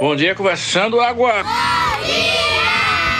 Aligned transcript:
Bom 0.00 0.14
dia, 0.14 0.32
conversando 0.32 1.00
água. 1.00 1.32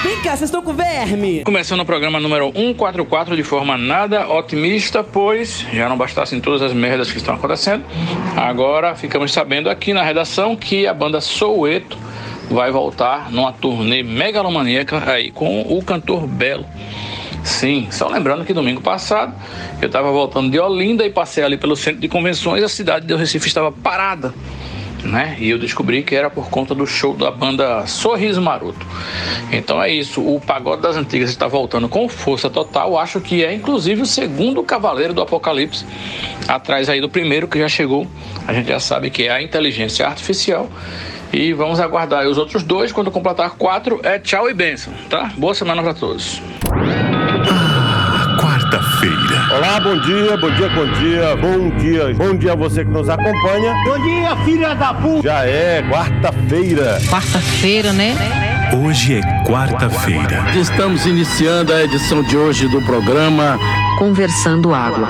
Vem 0.04 0.22
cá, 0.22 0.36
vocês 0.36 0.42
estão 0.42 0.62
com 0.62 0.72
verme? 0.72 1.42
Começando 1.42 1.80
o 1.80 1.84
programa 1.84 2.20
número 2.20 2.52
144 2.52 3.34
de 3.34 3.42
forma 3.42 3.76
nada 3.76 4.28
otimista, 4.28 5.02
pois 5.02 5.66
já 5.72 5.88
não 5.88 5.96
bastassem 5.96 6.40
todas 6.40 6.62
as 6.62 6.72
merdas 6.72 7.10
que 7.10 7.16
estão 7.16 7.34
acontecendo. 7.34 7.84
Agora 8.36 8.94
ficamos 8.94 9.32
sabendo 9.32 9.68
aqui 9.68 9.92
na 9.92 10.04
redação 10.04 10.54
que 10.54 10.86
a 10.86 10.94
banda 10.94 11.20
Soueto 11.20 11.98
vai 12.48 12.70
voltar 12.70 13.28
numa 13.32 13.52
turnê 13.52 14.04
megalomaníaca 14.04 15.02
aí 15.10 15.32
com 15.32 15.62
o 15.62 15.82
cantor 15.82 16.28
Belo. 16.28 16.64
Sim, 17.42 17.88
só 17.90 18.06
lembrando 18.06 18.44
que 18.44 18.52
domingo 18.52 18.80
passado 18.80 19.34
eu 19.82 19.86
estava 19.86 20.12
voltando 20.12 20.48
de 20.48 20.60
Olinda 20.60 21.04
e 21.04 21.10
passei 21.10 21.42
ali 21.42 21.56
pelo 21.56 21.74
centro 21.74 22.00
de 22.00 22.08
convenções, 22.08 22.62
a 22.62 22.68
cidade 22.68 23.04
de 23.04 23.16
Recife 23.16 23.48
estava 23.48 23.72
parada 23.72 24.32
né? 25.04 25.36
E 25.38 25.50
eu 25.50 25.58
descobri 25.58 26.02
que 26.02 26.14
era 26.14 26.30
por 26.30 26.48
conta 26.48 26.74
do 26.74 26.86
show 26.86 27.14
da 27.14 27.30
banda 27.30 27.86
Sorriso 27.86 28.40
Maroto. 28.40 28.86
Então 29.52 29.82
é 29.82 29.90
isso, 29.90 30.20
o 30.20 30.40
Pagode 30.40 30.82
das 30.82 30.96
Antigas 30.96 31.30
está 31.30 31.46
voltando 31.46 31.88
com 31.88 32.08
força 32.08 32.50
total. 32.50 32.98
Acho 32.98 33.20
que 33.20 33.44
é 33.44 33.52
inclusive 33.52 34.02
o 34.02 34.06
segundo 34.06 34.62
cavaleiro 34.62 35.14
do 35.14 35.22
Apocalipse, 35.22 35.84
atrás 36.46 36.88
aí 36.88 37.00
do 37.00 37.08
primeiro 37.08 37.48
que 37.48 37.58
já 37.58 37.68
chegou. 37.68 38.06
A 38.46 38.52
gente 38.52 38.68
já 38.68 38.80
sabe 38.80 39.10
que 39.10 39.24
é 39.24 39.30
a 39.30 39.42
inteligência 39.42 40.06
artificial. 40.06 40.68
E 41.32 41.52
vamos 41.52 41.78
aguardar 41.78 42.26
os 42.26 42.38
outros 42.38 42.62
dois. 42.62 42.90
Quando 42.90 43.10
completar 43.10 43.50
quatro, 43.50 44.00
é 44.02 44.18
tchau 44.18 44.48
e 44.48 44.54
benção, 44.54 44.92
tá? 45.10 45.30
Boa 45.36 45.54
semana 45.54 45.82
para 45.82 45.92
todos. 45.92 46.40
Quarta-feira. 48.40 49.27
Olá, 49.50 49.80
bom 49.80 49.96
dia, 50.00 50.36
bom 50.36 50.50
dia, 50.50 50.68
bom 50.68 50.86
dia, 50.92 51.36
bom 51.36 51.70
dia, 51.78 52.14
bom 52.14 52.36
dia 52.36 52.52
a 52.52 52.54
você 52.54 52.84
que 52.84 52.90
nos 52.90 53.08
acompanha. 53.08 53.74
Bom 53.84 53.98
dia, 54.02 54.36
filha 54.44 54.74
da 54.74 54.92
puta. 54.92 55.22
Já 55.22 55.46
é 55.46 55.82
quarta-feira. 55.88 56.98
Quarta-feira, 57.08 57.92
né? 57.94 58.14
Hoje 58.84 59.20
é 59.20 59.44
quarta-feira. 59.44 60.44
Estamos 60.54 61.06
iniciando 61.06 61.72
a 61.72 61.82
edição 61.82 62.22
de 62.22 62.36
hoje 62.36 62.68
do 62.68 62.82
programa 62.82 63.58
Conversando 63.98 64.74
Água. 64.74 65.08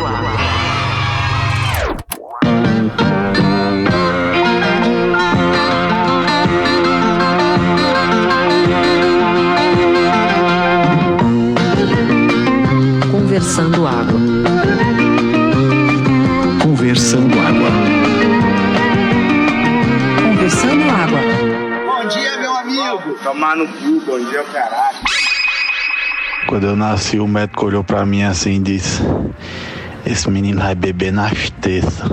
Conversando 13.10 13.86
Água. 13.86 14.27
Tomar 23.28 23.56
no 23.56 23.68
cu, 23.68 24.00
bom 24.06 24.18
dia, 24.18 24.42
caralho. 24.44 24.96
Quando 26.46 26.66
eu 26.66 26.74
nasci, 26.74 27.18
o 27.18 27.28
médico 27.28 27.66
olhou 27.66 27.84
pra 27.84 28.06
mim 28.06 28.22
assim 28.22 28.54
e 28.54 28.58
disse: 28.58 29.02
Esse 30.08 30.30
menino 30.30 30.62
vai 30.62 30.74
beber 30.74 31.12
nas 31.12 31.50
terças. 31.60 32.08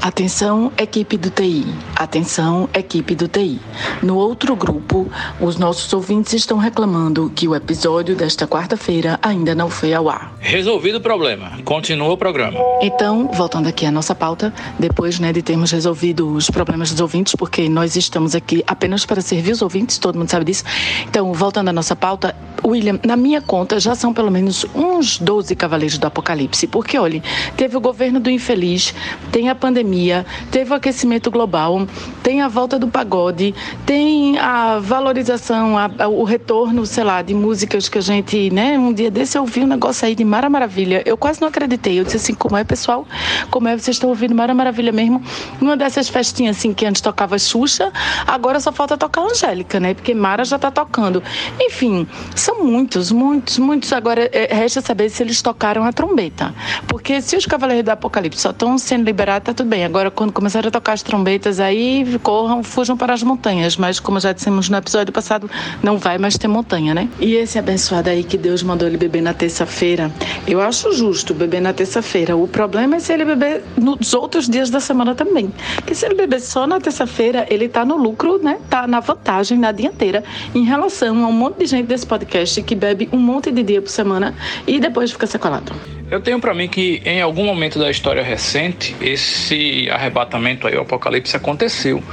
Atenção, 0.00 0.72
equipe 0.78 1.16
do 1.16 1.28
TI. 1.28 1.64
Atenção, 1.96 2.68
equipe 2.72 3.16
do 3.16 3.26
TI. 3.26 3.60
No 4.00 4.16
outro 4.16 4.54
grupo, 4.54 5.10
os 5.40 5.56
nossos 5.56 5.92
ouvintes 5.92 6.34
estão 6.34 6.58
reclamando 6.58 7.32
que 7.34 7.48
o 7.48 7.54
episódio 7.54 8.14
desta 8.14 8.46
quarta-feira 8.46 9.18
ainda 9.20 9.56
não 9.56 9.68
foi 9.68 9.92
ao 9.92 10.08
ar. 10.08 10.32
Resolvido 10.38 10.98
o 10.98 11.00
problema. 11.00 11.58
Continua 11.64 12.12
o 12.12 12.16
programa. 12.16 12.60
Então, 12.80 13.28
voltando 13.32 13.68
aqui 13.68 13.86
à 13.86 13.90
nossa 13.90 14.14
pauta, 14.14 14.54
depois 14.78 15.18
né, 15.18 15.32
de 15.32 15.42
termos 15.42 15.72
resolvido 15.72 16.32
os 16.32 16.48
problemas 16.48 16.92
dos 16.92 17.00
ouvintes, 17.00 17.34
porque 17.34 17.68
nós 17.68 17.96
estamos 17.96 18.36
aqui 18.36 18.62
apenas 18.68 19.04
para 19.04 19.20
servir 19.20 19.50
os 19.50 19.62
ouvintes, 19.62 19.98
todo 19.98 20.16
mundo 20.16 20.30
sabe 20.30 20.44
disso. 20.44 20.62
Então, 21.08 21.32
voltando 21.32 21.70
à 21.70 21.72
nossa 21.72 21.96
pauta, 21.96 22.36
William, 22.64 22.98
na 23.04 23.16
minha 23.16 23.40
conta 23.40 23.80
já 23.80 23.94
são 23.94 24.12
pelo 24.14 24.30
menos 24.30 24.64
uns 24.74 25.18
12 25.18 25.54
cavaleiros 25.56 25.98
do 25.98 26.06
apocalipse, 26.06 26.66
porque 26.66 26.96
olha, 26.96 27.22
teve 27.56 27.76
o 27.76 27.80
governo 27.80 28.20
do 28.20 28.30
infeliz, 28.30 28.94
tem 29.30 29.48
a 29.48 29.54
pandemia, 29.54 30.24
teve 30.50 30.70
o 30.70 30.74
aquecimento 30.74 31.30
global, 31.30 31.86
tem 32.22 32.40
a 32.42 32.48
volta 32.48 32.78
do 32.78 32.88
pagode, 32.88 33.54
tem 33.86 34.38
a 34.38 34.78
valorização, 34.78 35.76
a- 35.78 35.90
a- 35.98 36.08
o 36.08 36.24
retorno, 36.24 36.84
sei 36.86 37.04
lá, 37.04 37.22
de 37.22 37.34
músicas 37.34 37.88
que 37.88 37.98
a 37.98 38.00
gente, 38.00 38.50
né? 38.50 38.78
Um 38.78 38.92
dia 38.92 39.10
desse 39.10 39.36
eu 39.38 39.44
vi 39.46 39.60
um 39.60 39.66
negócio 39.66 40.06
aí 40.06 40.14
de 40.14 40.24
Mara 40.24 40.48
Maravilha. 40.48 41.02
Eu 41.06 41.16
quase 41.16 41.40
não 41.40 41.48
acreditei. 41.48 41.98
Eu 41.98 42.04
disse 42.04 42.16
assim, 42.16 42.34
como 42.34 42.56
é, 42.56 42.64
pessoal? 42.64 43.06
Como 43.50 43.68
é? 43.68 43.72
Vocês 43.76 43.96
estão 43.96 44.10
ouvindo 44.10 44.34
Mara 44.34 44.52
Maravilha 44.54 44.92
mesmo? 44.92 45.22
Uma 45.60 45.76
dessas 45.76 46.08
festinhas 46.08 46.56
assim 46.56 46.72
que 46.74 46.84
antes 46.84 47.00
tocava 47.00 47.38
Xuxa, 47.38 47.90
agora 48.26 48.60
só 48.60 48.72
falta 48.72 48.96
tocar 48.98 49.22
Angélica, 49.22 49.80
né? 49.80 49.94
Porque 49.94 50.12
Mara 50.14 50.44
já 50.44 50.58
tá 50.58 50.70
tocando. 50.70 51.22
Enfim, 51.60 52.06
são 52.34 52.64
muitos, 52.64 53.10
muitos, 53.10 53.58
muitos. 53.58 53.92
Agora, 53.92 54.28
é, 54.32 54.52
resta 54.54 54.80
saber 54.80 55.08
se 55.08 55.22
eles 55.22 55.40
tocaram 55.40 55.84
a 55.84 55.92
trombeta. 55.92 56.54
Porque 56.86 57.21
se 57.22 57.36
os 57.36 57.46
Cavaleiros 57.46 57.84
do 57.84 57.90
Apocalipse 57.90 58.40
só 58.40 58.50
estão 58.50 58.76
sendo 58.76 59.04
liberados, 59.04 59.46
tá 59.46 59.54
tudo 59.54 59.68
bem. 59.68 59.84
Agora, 59.84 60.10
quando 60.10 60.32
começarem 60.32 60.68
a 60.68 60.70
tocar 60.70 60.92
as 60.92 61.02
trombetas 61.02 61.60
aí, 61.60 62.18
corram, 62.22 62.62
fujam 62.62 62.96
para 62.96 63.14
as 63.14 63.22
montanhas. 63.22 63.76
Mas, 63.76 64.00
como 64.00 64.20
já 64.20 64.32
dissemos 64.32 64.68
no 64.68 64.76
episódio 64.76 65.12
passado, 65.12 65.50
não 65.82 65.98
vai 65.98 66.18
mais 66.18 66.36
ter 66.36 66.48
montanha, 66.48 66.94
né? 66.94 67.08
E 67.20 67.34
esse 67.34 67.58
abençoado 67.58 68.10
aí 68.10 68.24
que 68.24 68.36
Deus 68.36 68.62
mandou 68.62 68.88
ele 68.88 68.96
beber 68.96 69.22
na 69.22 69.32
terça-feira, 69.32 70.10
eu 70.46 70.60
acho 70.60 70.92
justo 70.92 71.32
beber 71.32 71.60
na 71.60 71.72
terça-feira. 71.72 72.36
O 72.36 72.46
problema 72.48 72.96
é 72.96 72.98
se 72.98 73.12
ele 73.12 73.24
beber 73.24 73.62
nos 73.76 74.12
outros 74.14 74.48
dias 74.48 74.68
da 74.68 74.80
semana 74.80 75.14
também. 75.14 75.52
Porque 75.76 75.94
se 75.94 76.04
ele 76.04 76.14
beber 76.14 76.40
só 76.40 76.66
na 76.66 76.80
terça-feira, 76.80 77.46
ele 77.48 77.68
tá 77.68 77.84
no 77.84 77.96
lucro, 77.96 78.38
né? 78.38 78.58
Tá 78.68 78.86
na 78.86 79.00
vantagem, 79.00 79.58
na 79.58 79.72
dianteira, 79.72 80.24
em 80.54 80.64
relação 80.64 81.24
a 81.24 81.28
um 81.28 81.32
monte 81.32 81.58
de 81.58 81.66
gente 81.66 81.86
desse 81.86 82.06
podcast 82.06 82.62
que 82.62 82.74
bebe 82.74 83.08
um 83.12 83.18
monte 83.18 83.50
de 83.50 83.62
dia 83.62 83.80
por 83.80 83.90
semana 83.90 84.34
e 84.66 84.80
depois 84.80 85.12
fica 85.12 85.26
sequelado. 85.26 85.72
Eu 86.12 86.20
tenho 86.20 86.38
pra 86.38 86.52
mim 86.52 86.68
que 86.68 87.00
em 87.06 87.22
algum 87.22 87.42
momento 87.42 87.78
da 87.78 87.90
história 87.90 88.22
recente 88.22 88.94
esse 89.00 89.88
arrebatamento 89.90 90.66
aí, 90.66 90.76
o 90.76 90.82
apocalipse 90.82 91.34
aconteceu, 91.34 92.04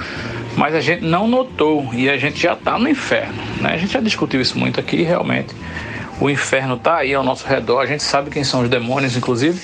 mas 0.56 0.74
a 0.74 0.80
gente 0.80 1.04
não 1.04 1.28
notou 1.28 1.94
e 1.94 2.10
a 2.10 2.16
gente 2.16 2.42
já 2.42 2.56
tá 2.56 2.80
no 2.80 2.88
inferno, 2.88 3.34
né? 3.60 3.74
A 3.74 3.78
gente 3.78 3.92
já 3.92 4.00
discutiu 4.00 4.40
isso 4.40 4.58
muito 4.58 4.80
aqui, 4.80 5.04
realmente. 5.04 5.54
O 6.18 6.30
inferno 6.30 6.78
tá 6.78 6.96
aí 6.96 7.14
ao 7.14 7.26
nosso 7.26 7.46
redor, 7.46 7.82
a 7.82 7.86
gente 7.86 8.02
sabe 8.02 8.30
quem 8.30 8.42
são 8.42 8.62
os 8.62 8.70
demônios, 8.70 9.18
inclusive. 9.18 9.60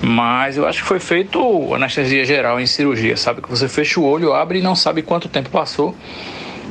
Mas 0.00 0.56
eu 0.56 0.66
acho 0.66 0.80
que 0.80 0.88
foi 0.88 0.98
feito 0.98 1.74
anestesia 1.74 2.24
geral 2.24 2.58
em 2.58 2.66
cirurgia, 2.66 3.14
sabe? 3.14 3.42
Que 3.42 3.50
você 3.50 3.68
fecha 3.68 4.00
o 4.00 4.06
olho, 4.06 4.32
abre 4.32 4.60
e 4.60 4.62
não 4.62 4.74
sabe 4.74 5.02
quanto 5.02 5.28
tempo 5.28 5.50
passou. 5.50 5.94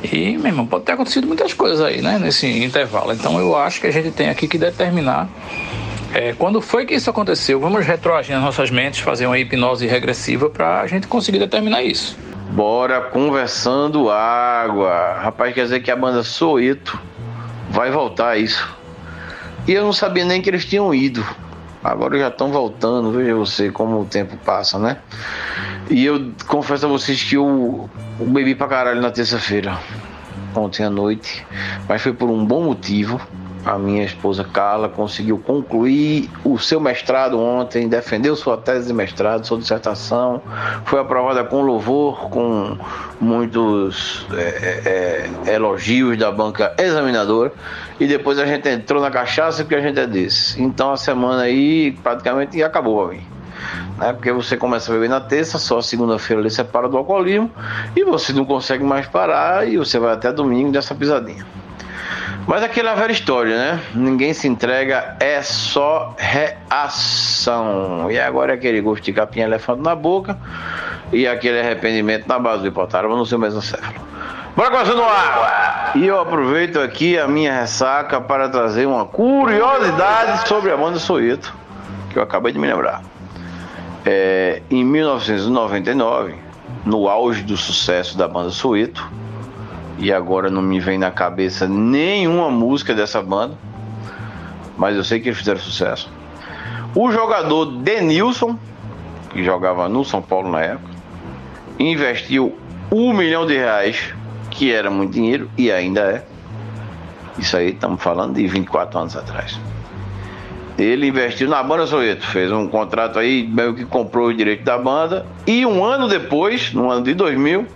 E, 0.02 0.36
meu 0.36 0.48
irmão, 0.48 0.66
pode 0.66 0.86
ter 0.86 0.92
acontecido 0.92 1.24
muitas 1.24 1.52
coisas 1.52 1.80
aí, 1.80 2.02
né? 2.02 2.18
Nesse 2.18 2.48
intervalo. 2.48 3.12
Então 3.12 3.38
eu 3.38 3.56
acho 3.56 3.80
que 3.80 3.86
a 3.86 3.92
gente 3.92 4.10
tem 4.10 4.28
aqui 4.28 4.48
que 4.48 4.58
determinar 4.58 5.28
é, 6.14 6.32
quando 6.32 6.60
foi 6.60 6.84
que 6.84 6.94
isso 6.94 7.08
aconteceu? 7.08 7.60
Vamos 7.60 7.86
retroagir 7.86 8.34
nas 8.34 8.44
nossas 8.44 8.70
mentes, 8.70 9.00
fazer 9.00 9.26
uma 9.26 9.38
hipnose 9.38 9.86
regressiva 9.86 10.50
para 10.50 10.80
a 10.80 10.86
gente 10.86 11.06
conseguir 11.06 11.38
determinar 11.38 11.82
isso. 11.82 12.18
Bora 12.50 13.00
conversando 13.00 14.10
água. 14.10 15.18
Rapaz, 15.20 15.54
quer 15.54 15.64
dizer 15.64 15.80
que 15.80 15.90
a 15.90 15.96
banda 15.96 16.22
Soeto 16.24 17.00
vai 17.70 17.90
voltar 17.90 18.36
isso. 18.36 18.68
E 19.68 19.72
eu 19.72 19.84
não 19.84 19.92
sabia 19.92 20.24
nem 20.24 20.42
que 20.42 20.50
eles 20.50 20.64
tinham 20.64 20.92
ido. 20.92 21.24
Agora 21.82 22.18
já 22.18 22.28
estão 22.28 22.50
voltando, 22.50 23.12
veja 23.12 23.34
você 23.34 23.70
como 23.70 24.00
o 24.00 24.04
tempo 24.04 24.36
passa, 24.38 24.78
né? 24.78 24.98
E 25.88 26.04
eu 26.04 26.32
confesso 26.46 26.86
a 26.86 26.88
vocês 26.88 27.22
que 27.22 27.36
eu, 27.36 27.88
eu 28.18 28.26
bebi 28.26 28.54
pra 28.54 28.68
caralho 28.68 29.00
na 29.00 29.10
terça-feira, 29.10 29.78
ontem 30.54 30.84
à 30.84 30.90
noite, 30.90 31.46
mas 31.88 32.02
foi 32.02 32.12
por 32.12 32.28
um 32.28 32.44
bom 32.44 32.64
motivo. 32.64 33.20
A 33.64 33.78
minha 33.78 34.04
esposa 34.04 34.42
Carla 34.44 34.88
conseguiu 34.88 35.38
concluir 35.38 36.30
o 36.44 36.58
seu 36.58 36.80
mestrado 36.80 37.38
ontem, 37.38 37.88
defendeu 37.88 38.34
sua 38.34 38.56
tese 38.56 38.86
de 38.86 38.92
mestrado, 38.92 39.46
sua 39.46 39.58
dissertação, 39.58 40.40
foi 40.84 41.00
aprovada 41.00 41.44
com 41.44 41.60
louvor, 41.62 42.30
com 42.30 42.76
muitos 43.20 44.26
é, 44.32 45.28
é, 45.46 45.54
elogios 45.54 46.16
da 46.16 46.32
banca 46.32 46.74
examinadora, 46.78 47.52
e 47.98 48.06
depois 48.06 48.38
a 48.38 48.46
gente 48.46 48.68
entrou 48.68 49.02
na 49.02 49.10
cachaça 49.10 49.62
porque 49.62 49.74
a 49.74 49.80
gente 49.80 49.98
é 50.00 50.06
desse. 50.06 50.60
Então 50.62 50.92
a 50.92 50.96
semana 50.96 51.42
aí 51.42 51.92
praticamente 52.02 52.62
acabou 52.62 53.06
pra 53.06 53.16
mim 53.16 53.40
né? 53.98 54.12
Porque 54.12 54.32
você 54.32 54.56
começa 54.56 54.90
a 54.90 54.94
beber 54.94 55.08
na 55.08 55.20
terça, 55.20 55.58
só 55.58 55.80
segunda-feira 55.80 56.40
ele 56.40 56.50
separa 56.50 56.88
do 56.88 56.96
alcoolismo 56.96 57.50
e 57.94 58.02
você 58.02 58.32
não 58.32 58.44
consegue 58.44 58.82
mais 58.82 59.06
parar 59.06 59.68
e 59.68 59.76
você 59.76 59.98
vai 59.98 60.12
até 60.12 60.32
domingo 60.32 60.72
dessa 60.72 60.94
pisadinha. 60.94 61.44
Mas 62.46 62.62
aquela 62.62 62.94
velha 62.94 63.12
história, 63.12 63.56
né? 63.56 63.80
Ninguém 63.94 64.32
se 64.32 64.48
entrega, 64.48 65.16
é 65.20 65.42
só 65.42 66.14
reação. 66.18 68.10
E 68.10 68.18
agora 68.18 68.52
é 68.52 68.54
aquele 68.54 68.80
gosto 68.80 69.04
de 69.04 69.12
capinha 69.12 69.46
elefante 69.46 69.82
na 69.82 69.94
boca 69.94 70.36
e 71.12 71.26
aquele 71.26 71.60
arrependimento 71.60 72.26
na 72.26 72.38
base 72.38 72.62
do 72.62 72.68
hipotálamo 72.68 73.16
no 73.16 73.26
seu 73.26 73.38
mesocéfalo. 73.38 74.00
Bora 74.56 74.68
água! 74.68 75.92
E 75.94 76.06
eu 76.06 76.20
aproveito 76.20 76.78
aqui 76.80 77.18
a 77.18 77.26
minha 77.26 77.60
ressaca 77.60 78.20
para 78.20 78.48
trazer 78.48 78.86
uma 78.86 79.04
curiosidade 79.04 80.48
sobre 80.48 80.72
a 80.72 80.76
banda 80.76 80.98
Soeto, 80.98 81.54
que 82.10 82.18
eu 82.18 82.22
acabei 82.22 82.52
de 82.52 82.58
me 82.58 82.66
lembrar. 82.66 83.02
É, 84.04 84.62
em 84.70 84.84
1999, 84.84 86.34
no 86.84 87.08
auge 87.08 87.42
do 87.42 87.56
sucesso 87.56 88.16
da 88.18 88.26
banda 88.26 88.50
Soeto, 88.50 89.08
e 90.00 90.10
agora 90.10 90.50
não 90.50 90.62
me 90.62 90.80
vem 90.80 90.98
na 90.98 91.10
cabeça 91.10 91.68
nenhuma 91.68 92.50
música 92.50 92.94
dessa 92.94 93.22
banda, 93.22 93.54
mas 94.76 94.96
eu 94.96 95.04
sei 95.04 95.20
que 95.20 95.28
eles 95.28 95.38
fizeram 95.38 95.60
sucesso. 95.60 96.10
O 96.94 97.12
jogador 97.12 97.66
Denilson, 97.66 98.58
que 99.30 99.44
jogava 99.44 99.88
no 99.88 100.02
São 100.02 100.22
Paulo 100.22 100.50
na 100.50 100.62
época, 100.62 100.90
investiu 101.78 102.58
um 102.90 103.12
milhão 103.12 103.46
de 103.46 103.56
reais, 103.56 104.14
que 104.50 104.72
era 104.72 104.90
muito 104.90 105.12
dinheiro 105.12 105.50
e 105.56 105.70
ainda 105.70 106.00
é. 106.00 106.24
Isso 107.38 107.56
aí 107.56 107.70
estamos 107.70 108.02
falando 108.02 108.34
de 108.34 108.46
24 108.46 108.98
anos 108.98 109.16
atrás. 109.16 109.60
Ele 110.78 111.08
investiu 111.08 111.46
na 111.46 111.62
banda 111.62 111.86
Soeto, 111.86 112.26
fez 112.26 112.50
um 112.50 112.66
contrato 112.66 113.18
aí, 113.18 113.46
meio 113.46 113.74
que 113.74 113.84
comprou 113.84 114.28
o 114.28 114.34
direito 114.34 114.64
da 114.64 114.78
banda. 114.78 115.26
E 115.46 115.64
um 115.66 115.84
ano 115.84 116.08
depois, 116.08 116.72
no 116.72 116.90
ano 116.90 117.04
de 117.04 117.12
2000, 117.12 117.66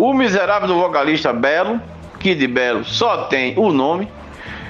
o 0.00 0.14
miserável 0.14 0.66
do 0.66 0.76
vocalista 0.76 1.30
Belo, 1.30 1.78
que 2.18 2.34
de 2.34 2.46
Belo 2.46 2.86
só 2.86 3.24
tem 3.24 3.52
o 3.58 3.70
nome, 3.70 4.08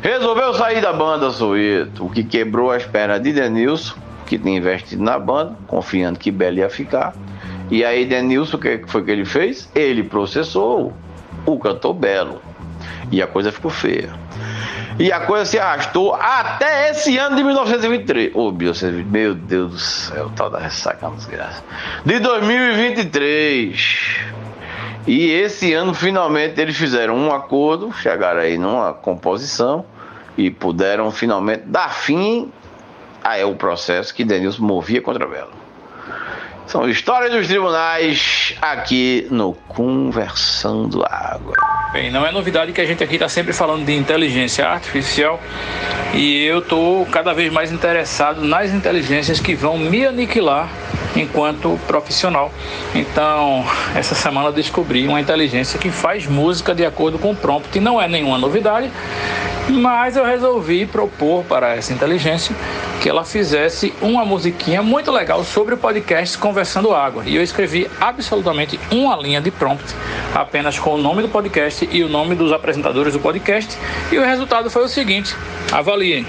resolveu 0.02 0.52
sair 0.54 0.80
da 0.80 0.92
banda 0.92 1.30
Soeto, 1.30 2.06
o 2.06 2.10
que 2.10 2.24
quebrou 2.24 2.72
as 2.72 2.84
pernas 2.84 3.22
de 3.22 3.32
Denilson, 3.32 3.94
que 4.26 4.36
tinha 4.36 4.58
investido 4.58 5.02
na 5.02 5.20
banda, 5.20 5.56
confiando 5.68 6.18
que 6.18 6.32
Belo 6.32 6.58
ia 6.58 6.68
ficar. 6.68 7.14
E 7.70 7.84
aí 7.84 8.04
Denilson, 8.04 8.56
o 8.56 8.60
que 8.60 8.82
foi 8.88 9.04
que 9.04 9.10
ele 9.12 9.24
fez? 9.24 9.70
Ele 9.72 10.02
processou 10.02 10.92
o 11.46 11.58
cantor 11.60 11.94
Belo. 11.94 12.42
E 13.12 13.22
a 13.22 13.28
coisa 13.28 13.52
ficou 13.52 13.70
feia. 13.70 14.10
E 14.98 15.12
a 15.12 15.20
coisa 15.20 15.44
se 15.44 15.58
arrastou 15.58 16.14
até 16.14 16.90
esse 16.90 17.16
ano 17.16 17.36
de 17.36 17.44
1923. 17.44 18.34
Ô, 18.34 18.48
oh, 18.48 18.52
meu 18.52 19.34
Deus 19.34 19.70
do 19.70 19.78
céu, 19.78 20.30
tal 20.34 20.50
da 20.50 20.58
ressaca 20.58 21.08
desgraça. 21.10 21.62
De 22.04 22.18
2023. 22.18 24.40
E 25.06 25.30
esse 25.30 25.72
ano, 25.72 25.94
finalmente, 25.94 26.60
eles 26.60 26.76
fizeram 26.76 27.16
um 27.16 27.32
acordo, 27.32 27.92
chegaram 27.92 28.40
aí 28.40 28.58
numa 28.58 28.92
composição 28.92 29.84
e 30.36 30.50
puderam 30.50 31.10
finalmente 31.10 31.62
dar 31.66 31.92
fim 31.94 32.52
ao 33.22 33.54
processo 33.54 34.14
que 34.14 34.24
Denilson 34.24 34.62
movia 34.62 35.00
contra 35.00 35.26
Belo. 35.26 35.59
São 36.70 36.88
histórias 36.88 37.32
dos 37.32 37.48
tribunais 37.48 38.54
aqui 38.62 39.26
no 39.28 39.54
Conversando 39.66 41.04
Água. 41.04 41.56
Bem, 41.92 42.12
não 42.12 42.24
é 42.24 42.30
novidade 42.30 42.72
que 42.72 42.80
a 42.80 42.86
gente 42.86 43.02
aqui 43.02 43.14
está 43.14 43.28
sempre 43.28 43.52
falando 43.52 43.84
de 43.84 43.92
inteligência 43.92 44.68
artificial 44.68 45.40
e 46.14 46.44
eu 46.44 46.60
estou 46.60 47.04
cada 47.06 47.34
vez 47.34 47.52
mais 47.52 47.72
interessado 47.72 48.42
nas 48.42 48.70
inteligências 48.70 49.40
que 49.40 49.52
vão 49.52 49.78
me 49.78 50.06
aniquilar 50.06 50.68
enquanto 51.16 51.76
profissional. 51.88 52.52
Então, 52.94 53.64
essa 53.96 54.14
semana 54.14 54.52
descobri 54.52 55.08
uma 55.08 55.20
inteligência 55.20 55.76
que 55.76 55.90
faz 55.90 56.28
música 56.28 56.72
de 56.72 56.86
acordo 56.86 57.18
com 57.18 57.32
o 57.32 57.36
prompt. 57.36 57.80
Não 57.80 58.00
é 58.00 58.06
nenhuma 58.06 58.38
novidade, 58.38 58.88
mas 59.68 60.16
eu 60.16 60.24
resolvi 60.24 60.86
propor 60.86 61.42
para 61.42 61.74
essa 61.74 61.92
inteligência 61.92 62.54
que 63.00 63.08
ela 63.08 63.24
fizesse 63.24 63.94
uma 64.00 64.24
musiquinha 64.24 64.82
muito 64.82 65.10
legal 65.10 65.42
sobre 65.42 65.74
o 65.74 65.78
podcast 65.78 66.36
Conversando 66.36 66.59
Água. 66.94 67.24
E 67.26 67.36
eu 67.36 67.42
escrevi 67.42 67.90
absolutamente 68.00 68.78
uma 68.90 69.16
linha 69.16 69.40
de 69.40 69.50
prompt, 69.50 69.94
apenas 70.34 70.78
com 70.78 70.94
o 70.94 70.98
nome 70.98 71.22
do 71.22 71.28
podcast 71.28 71.88
e 71.90 72.02
o 72.02 72.08
nome 72.08 72.34
dos 72.34 72.52
apresentadores 72.52 73.12
do 73.12 73.20
podcast. 73.20 73.76
E 74.10 74.18
o 74.18 74.24
resultado 74.24 74.70
foi 74.70 74.84
o 74.84 74.88
seguinte: 74.88 75.34
avaliem. 75.72 76.26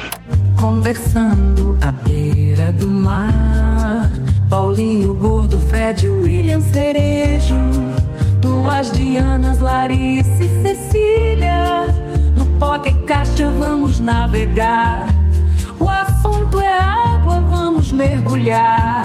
Conversando 0.60 1.78
à 1.82 1.92
beira 1.92 2.72
do 2.72 2.88
mar, 2.88 4.12
Paulinho 4.50 5.14
Gordo, 5.14 5.60
Fred, 5.60 6.08
William 6.08 6.62
Cerejo, 6.62 7.56
duas 8.40 8.92
Dianas, 8.92 9.60
Larissa 9.60 10.44
e 10.44 10.62
Cecília. 10.62 11.88
No 12.38 12.46
podcast 12.60 13.44
vamos 13.44 14.00
navegar. 14.00 15.08
O 15.80 15.90
assunto 15.90 16.60
é 16.60 16.78
água, 16.78 17.42
vamos 17.42 17.92
mergulhar. 17.92 19.04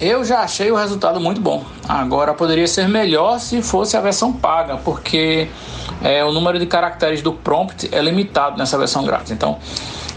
Eu 0.00 0.24
já 0.24 0.40
achei 0.40 0.70
o 0.70 0.76
resultado 0.76 1.20
muito 1.20 1.42
bom. 1.42 1.62
Agora 1.86 2.32
poderia 2.32 2.66
ser 2.66 2.88
melhor 2.88 3.38
se 3.38 3.60
fosse 3.60 3.98
a 3.98 4.00
versão 4.00 4.32
paga, 4.32 4.78
porque 4.78 5.46
é, 6.02 6.24
o 6.24 6.32
número 6.32 6.58
de 6.58 6.64
caracteres 6.64 7.20
do 7.20 7.34
prompt 7.34 7.86
é 7.92 8.00
limitado 8.00 8.56
nessa 8.56 8.78
versão 8.78 9.04
grátis. 9.04 9.30
Então 9.30 9.58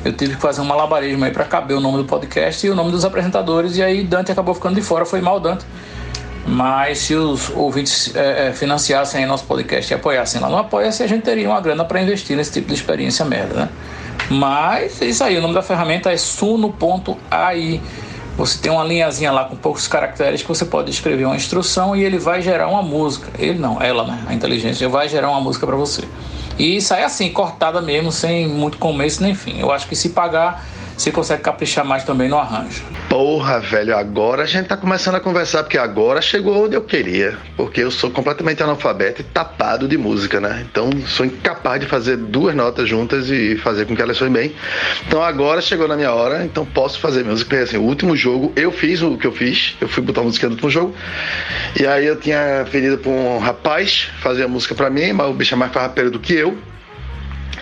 eu 0.05 0.13
tive 0.13 0.35
que 0.35 0.41
fazer 0.41 0.61
um 0.61 0.65
malabarismo 0.65 1.25
aí 1.25 1.31
para 1.31 1.43
caber 1.43 1.75
o 1.75 1.81
nome 1.81 1.97
do 1.97 2.05
podcast 2.05 2.65
e 2.65 2.69
o 2.69 2.75
nome 2.75 2.91
dos 2.91 3.03
apresentadores, 3.03 3.75
e 3.75 3.83
aí 3.83 4.03
Dante 4.05 4.31
acabou 4.31 4.55
ficando 4.55 4.75
de 4.75 4.81
fora. 4.81 5.05
Foi 5.05 5.19
mal, 5.19 5.37
Dante. 5.39 5.65
Mas 6.45 6.99
se 6.99 7.15
os 7.15 7.49
ouvintes 7.49 8.15
é, 8.15 8.47
é, 8.47 8.53
financiassem 8.53 9.25
nosso 9.25 9.45
podcast 9.45 9.91
e 9.91 9.95
apoiassem 9.95 10.41
lá 10.41 10.49
no 10.49 10.57
Apoia-se, 10.57 11.03
a 11.03 11.07
gente 11.07 11.23
teria 11.23 11.49
uma 11.49 11.59
grana 11.59 11.83
para 11.85 12.01
investir 12.01 12.35
nesse 12.35 12.53
tipo 12.53 12.67
de 12.69 12.73
experiência 12.73 13.25
merda, 13.25 13.53
né? 13.53 13.69
Mas 14.29 15.01
é 15.01 15.05
isso 15.05 15.23
aí, 15.23 15.37
o 15.37 15.41
nome 15.41 15.53
da 15.53 15.61
ferramenta 15.61 16.11
é 16.11 16.17
suno.ai. 16.17 17.81
Você 18.35 18.57
tem 18.57 18.71
uma 18.71 18.83
linhazinha 18.83 19.31
lá 19.31 19.45
com 19.45 19.55
poucos 19.55 19.87
caracteres 19.87 20.41
que 20.41 20.47
você 20.47 20.65
pode 20.65 20.89
escrever 20.89 21.25
uma 21.25 21.35
instrução 21.35 21.95
e 21.95 22.03
ele 22.03 22.17
vai 22.17 22.41
gerar 22.41 22.67
uma 22.67 22.81
música. 22.81 23.29
Ele 23.37 23.59
não, 23.59 23.81
ela, 23.81 24.05
né? 24.05 24.23
A 24.27 24.33
inteligência 24.33 24.89
vai 24.89 25.07
gerar 25.07 25.29
uma 25.29 25.39
música 25.39 25.67
para 25.67 25.75
você. 25.75 26.03
E 26.57 26.81
sai 26.81 27.03
assim, 27.03 27.29
cortada 27.29 27.81
mesmo, 27.81 28.11
sem 28.11 28.47
muito 28.47 28.77
começo 28.77 29.21
nem 29.21 29.35
fim. 29.35 29.59
Eu 29.59 29.71
acho 29.71 29.87
que 29.87 29.95
se 29.95 30.09
pagar 30.09 30.65
você 30.97 31.11
consegue 31.11 31.41
caprichar 31.41 31.85
mais 31.85 32.03
também 32.03 32.29
no 32.29 32.37
arranjo. 32.37 32.83
Porra, 33.09 33.59
velho, 33.59 33.95
agora 33.95 34.43
a 34.43 34.45
gente 34.45 34.67
tá 34.67 34.77
começando 34.77 35.15
a 35.15 35.19
conversar, 35.19 35.63
porque 35.63 35.77
agora 35.77 36.21
chegou 36.21 36.65
onde 36.65 36.75
eu 36.75 36.81
queria. 36.81 37.37
Porque 37.55 37.81
eu 37.81 37.91
sou 37.91 38.09
completamente 38.09 38.61
analfabeto 38.61 39.21
e 39.21 39.23
tapado 39.23 39.87
de 39.87 39.97
música, 39.97 40.39
né? 40.39 40.65
Então 40.69 40.89
sou 41.07 41.25
incapaz 41.25 41.79
de 41.81 41.87
fazer 41.87 42.17
duas 42.17 42.55
notas 42.55 42.87
juntas 42.87 43.29
e 43.29 43.55
fazer 43.57 43.85
com 43.85 43.95
que 43.95 44.01
elas 44.01 44.17
soem 44.17 44.31
bem. 44.31 44.55
Então 45.07 45.21
agora 45.21 45.61
chegou 45.61 45.87
na 45.87 45.95
minha 45.95 46.11
hora, 46.11 46.43
então 46.43 46.65
posso 46.65 46.99
fazer 46.99 47.23
música. 47.23 47.49
Porque 47.49 47.63
assim, 47.63 47.77
o 47.77 47.83
último 47.83 48.15
jogo, 48.15 48.51
eu 48.55 48.71
fiz 48.71 49.01
o 49.01 49.17
que 49.17 49.27
eu 49.27 49.31
fiz, 49.31 49.75
eu 49.79 49.87
fui 49.87 50.03
botar 50.03 50.21
a 50.21 50.23
música 50.23 50.47
no 50.47 50.53
último 50.53 50.69
jogo. 50.69 50.95
E 51.79 51.85
aí 51.85 52.05
eu 52.05 52.19
tinha 52.19 52.65
pedido 52.71 52.97
pra 52.97 53.11
um 53.11 53.39
rapaz 53.39 54.09
fazer 54.21 54.43
a 54.43 54.47
música 54.47 54.73
pra 54.75 54.89
mim, 54.89 55.13
mas 55.13 55.27
o 55.29 55.33
bicho 55.33 55.53
é 55.53 55.57
mais 55.57 55.71
farrapeiro 55.71 56.11
do 56.11 56.19
que 56.19 56.33
eu. 56.33 56.57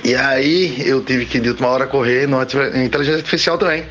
E 0.03 0.15
aí 0.15 0.81
eu 0.87 1.03
tive 1.03 1.27
que 1.27 1.39
de 1.39 1.49
última 1.49 1.67
hora 1.67 1.85
correr 1.85 2.27
no 2.27 2.41
inteligência 2.41 3.17
artificial 3.17 3.57
também. 3.57 3.85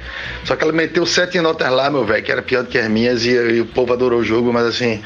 Só 0.45 0.57
que 0.57 0.65
ela 0.65 0.73
meteu 0.73 1.07
sete 1.07 1.41
notas 1.41 1.71
lá, 1.71 1.89
meu 1.89 2.05
velho, 2.05 2.23
que 2.25 2.33
era 2.33 2.43
pior 2.43 2.65
do 2.65 2.69
que 2.69 2.79
as 2.79 2.89
minhas, 2.89 3.25
e, 3.25 3.31
e, 3.31 3.61
o 3.61 3.67
povo 3.67 3.93
adorou 3.93 4.21
o 4.21 4.25
jogo, 4.25 4.53
mas 4.53 4.67
assim, 4.67 5.01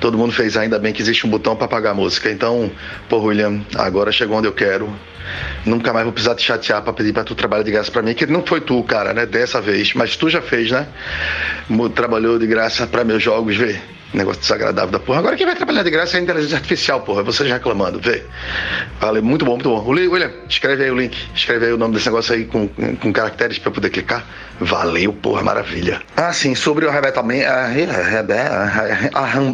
todo 0.00 0.18
mundo 0.18 0.32
fez 0.32 0.56
ainda 0.56 0.78
bem 0.78 0.92
que 0.92 1.00
existe 1.00 1.24
um 1.24 1.30
botão 1.30 1.54
para 1.54 1.66
apagar 1.66 1.92
a 1.92 1.94
música. 1.94 2.30
Então, 2.30 2.70
pô, 3.08 3.18
William, 3.18 3.60
agora 3.76 4.10
chegou 4.10 4.38
onde 4.38 4.48
eu 4.48 4.52
quero. 4.52 4.92
Nunca 5.64 5.92
mais 5.92 6.04
vou 6.04 6.12
precisar 6.12 6.34
te 6.34 6.42
chatear 6.42 6.82
para 6.82 6.92
pedir 6.92 7.12
para 7.12 7.22
tu 7.22 7.36
trabalhar 7.36 7.62
de 7.62 7.70
graça 7.70 7.90
para 7.92 8.02
mim, 8.02 8.14
que 8.14 8.26
não 8.26 8.44
foi 8.44 8.60
tu, 8.60 8.82
cara, 8.82 9.12
né, 9.14 9.26
dessa 9.26 9.60
vez, 9.60 9.94
mas 9.94 10.16
tu 10.16 10.28
já 10.28 10.42
fez, 10.42 10.72
né? 10.72 10.88
Trabalhou 11.94 12.38
de 12.38 12.46
graça 12.48 12.86
para 12.88 13.04
meus 13.04 13.22
jogos, 13.22 13.56
vê. 13.56 13.78
Negócio 14.12 14.40
desagradável 14.40 14.90
da 14.90 14.98
porra. 14.98 15.20
Agora 15.20 15.36
quem 15.36 15.46
vai 15.46 15.54
trabalhar 15.54 15.84
de 15.84 15.90
graça 15.90 16.16
é 16.16 16.20
a 16.20 16.22
inteligência 16.22 16.56
artificial, 16.56 17.00
porra. 17.00 17.22
Vocês 17.22 17.48
reclamando, 17.48 18.00
vê. 18.00 18.24
Valeu, 19.00 19.22
muito 19.22 19.44
bom, 19.44 19.52
muito 19.52 19.68
bom. 19.68 19.88
William, 19.88 20.30
escreve 20.48 20.84
aí 20.84 20.90
o 20.90 20.98
link. 20.98 21.16
Escreve 21.34 21.66
aí 21.66 21.72
o 21.72 21.76
nome 21.76 21.94
desse 21.94 22.06
negócio 22.06 22.34
aí 22.34 22.44
com, 22.44 22.68
com 22.68 23.12
caracteres 23.12 23.58
pra 23.58 23.68
eu 23.68 23.74
poder 23.74 23.90
clicar. 23.90 24.24
Valeu, 24.60 25.12
porra, 25.12 25.42
maravilha. 25.42 26.02
Ah, 26.16 26.32
sim, 26.32 26.54
sobre 26.54 26.84
o 26.84 26.90
arrebatamento, 26.90 27.46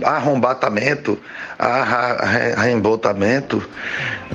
arrombatamento, 0.00 1.18
arrembotamento, 1.58 3.62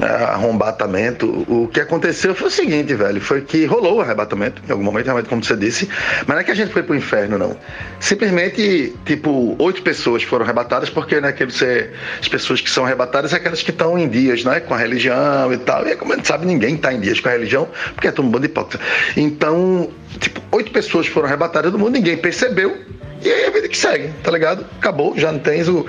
arrombatamento. 0.01 1.45
O 1.47 1.67
que 1.67 1.81
aconteceu 1.81 2.33
foi 2.33 2.47
o 2.47 2.51
seguinte, 2.51 2.93
velho. 2.93 3.19
Foi 3.19 3.41
que 3.41 3.65
rolou 3.65 3.97
o 3.97 4.01
arrebatamento, 4.01 4.61
em 4.67 4.71
algum 4.71 4.83
momento, 4.83 5.05
realmente, 5.05 5.27
como 5.27 5.43
você 5.43 5.57
disse. 5.57 5.89
Mas 6.25 6.27
não 6.27 6.39
é 6.39 6.43
que 6.43 6.51
a 6.51 6.55
gente 6.55 6.71
foi 6.71 6.83
pro 6.83 6.95
inferno, 6.95 7.37
não. 7.37 7.57
Simplesmente, 7.99 8.95
tipo, 9.05 9.55
oito 9.59 9.81
pessoas 9.81 10.10
foram 10.23 10.43
arrebatadas, 10.43 10.89
porque, 10.89 11.19
né, 11.19 11.31
que 11.31 11.45
você, 11.45 11.89
as 12.19 12.27
pessoas 12.27 12.61
que 12.61 12.69
são 12.69 12.85
arrebatadas 12.85 13.33
é 13.33 13.37
aquelas 13.37 13.61
que 13.61 13.71
estão 13.71 13.97
em 13.97 14.07
dias, 14.07 14.43
né, 14.43 14.59
com 14.59 14.73
a 14.73 14.77
religião 14.77 15.51
e 15.53 15.57
tal. 15.57 15.87
E 15.87 15.95
como 15.95 16.13
a 16.13 16.15
gente 16.15 16.27
sabe, 16.27 16.45
ninguém 16.45 16.75
está 16.75 16.93
em 16.93 16.99
dias 16.99 17.19
com 17.19 17.29
a 17.29 17.31
religião, 17.31 17.67
porque 17.93 18.07
é 18.07 18.11
todo 18.11 18.25
mundo 18.25 18.45
hipócrita. 18.45 18.83
Então, 19.15 19.89
tipo, 20.19 20.41
oito 20.51 20.71
pessoas 20.71 21.07
foram 21.07 21.27
arrebatadas 21.27 21.71
do 21.71 21.79
mundo, 21.79 21.91
ninguém 21.91 22.17
percebeu. 22.17 22.77
E 23.23 23.31
aí 23.31 23.45
a 23.45 23.51
vida 23.51 23.67
que 23.67 23.77
segue, 23.77 24.11
tá 24.23 24.31
ligado? 24.31 24.65
Acabou, 24.79 25.17
já 25.17 25.31
não 25.31 25.39
tens 25.39 25.67
o. 25.67 25.85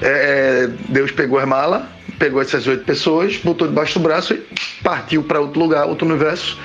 É, 0.00 0.68
Deus 0.88 1.10
pegou 1.10 1.38
as 1.38 1.46
malas, 1.46 1.82
pegou 2.18 2.40
essas 2.40 2.66
oito 2.68 2.84
pessoas, 2.84 3.36
botou 3.38 3.66
debaixo 3.66 3.98
do 3.98 4.02
braço 4.02 4.34
e 4.34 4.42
partiu 4.82 5.24
para 5.24 5.40
outro 5.40 5.58
lugar, 5.58 5.86
outro 5.86 6.06
universo. 6.06 6.56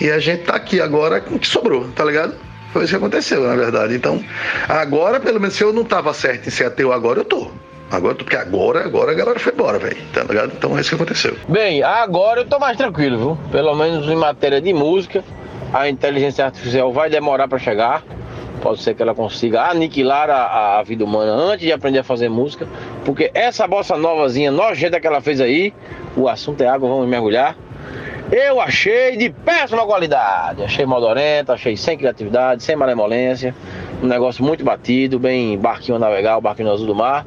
E 0.00 0.10
a 0.10 0.18
gente 0.18 0.44
tá 0.44 0.56
aqui 0.56 0.80
agora 0.80 1.20
com 1.20 1.36
o 1.36 1.38
que 1.38 1.46
sobrou, 1.46 1.88
tá 1.94 2.04
ligado? 2.04 2.34
Foi 2.72 2.84
isso 2.84 2.92
que 2.92 2.96
aconteceu, 2.96 3.42
na 3.42 3.54
verdade. 3.54 3.94
Então, 3.94 4.22
agora, 4.68 5.20
pelo 5.20 5.40
menos, 5.40 5.54
se 5.54 5.62
eu 5.62 5.72
não 5.72 5.84
tava 5.84 6.12
certo 6.14 6.48
em 6.48 6.50
ser 6.50 6.66
ateu 6.66 6.92
agora, 6.92 7.20
eu 7.20 7.24
tô. 7.24 7.50
Agora, 7.90 8.14
porque 8.14 8.36
agora, 8.36 8.84
agora 8.84 9.12
a 9.12 9.14
galera 9.14 9.38
foi 9.38 9.52
embora, 9.52 9.78
velho. 9.78 9.98
Tá 10.12 10.22
ligado? 10.22 10.52
Então 10.56 10.76
é 10.76 10.80
isso 10.80 10.90
que 10.90 10.94
aconteceu. 10.94 11.36
Bem, 11.46 11.82
agora 11.82 12.40
eu 12.40 12.46
tô 12.46 12.58
mais 12.58 12.76
tranquilo, 12.76 13.18
viu? 13.18 13.38
Pelo 13.50 13.74
menos 13.74 14.08
em 14.08 14.16
matéria 14.16 14.60
de 14.60 14.72
música 14.72 15.22
a 15.72 15.88
inteligência 15.88 16.44
artificial 16.44 16.92
vai 16.92 17.08
demorar 17.08 17.48
para 17.48 17.58
chegar. 17.58 18.04
Pode 18.60 18.82
ser 18.82 18.94
que 18.94 19.02
ela 19.02 19.14
consiga 19.14 19.62
aniquilar 19.62 20.30
a, 20.30 20.78
a, 20.78 20.82
vida 20.82 21.02
humana 21.02 21.32
antes 21.32 21.66
de 21.66 21.72
aprender 21.72 22.00
a 22.00 22.04
fazer 22.04 22.28
música. 22.28 22.68
Porque 23.04 23.30
essa 23.34 23.66
bossa 23.66 23.96
novazinha 23.96 24.52
nojenta 24.52 25.00
que 25.00 25.06
ela 25.06 25.20
fez 25.20 25.40
aí, 25.40 25.72
o 26.16 26.28
assunto 26.28 26.60
é 26.60 26.68
água, 26.68 26.88
vamos 26.88 27.08
mergulhar. 27.08 27.56
Eu 28.32 28.62
achei 28.62 29.14
de 29.14 29.28
péssima 29.28 29.84
qualidade. 29.84 30.64
Achei 30.64 30.86
modorenta, 30.86 31.52
achei 31.52 31.76
sem 31.76 31.98
criatividade, 31.98 32.62
sem 32.62 32.74
malemolência. 32.74 33.54
Um 34.02 34.06
negócio 34.06 34.42
muito 34.42 34.64
batido, 34.64 35.18
bem 35.18 35.58
barquinho 35.58 35.98
navegar, 35.98 36.40
barquinho 36.40 36.72
azul 36.72 36.86
do 36.86 36.94
mar. 36.94 37.26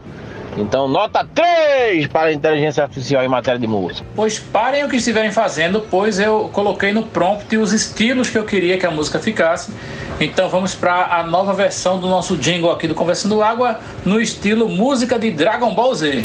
Então, 0.58 0.88
nota 0.88 1.24
3 1.24 2.08
para 2.08 2.30
a 2.30 2.34
inteligência 2.34 2.82
artificial 2.82 3.24
em 3.24 3.28
matéria 3.28 3.60
de 3.60 3.68
música. 3.68 4.08
Pois 4.16 4.40
parem 4.40 4.84
o 4.84 4.90
que 4.90 4.96
estiverem 4.96 5.32
fazendo, 5.32 5.86
pois 5.92 6.18
eu 6.18 6.50
coloquei 6.52 6.92
no 6.92 7.04
prompt 7.04 7.56
os 7.56 7.72
estilos 7.72 8.28
que 8.32 8.38
eu 8.40 8.46
queria 8.46 8.80
que 8.80 8.86
a 8.86 8.92
música 8.92 9.20
ficasse. 9.20 9.72
Então 10.20 10.50
vamos 10.50 10.74
para 10.74 11.18
a 11.18 11.24
nova 11.24 11.54
versão 11.54 12.00
do 12.00 12.08
nosso 12.08 12.36
jingle 12.36 12.72
aqui 12.72 12.88
do 12.88 12.96
Conversando 12.96 13.44
Água, 13.44 13.80
no 14.04 14.20
estilo 14.20 14.68
música 14.68 15.20
de 15.20 15.30
Dragon 15.30 15.76
Ball 15.76 15.94
Z. 15.94 16.24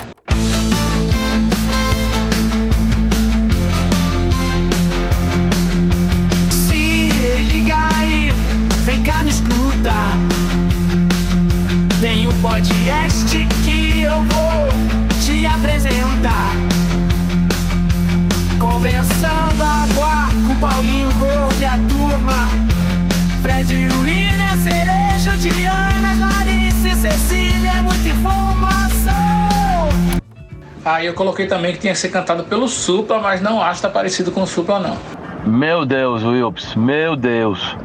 Aí 30.90 31.06
eu 31.06 31.14
coloquei 31.14 31.46
também 31.46 31.72
que 31.72 31.78
tinha 31.78 31.92
que 31.92 31.98
ser 32.00 32.08
cantado 32.08 32.42
pelo 32.42 32.66
Supla, 32.66 33.20
mas 33.20 33.40
não 33.40 33.62
acho 33.62 33.76
que 33.76 33.82
tá 33.82 33.88
parecido 33.88 34.32
com 34.32 34.42
o 34.42 34.46
Supla 34.46 34.80
não. 34.80 34.98
Meu 35.46 35.86
Deus, 35.86 36.24
Wilps, 36.24 36.74
meu 36.74 37.14
Deus. 37.14 37.76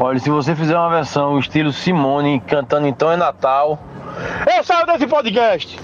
Olha, 0.00 0.18
se 0.18 0.28
você 0.28 0.56
fizer 0.56 0.76
uma 0.76 0.90
versão 0.90 1.38
estilo 1.38 1.72
Simone 1.72 2.42
cantando 2.48 2.88
Então 2.88 3.12
é 3.12 3.16
Natal, 3.16 3.78
eu 4.56 4.64
saio 4.64 4.84
desse 4.84 5.06
podcast. 5.06 5.78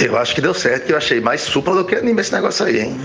Eu 0.00 0.16
acho 0.16 0.34
que 0.34 0.40
deu 0.40 0.54
certo, 0.54 0.88
eu 0.88 0.96
achei 0.96 1.20
mais 1.20 1.42
supla 1.42 1.74
do 1.74 1.84
que 1.84 1.94
anime 1.94 2.22
esse 2.22 2.32
negócio 2.32 2.64
aí, 2.64 2.80
hein? 2.80 2.96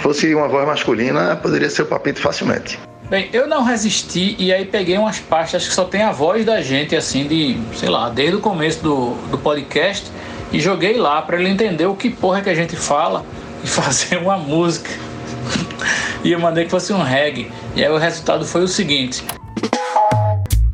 Fosse 0.00 0.34
uma 0.34 0.48
voz 0.48 0.66
masculina, 0.66 1.36
poderia 1.36 1.70
ser 1.70 1.82
o 1.82 1.86
papito 1.86 2.20
facilmente. 2.20 2.76
Bem, 3.08 3.30
eu 3.32 3.46
não 3.46 3.62
resisti 3.62 4.34
e 4.36 4.52
aí 4.52 4.64
peguei 4.64 4.98
umas 4.98 5.20
pastas 5.20 5.68
que 5.68 5.72
só 5.72 5.84
tem 5.84 6.02
a 6.02 6.10
voz 6.10 6.44
da 6.44 6.60
gente, 6.60 6.96
assim, 6.96 7.28
de, 7.28 7.56
sei 7.76 7.88
lá, 7.88 8.08
desde 8.08 8.34
o 8.34 8.40
começo 8.40 8.82
do, 8.82 9.10
do 9.30 9.38
podcast 9.38 10.10
e 10.52 10.60
joguei 10.60 10.96
lá 10.96 11.20
para 11.22 11.38
ele 11.38 11.48
entender 11.48 11.86
o 11.86 11.94
que 11.94 12.10
porra 12.10 12.40
que 12.40 12.50
a 12.50 12.54
gente 12.54 12.76
fala 12.76 13.24
e 13.62 13.66
fazer 13.68 14.18
uma 14.18 14.36
música. 14.36 14.90
e 16.24 16.32
eu 16.32 16.40
mandei 16.40 16.64
que 16.64 16.70
fosse 16.70 16.92
um 16.92 17.02
reggae. 17.02 17.50
E 17.74 17.84
aí 17.84 17.90
o 17.90 17.98
resultado 17.98 18.44
foi 18.44 18.62
o 18.62 18.68
seguinte: 18.68 19.24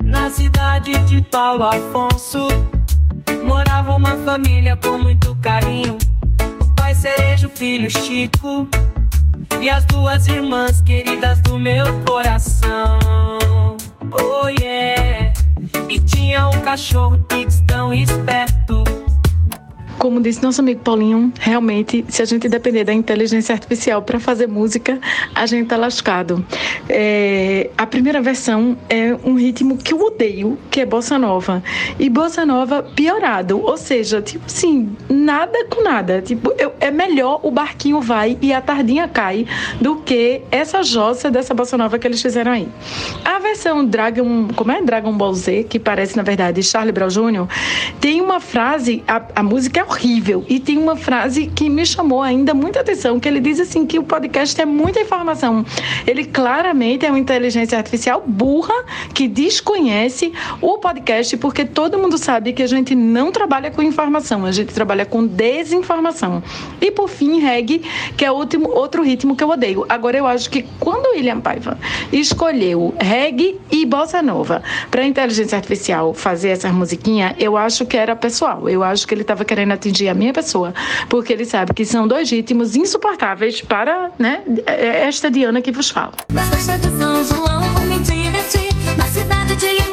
Na 0.03 0.31
cidade 0.31 0.93
de 1.05 1.23
Paulo 1.23 1.65
Afonso 1.65 2.49
morava 3.45 3.95
uma 3.95 4.17
família 4.19 4.77
com 4.77 4.99
muito 4.99 5.37
carinho. 5.43 5.97
O 6.61 6.75
pai 6.75 6.95
Cerejo, 6.95 7.49
filho 7.49 7.91
Chico 7.91 8.69
e 9.61 9.71
as 9.71 9.85
duas 9.87 10.27
irmãs 10.27 10.81
queridas 10.81 11.41
do 11.41 11.59
meu 11.59 11.85
coração. 12.05 12.99
Oh 14.11 14.49
yeah! 14.49 15.33
E 15.89 15.99
tinha 16.01 16.49
um 16.49 16.61
cachorro 16.61 17.19
Pix 17.29 17.63
tão 17.67 17.93
esperto. 17.93 18.83
Como 20.03 20.21
disse 20.21 20.43
nosso 20.43 20.61
amigo 20.61 20.81
Paulinho, 20.81 21.33
realmente, 21.39 22.05
se 22.09 22.21
a 22.23 22.25
gente 22.25 22.49
depender 22.49 22.83
da 22.83 22.93
inteligência 22.93 23.53
artificial 23.53 24.03
para 24.03 24.19
fazer 24.19 24.49
música, 24.49 24.99
a 25.33 25.47
gente 25.47 25.69
tá 25.69 25.77
lascado. 25.77 26.45
É, 26.89 27.71
a 27.79 27.87
primeira 27.87 28.21
versão 28.21 28.77
é 28.89 29.15
um 29.25 29.35
ritmo 29.35 29.77
que 29.77 29.95
eu 29.95 30.01
odeio, 30.01 30.59
que 30.73 30.81
é 30.81 30.85
bossa 30.85 31.17
nova. 31.21 31.63
E 32.01 32.09
bossa 32.09 32.45
nova 32.45 32.83
piorado, 32.83 33.61
ou 33.65 33.77
seja, 33.77 34.21
tipo 34.21 34.45
assim, 34.47 34.91
nada 35.09 35.67
com 35.67 35.85
nada. 35.85 36.21
Tipo, 36.21 36.53
eu- 36.59 36.73
é 36.81 36.91
melhor 36.91 37.39
o 37.45 37.53
barquinho 37.53 38.01
vai 38.01 38.37
e 38.43 38.53
a 38.53 38.61
tardinha 38.61 39.07
cai 39.07 39.47
do 39.81 39.99
que 39.99 40.43
essa 40.51 40.83
jossa 40.83 41.31
dessa 41.31 41.55
bossa 41.55 41.79
nova 41.79 41.97
que 41.97 42.09
eles 42.09 42.21
fizeram 42.21 42.51
aí. 42.51 42.69
A 43.25 43.39
versão 43.39 43.87
Dragon, 43.87 44.49
como 44.57 44.73
é 44.73 44.83
Dragon 44.83 45.17
Ball 45.17 45.33
Z, 45.35 45.63
que 45.71 45.79
parece 45.79 46.17
na 46.17 46.25
verdade 46.25 46.61
Charlie 46.61 46.91
Brown 46.91 47.07
Jr., 47.07 47.47
tem 48.01 48.21
uma 48.21 48.41
frase, 48.41 49.05
a, 49.07 49.23
a 49.37 49.43
música 49.45 49.79
é 49.79 49.92
horrível 49.93 50.45
e 50.49 50.59
tem 50.59 50.79
uma 50.79 50.97
frase 50.97 51.47
que 51.47 51.69
me 51.69 51.85
chamou 51.85 52.23
ainda 52.23 52.55
muita 52.55 52.81
atenção, 52.81 53.21
que 53.21 53.29
ele 53.29 53.41
diz 53.41 53.61
assim 53.61 53.87
que 53.87 53.99
o 53.99 54.03
podcast 54.03 54.59
é 54.61 54.65
muita 54.65 55.01
informação. 55.01 55.65
Ele 56.07 56.25
claramente 56.25 57.05
é 57.05 57.11
uma 57.11 57.19
inteligência 57.19 57.77
artificial 57.77 58.23
burra 58.27 58.75
que 59.15 59.29
desconhece 59.29 60.33
o 60.61 60.79
podcast 60.79 61.37
porque 61.37 61.65
todo 61.65 61.99
mundo 61.99 62.17
sabe 62.17 62.53
que 62.53 62.63
a 62.63 62.67
gente 62.67 62.95
não 62.95 63.31
trabalha 63.31 63.71
com 63.71 63.83
informação, 63.83 64.47
a 64.47 64.53
gente 64.53 64.73
trabalha 64.73 65.05
com 65.05 65.27
desinformação. 65.27 66.43
E 66.81 66.91
por 66.91 67.09
fim, 67.09 67.39
reggae, 67.39 67.83
que 68.17 68.25
é 68.25 68.33
último, 68.33 68.71
outro 68.71 69.03
ritmo 69.03 69.37
que 69.37 69.45
eu 69.45 69.51
odeio. 69.51 69.85
Agora 69.89 70.17
eu 70.17 70.27
acho 70.27 70.49
que 70.49 70.65
quando 70.81 71.15
William 71.15 71.41
Paiva 71.41 71.79
escolheu 72.13 72.95
reggae 72.99 73.61
e 73.71 73.85
bossa 73.85 74.23
nova 74.23 74.63
para 74.91 75.05
inteligência 75.05 75.57
artificial 75.57 76.15
fazer 76.15 76.49
essas 76.49 76.73
musiquinhas, 76.73 77.35
eu 77.39 77.57
acho 77.57 77.85
que 77.85 77.97
era 77.97 78.17
pessoal. 78.17 78.69
Eu 78.69 78.83
acho 78.83 79.07
que 79.07 79.13
ele 79.13 79.23
estava 79.23 79.45
querendo 79.45 79.72
atingir 79.73 80.09
a 80.09 80.15
minha 80.15 80.33
pessoa, 80.33 80.75
porque 81.09 81.33
ele 81.33 81.45
sabe 81.45 81.73
que 81.75 81.85
são 81.85 82.07
dois 82.07 82.31
ritmos 82.31 82.77
insuportáveis 82.77 83.61
para, 83.61 84.11
né, 84.19 84.43
esta 84.67 85.31
Diana 85.31 85.61
que 85.61 85.73
vos 85.73 85.91
fala. 85.91 86.13
Na 86.33 86.43
festa 86.43 86.79
de 86.79 86.89
São 86.99 87.25
João 87.25 87.63
vou 87.75 87.83
me 87.87 87.99
divertir 88.01 88.69
Na 88.97 89.07
cidade 89.07 89.57
de 89.57 89.92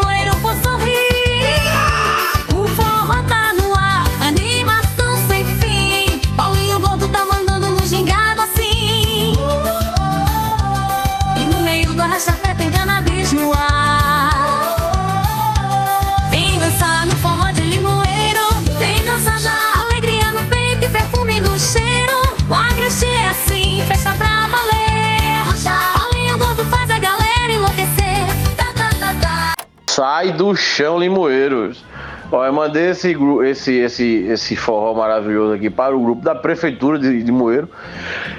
Ó, 32.31 32.45
eu 32.45 32.53
mandei 32.53 32.89
esse, 32.89 33.15
esse, 33.43 33.73
esse, 33.77 34.03
esse 34.27 34.55
forró 34.55 34.93
maravilhoso 34.93 35.53
aqui 35.53 35.69
para 35.69 35.95
o 35.95 35.99
grupo 35.99 36.21
da 36.21 36.35
Prefeitura 36.35 36.99
de, 36.99 37.23
de 37.23 37.31
Moeiro. 37.31 37.67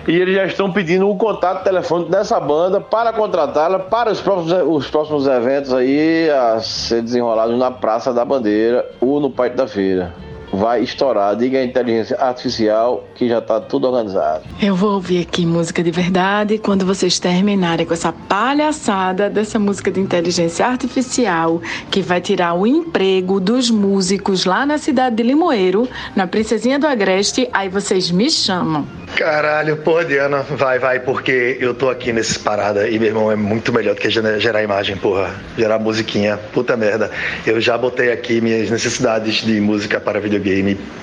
E 0.07 0.17
eles 0.17 0.35
já 0.35 0.47
estão 0.47 0.73
pedindo 0.73 1.09
o 1.09 1.17
contato 1.17 1.65
telefônico 1.65 2.11
dessa 2.11 2.39
banda 2.39 2.81
para 2.81 3.13
contratá-la 3.13 3.81
para 3.81 4.13
os 4.13 4.21
próximos, 4.21 4.53
os 4.69 4.89
próximos 4.89 5.27
eventos 5.27 5.75
aí 5.75 6.31
a 6.31 6.61
ser 6.61 7.03
desenrolados 7.03 7.59
na 7.59 7.71
Praça 7.71 8.13
da 8.13 8.25
Bandeira 8.25 8.89
ou 9.01 9.19
no 9.19 9.31
Parque 9.31 9.57
da 9.57 9.67
Feira. 9.67 10.15
Vai 10.53 10.83
estourar. 10.83 11.37
Diga 11.37 11.59
a 11.59 11.65
inteligência 11.65 12.17
artificial 12.19 13.05
que 13.15 13.29
já 13.29 13.39
está 13.39 13.61
tudo 13.61 13.87
organizado. 13.87 14.45
Eu 14.61 14.75
vou 14.75 14.95
ouvir 14.95 15.23
aqui 15.23 15.47
música 15.47 15.83
de 15.83 15.91
verdade 15.91 16.59
quando 16.59 16.85
vocês 16.85 17.19
terminarem 17.19 17.87
com 17.87 17.95
essa 17.95 18.13
palhaçada 18.13 19.31
dessa 19.31 19.59
música 19.59 19.91
de 19.91 20.01
inteligência 20.01 20.67
artificial 20.67 21.63
que 21.91 22.03
vai 22.03 22.21
tirar 22.21 22.55
o 22.55 22.67
emprego 22.67 23.39
dos 23.39 23.71
músicos 23.71 24.45
lá 24.45 24.67
na 24.67 24.79
cidade 24.79 25.17
de 25.17 25.23
Limoeiro, 25.23 25.89
na 26.17 26.27
Princesinha 26.27 26.79
do 26.79 26.87
Agreste. 26.87 27.49
Aí 27.53 27.69
vocês 27.69 28.11
me 28.11 28.29
chamam. 28.29 28.87
Caralho, 29.17 29.77
porra, 29.79 30.05
Diana, 30.05 30.43
vai, 30.43 30.79
vai, 30.79 31.01
porque 31.01 31.59
eu 31.61 31.75
tô 31.75 31.91
aqui 31.91 32.13
nesses 32.13 32.39
parada 32.39 32.89
e 32.89 32.99
meu 32.99 33.09
irmão 33.09 33.31
é 33.31 33.37
muito 33.37 33.73
melhor 33.73 33.95
do 33.95 34.01
que 34.01 34.09
gerar 34.09 34.39
gerar 34.39 34.63
imagem, 34.63 34.97
porra. 34.97 35.35
Gerar 35.57 35.79
musiquinha, 35.79 36.39
puta 36.53 36.77
merda. 36.77 37.11
Eu 37.47 37.61
já 37.61 37.77
botei 37.77 38.13
aqui 38.13 38.41
minhas 38.41 38.71
necessidades 38.71 39.37
de 39.37 39.61
música 39.61 40.01
para 40.01 40.19
videogame. 40.21 40.40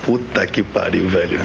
Puta 0.04 0.46
que 0.46 0.62
pariu, 0.62 1.08
velho. 1.08 1.40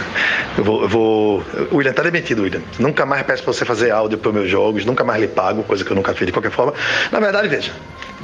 Eu 0.58 0.64
vou. 0.64 0.82
Eu 0.82 0.90
vou... 0.90 1.44
William 1.72 1.94
tá 1.94 2.04
demitido, 2.04 2.44
William. 2.44 2.62
Nunca 2.80 3.06
mais 3.06 3.24
peço 3.24 3.44
pra 3.44 3.54
você 3.54 3.66
fazer 3.66 3.92
áudio 3.92 4.18
para 4.18 4.32
meus 4.32 4.50
jogos, 4.50 4.86
nunca 4.86 5.04
mais 5.04 5.22
lhe 5.22 5.28
pago, 5.28 5.64
coisa 5.64 5.84
que 5.84 5.92
eu 5.92 5.96
nunca 5.96 6.14
fiz 6.14 6.28
de 6.28 6.32
qualquer 6.32 6.52
forma. 6.52 6.74
Na 7.12 7.20
verdade, 7.20 7.48
veja. 7.48 7.72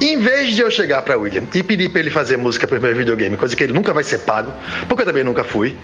Em 0.00 0.18
vez 0.18 0.54
de 0.54 0.62
eu 0.62 0.70
chegar 0.70 1.02
para 1.02 1.18
William 1.18 1.42
e 1.54 1.62
pedir 1.62 1.90
para 1.90 2.00
ele 2.00 2.10
fazer 2.10 2.38
música 2.38 2.66
para 2.66 2.80
meu 2.80 2.94
videogame, 2.94 3.36
coisa 3.36 3.54
que 3.54 3.62
ele 3.62 3.74
nunca 3.74 3.92
vai 3.92 4.02
ser 4.02 4.20
pago, 4.20 4.52
porque 4.88 5.02
eu 5.02 5.06
também 5.06 5.22
nunca 5.22 5.44
fui, 5.44 5.76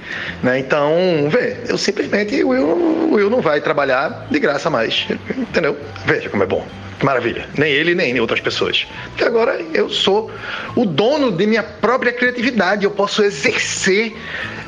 né? 0.42 0.58
Então, 0.58 1.28
vê, 1.28 1.58
eu 1.68 1.76
simplesmente 1.76 2.42
o 2.42 2.48
Will, 2.48 2.66
o 2.66 3.14
Will 3.14 3.28
não 3.28 3.42
vai 3.42 3.60
trabalhar 3.60 4.26
de 4.30 4.38
graça 4.38 4.70
mais, 4.70 5.06
entendeu? 5.36 5.76
Veja 6.06 6.30
como 6.30 6.42
é 6.42 6.46
bom. 6.46 6.66
Maravilha. 7.02 7.46
Nem 7.58 7.70
ele, 7.70 7.94
nem 7.94 8.18
outras 8.20 8.40
pessoas. 8.40 8.86
Porque 9.08 9.24
agora 9.24 9.60
eu 9.74 9.90
sou 9.90 10.30
o 10.74 10.86
dono 10.86 11.30
de 11.30 11.46
minha 11.46 11.62
própria 11.62 12.10
criatividade. 12.10 12.84
Eu 12.84 12.90
posso 12.90 13.22
exercer 13.22 14.16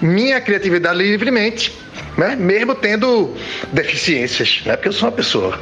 minha 0.03 0.39
criatividade 0.39 0.99
livremente 0.99 1.73
né? 2.17 2.37
mesmo 2.37 2.75
tendo 2.75 3.35
deficiências, 3.73 4.63
né? 4.67 4.77
porque 4.77 4.89
eu 4.89 4.93
sou 4.93 5.09
uma 5.09 5.15
pessoa, 5.15 5.59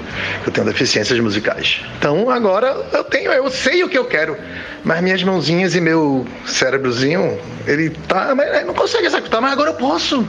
eu 0.46 0.52
tenho 0.52 0.66
deficiências 0.66 1.18
musicais. 1.20 1.80
Então 1.98 2.30
agora 2.30 2.86
eu 2.92 3.04
tenho, 3.04 3.30
eu 3.32 3.50
sei 3.50 3.84
o 3.84 3.88
que 3.88 3.98
eu 3.98 4.04
quero, 4.04 4.36
mas 4.84 5.00
minhas 5.02 5.22
mãozinhas 5.22 5.74
e 5.74 5.80
meu 5.80 6.26
cérebrozinho, 6.46 7.38
ele 7.66 7.90
tá, 8.08 8.34
ele 8.56 8.64
não 8.64 8.74
consegue 8.74 9.06
executar, 9.06 9.40
mas 9.40 9.52
agora 9.52 9.70
eu 9.70 9.74
posso. 9.74 10.26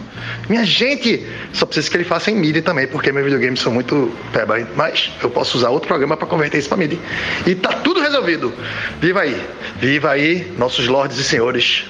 Minha 0.50 0.66
gente, 0.66 1.26
só 1.54 1.66
preciso 1.66 1.92
que 1.92 1.98
ele 1.98 2.04
faça 2.04 2.32
em 2.32 2.36
MIDI 2.36 2.62
também, 2.62 2.88
porque 2.88 3.12
meus 3.12 3.26
videogames 3.26 3.60
são 3.60 3.72
muito 3.72 4.12
peba, 4.34 4.68
mas 4.76 5.12
eu 5.22 5.30
posso 5.30 5.58
usar 5.58 5.70
outro 5.70 5.88
programa 5.88 6.18
para 6.18 6.28
converter 6.28 6.58
isso 6.58 6.70
para 6.70 6.78
MIDI. 6.78 7.00
E 7.46 7.56
tá 7.56 7.74
tudo 7.74 8.00
resolvido. 8.02 8.54
Viva 9.00 9.22
aí, 9.22 9.42
viva 9.80 10.12
aí, 10.12 10.54
nossos 10.58 10.88
lordes 10.88 11.18
e 11.18 11.24
senhores 11.24 11.86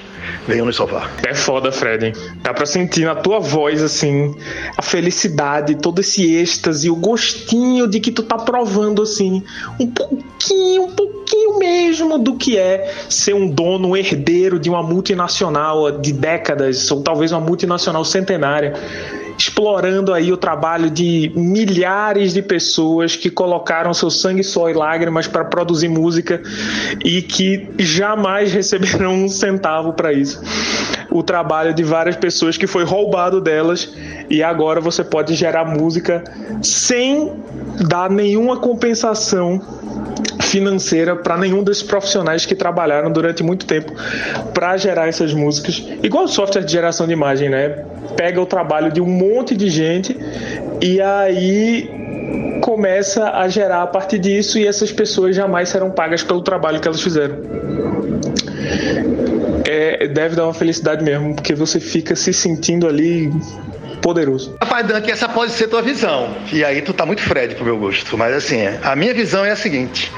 venham 0.46 0.66
nos 0.66 0.76
salvar. 0.76 1.10
É 1.26 1.34
foda, 1.34 1.70
Fred. 1.70 2.12
Dá 2.42 2.52
pra 2.54 2.66
sentir 2.66 3.04
na 3.04 3.14
tua 3.14 3.38
voz, 3.38 3.82
assim, 3.82 4.34
a 4.76 4.82
felicidade, 4.82 5.76
todo 5.76 6.00
esse 6.00 6.34
êxtase, 6.34 6.90
o 6.90 6.96
gostinho 6.96 7.86
de 7.86 8.00
que 8.00 8.10
tu 8.10 8.22
tá 8.22 8.36
provando, 8.36 9.02
assim, 9.02 9.42
um 9.78 9.86
pouquinho, 9.86 10.84
um 10.84 10.90
pouquinho 10.92 11.58
mesmo 11.58 12.18
do 12.18 12.36
que 12.36 12.56
é 12.56 12.94
ser 13.08 13.34
um 13.34 13.48
dono, 13.48 13.88
um 13.88 13.96
herdeiro 13.96 14.58
de 14.58 14.70
uma 14.70 14.82
multinacional 14.82 15.90
de 15.90 16.12
décadas, 16.12 16.90
ou 16.90 17.02
talvez 17.02 17.32
uma 17.32 17.40
multinacional 17.40 18.04
centenária 18.04 18.74
explorando 19.38 20.12
aí 20.12 20.32
o 20.32 20.36
trabalho 20.36 20.90
de 20.90 21.30
milhares 21.36 22.34
de 22.34 22.42
pessoas 22.42 23.14
que 23.14 23.30
colocaram 23.30 23.94
seu 23.94 24.10
sangue, 24.10 24.42
suor 24.42 24.70
e 24.70 24.74
lágrimas 24.74 25.28
para 25.28 25.44
produzir 25.44 25.88
música 25.88 26.42
e 27.04 27.22
que 27.22 27.70
jamais 27.78 28.50
receberão 28.52 29.14
um 29.14 29.28
centavo 29.28 29.92
para 29.92 30.12
isso. 30.12 30.42
O 31.08 31.22
trabalho 31.22 31.72
de 31.72 31.84
várias 31.84 32.16
pessoas 32.16 32.58
que 32.58 32.66
foi 32.66 32.84
roubado 32.84 33.40
delas 33.40 33.94
e 34.28 34.42
agora 34.42 34.80
você 34.80 35.04
pode 35.04 35.34
gerar 35.34 35.64
música 35.64 36.24
sem 36.60 37.32
dar 37.88 38.10
nenhuma 38.10 38.56
compensação 38.56 39.62
financeira 40.42 41.14
para 41.14 41.36
nenhum 41.36 41.62
desses 41.62 41.82
profissionais 41.82 42.44
que 42.44 42.54
trabalharam 42.54 43.10
durante 43.12 43.42
muito 43.42 43.66
tempo 43.66 43.92
para 44.52 44.76
gerar 44.76 45.06
essas 45.06 45.32
músicas. 45.32 45.86
Igual 46.02 46.24
o 46.24 46.28
software 46.28 46.64
de 46.64 46.72
geração 46.72 47.06
de 47.06 47.12
imagem, 47.12 47.48
né? 47.48 47.84
Pega 48.16 48.40
o 48.40 48.46
trabalho 48.46 48.92
de 48.92 49.00
um 49.00 49.06
monte 49.06 49.56
de 49.56 49.68
gente 49.68 50.16
e 50.80 51.00
aí 51.00 51.88
começa 52.60 53.30
a 53.30 53.48
gerar 53.48 53.82
a 53.82 53.86
partir 53.86 54.18
disso 54.18 54.58
e 54.58 54.66
essas 54.66 54.92
pessoas 54.92 55.34
jamais 55.34 55.68
serão 55.68 55.90
pagas 55.90 56.22
pelo 56.22 56.42
trabalho 56.42 56.80
que 56.80 56.88
elas 56.88 57.00
fizeram. 57.00 57.36
É, 59.66 60.08
deve 60.08 60.34
dar 60.34 60.44
uma 60.44 60.54
felicidade 60.54 61.04
mesmo, 61.04 61.34
porque 61.34 61.54
você 61.54 61.78
fica 61.78 62.16
se 62.16 62.32
sentindo 62.32 62.88
ali 62.88 63.30
poderoso. 64.00 64.56
Rapaz, 64.60 64.86
Dan, 64.86 65.00
que 65.00 65.10
essa 65.10 65.28
pode 65.28 65.52
ser 65.52 65.68
tua 65.68 65.82
visão. 65.82 66.34
E 66.52 66.64
aí 66.64 66.82
tu 66.82 66.92
tá 66.92 67.04
muito 67.04 67.22
Fred 67.22 67.54
pro 67.54 67.64
meu 67.64 67.78
gosto. 67.78 68.16
Mas 68.16 68.34
assim, 68.34 68.60
a 68.82 68.96
minha 68.96 69.12
visão 69.12 69.44
é 69.44 69.50
a 69.50 69.56
seguinte: 69.56 70.10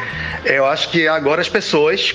eu 0.45 0.65
acho 0.67 0.91
que 0.91 1.09
agora 1.09 1.41
as 1.41 1.49
pessoas 1.49 2.15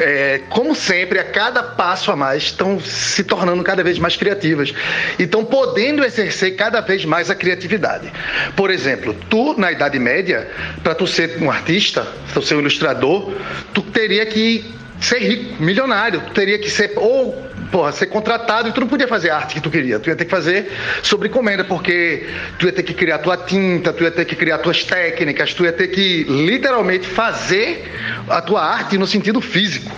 é, 0.00 0.40
como 0.48 0.74
sempre, 0.74 1.18
a 1.18 1.24
cada 1.24 1.62
passo 1.62 2.10
a 2.10 2.16
mais, 2.16 2.44
estão 2.44 2.80
se 2.80 3.22
tornando 3.24 3.62
cada 3.62 3.82
vez 3.82 3.98
mais 3.98 4.16
criativas 4.16 4.72
e 5.18 5.24
estão 5.24 5.44
podendo 5.44 6.04
exercer 6.04 6.56
cada 6.56 6.80
vez 6.80 7.04
mais 7.04 7.30
a 7.30 7.34
criatividade. 7.34 8.12
Por 8.56 8.70
exemplo, 8.70 9.14
tu, 9.28 9.58
na 9.58 9.70
Idade 9.70 9.98
Média, 9.98 10.48
para 10.82 10.94
tu 10.94 11.06
ser 11.06 11.40
um 11.40 11.50
artista, 11.50 12.06
tu 12.32 12.42
ser 12.42 12.56
um 12.56 12.60
ilustrador, 12.60 13.32
tu 13.72 13.82
teria 13.82 14.26
que 14.26 14.64
ser 15.00 15.18
rico, 15.18 15.62
milionário, 15.62 16.20
tu 16.20 16.32
teria 16.32 16.58
que 16.58 16.70
ser 16.70 16.92
ou 16.96 17.53
porra, 17.74 17.90
ser 17.90 18.06
contratado 18.06 18.68
e 18.68 18.72
tu 18.72 18.80
não 18.80 18.86
podia 18.86 19.08
fazer 19.08 19.30
a 19.30 19.36
arte 19.38 19.54
que 19.54 19.60
tu 19.60 19.68
queria. 19.68 19.98
Tu 19.98 20.08
ia 20.08 20.14
ter 20.14 20.26
que 20.26 20.30
fazer 20.30 20.70
sobre 21.02 21.26
encomenda, 21.26 21.64
porque 21.64 22.24
tu 22.56 22.66
ia 22.66 22.72
ter 22.72 22.84
que 22.84 22.94
criar 22.94 23.18
tua 23.18 23.36
tinta, 23.36 23.92
tu 23.92 24.04
ia 24.04 24.12
ter 24.12 24.24
que 24.24 24.36
criar 24.36 24.58
tuas 24.58 24.84
técnicas, 24.84 25.52
tu 25.52 25.64
ia 25.64 25.72
ter 25.72 25.88
que 25.88 26.22
literalmente 26.22 27.04
fazer 27.04 27.90
a 28.28 28.40
tua 28.40 28.62
arte 28.62 28.96
no 28.96 29.08
sentido 29.08 29.40
físico. 29.40 29.90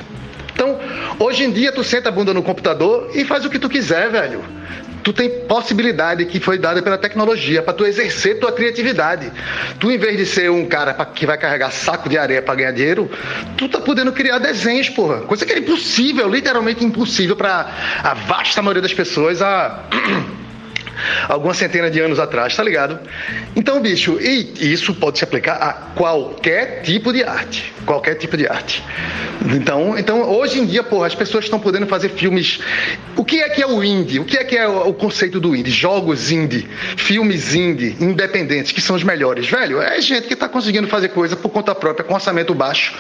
Então, 0.55 0.81
hoje 1.19 1.45
em 1.45 1.51
dia 1.51 1.71
tu 1.71 1.85
senta 1.85 2.09
a 2.09 2.13
bunda 2.13 2.33
no 2.33 2.43
computador 2.43 3.11
e 3.15 3.27
faz 3.27 3.45
o 3.45 3.51
que 3.51 3.59
tu 3.59 3.69
quiser, 3.69 4.09
velho 4.09 4.43
tu 5.07 5.13
tem 5.13 5.31
possibilidade 5.31 6.27
que 6.27 6.41
foi 6.41 6.59
dada 6.59 6.83
pela 6.83 6.99
tecnologia 6.99 7.63
para 7.63 7.73
tu 7.73 7.87
exercer 7.87 8.41
tua 8.41 8.51
criatividade. 8.51 9.31
Tu, 9.79 9.93
em 9.93 9.97
vez 9.97 10.17
de 10.17 10.27
ser 10.27 10.51
um 10.51 10.67
cara 10.67 10.93
pra, 10.93 11.07
que 11.07 11.25
vai 11.25 11.39
carregar 11.39 11.71
saco 11.71 12.09
de 12.09 12.19
areia 12.19 12.43
para 12.43 12.57
ganhar 12.57 12.73
dinheiro, 12.73 13.09
tu 13.57 13.69
tá 13.69 13.81
podendo 13.81 14.11
criar 14.11 14.41
desenhos, 14.41 14.89
porra. 14.91 15.21
Coisa 15.21 15.47
que 15.47 15.53
é 15.53 15.61
impossível, 15.61 16.29
literalmente 16.29 16.85
impossível 16.85 17.37
para 17.37 17.73
a 18.03 18.15
vasta 18.15 18.61
maioria 18.61 18.83
das 18.83 18.93
pessoas 18.93 19.41
a 19.41 19.85
algumas 21.29 21.57
centenas 21.57 21.93
de 21.93 22.01
anos 22.01 22.19
atrás, 22.19 22.55
tá 22.55 22.63
ligado? 22.63 22.99
Então, 23.55 23.81
bicho, 23.81 24.19
e 24.21 24.53
isso 24.73 24.95
pode 24.95 25.19
se 25.19 25.25
aplicar 25.25 25.55
a 25.55 25.73
qualquer 25.73 26.83
tipo 26.83 27.13
de 27.13 27.23
arte. 27.25 27.73
Qualquer 27.85 28.15
tipo 28.15 28.37
de 28.37 28.47
arte. 28.47 28.83
Então, 29.55 29.97
então 29.99 30.23
hoje 30.31 30.59
em 30.59 30.67
dia, 30.67 30.83
porra, 30.83 31.07
as 31.07 31.15
pessoas 31.15 31.45
estão 31.45 31.59
podendo 31.59 31.87
fazer 31.87 32.11
filmes. 32.11 32.59
O 33.17 33.25
que 33.25 33.41
é 33.41 33.49
que 33.49 33.63
é 33.63 33.67
o 33.67 33.83
indie? 33.83 34.19
O 34.19 34.25
que 34.25 34.37
é 34.37 34.45
que 34.45 34.57
é 34.57 34.67
o 34.67 34.93
conceito 34.93 35.39
do 35.39 35.55
indie? 35.55 35.71
Jogos 35.71 36.33
indie, 36.33 36.69
filmes 36.97 37.55
indie, 37.55 37.97
independentes, 38.01 38.73
que 38.73 38.81
são 38.81 38.97
os 38.97 39.05
melhores. 39.05 39.49
Velho, 39.49 39.81
é 39.81 40.01
gente 40.01 40.27
que 40.27 40.35
está 40.35 40.49
conseguindo 40.49 40.89
fazer 40.89 41.09
coisa 41.09 41.37
por 41.37 41.51
conta 41.51 41.75
própria, 41.75 42.05
com 42.05 42.15
orçamento 42.15 42.55
baixo, 42.55 42.95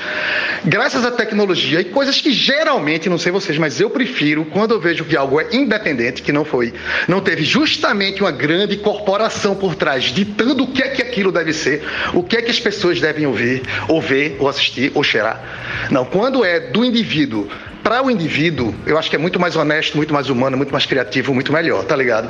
graças 0.65 1.05
à 1.05 1.11
tecnologia 1.11 1.81
e 1.81 1.85
coisas 1.85 2.21
que 2.21 2.31
geralmente, 2.31 3.09
não 3.09 3.19
sei 3.19 3.33
vocês, 3.33 3.59
mas 3.59 3.81
eu 3.81 3.91
prefiro 3.91 4.45
quando 4.47 4.73
eu 4.73 4.81
vejo 4.81 5.05
que 5.05 5.17
algo 5.17 5.41
é 5.41 5.49
independente, 5.53 6.23
que 6.23 6.33
não 6.33 6.45
foi, 6.45 6.73
não 7.09 7.21
teve 7.21 7.45
justamente 7.87 8.21
uma 8.21 8.33
grande 8.33 8.77
corporação 8.79 9.55
por 9.55 9.77
trás, 9.77 10.05
ditando 10.05 10.65
o 10.65 10.67
que 10.67 10.83
é 10.83 10.89
que 10.89 11.01
aquilo 11.01 11.31
deve 11.31 11.53
ser, 11.53 11.85
o 12.13 12.23
que 12.23 12.37
é 12.37 12.43
que 12.43 12.51
as 12.51 12.59
pessoas 12.59 13.01
devem 13.01 13.27
ouvir, 13.27 13.63
ou 13.89 14.01
ver, 14.01 14.37
ou 14.41 14.49
assistir, 14.49 14.91
ou 14.93 15.05
cheirar. 15.05 15.41
Não, 15.89 16.05
quando 16.05 16.45
é 16.45 16.59
do 16.59 16.85
indivíduo 16.85 17.49
para 17.87 18.03
o 18.03 18.11
indivíduo, 18.11 18.75
eu 18.85 18.99
acho 18.99 19.09
que 19.09 19.15
é 19.15 19.19
muito 19.19 19.39
mais 19.39 19.55
honesto, 19.55 19.97
muito 19.97 20.13
mais 20.13 20.29
humano, 20.29 20.57
muito 20.57 20.73
mais 20.73 20.85
criativo, 20.85 21.33
muito 21.33 21.53
melhor, 21.53 21.85
tá 21.85 21.95
ligado? 21.95 22.29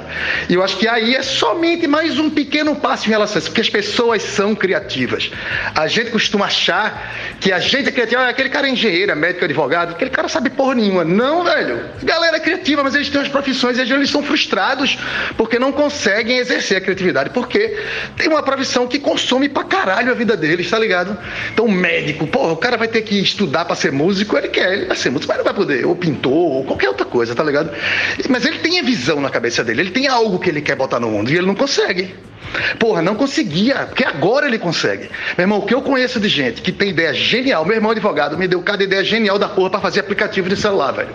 E 0.50 0.52
eu 0.52 0.62
acho 0.62 0.76
que 0.76 0.86
aí 0.86 1.14
é 1.14 1.22
somente 1.22 1.86
mais 1.86 2.18
um 2.18 2.28
pequeno 2.28 2.76
passo 2.76 3.06
em 3.06 3.08
relação 3.08 3.36
a 3.36 3.38
isso, 3.38 3.48
porque 3.48 3.62
as 3.62 3.70
pessoas 3.70 4.22
são 4.22 4.54
criativas. 4.54 5.30
A 5.74 5.86
gente 5.86 6.10
costuma 6.10 6.44
achar 6.44 7.10
que 7.40 7.50
a 7.50 7.58
gente 7.58 7.88
é 7.88 7.90
criativa, 7.90 8.20
ah, 8.20 8.28
aquele 8.28 8.50
cara 8.50 8.68
é 8.68 8.70
engenheiro, 8.70 9.10
é 9.10 9.14
médico, 9.14 9.46
advogado, 9.46 9.92
aquele 9.92 10.10
cara 10.10 10.28
sabe 10.28 10.50
porra 10.50 10.74
nenhuma. 10.74 11.06
Não, 11.06 11.42
velho. 11.42 11.86
Galera 12.02 12.36
é 12.36 12.40
criativa, 12.40 12.84
mas 12.84 12.94
eles 12.94 13.08
têm 13.08 13.22
as 13.22 13.28
profissões 13.28 13.78
e 13.78 13.80
às 13.80 13.88
vezes 13.88 13.98
eles 13.98 14.10
são 14.10 14.22
frustrados 14.22 14.98
porque 15.38 15.58
não 15.58 15.72
conseguem 15.72 16.36
exercer 16.36 16.76
a 16.76 16.80
criatividade, 16.82 17.30
porque 17.30 17.82
tem 18.14 18.28
uma 18.28 18.42
profissão 18.42 18.86
que 18.86 18.98
consome 18.98 19.48
pra 19.48 19.64
caralho 19.64 20.10
a 20.10 20.14
vida 20.14 20.36
deles, 20.36 20.68
tá 20.68 20.78
ligado? 20.78 21.16
Então, 21.54 21.66
médico, 21.66 22.26
porra, 22.26 22.52
o 22.52 22.58
cara 22.58 22.76
vai 22.76 22.88
ter 22.88 23.00
que 23.00 23.18
estudar 23.18 23.64
para 23.64 23.74
ser 23.74 23.90
músico, 23.90 24.36
ele 24.36 24.48
quer, 24.48 24.70
ele 24.74 24.84
vai 24.84 24.96
ser 24.98 25.08
músico, 25.08 25.32
mas 25.32 25.45
vai 25.46 25.54
poder, 25.54 25.86
ou 25.86 25.94
pintor, 25.94 26.32
ou 26.32 26.64
qualquer 26.64 26.88
outra 26.88 27.06
coisa, 27.06 27.34
tá 27.34 27.42
ligado? 27.42 27.70
Mas 28.28 28.44
ele 28.44 28.58
tem 28.58 28.78
a 28.78 28.82
visão 28.82 29.20
na 29.20 29.30
cabeça 29.30 29.62
dele, 29.62 29.82
ele 29.82 29.90
tem 29.90 30.08
algo 30.08 30.38
que 30.38 30.50
ele 30.50 30.60
quer 30.60 30.76
botar 30.76 31.00
no 31.00 31.10
mundo 31.10 31.30
e 31.30 31.36
ele 31.36 31.46
não 31.46 31.54
consegue. 31.54 32.14
Porra, 32.78 33.02
não 33.02 33.14
conseguia, 33.14 33.86
porque 33.86 34.04
agora 34.04 34.46
ele 34.46 34.58
consegue. 34.58 35.10
Meu 35.36 35.44
irmão, 35.44 35.58
o 35.58 35.66
que 35.66 35.74
eu 35.74 35.82
conheço 35.82 36.20
de 36.20 36.28
gente 36.28 36.62
que 36.62 36.72
tem 36.72 36.90
ideia 36.90 37.12
genial, 37.12 37.64
meu 37.64 37.74
irmão 37.74 37.90
advogado 37.90 38.36
me 38.36 38.46
deu 38.48 38.62
cada 38.62 38.82
ideia 38.82 39.04
genial 39.04 39.38
da 39.38 39.48
porra 39.48 39.70
para 39.70 39.80
fazer 39.80 40.00
aplicativo 40.00 40.48
de 40.48 40.56
celular, 40.56 40.92
velho. 40.92 41.10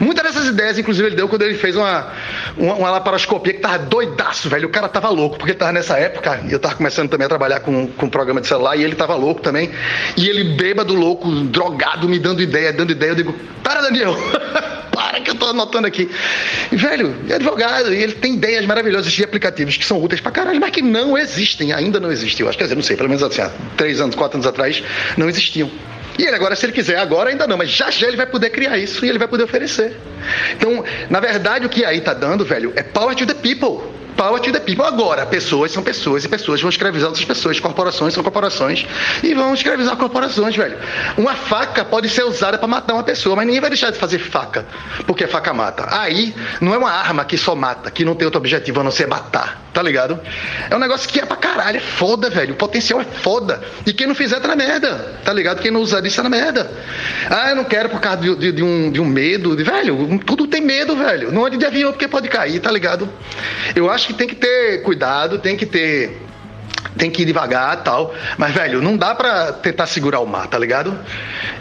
Muitas 0.00 0.24
dessas 0.24 0.48
ideias, 0.48 0.78
inclusive, 0.78 1.08
ele 1.08 1.16
deu 1.16 1.28
quando 1.28 1.42
ele 1.42 1.54
fez 1.54 1.76
uma, 1.76 2.12
uma, 2.56 2.74
uma 2.74 2.90
laparoscopia 2.90 3.52
que 3.52 3.60
tava 3.60 3.78
doidaço, 3.78 4.48
velho. 4.48 4.68
O 4.68 4.70
cara 4.70 4.88
tava 4.88 5.08
louco, 5.08 5.38
porque 5.38 5.54
tava 5.54 5.72
nessa 5.72 5.98
época, 5.98 6.40
e 6.48 6.52
eu 6.52 6.58
tava 6.58 6.74
começando 6.74 7.08
também 7.08 7.26
a 7.26 7.28
trabalhar 7.28 7.60
com, 7.60 7.86
com 7.88 8.08
programa 8.08 8.40
de 8.40 8.46
celular, 8.46 8.76
e 8.76 8.84
ele 8.84 8.94
tava 8.94 9.14
louco 9.14 9.40
também. 9.40 9.70
E 10.16 10.28
ele 10.28 10.56
bêbado, 10.56 10.94
louco, 10.94 11.30
drogado, 11.30 12.08
me 12.08 12.18
dando 12.18 12.42
ideia, 12.42 12.72
dando 12.72 12.92
ideia. 12.92 13.10
Eu 13.10 13.16
digo, 13.16 13.34
para, 13.62 13.82
Daniel! 13.82 14.16
para 15.12 15.20
que 15.20 15.30
eu 15.30 15.34
tô 15.34 15.44
anotando 15.46 15.86
aqui. 15.86 16.10
Velho, 16.72 17.14
é 17.28 17.34
advogado, 17.34 17.92
e 17.92 18.02
ele 18.02 18.14
tem 18.14 18.34
ideias 18.34 18.64
maravilhosas 18.64 19.12
de 19.12 19.22
aplicativos 19.22 19.76
que 19.76 19.84
são 19.84 20.02
úteis 20.02 20.22
pra 20.22 20.32
caralho, 20.32 20.58
mas 20.58 20.70
que 20.70 20.80
não 20.80 21.18
existem, 21.18 21.70
ainda 21.70 22.00
não 22.00 22.10
existem. 22.10 22.42
Eu 22.42 22.48
acho 22.48 22.56
que, 22.56 22.64
quer 22.64 22.68
dizer, 22.68 22.76
não 22.76 22.82
sei, 22.82 22.96
pelo 22.96 23.10
menos 23.10 23.22
assim, 23.22 23.42
há 23.42 23.50
três 23.76 24.00
anos, 24.00 24.16
quatro 24.16 24.38
anos 24.38 24.46
atrás, 24.46 24.82
não 25.18 25.28
existiam. 25.28 25.70
E 26.18 26.22
ele 26.24 26.34
agora, 26.34 26.56
se 26.56 26.64
ele 26.64 26.72
quiser, 26.72 26.98
agora 26.98 27.28
ainda 27.28 27.46
não, 27.46 27.58
mas 27.58 27.70
já 27.70 27.90
já 27.90 28.08
ele 28.08 28.16
vai 28.16 28.26
poder 28.26 28.50
criar 28.50 28.78
isso 28.78 29.04
e 29.04 29.08
ele 29.08 29.18
vai 29.18 29.28
poder 29.28 29.44
oferecer. 29.44 29.96
Então, 30.52 30.82
na 31.10 31.20
verdade, 31.20 31.66
o 31.66 31.68
que 31.68 31.84
aí 31.84 32.00
tá 32.00 32.14
dando, 32.14 32.44
velho, 32.44 32.72
é 32.74 32.82
power 32.82 33.14
to 33.14 33.26
the 33.26 33.34
people. 33.34 33.82
Power 34.16 34.40
to 34.40 34.52
the 34.52 34.60
people. 34.60 34.84
Agora, 34.84 35.26
pessoas 35.26 35.72
são 35.72 35.82
pessoas 35.82 36.24
e 36.24 36.28
pessoas 36.28 36.60
vão 36.60 36.70
escravizar 36.70 37.08
outras 37.08 37.24
pessoas. 37.24 37.58
Corporações 37.58 38.14
são 38.14 38.22
corporações 38.22 38.86
e 39.22 39.34
vão 39.34 39.54
escravizar 39.54 39.96
corporações, 39.96 40.54
velho. 40.54 40.78
Uma 41.16 41.34
faca 41.34 41.84
pode 41.84 42.08
ser 42.08 42.24
usada 42.24 42.58
para 42.58 42.68
matar 42.68 42.94
uma 42.94 43.02
pessoa, 43.02 43.36
mas 43.36 43.46
ninguém 43.46 43.60
vai 43.60 43.70
deixar 43.70 43.90
de 43.90 43.98
fazer 43.98 44.18
faca, 44.18 44.66
porque 45.06 45.26
faca 45.26 45.52
mata. 45.52 45.86
Aí, 45.90 46.34
não 46.60 46.74
é 46.74 46.78
uma 46.78 46.90
arma 46.90 47.24
que 47.24 47.36
só 47.36 47.54
mata, 47.54 47.90
que 47.90 48.04
não 48.04 48.14
tem 48.14 48.24
outro 48.24 48.38
objetivo 48.38 48.80
a 48.80 48.84
não 48.84 48.90
ser 48.90 49.06
matar, 49.06 49.62
tá 49.72 49.82
ligado? 49.82 50.20
É 50.70 50.76
um 50.76 50.78
negócio 50.78 51.08
que 51.08 51.20
é 51.20 51.26
pra 51.26 51.36
caralho, 51.36 51.78
é 51.78 51.80
foda, 51.80 52.30
velho. 52.30 52.54
O 52.54 52.56
potencial 52.56 53.00
é 53.00 53.04
foda. 53.04 53.62
E 53.86 53.92
quem 53.92 54.06
não 54.06 54.14
fizer 54.14 54.40
tá 54.40 54.48
na 54.48 54.56
merda, 54.56 55.20
tá 55.24 55.32
ligado? 55.32 55.60
Quem 55.60 55.70
não 55.70 55.80
usar 55.80 56.00
disso 56.00 56.16
tá 56.16 56.22
na 56.22 56.30
merda. 56.30 56.70
Ah, 57.30 57.50
eu 57.50 57.56
não 57.56 57.64
quero 57.64 57.88
por 57.88 58.00
causa 58.00 58.18
de, 58.18 58.34
de, 58.36 58.52
de 58.52 58.62
um, 58.62 58.90
de 58.90 59.00
um 59.00 59.04
medo. 59.04 59.56
De, 59.56 59.62
velho, 59.62 60.20
tudo 60.24 60.46
tem 60.46 60.60
medo, 60.60 60.96
velho. 60.96 61.32
Não 61.32 61.44
ande 61.44 61.56
de 61.56 61.64
avião 61.64 61.92
porque 61.92 62.08
pode 62.08 62.28
cair, 62.28 62.60
tá 62.60 62.70
ligado? 62.70 63.08
Eu 63.74 63.90
acho 63.90 64.01
que 64.06 64.14
tem 64.14 64.28
que 64.28 64.34
ter 64.34 64.82
cuidado, 64.82 65.38
tem 65.38 65.56
que 65.56 65.66
ter 65.66 66.20
tem 66.96 67.10
que 67.10 67.22
ir 67.22 67.24
devagar 67.24 67.82
tal. 67.82 68.14
Mas, 68.36 68.52
velho, 68.52 68.82
não 68.82 68.96
dá 68.96 69.14
pra 69.14 69.52
tentar 69.52 69.86
segurar 69.86 70.20
o 70.20 70.26
mar, 70.26 70.46
tá 70.46 70.58
ligado? 70.58 70.98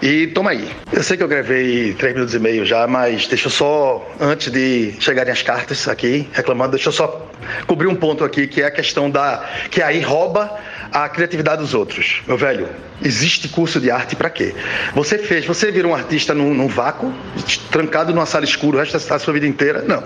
E 0.02 0.28
toma 0.28 0.52
aí. 0.52 0.70
Eu 0.92 1.04
sei 1.04 1.18
que 1.18 1.24
eu 1.24 1.28
gravei 1.28 1.94
três 1.94 2.14
minutos 2.14 2.36
e 2.36 2.40
meio 2.40 2.66
já, 2.66 2.88
mas 2.88 3.28
deixa 3.28 3.48
eu 3.48 3.52
só, 3.52 4.06
antes 4.20 4.52
de 4.52 4.94
chegarem 5.00 5.32
as 5.32 5.42
cartas 5.42 5.88
aqui, 5.88 6.30
reclamando, 6.34 6.72
deixa 6.72 6.90
eu 6.90 6.94
só 6.94 7.30
cobrir 7.68 7.88
um 7.88 7.96
ponto 7.96 8.24
aqui, 8.24 8.48
que 8.48 8.62
é 8.62 8.66
a 8.66 8.72
questão 8.72 9.10
da. 9.10 9.44
que 9.70 9.82
aí 9.82 10.02
rouba 10.02 10.58
a 10.92 11.08
criatividade 11.08 11.62
dos 11.62 11.74
outros. 11.74 12.22
Meu 12.28 12.38
velho, 12.38 12.68
existe 13.04 13.48
curso 13.48 13.80
de 13.80 13.90
arte 13.90 14.16
para 14.16 14.30
quê? 14.30 14.54
Você 14.94 15.18
fez, 15.18 15.46
você 15.46 15.72
virou 15.72 15.92
um 15.92 15.96
artista 15.96 16.34
num, 16.34 16.54
num 16.54 16.68
vácuo, 16.68 17.14
trancado 17.72 18.14
numa 18.14 18.26
sala 18.26 18.44
escura 18.44 18.78
o 18.78 18.80
resto 18.80 18.98
da 19.08 19.20
sua 19.20 19.34
vida 19.34 19.48
inteira? 19.48 19.84
Não. 19.88 20.04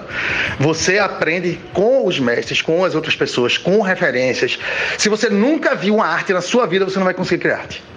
Você 0.60 1.00
aprende 1.00 1.60
com 1.74 2.06
os 2.06 2.19
mestres, 2.19 2.62
com 2.62 2.86
as 2.86 2.93
outras 2.93 3.15
pessoas, 3.15 3.58
com 3.58 3.82
referências. 3.82 4.60
Se 4.98 5.10
você 5.10 5.30
nunca 5.30 5.76
viu 5.76 5.95
uma 5.95 6.06
arte 6.06 6.32
na 6.34 6.41
sua 6.41 6.67
vida, 6.67 6.86
você 6.86 6.98
não 6.98 7.06
vai 7.06 7.13
conseguir 7.13 7.41
criar 7.41 7.58
arte. 7.58 7.94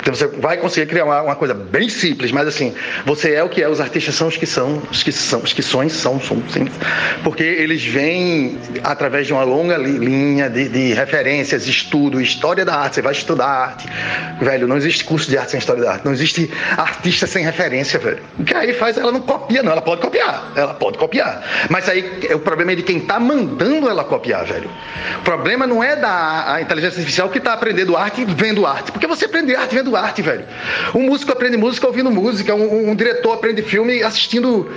Então 0.00 0.14
você 0.14 0.26
vai 0.26 0.56
conseguir 0.56 0.86
criar 0.86 1.04
uma, 1.04 1.22
uma, 1.22 1.36
coisa 1.36 1.54
bem 1.54 1.88
simples, 1.88 2.32
mas 2.32 2.48
assim, 2.48 2.74
você 3.04 3.34
é 3.34 3.44
o 3.44 3.48
que 3.48 3.62
é, 3.62 3.68
os 3.68 3.80
artistas 3.80 4.14
são 4.14 4.28
os 4.28 4.36
que 4.36 4.46
são, 4.46 4.82
os 4.90 5.02
que 5.02 5.12
são, 5.12 5.40
os 5.40 5.52
que 5.52 5.62
são, 5.62 5.88
são, 5.88 6.20
são 6.20 6.42
sim, 6.48 6.66
porque 7.22 7.42
eles 7.42 7.84
vêm 7.84 8.58
através 8.82 9.26
de 9.26 9.32
uma 9.32 9.42
longa 9.42 9.76
linha 9.76 10.48
de, 10.48 10.68
de, 10.68 10.94
referências, 10.94 11.66
estudo, 11.66 12.20
história 12.20 12.64
da 12.64 12.76
arte, 12.76 12.96
você 12.96 13.02
vai 13.02 13.12
estudar 13.12 13.46
arte. 13.46 13.88
Velho, 14.40 14.66
não 14.66 14.76
existe 14.76 15.04
curso 15.04 15.28
de 15.28 15.36
arte 15.36 15.52
sem 15.52 15.58
história 15.58 15.82
da 15.82 15.92
arte, 15.92 16.04
não 16.04 16.12
existe 16.12 16.50
artista 16.76 17.26
sem 17.26 17.44
referência, 17.44 17.98
velho. 17.98 18.22
O 18.38 18.44
que 18.44 18.54
aí 18.54 18.72
faz, 18.72 18.96
ela 18.96 19.12
não 19.12 19.20
copia, 19.20 19.62
não, 19.62 19.72
ela 19.72 19.82
pode 19.82 20.00
copiar, 20.00 20.52
ela 20.56 20.74
pode 20.74 20.98
copiar. 20.98 21.42
Mas 21.68 21.88
aí 21.88 22.28
o 22.32 22.38
problema 22.38 22.72
é 22.72 22.74
de 22.76 22.82
quem 22.82 23.00
tá 23.00 23.20
mandando 23.20 23.88
ela 23.88 24.04
copiar, 24.04 24.44
velho. 24.44 24.70
O 25.18 25.22
problema 25.22 25.66
não 25.66 25.82
é 25.84 25.96
da 25.96 26.58
inteligência 26.60 26.98
artificial 26.98 27.28
que 27.28 27.40
tá 27.40 27.52
aprendendo 27.52 27.96
arte 27.96 28.24
vendo 28.24 28.66
arte, 28.66 28.92
porque 28.92 29.06
você 29.06 29.26
aprende 29.26 29.54
arte 29.54 29.74
vendo 29.74 29.89
arte, 29.96 30.22
velho. 30.22 30.44
Um 30.94 31.02
músico 31.02 31.32
aprende 31.32 31.56
música 31.56 31.86
ouvindo 31.86 32.10
música, 32.10 32.54
um, 32.54 32.90
um 32.90 32.94
diretor 32.94 33.32
aprende 33.32 33.62
filme 33.62 34.02
assistindo 34.02 34.70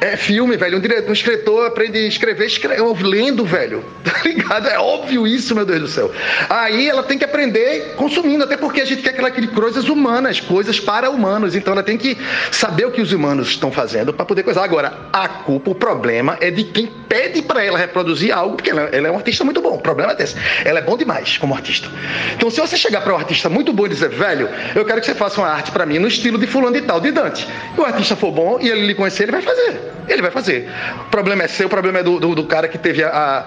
é, 0.00 0.16
filme, 0.16 0.56
velho. 0.56 0.76
Um, 0.76 0.80
diretor, 0.80 1.08
um 1.08 1.12
escritor 1.12 1.66
aprende 1.66 1.98
a 1.98 2.06
escrever, 2.06 2.46
escreve, 2.46 2.82
lendo, 3.02 3.44
velho. 3.44 3.84
Tá 4.14 4.20
ligado? 4.28 4.68
É 4.68 4.78
óbvio 4.78 5.26
isso, 5.26 5.54
meu 5.54 5.66
Deus 5.66 5.80
do 5.80 5.88
céu. 5.88 6.10
Aí 6.48 6.88
ela 6.88 7.02
tem 7.02 7.18
que 7.18 7.24
aprender 7.24 7.94
consumindo, 7.96 8.44
até 8.44 8.56
porque 8.56 8.80
a 8.80 8.84
gente 8.84 9.02
quer 9.02 9.10
aquela 9.10 9.30
coisas 9.48 9.88
humanas, 9.88 10.40
coisas 10.40 10.80
para 10.80 11.10
humanos. 11.10 11.54
Então 11.54 11.72
ela 11.72 11.82
tem 11.82 11.98
que 11.98 12.16
saber 12.50 12.86
o 12.86 12.90
que 12.90 13.02
os 13.02 13.12
humanos 13.12 13.48
estão 13.48 13.70
fazendo 13.70 14.12
para 14.12 14.24
poder 14.24 14.42
coisar. 14.42 14.64
Agora, 14.64 15.08
a 15.12 15.28
culpa, 15.28 15.70
o 15.70 15.74
problema 15.74 16.38
é 16.40 16.50
de 16.50 16.64
quem 16.64 16.86
pede 17.08 17.42
para 17.42 17.62
ela 17.62 17.78
reproduzir 17.78 18.32
algo, 18.34 18.56
porque 18.56 18.70
ela, 18.70 18.82
ela, 18.92 19.08
é 19.08 19.10
um 19.10 19.16
artista 19.16 19.44
muito 19.44 19.60
bom. 19.60 19.76
O 19.76 19.80
problema 19.80 20.12
é 20.12 20.14
desse. 20.16 20.36
Ela 20.64 20.78
é 20.78 20.82
bom 20.82 20.96
demais 20.96 21.36
como 21.36 21.54
artista. 21.54 21.88
Então, 22.34 22.50
se 22.50 22.60
você 22.60 22.76
chegar 22.76 23.02
para 23.02 23.14
um 23.14 23.18
artista 23.18 23.48
muito 23.48 23.72
bom 23.72 23.86
e 23.86 23.88
dizer, 23.90 24.08
velho, 24.08 24.48
eu 24.74 24.84
quero 24.84 25.00
que 25.00 25.06
você 25.06 25.14
faça 25.14 25.40
uma 25.40 25.48
arte 25.48 25.70
para 25.70 25.86
mim 25.86 25.98
no 25.98 26.08
estilo 26.08 26.38
de 26.38 26.46
fulano 26.46 26.76
e 26.76 26.82
tal, 26.82 27.00
de 27.00 27.10
Dante. 27.10 27.48
E 27.76 27.80
o 27.80 27.84
artista 27.84 28.16
for 28.16 28.32
bom 28.32 28.58
e 28.60 28.68
ele 28.68 28.86
lhe 28.86 28.94
conhecer, 28.94 29.24
ele 29.24 29.32
vai 29.32 29.42
fazer. 29.42 29.80
Ele 30.08 30.22
vai 30.22 30.30
fazer. 30.30 30.70
O 31.06 31.10
problema 31.10 31.44
é 31.44 31.48
seu, 31.48 31.66
o 31.66 31.70
problema 31.70 31.98
é 31.98 32.02
do, 32.02 32.18
do, 32.20 32.34
do 32.34 32.44
cara 32.44 32.68
que 32.68 32.78
teve 32.78 33.02
a, 33.02 33.46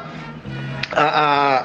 a, 0.91 0.95
a 0.95 1.63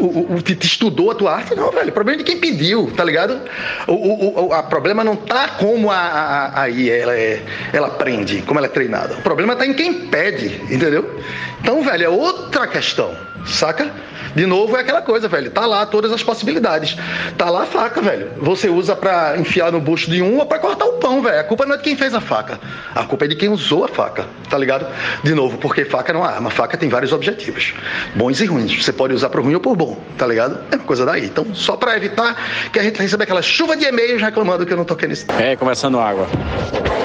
o, 0.00 0.36
o, 0.36 0.42
que 0.42 0.52
estudou 0.64 1.10
a 1.10 1.14
tua 1.14 1.34
arte, 1.34 1.54
não, 1.54 1.70
velho. 1.70 1.88
O 1.88 1.92
problema 1.92 2.20
é 2.20 2.24
de 2.24 2.30
quem 2.30 2.40
pediu, 2.40 2.90
tá 2.96 3.04
ligado? 3.04 3.40
O, 3.86 3.92
o, 3.92 4.46
o 4.46 4.52
a 4.52 4.62
problema 4.62 5.02
não 5.02 5.16
tá 5.16 5.48
como 5.48 5.90
a, 5.90 5.96
a, 5.96 6.62
aí 6.62 6.90
ela, 6.90 7.14
é, 7.14 7.42
ela 7.72 7.88
aprende, 7.88 8.42
como 8.42 8.58
ela 8.58 8.66
é 8.66 8.70
treinada. 8.70 9.14
O 9.14 9.22
problema 9.22 9.56
tá 9.56 9.66
em 9.66 9.74
quem 9.74 10.06
pede, 10.06 10.60
entendeu? 10.72 11.20
Então, 11.60 11.82
velho, 11.82 12.04
é 12.04 12.08
outra 12.08 12.66
questão, 12.66 13.14
saca? 13.48 13.90
De 14.34 14.46
novo, 14.46 14.76
é 14.76 14.80
aquela 14.80 15.02
coisa, 15.02 15.26
velho. 15.28 15.50
Tá 15.50 15.66
lá 15.66 15.86
todas 15.86 16.12
as 16.12 16.22
possibilidades. 16.22 16.96
Tá 17.36 17.50
lá 17.50 17.62
a 17.62 17.66
faca, 17.66 18.00
velho. 18.00 18.30
Você 18.38 18.68
usa 18.68 18.94
para 18.94 19.36
enfiar 19.38 19.72
no 19.72 19.80
bucho 19.80 20.10
de 20.10 20.22
um 20.22 20.38
ou 20.38 20.46
para 20.46 20.58
cortar 20.58 20.84
o 20.84 20.94
pão, 20.94 21.22
velho. 21.22 21.40
A 21.40 21.44
culpa 21.44 21.64
não 21.66 21.74
é 21.74 21.76
de 21.78 21.82
quem 21.82 21.96
fez 21.96 22.14
a 22.14 22.20
faca. 22.20 22.60
A 22.94 23.04
culpa 23.04 23.24
é 23.24 23.28
de 23.28 23.36
quem 23.36 23.48
usou 23.48 23.84
a 23.84 23.88
faca, 23.88 24.26
tá 24.48 24.58
ligado? 24.58 24.86
De 25.22 25.34
novo, 25.34 25.58
porque 25.58 25.84
faca 25.84 26.12
não 26.12 26.24
é 26.24 26.28
arma. 26.28 26.50
Faca 26.50 26.76
tem 26.76 26.88
vários 26.88 27.12
objetivos, 27.12 27.74
bons 28.14 28.40
e 28.40 28.46
ruins. 28.46 28.84
Você 28.84 28.92
pode 28.92 29.14
usar 29.14 29.28
por 29.30 29.42
ruim 29.42 29.54
ou 29.54 29.60
por 29.60 29.74
bom, 29.76 29.98
tá 30.16 30.26
ligado? 30.26 30.58
É 30.70 30.76
uma 30.76 30.84
coisa 30.84 31.04
daí. 31.04 31.24
Então, 31.24 31.46
só 31.54 31.76
para 31.76 31.96
evitar 31.96 32.70
que 32.72 32.78
a 32.78 32.82
gente 32.82 33.00
receba 33.00 33.24
aquela 33.24 33.42
chuva 33.42 33.76
de 33.76 33.84
e-mails 33.86 34.20
reclamando 34.20 34.66
que 34.66 34.72
eu 34.72 34.76
não 34.76 34.84
toquei 34.84 35.08
nisso. 35.08 35.26
É, 35.38 35.56
começando 35.56 35.98
água. 35.98 36.26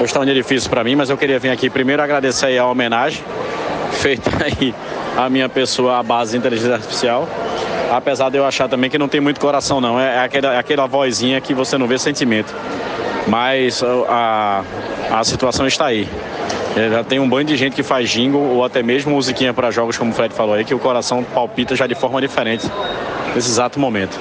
Hoje 0.00 0.12
tá 0.12 0.20
um 0.20 0.24
dia 0.24 0.34
difícil 0.34 0.68
para 0.68 0.84
mim, 0.84 0.94
mas 0.94 1.10
eu 1.10 1.16
queria 1.16 1.38
vir 1.38 1.50
aqui 1.50 1.70
primeiro 1.70 2.02
agradecer 2.02 2.56
a 2.58 2.66
homenagem 2.66 3.24
feita 3.94 4.30
aí 4.42 4.74
à 5.16 5.28
minha 5.28 5.48
pessoa 5.48 5.98
à 5.98 6.02
base 6.02 6.32
de 6.32 6.38
inteligência 6.38 6.74
artificial 6.74 7.28
apesar 7.90 8.28
de 8.28 8.36
eu 8.36 8.44
achar 8.44 8.68
também 8.68 8.90
que 8.90 8.98
não 8.98 9.08
tem 9.08 9.20
muito 9.20 9.40
coração 9.40 9.80
não, 9.80 9.98
é, 10.00 10.16
é 10.16 10.20
aquela, 10.20 10.54
é 10.54 10.58
aquela 10.58 10.86
vozinha 10.86 11.40
que 11.40 11.54
você 11.54 11.78
não 11.78 11.86
vê 11.86 11.98
sentimento. 11.98 12.54
Mas 13.26 13.82
a, 14.08 14.62
a 15.10 15.24
situação 15.24 15.66
está 15.66 15.86
aí. 15.86 16.08
É, 16.76 16.90
já 16.90 17.04
tem 17.04 17.20
um 17.20 17.28
bando 17.28 17.44
de 17.44 17.56
gente 17.56 17.74
que 17.74 17.82
faz 17.82 18.10
jingle 18.10 18.40
ou 18.40 18.64
até 18.64 18.82
mesmo 18.82 19.12
musiquinha 19.12 19.54
para 19.54 19.70
jogos, 19.70 19.96
como 19.96 20.10
o 20.10 20.14
Fred 20.14 20.34
falou 20.34 20.54
aí, 20.54 20.64
que 20.64 20.74
o 20.74 20.78
coração 20.78 21.22
palpita 21.22 21.74
já 21.74 21.86
de 21.86 21.94
forma 21.94 22.20
diferente 22.20 22.68
nesse 23.34 23.48
exato 23.48 23.78
momento. 23.78 24.20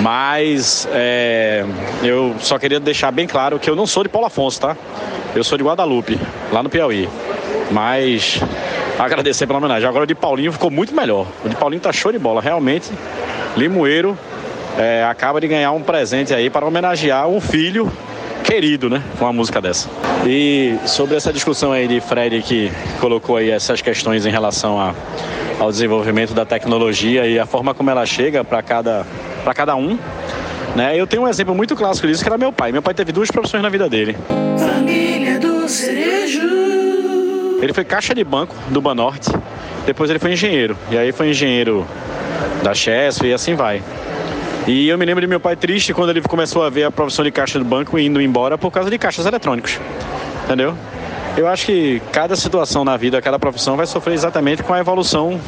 Mas 0.00 0.88
é, 0.92 1.64
eu 2.02 2.34
só 2.40 2.58
queria 2.58 2.80
deixar 2.80 3.10
bem 3.10 3.26
claro 3.26 3.58
que 3.58 3.70
eu 3.70 3.76
não 3.76 3.86
sou 3.86 4.02
de 4.02 4.08
Paulo 4.08 4.26
Afonso, 4.26 4.60
tá? 4.60 4.76
Eu 5.34 5.44
sou 5.44 5.56
de 5.56 5.64
Guadalupe, 5.64 6.18
lá 6.50 6.62
no 6.62 6.68
Piauí. 6.68 7.08
Mas 7.70 8.40
agradecer 8.98 9.46
pela 9.46 9.58
homenagem. 9.58 9.88
Agora 9.88 10.04
o 10.04 10.06
de 10.06 10.14
Paulinho 10.14 10.52
ficou 10.52 10.70
muito 10.70 10.94
melhor. 10.94 11.26
O 11.44 11.48
de 11.48 11.56
Paulinho 11.56 11.80
tá 11.80 11.92
show 11.92 12.12
de 12.12 12.18
bola. 12.18 12.40
Realmente, 12.40 12.90
Limoeiro 13.56 14.16
é, 14.78 15.04
acaba 15.04 15.40
de 15.40 15.48
ganhar 15.48 15.72
um 15.72 15.82
presente 15.82 16.34
aí 16.34 16.50
para 16.50 16.66
homenagear 16.66 17.28
um 17.28 17.40
filho 17.40 17.90
querido, 18.44 18.88
né? 18.88 19.02
Com 19.18 19.24
uma 19.24 19.32
música 19.32 19.60
dessa. 19.60 19.88
E 20.24 20.76
sobre 20.86 21.16
essa 21.16 21.32
discussão 21.32 21.72
aí 21.72 21.88
de 21.88 22.00
Fred 22.00 22.40
que 22.42 22.70
colocou 23.00 23.36
aí 23.36 23.50
essas 23.50 23.82
questões 23.82 24.24
em 24.24 24.30
relação 24.30 24.80
a, 24.80 24.94
ao 25.58 25.70
desenvolvimento 25.70 26.32
da 26.32 26.44
tecnologia 26.44 27.26
e 27.26 27.38
a 27.38 27.46
forma 27.46 27.74
como 27.74 27.90
ela 27.90 28.06
chega 28.06 28.44
para 28.44 28.62
cada, 28.62 29.04
cada 29.54 29.74
um. 29.74 29.98
Né? 30.76 30.94
Eu 30.94 31.06
tenho 31.06 31.22
um 31.22 31.28
exemplo 31.28 31.54
muito 31.54 31.74
clássico 31.74 32.06
disso 32.06 32.22
que 32.22 32.28
era 32.28 32.38
meu 32.38 32.52
pai. 32.52 32.70
Meu 32.70 32.82
pai 32.82 32.94
teve 32.94 33.10
duas 33.10 33.30
profissões 33.30 33.62
na 33.62 33.68
vida 33.68 33.88
dele. 33.88 34.16
Família 34.58 35.38
do 35.38 35.68
Cerejo. 35.68 36.85
Ele 37.60 37.72
foi 37.72 37.84
caixa 37.84 38.14
de 38.14 38.22
banco 38.22 38.54
do 38.68 38.80
Banorte, 38.80 39.30
depois 39.86 40.10
ele 40.10 40.18
foi 40.18 40.32
engenheiro. 40.32 40.76
E 40.90 40.98
aí 40.98 41.12
foi 41.12 41.30
engenheiro 41.30 41.86
da 42.62 42.74
Chesf 42.74 43.24
e 43.24 43.32
assim 43.32 43.54
vai. 43.54 43.82
E 44.66 44.88
eu 44.88 44.98
me 44.98 45.04
lembro 45.04 45.20
de 45.20 45.26
meu 45.26 45.38
pai 45.38 45.54
triste 45.54 45.94
quando 45.94 46.10
ele 46.10 46.20
começou 46.22 46.64
a 46.64 46.68
ver 46.68 46.84
a 46.84 46.90
profissão 46.90 47.24
de 47.24 47.30
caixa 47.30 47.58
do 47.58 47.64
banco 47.64 47.98
indo 47.98 48.20
embora 48.20 48.58
por 48.58 48.70
causa 48.70 48.90
de 48.90 48.98
caixas 48.98 49.24
eletrônicos. 49.24 49.78
Entendeu? 50.44 50.76
Eu 51.36 51.46
acho 51.46 51.66
que 51.66 52.02
cada 52.12 52.34
situação 52.34 52.84
na 52.84 52.96
vida, 52.96 53.20
cada 53.22 53.38
profissão 53.38 53.76
vai 53.76 53.86
sofrer 53.86 54.14
exatamente 54.14 54.62
com 54.62 54.72
a 54.72 54.80
evolução 54.80 55.38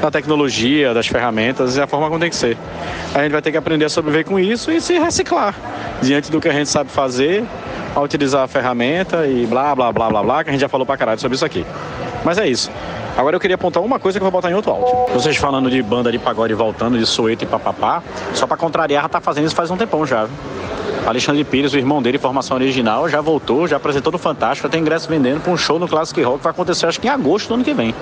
da 0.00 0.10
tecnologia, 0.10 0.94
das 0.94 1.06
ferramentas 1.06 1.76
e 1.76 1.80
a 1.80 1.86
forma 1.86 2.08
como 2.08 2.18
tem 2.18 2.30
que 2.30 2.36
ser. 2.36 2.56
A 3.14 3.22
gente 3.22 3.32
vai 3.32 3.42
ter 3.42 3.52
que 3.52 3.56
aprender 3.56 3.84
a 3.84 3.88
sobreviver 3.88 4.24
com 4.24 4.38
isso 4.38 4.72
e 4.72 4.80
se 4.80 4.98
reciclar 4.98 5.54
diante 6.00 6.30
do 6.30 6.40
que 6.40 6.48
a 6.48 6.52
gente 6.52 6.68
sabe 6.68 6.90
fazer 6.90 7.44
a 7.94 8.00
utilizar 8.00 8.42
a 8.42 8.48
ferramenta 8.48 9.26
e 9.26 9.46
blá, 9.46 9.74
blá, 9.74 9.92
blá, 9.92 10.08
blá, 10.08 10.22
blá, 10.22 10.44
que 10.44 10.50
a 10.50 10.52
gente 10.52 10.60
já 10.60 10.68
falou 10.68 10.86
pra 10.86 10.96
caralho 10.96 11.20
sobre 11.20 11.36
isso 11.36 11.44
aqui. 11.44 11.64
Mas 12.24 12.38
é 12.38 12.48
isso. 12.48 12.70
Agora 13.16 13.36
eu 13.36 13.40
queria 13.40 13.56
apontar 13.56 13.82
uma 13.82 13.98
coisa 13.98 14.18
que 14.18 14.24
eu 14.24 14.30
vou 14.30 14.40
botar 14.40 14.50
em 14.50 14.54
outro 14.54 14.70
áudio. 14.70 15.14
Vocês 15.14 15.36
falando 15.36 15.70
de 15.70 15.82
banda 15.82 16.10
de 16.10 16.18
pagode 16.18 16.54
voltando, 16.54 16.98
de 16.98 17.04
sueto 17.04 17.44
e 17.44 17.46
papapá, 17.46 18.02
só 18.34 18.46
pra 18.46 18.56
contrariar, 18.56 19.08
tá 19.08 19.20
fazendo 19.20 19.46
isso 19.46 19.54
faz 19.54 19.70
um 19.70 19.76
tempão 19.76 20.06
já. 20.06 20.26
Alexandre 21.06 21.42
Pires, 21.44 21.72
o 21.72 21.76
irmão 21.76 22.00
dele, 22.00 22.16
formação 22.16 22.56
original, 22.56 23.08
já 23.08 23.20
voltou, 23.20 23.66
já 23.66 23.76
apresentou 23.76 24.12
no 24.12 24.18
Fantástico, 24.18 24.68
tem 24.68 24.80
ingresso 24.80 25.08
vendendo 25.08 25.40
para 25.40 25.52
um 25.52 25.56
show 25.56 25.78
no 25.78 25.88
Classic 25.88 26.22
Rock 26.22 26.38
que 26.38 26.44
vai 26.44 26.52
acontecer 26.52 26.86
acho 26.86 27.00
que 27.00 27.08
em 27.08 27.10
agosto 27.10 27.48
do 27.48 27.54
ano 27.54 27.64
que 27.64 27.74
vem. 27.74 27.94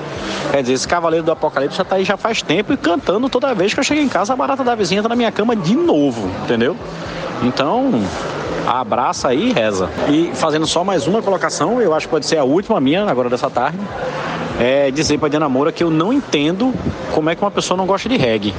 Quer 0.53 0.61
dizer, 0.61 0.74
esse 0.74 0.87
Cavaleiro 0.87 1.24
do 1.24 1.33
Apocalipse 1.33 1.79
já 1.79 1.85
tá 1.85 1.96
aí 1.96 2.05
já 2.05 2.16
faz 2.16 2.42
tempo 2.42 2.72
e 2.72 2.76
cantando 2.76 3.29
toda 3.29 3.55
vez 3.55 3.72
que 3.72 3.81
eu 3.81 3.85
chego 3.85 4.03
em 4.03 4.09
casa, 4.09 4.35
a 4.35 4.37
barata 4.37 4.62
da 4.62 4.74
vizinha 4.74 5.03
tá 5.03 5.09
na 5.09 5.16
minha 5.16 5.33
cama 5.33 5.57
de 5.57 5.74
novo, 5.74 6.29
entendeu? 6.44 6.76
Então, 7.42 8.03
abraça 8.78 9.28
aí 9.28 9.48
e 9.48 9.52
reza. 9.52 9.90
E 10.09 10.30
fazendo 10.35 10.66
só 10.66 10.85
mais 10.85 11.06
uma 11.06 11.20
colocação, 11.20 11.80
eu 11.80 11.92
acho 11.92 12.06
que 12.06 12.11
pode 12.11 12.26
ser 12.26 12.37
a 12.37 12.44
última 12.44 12.80
minha 12.80 13.04
agora 13.04 13.28
dessa 13.28 13.50
tarde. 13.50 13.78
é, 14.61 14.90
dizer 14.90 15.18
para 15.18 15.28
Diana 15.28 15.48
Moura 15.48 15.72
que 15.72 15.83
eu 15.83 15.90
não 15.90 16.12
entendo 16.12 16.72
como 17.12 17.30
é 17.30 17.35
que 17.35 17.42
uma 17.42 17.50
pessoa 17.50 17.76
não 17.76 17.87
gosta 17.87 18.09
de 18.09 18.16
reggae. 18.16 18.54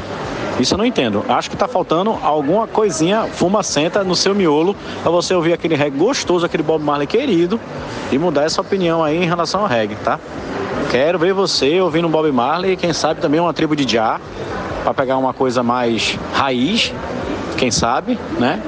Isso 0.59 0.73
eu 0.73 0.77
não 0.77 0.85
entendo. 0.85 1.23
Acho 1.29 1.49
que 1.49 1.55
tá 1.55 1.67
faltando 1.67 2.17
alguma 2.21 2.67
coisinha 2.67 3.27
fumacenta 3.31 4.03
no 4.03 4.15
seu 4.15 4.35
miolo 4.35 4.75
para 5.01 5.11
você 5.11 5.33
ouvir 5.33 5.53
aquele 5.53 5.75
reggae 5.75 5.97
gostoso, 5.97 6.45
aquele 6.45 6.63
Bob 6.63 6.83
Marley 6.83 7.07
querido 7.07 7.59
e 8.11 8.17
mudar 8.17 8.43
essa 8.43 8.61
opinião 8.61 9.03
aí 9.03 9.23
em 9.23 9.25
relação 9.25 9.61
ao 9.61 9.67
reggae, 9.67 9.95
tá? 10.03 10.19
Quero 10.89 11.17
ver 11.17 11.33
você 11.33 11.79
ouvindo 11.79 12.09
Bob 12.09 12.29
Marley, 12.31 12.75
quem 12.75 12.91
sabe 12.91 13.21
também 13.21 13.39
uma 13.39 13.53
tribo 13.53 13.75
de 13.75 13.89
Jah, 13.89 14.19
para 14.83 14.93
pegar 14.93 15.17
uma 15.17 15.33
coisa 15.33 15.63
mais 15.63 16.17
raiz, 16.33 16.91
quem 17.61 17.69
sabe, 17.69 18.17
né? 18.39 18.59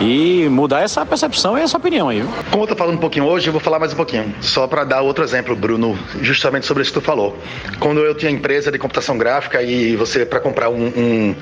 E 0.00 0.48
mudar 0.48 0.80
essa 0.80 1.06
percepção 1.06 1.56
e 1.56 1.62
essa 1.62 1.76
opinião 1.76 2.08
aí. 2.08 2.24
Como 2.50 2.64
eu 2.64 2.66
tô 2.66 2.74
falando 2.74 2.96
um 2.96 3.00
pouquinho 3.00 3.24
hoje, 3.26 3.46
eu 3.46 3.52
vou 3.52 3.60
falar 3.60 3.78
mais 3.78 3.92
um 3.92 3.96
pouquinho. 3.96 4.34
Só 4.40 4.66
para 4.66 4.82
dar 4.82 5.02
outro 5.02 5.22
exemplo, 5.22 5.54
Bruno, 5.54 5.96
justamente 6.20 6.66
sobre 6.66 6.82
isso 6.82 6.92
que 6.92 6.98
tu 6.98 7.04
falou. 7.04 7.38
Quando 7.78 8.00
eu 8.00 8.12
tinha 8.12 8.28
empresa 8.28 8.72
de 8.72 8.76
computação 8.76 9.16
gráfica 9.16 9.62
e 9.62 9.94
você, 9.94 10.26
para 10.26 10.40
comprar 10.40 10.68
um, 10.68 10.84
um, 10.84 11.36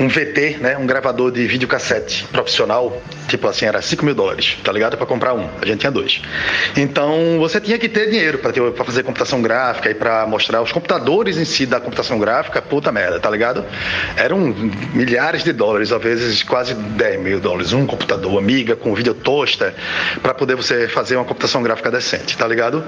um, 0.00 0.08
VT, 0.08 0.58
né, 0.60 0.76
um 0.76 0.86
gravador 0.86 1.30
de 1.30 1.46
videocassete 1.46 2.24
profissional, 2.32 3.00
tipo 3.28 3.46
assim, 3.46 3.66
era 3.66 3.80
5 3.80 4.04
mil 4.04 4.16
dólares, 4.16 4.58
tá 4.64 4.72
ligado? 4.72 4.96
Para 4.96 5.06
comprar 5.06 5.34
um. 5.34 5.48
A 5.62 5.66
gente 5.66 5.78
tinha 5.78 5.92
dois. 5.92 6.20
Então, 6.76 7.38
você 7.38 7.60
tinha 7.60 7.78
que 7.78 7.88
ter 7.88 8.10
dinheiro 8.10 8.38
para 8.38 8.52
fazer 8.84 9.04
computação 9.04 9.40
gráfica 9.40 9.88
e 9.88 9.94
para 9.94 10.26
mostrar 10.26 10.60
os 10.60 10.72
computadores 10.72 11.36
em 11.36 11.44
si 11.44 11.64
da 11.64 11.78
computação 11.78 12.18
gráfica, 12.18 12.60
puta 12.60 12.90
merda, 12.90 13.20
tá 13.20 13.30
ligado? 13.30 13.64
Eram 14.16 14.52
milhares 14.92 15.44
de 15.44 15.52
dólares, 15.52 15.92
às 15.92 16.02
vezes 16.02 16.39
quase 16.44 16.74
10 16.74 17.20
mil 17.20 17.40
dólares. 17.40 17.72
Um 17.72 17.86
computador 17.86 18.38
Amiga 18.38 18.76
com 18.76 18.94
vídeo 18.94 19.14
tosta 19.14 19.74
para 20.22 20.32
poder 20.32 20.56
você 20.56 20.88
fazer 20.88 21.16
uma 21.16 21.24
computação 21.24 21.62
gráfica 21.62 21.90
decente, 21.90 22.36
tá 22.36 22.46
ligado? 22.46 22.84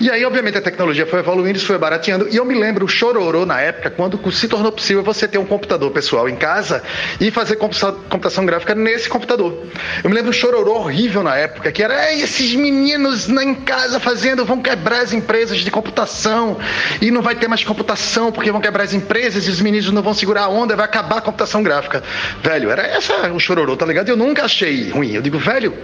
E 0.00 0.10
aí, 0.10 0.24
obviamente, 0.24 0.58
a 0.58 0.60
tecnologia 0.60 1.06
foi 1.06 1.20
evoluindo, 1.20 1.56
isso 1.56 1.66
foi 1.66 1.78
barateando. 1.78 2.28
E 2.28 2.36
eu 2.36 2.44
me 2.44 2.54
lembro 2.54 2.86
chororô 2.86 3.46
na 3.46 3.60
época, 3.60 3.90
quando 3.90 4.20
se 4.32 4.48
tornou 4.48 4.72
possível 4.72 5.02
você 5.02 5.26
ter 5.26 5.38
um 5.38 5.44
computador 5.44 5.90
pessoal 5.90 6.28
em 6.28 6.36
casa 6.36 6.82
e 7.20 7.30
fazer 7.30 7.56
computação 7.56 8.44
gráfica 8.44 8.74
nesse 8.74 9.08
computador. 9.08 9.66
Eu 10.02 10.10
me 10.10 10.16
lembro 10.16 10.30
o 10.30 10.34
chororô 10.34 10.74
horrível 10.74 11.22
na 11.22 11.36
época, 11.36 11.72
que 11.72 11.82
era 11.82 12.12
esses 12.14 12.54
meninos 12.54 13.28
em 13.28 13.54
casa 13.54 13.98
fazendo, 13.98 14.44
vão 14.44 14.60
quebrar 14.60 15.00
as 15.00 15.12
empresas 15.12 15.58
de 15.58 15.70
computação 15.70 16.58
e 17.00 17.10
não 17.10 17.22
vai 17.22 17.34
ter 17.34 17.48
mais 17.48 17.64
computação 17.64 18.30
porque 18.32 18.50
vão 18.50 18.60
quebrar 18.60 18.84
as 18.84 18.94
empresas 18.94 19.46
e 19.46 19.50
os 19.50 19.60
meninos 19.60 19.90
não 19.90 20.02
vão 20.02 20.14
segurar 20.14 20.42
a 20.44 20.48
onda, 20.48 20.76
vai 20.76 20.84
acabar 20.84 21.18
a 21.18 21.20
computação 21.20 21.62
gráfica. 21.62 22.02
Velho, 22.42 22.70
era 22.70 22.81
essa 22.86 23.32
o 23.32 23.38
chororô, 23.38 23.76
tá 23.76 23.86
ligado? 23.86 24.08
Eu 24.08 24.16
nunca 24.16 24.44
achei 24.44 24.90
ruim. 24.90 25.12
Eu 25.12 25.22
digo, 25.22 25.38
velho, 25.38 25.74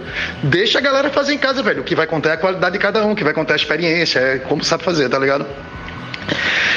deixa 0.43 0.79
a 0.79 0.81
galera 0.81 1.09
fazer 1.09 1.33
em 1.33 1.37
casa, 1.37 1.61
velho. 1.63 1.81
O 1.81 1.83
que 1.83 1.95
vai 1.95 2.07
contar 2.07 2.29
é 2.29 2.33
a 2.33 2.37
qualidade 2.37 2.73
de 2.73 2.79
cada 2.79 3.05
um, 3.05 3.11
o 3.11 3.15
que 3.15 3.23
vai 3.23 3.33
contar 3.33 3.53
é 3.53 3.55
a 3.55 3.57
experiência, 3.57 4.19
é 4.19 4.37
como 4.39 4.63
sabe 4.63 4.83
fazer, 4.83 5.09
tá 5.09 5.17
ligado? 5.19 5.45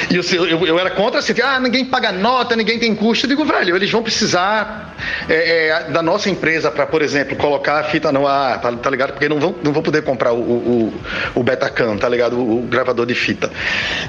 E 0.09 0.15
eu, 0.15 0.45
eu, 0.45 0.65
eu, 0.67 0.79
era 0.79 0.89
contra 0.91 1.19
assim, 1.19 1.33
ah, 1.41 1.59
ninguém 1.59 1.85
paga 1.85 2.11
nota, 2.11 2.55
ninguém 2.55 2.79
tem 2.79 2.95
custo. 2.95 3.25
Eu 3.25 3.29
digo, 3.29 3.45
velho, 3.45 3.75
eles 3.75 3.89
vão 3.89 4.03
precisar 4.03 4.95
é, 5.29 5.67
é, 5.67 5.83
da 5.91 6.01
nossa 6.01 6.29
empresa 6.29 6.69
para, 6.71 6.85
por 6.85 7.01
exemplo, 7.01 7.35
colocar 7.35 7.79
a 7.79 7.83
fita 7.83 8.11
no 8.11 8.27
ar, 8.27 8.61
tá, 8.61 8.71
tá, 8.71 8.89
ligado? 8.89 9.13
Porque 9.13 9.29
não 9.29 9.39
vão, 9.39 9.55
não 9.63 9.71
vão 9.71 9.81
poder 9.81 10.03
comprar 10.03 10.33
o, 10.33 10.39
o, 10.39 10.93
o 11.35 11.43
Betacam, 11.43 11.97
tá 11.97 12.09
ligado? 12.09 12.37
O, 12.37 12.59
o, 12.59 12.61
gravador 12.63 13.05
de 13.05 13.15
fita. 13.15 13.51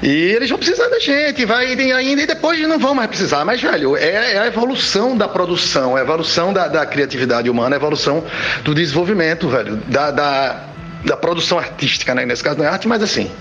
E 0.01 0.09
eles 0.09 0.49
vão 0.49 0.57
precisar 0.57 0.87
da 0.89 0.99
gente, 0.99 1.45
vai 1.45 1.67
ainda, 1.67 2.21
e 2.21 2.27
depois 2.27 2.59
não 2.67 2.79
vão 2.79 2.93
mais 2.93 3.07
precisar. 3.07 3.45
Mas, 3.45 3.61
velho, 3.61 3.95
é, 3.97 4.33
é 4.33 4.39
a 4.39 4.47
evolução 4.47 5.17
da 5.17 5.27
produção, 5.27 5.97
é 5.97 6.01
a 6.01 6.03
evolução 6.03 6.53
da, 6.53 6.67
da 6.67 6.85
criatividade 6.85 7.49
humana, 7.49 7.75
é 7.75 7.77
a 7.77 7.79
evolução 7.79 8.23
do 8.63 8.73
desenvolvimento, 8.73 9.47
velho, 9.47 9.77
da, 9.87 10.11
da 10.11 10.74
da 11.05 11.15
produção 11.15 11.57
artística, 11.59 12.13
né? 12.15 12.25
Nesse 12.25 12.43
caso 12.43 12.57
não 12.57 12.65
é 12.65 12.67
arte, 12.67 12.87
mas 12.87 13.01
assim, 13.01 13.31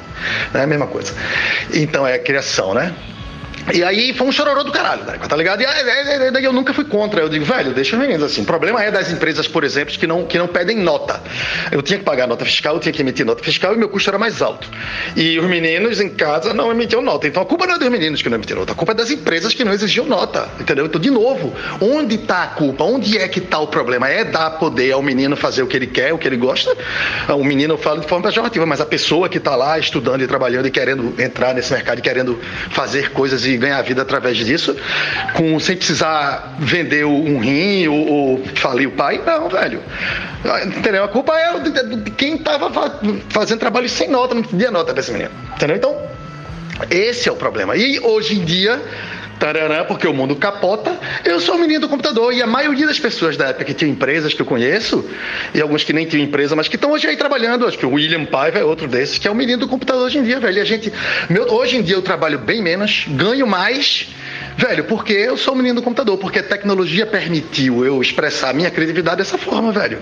é 0.53 0.61
a 0.61 0.67
mesma 0.67 0.87
coisa. 0.87 1.15
Então 1.73 2.07
é 2.07 2.19
criação, 2.19 2.75
né? 2.75 2.95
E 3.73 3.83
aí 3.83 4.13
foi 4.13 4.27
um 4.27 4.33
chororô 4.33 4.63
do 4.63 4.73
caralho, 4.73 5.05
tá 5.05 5.37
ligado? 5.37 5.63
E 5.63 5.67
aí 5.67 6.45
eu 6.45 6.53
nunca 6.53 6.75
fui 6.75 6.85
contra. 6.85 7.21
Eu 7.21 7.29
digo, 7.29 7.45
velho, 7.45 7.73
deixa 7.73 7.97
os 7.97 8.03
meninos 8.03 8.25
assim. 8.25 8.43
O 8.43 8.45
problema 8.45 8.83
é 8.83 8.91
das 8.91 9.11
empresas, 9.11 9.49
por 9.49 9.65
exemplo, 9.65 9.95
que 9.99 10.07
não, 10.07 10.25
que 10.25 10.39
não 10.39 10.47
pedem 10.47 10.77
nota. 10.79 11.23
Eu 11.73 11.81
tinha 11.81 11.99
que 11.99 12.05
pagar 12.05 12.27
nota 12.27 12.45
fiscal, 12.45 12.75
eu 12.75 12.81
tinha 12.81 12.93
que 12.93 13.01
emitir 13.01 13.25
nota 13.25 13.43
fiscal 13.43 13.75
e 13.75 13.79
meu 13.79 13.89
custo 13.89 14.11
era 14.11 14.19
mais 14.19 14.43
alto. 14.43 14.69
E 15.17 15.39
os 15.39 15.47
meninos 15.47 16.01
em 16.01 16.11
casa 16.11 16.53
não 16.53 16.71
emitiam 16.71 17.01
nota. 17.01 17.27
Então 17.27 17.43
a 17.43 17.47
culpa 17.47 17.67
não 17.67 17.77
é 17.77 17.79
dos 17.79 17.89
meninos 17.89 18.21
que 18.21 18.29
não 18.29 18.37
emitiam 18.37 18.59
nota, 18.59 18.73
a 18.73 18.75
culpa 18.75 18.93
é 18.93 18.95
das 18.97 19.11
empresas 19.11 19.55
que 19.55 19.65
não 19.65 19.73
exigiam 19.73 20.07
nota. 20.07 20.49
Entendeu? 20.61 20.87
Então, 20.87 21.01
de 21.01 21.11
novo, 21.11 21.55
onde 21.81 22.17
está 22.17 22.43
a 22.43 22.47
culpa? 22.49 22.85
Onde 22.85 23.19
é 23.19 23.27
que 23.29 23.39
está 23.39 23.59
o 23.59 23.67
problema? 23.67 24.09
É 24.09 24.25
dar 24.25 24.51
poder 24.51 24.93
ao 24.93 25.03
menino 25.03 25.37
fazer 25.37 25.63
o 25.63 25.67
que 25.67 25.77
ele 25.77 25.87
quer, 25.87 26.13
o 26.13 26.19
que 26.19 26.29
ele 26.29 26.37
gosta? 26.37 26.77
O 27.29 27.45
menino 27.45 27.79
fala 27.79 28.01
de 28.01 28.07
forma 28.07 28.29
pejorativa, 28.29 28.67
mas 28.67 28.81
a 28.81 28.87
pessoa 28.87 29.29
que 29.29 29.39
está 29.39 29.57
lá 29.57 29.79
estudando 29.79 30.23
e 30.23 30.27
trabalhando 30.27 30.67
e 30.67 30.71
querendo 30.71 31.15
entrar 31.19 31.55
nesse 31.55 31.73
mercado 31.73 31.99
e 31.99 32.03
querendo 32.03 32.39
fazer 32.71 33.11
coisas 33.11 33.45
e 33.47 33.54
ganhar 33.59 33.81
vida 33.83 34.03
através 34.03 34.37
disso, 34.37 34.77
com, 35.35 35.59
sem 35.59 35.77
precisar 35.77 36.57
vender 36.59 37.05
um 37.05 37.39
rim 37.39 37.87
ou, 37.89 38.07
ou 38.09 38.45
falir 38.57 38.89
o 38.89 38.93
pai. 38.93 39.21
Não, 39.25 39.49
velho. 39.49 39.81
Entendeu? 40.67 41.05
A 41.05 41.09
culpa 41.09 41.37
é 41.39 41.59
de, 41.59 42.11
quem 42.13 42.37
estava 42.37 42.71
fazendo 43.31 43.59
trabalho 43.59 43.89
sem 43.89 44.09
nota, 44.09 44.35
não 44.35 44.43
pedia 44.43 44.71
nota 44.71 44.93
para 44.93 45.01
esse 45.01 45.13
menino. 45.13 45.31
Entendeu? 45.55 45.77
Então, 45.77 45.97
esse 46.91 47.29
é 47.29 47.33
o 47.33 47.37
problema. 47.37 47.77
E 47.77 47.99
hoje 48.01 48.35
em 48.35 48.45
dia 48.45 48.81
porque 49.87 50.07
o 50.07 50.15
mundo 50.15 50.37
capota. 50.37 50.99
Eu 51.25 51.41
sou 51.41 51.57
o 51.57 51.59
menino 51.59 51.81
do 51.81 51.89
computador 51.89 52.33
e 52.33 52.43
a 52.43 52.47
maioria 52.47 52.87
das 52.87 52.99
pessoas 52.99 53.37
da 53.37 53.49
época 53.49 53.65
que 53.65 53.75
tinham 53.75 53.93
empresas 53.93 54.33
que 54.33 54.41
eu 54.41 54.47
conheço, 54.47 55.05
e 55.53 55.61
alguns 55.61 55.85
que 55.85 55.93
nem 55.93 56.07
tinham 56.07 56.25
empresa, 56.25 56.57
mas 56.57 56.69
que 56.69 56.77
estão 56.77 56.93
hoje 56.93 57.07
aí 57.07 57.17
trabalhando, 57.17 57.67
acho 57.67 57.79
que 57.79 57.87
o 57.87 57.91
William 57.91 58.25
Paiva 58.25 58.59
é 58.59 58.65
outro 58.65 58.89
desses, 58.89 59.19
que 59.19 59.29
é 59.29 59.31
o 59.31 59.35
menino 59.35 59.59
do 59.59 59.69
computador 59.69 60.07
hoje 60.07 60.19
em 60.19 60.23
dia, 60.23 60.41
velho. 60.41 60.59
E 60.59 60.61
a 60.61 60.65
gente, 60.65 60.93
meu, 61.29 61.53
hoje 61.53 61.77
em 61.77 61.83
dia 61.83 61.97
eu 61.97 62.03
trabalho 62.03 62.39
bem 62.39 62.63
menos, 62.63 63.05
ganho 63.09 63.47
mais 63.47 64.09
Velho, 64.57 64.85
porque 64.85 65.13
eu 65.13 65.37
sou 65.37 65.55
o 65.55 65.57
menino 65.57 65.77
do 65.77 65.83
computador, 65.83 66.17
porque 66.17 66.39
a 66.39 66.43
tecnologia 66.43 67.05
permitiu 67.05 67.85
eu 67.85 68.01
expressar 68.01 68.51
a 68.51 68.53
minha 68.53 68.71
criatividade 68.71 69.19
dessa 69.19 69.37
forma, 69.37 69.73
velho. 69.73 69.99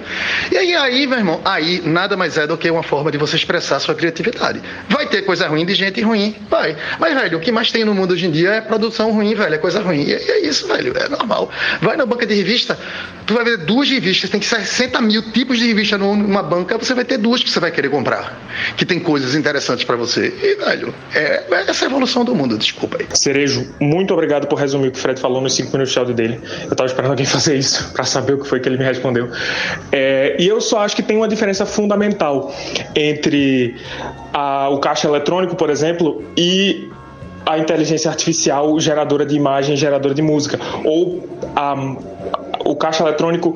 E 0.50 0.56
aí, 0.56 0.74
aí, 0.74 1.06
meu 1.06 1.18
irmão, 1.18 1.40
aí 1.44 1.80
nada 1.84 2.16
mais 2.16 2.36
é 2.36 2.46
do 2.46 2.56
que 2.56 2.70
uma 2.70 2.82
forma 2.82 3.10
de 3.10 3.16
você 3.16 3.36
expressar 3.36 3.76
a 3.76 3.80
sua 3.80 3.94
criatividade. 3.94 4.60
Vai 4.88 5.06
ter 5.06 5.22
coisa 5.22 5.48
ruim 5.48 5.64
de 5.64 5.74
gente 5.74 6.00
ruim, 6.02 6.36
vai. 6.50 6.76
Mas, 6.98 7.14
velho, 7.14 7.38
o 7.38 7.40
que 7.40 7.50
mais 7.50 7.70
tem 7.70 7.84
no 7.84 7.94
mundo 7.94 8.12
hoje 8.12 8.26
em 8.26 8.30
dia 8.30 8.50
é 8.50 8.60
produção 8.60 9.10
ruim, 9.10 9.34
velho, 9.34 9.54
é 9.54 9.58
coisa 9.58 9.80
ruim. 9.80 10.02
E 10.02 10.12
é 10.12 10.46
isso, 10.46 10.68
velho, 10.68 10.92
é 10.96 11.08
normal. 11.08 11.50
Vai 11.80 11.96
na 11.96 12.04
banca 12.04 12.26
de 12.26 12.34
revista, 12.34 12.78
tu 13.26 13.34
vai 13.34 13.44
ver 13.44 13.58
duas 13.58 13.88
revistas, 13.88 14.28
tem 14.28 14.38
que 14.38 14.46
60 14.46 15.00
mil 15.00 15.22
tipos 15.32 15.58
de 15.58 15.66
revista 15.66 15.96
numa 15.96 16.42
banca, 16.42 16.76
você 16.76 16.94
vai 16.94 17.04
ter 17.04 17.16
duas 17.16 17.42
que 17.42 17.50
você 17.50 17.58
vai 17.58 17.70
querer 17.70 17.88
comprar, 17.88 18.38
que 18.76 18.84
tem 18.84 19.00
coisas 19.00 19.34
interessantes 19.34 19.84
para 19.84 19.96
você. 19.96 20.32
E, 20.42 20.56
velho, 20.56 20.94
é, 21.14 21.44
é 21.50 21.64
essa 21.68 21.84
a 21.84 21.88
evolução 21.88 22.24
do 22.24 22.34
mundo, 22.34 22.58
desculpa 22.58 22.98
aí. 23.00 23.06
Cerejo, 23.14 23.74
muito 23.80 24.12
obrigado 24.12 24.41
obrigado 24.42 24.48
por 24.48 24.58
resumir 24.58 24.88
o 24.88 24.92
que 24.92 24.98
o 24.98 25.00
Fred 25.00 25.20
falou 25.20 25.40
nos 25.40 25.54
5 25.54 25.70
minutos 25.72 25.92
de 25.92 25.98
áudio 25.98 26.14
dele. 26.14 26.40
Eu 26.68 26.76
tava 26.76 26.86
esperando 26.86 27.10
alguém 27.10 27.26
fazer 27.26 27.56
isso 27.56 27.92
para 27.92 28.04
saber 28.04 28.34
o 28.34 28.38
que 28.38 28.48
foi 28.48 28.60
que 28.60 28.68
ele 28.68 28.76
me 28.76 28.84
respondeu. 28.84 29.30
É, 29.90 30.36
e 30.38 30.46
eu 30.46 30.60
só 30.60 30.80
acho 30.80 30.96
que 30.96 31.02
tem 31.02 31.16
uma 31.16 31.28
diferença 31.28 31.64
fundamental 31.64 32.52
entre 32.94 33.76
a, 34.32 34.68
o 34.70 34.78
caixa 34.78 35.08
eletrônico, 35.08 35.56
por 35.56 35.70
exemplo, 35.70 36.24
e 36.36 36.88
a 37.44 37.58
inteligência 37.58 38.08
artificial 38.08 38.78
geradora 38.78 39.26
de 39.26 39.34
imagem, 39.34 39.76
geradora 39.76 40.14
de 40.14 40.22
música, 40.22 40.58
ou 40.84 41.28
a, 41.56 41.74
o 42.64 42.76
caixa 42.76 43.02
eletrônico 43.02 43.54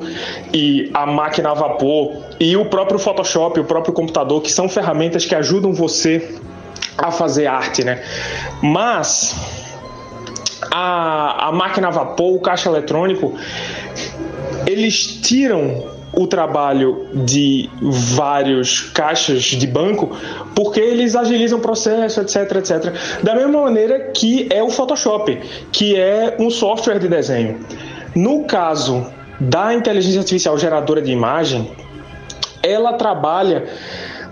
e 0.53 0.89
a 0.93 1.05
máquina 1.05 1.51
a 1.51 1.53
vapor 1.53 2.17
e 2.39 2.57
o 2.57 2.65
próprio 2.65 2.99
Photoshop, 2.99 3.59
o 3.59 3.63
próprio 3.63 3.93
computador, 3.93 4.41
que 4.41 4.51
são 4.51 4.67
ferramentas 4.67 5.25
que 5.25 5.33
ajudam 5.33 5.71
você 5.73 6.35
a 6.97 7.11
fazer 7.11 7.45
arte, 7.45 7.83
né? 7.83 8.03
Mas 8.61 9.35
a, 10.71 11.47
a 11.47 11.51
máquina 11.51 11.87
a 11.87 11.91
vapor, 11.91 12.35
o 12.35 12.39
caixa 12.39 12.69
eletrônico, 12.69 13.33
eles 14.65 15.19
tiram 15.21 15.95
o 16.13 16.25
trabalho 16.25 17.07
de 17.13 17.69
vários 18.15 18.81
caixas 18.91 19.43
de 19.43 19.67
banco 19.67 20.17
porque 20.55 20.79
eles 20.79 21.15
agilizam 21.15 21.59
o 21.59 21.61
processo, 21.61 22.21
etc, 22.21 22.55
etc. 22.55 22.93
Da 23.21 23.35
mesma 23.35 23.61
maneira 23.61 24.11
que 24.11 24.47
é 24.51 24.63
o 24.63 24.69
Photoshop, 24.69 25.39
que 25.71 25.95
é 25.95 26.35
um 26.39 26.49
software 26.49 26.99
de 26.99 27.07
desenho. 27.07 27.59
No 28.15 28.45
caso 28.45 29.05
da 29.39 29.73
inteligência 29.73 30.19
artificial 30.19 30.57
geradora 30.57 31.01
de 31.01 31.11
imagem, 31.11 31.71
ela 32.63 32.93
trabalha 32.93 33.65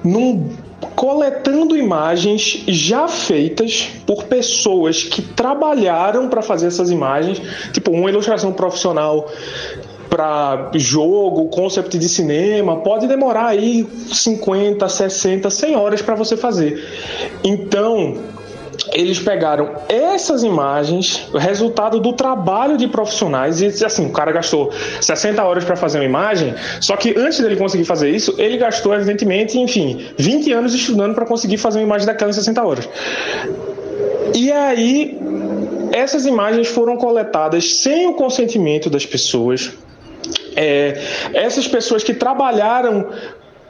num 0.03 0.49
coletando 0.95 1.77
imagens 1.77 2.63
já 2.67 3.07
feitas 3.07 3.89
por 4.05 4.23
pessoas 4.23 5.03
que 5.03 5.21
trabalharam 5.21 6.29
para 6.29 6.41
fazer 6.41 6.67
essas 6.67 6.89
imagens, 6.89 7.41
tipo 7.73 7.91
uma 7.91 8.09
ilustração 8.09 8.53
profissional 8.53 9.29
para 10.09 10.71
jogo, 10.75 11.49
concept 11.49 11.97
de 11.97 12.07
cinema, 12.07 12.77
pode 12.77 13.05
demorar 13.05 13.47
aí 13.47 13.85
50, 14.13 14.87
60, 14.87 15.49
100 15.49 15.75
horas 15.75 16.01
para 16.01 16.15
você 16.15 16.37
fazer. 16.37 16.81
Então, 17.43 18.17
eles 18.93 19.19
pegaram 19.19 19.71
essas 19.89 20.43
imagens, 20.43 21.27
o 21.33 21.37
resultado 21.37 21.99
do 21.99 22.13
trabalho 22.13 22.77
de 22.77 22.87
profissionais, 22.87 23.61
e 23.61 23.85
assim, 23.85 24.07
o 24.07 24.11
cara 24.11 24.31
gastou 24.31 24.71
60 25.01 25.43
horas 25.43 25.63
para 25.63 25.75
fazer 25.75 25.99
uma 25.99 26.05
imagem, 26.05 26.53
só 26.79 26.95
que 26.95 27.17
antes 27.17 27.39
dele 27.39 27.55
conseguir 27.55 27.85
fazer 27.85 28.09
isso, 28.09 28.35
ele 28.37 28.57
gastou, 28.57 28.93
evidentemente, 28.93 29.57
enfim, 29.59 30.05
20 30.17 30.51
anos 30.51 30.73
estudando 30.73 31.13
para 31.13 31.25
conseguir 31.25 31.57
fazer 31.57 31.79
uma 31.79 31.85
imagem 31.85 32.07
daquela 32.07 32.31
em 32.31 32.33
60 32.33 32.63
horas. 32.63 32.89
E 34.33 34.51
aí, 34.51 35.17
essas 35.91 36.25
imagens 36.25 36.67
foram 36.67 36.97
coletadas 36.97 37.77
sem 37.77 38.07
o 38.07 38.13
consentimento 38.13 38.89
das 38.89 39.05
pessoas. 39.05 39.71
É, 40.55 40.99
essas 41.33 41.67
pessoas 41.67 42.03
que 42.03 42.13
trabalharam 42.13 43.07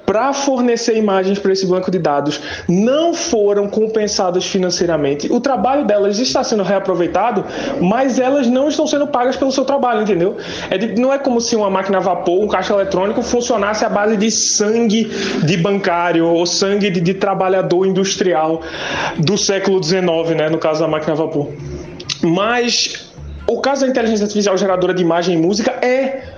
para 0.06 0.34
fornecer 0.34 0.96
imagens 0.98 1.40
para 1.40 1.52
esse 1.52 1.66
banco 1.66 1.90
de 1.90 2.00
dados 2.00 2.40
não 2.68 3.14
foram 3.14 3.68
compensadas 3.68 4.46
financeiramente. 4.46 5.32
O 5.32 5.40
trabalho 5.40 5.86
delas 5.86 6.20
está 6.20 6.44
sendo 6.44 6.64
reaproveitado, 6.64 7.44
mas 7.82 8.20
elas 8.20 8.48
não 8.48 8.70
estão 8.70 8.86
sendo 8.86 9.08
pagas 9.08 9.36
pelo 9.36 9.52
seu 9.52 9.66
trabalho, 9.66 10.02
entendeu? 10.02 10.38
É 10.70 10.78
de, 10.78 11.00
não 11.00 11.12
é 11.12 11.18
como 11.18 11.42
se 11.42 11.56
uma 11.56 11.70
máquina 11.70 11.98
a 11.98 12.02
vapor, 12.02 12.44
um 12.44 12.48
caixa 12.48 12.74
eletrônico 12.74 13.22
funcionasse 13.22 13.84
à 13.84 13.90
base 13.90 14.18
de 14.18 14.30
sangue 14.32 15.06
de 15.44 15.58
bancário 15.58 16.28
ou 16.28 16.46
sangue 16.46 16.90
de, 16.90 17.02
de 17.02 17.14
trabalhador 17.14 17.86
industrial 17.86 18.62
do 19.18 19.38
século 19.38 19.84
XIX, 19.84 20.06
né, 20.38 20.50
no 20.50 20.58
caso 20.58 20.82
da 20.82 20.88
máquina 20.88 21.14
a 21.14 21.16
vapor. 21.16 21.50
Mas 22.22 23.12
o 23.48 23.62
caso 23.62 23.82
da 23.82 23.88
inteligência 23.88 24.24
artificial 24.24 24.58
geradora 24.58 24.94
de 24.94 25.02
imagem 25.02 25.36
e 25.36 25.42
música 25.42 25.72
é 25.82 26.35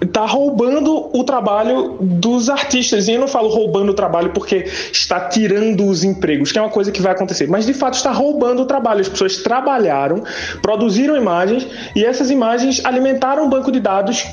está 0.00 0.26
roubando 0.26 1.10
o 1.16 1.24
trabalho 1.24 1.96
dos 2.00 2.48
artistas. 2.48 3.08
E 3.08 3.12
eu 3.12 3.20
não 3.20 3.28
falo 3.28 3.48
roubando 3.48 3.90
o 3.90 3.94
trabalho 3.94 4.30
porque 4.30 4.66
está 4.92 5.20
tirando 5.28 5.86
os 5.86 6.04
empregos, 6.04 6.52
que 6.52 6.58
é 6.58 6.62
uma 6.62 6.70
coisa 6.70 6.90
que 6.92 7.00
vai 7.00 7.12
acontecer, 7.12 7.48
mas 7.48 7.66
de 7.66 7.74
fato 7.74 7.94
está 7.94 8.10
roubando 8.10 8.62
o 8.62 8.66
trabalho. 8.66 9.00
As 9.00 9.08
pessoas 9.08 9.38
trabalharam, 9.38 10.22
produziram 10.60 11.16
imagens 11.16 11.66
e 11.94 12.04
essas 12.04 12.30
imagens 12.30 12.84
alimentaram 12.84 13.44
um 13.44 13.48
banco 13.48 13.70
de 13.70 13.80
dados 13.80 14.26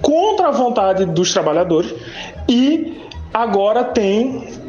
contra 0.00 0.48
a 0.48 0.50
vontade 0.50 1.04
dos 1.04 1.32
trabalhadores 1.32 1.94
e 2.48 3.00
agora 3.32 3.84
tem 3.84 4.61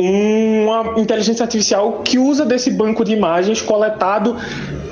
uma 0.00 0.98
inteligência 0.98 1.42
artificial 1.42 2.02
que 2.02 2.18
usa 2.18 2.44
desse 2.44 2.70
banco 2.70 3.04
de 3.04 3.12
imagens 3.12 3.60
coletado, 3.60 4.36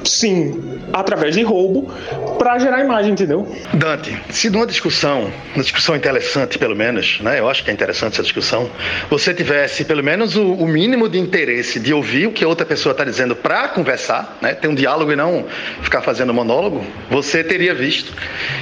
sim, 0.04 0.78
através 0.92 1.34
de 1.34 1.42
roubo 1.42 1.92
para 2.38 2.58
gerar 2.58 2.80
imagem, 2.82 3.12
entendeu? 3.12 3.46
Dante, 3.74 4.16
se 4.30 4.48
numa 4.48 4.66
discussão, 4.66 5.30
uma 5.54 5.62
discussão 5.62 5.96
interessante 5.96 6.58
pelo 6.58 6.76
menos, 6.76 7.20
né? 7.20 7.40
Eu 7.40 7.48
acho 7.48 7.64
que 7.64 7.70
é 7.70 7.74
interessante 7.74 8.14
essa 8.14 8.22
discussão. 8.22 8.70
Você 9.10 9.34
tivesse 9.34 9.84
pelo 9.84 10.02
menos 10.02 10.36
o, 10.36 10.52
o 10.52 10.66
mínimo 10.66 11.08
de 11.08 11.18
interesse 11.18 11.80
de 11.80 11.92
ouvir 11.92 12.26
o 12.26 12.32
que 12.32 12.44
a 12.44 12.48
outra 12.48 12.64
pessoa 12.64 12.92
está 12.92 13.04
dizendo 13.04 13.34
para 13.34 13.68
conversar, 13.68 14.38
né? 14.40 14.54
Ter 14.54 14.68
um 14.68 14.74
diálogo 14.74 15.12
e 15.12 15.16
não 15.16 15.44
ficar 15.82 16.00
fazendo 16.00 16.32
monólogo. 16.32 16.84
Você 17.10 17.42
teria 17.42 17.74
visto 17.74 18.12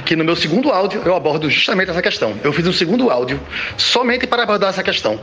que 0.05 0.15
no 0.15 0.23
meu 0.23 0.35
segundo 0.35 0.71
áudio 0.71 1.01
eu 1.05 1.15
abordo 1.15 1.49
justamente 1.49 1.91
essa 1.91 2.01
questão. 2.01 2.33
Eu 2.43 2.51
fiz 2.51 2.65
um 2.67 2.73
segundo 2.73 3.09
áudio 3.09 3.39
somente 3.77 4.25
para 4.25 4.43
abordar 4.43 4.69
essa 4.69 4.83
questão. 4.83 5.19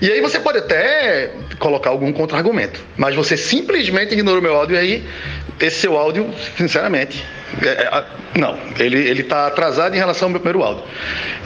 E 0.00 0.10
aí 0.10 0.20
você 0.20 0.38
pode 0.38 0.58
até 0.64 1.30
colocar 1.58 1.90
algum 1.90 2.12
contra-argumento, 2.12 2.80
mas 2.96 3.14
você 3.14 3.36
simplesmente 3.36 4.12
ignorou 4.12 4.42
meu 4.42 4.54
áudio 4.54 4.76
aí 4.78 5.04
esse 5.60 5.80
seu 5.80 5.96
áudio, 5.96 6.32
sinceramente, 6.56 7.24
não, 8.38 8.56
ele 8.78 8.98
ele 8.98 9.22
está 9.22 9.46
atrasado 9.46 9.94
em 9.94 9.98
relação 9.98 10.26
ao 10.26 10.30
meu 10.30 10.40
primeiro 10.40 10.64
áudio. 10.66 10.84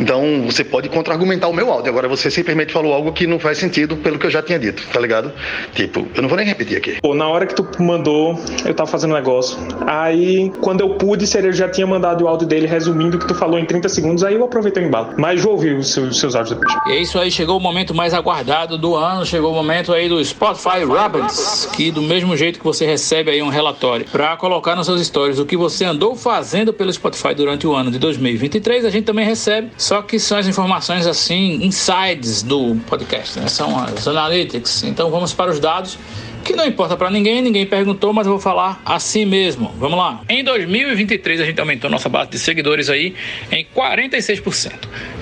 Então 0.00 0.42
você 0.46 0.64
pode 0.64 0.88
contra-argumentar 0.88 1.48
o 1.48 1.52
meu 1.52 1.70
áudio. 1.70 1.90
Agora 1.90 2.08
você 2.08 2.30
simplesmente 2.30 2.72
falou 2.72 2.92
algo 2.92 3.12
que 3.12 3.26
não 3.26 3.38
faz 3.38 3.58
sentido 3.58 3.96
pelo 3.96 4.18
que 4.18 4.26
eu 4.26 4.30
já 4.30 4.42
tinha 4.42 4.58
dito, 4.58 4.82
tá 4.92 5.00
ligado? 5.00 5.32
Tipo, 5.74 6.06
eu 6.14 6.22
não 6.22 6.28
vou 6.28 6.36
nem 6.36 6.46
repetir 6.46 6.76
aqui. 6.76 6.98
Pô, 7.00 7.14
na 7.14 7.28
hora 7.28 7.46
que 7.46 7.54
tu 7.54 7.66
mandou, 7.82 8.38
eu 8.64 8.74
tava 8.74 8.90
fazendo 8.90 9.12
um 9.12 9.14
negócio. 9.14 9.58
Aí, 9.86 10.50
quando 10.60 10.80
eu 10.80 10.90
pude, 10.90 11.24
eu 11.38 11.52
já 11.52 11.68
tinha 11.68 11.86
mandado 11.86 12.24
o 12.24 12.28
áudio 12.28 12.46
dele 12.46 12.66
resumindo 12.66 13.16
o 13.16 13.20
que 13.20 13.26
tu 13.26 13.34
falou 13.34 13.58
em 13.58 13.64
30 13.64 13.88
segundos. 13.88 14.24
Aí 14.24 14.34
eu 14.34 14.44
aproveitei 14.44 14.82
o 14.82 14.86
embalo. 14.86 15.14
Mas 15.16 15.42
vou 15.42 15.52
ouvir 15.52 15.76
os 15.76 15.92
seus, 15.92 16.10
os 16.10 16.20
seus 16.20 16.34
áudios 16.34 16.58
depois. 16.58 16.78
E 16.86 16.92
é 16.92 17.00
isso 17.00 17.18
aí, 17.18 17.30
chegou 17.30 17.56
o 17.56 17.60
momento 17.60 17.94
mais 17.94 18.14
aguardado 18.14 18.78
do 18.78 18.94
ano. 18.94 19.26
Chegou 19.26 19.52
o 19.52 19.54
momento 19.54 19.92
aí 19.92 20.08
do 20.08 20.24
Spotify 20.24 20.84
Rabbits, 20.84 21.68
que 21.72 21.90
do 21.90 22.02
mesmo 22.02 22.36
jeito 22.36 22.58
que 22.58 22.64
você 22.64 22.86
recebe 22.86 23.30
aí 23.30 23.42
um 23.42 23.48
relatório 23.48 24.06
para 24.10 24.36
colocar 24.36 24.74
nas 24.74 24.86
suas 24.86 25.04
stories 25.06 25.38
o 25.38 25.44
que 25.44 25.56
você 25.56 25.84
andou 25.84 25.97
fazendo 26.16 26.72
pelo 26.72 26.92
Spotify 26.92 27.34
durante 27.34 27.66
o 27.66 27.74
ano 27.74 27.90
de 27.90 27.98
2023, 27.98 28.84
a 28.84 28.90
gente 28.90 29.04
também 29.04 29.24
recebe, 29.24 29.70
só 29.76 30.02
que 30.02 30.18
são 30.18 30.38
as 30.38 30.46
informações 30.46 31.06
assim, 31.06 31.64
insides 31.64 32.42
do 32.42 32.76
podcast, 32.86 33.38
né? 33.38 33.48
São 33.48 33.78
as 33.78 34.06
analytics. 34.06 34.84
Então 34.84 35.10
vamos 35.10 35.32
para 35.32 35.50
os 35.50 35.60
dados 35.60 35.98
que 36.44 36.56
não 36.56 36.66
importa 36.66 36.96
para 36.96 37.10
ninguém, 37.10 37.42
ninguém 37.42 37.66
perguntou, 37.66 38.10
mas 38.12 38.26
eu 38.26 38.32
vou 38.32 38.40
falar 38.40 38.80
assim 38.84 39.26
mesmo. 39.26 39.70
Vamos 39.78 39.98
lá. 39.98 40.22
Em 40.28 40.42
2023 40.42 41.42
a 41.42 41.44
gente 41.44 41.60
aumentou 41.60 41.90
nossa 41.90 42.08
base 42.08 42.30
de 42.30 42.38
seguidores 42.38 42.88
aí 42.88 43.14
em 43.52 43.66
46%. 43.76 44.72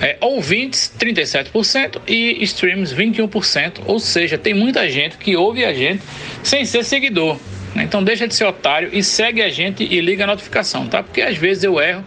É, 0.01 0.17
ouvintes 0.21 0.89
37% 0.97 2.01
e 2.07 2.41
streams 2.43 2.95
21%, 2.95 3.81
ou 3.85 3.99
seja, 3.99 4.37
tem 4.37 4.53
muita 4.53 4.89
gente 4.89 5.17
que 5.17 5.35
ouve 5.35 5.65
a 5.65 5.73
gente 5.73 6.01
sem 6.43 6.63
ser 6.63 6.85
seguidor. 6.85 7.37
Né? 7.75 7.83
Então 7.83 8.03
deixa 8.03 8.27
de 8.27 8.33
ser 8.33 8.45
otário 8.45 8.89
e 8.91 9.03
segue 9.03 9.41
a 9.41 9.49
gente 9.49 9.83
e 9.83 10.01
liga 10.01 10.23
a 10.23 10.27
notificação, 10.27 10.87
tá? 10.87 11.03
Porque 11.03 11.21
às 11.21 11.37
vezes 11.37 11.63
eu 11.63 11.79
erro 11.79 12.03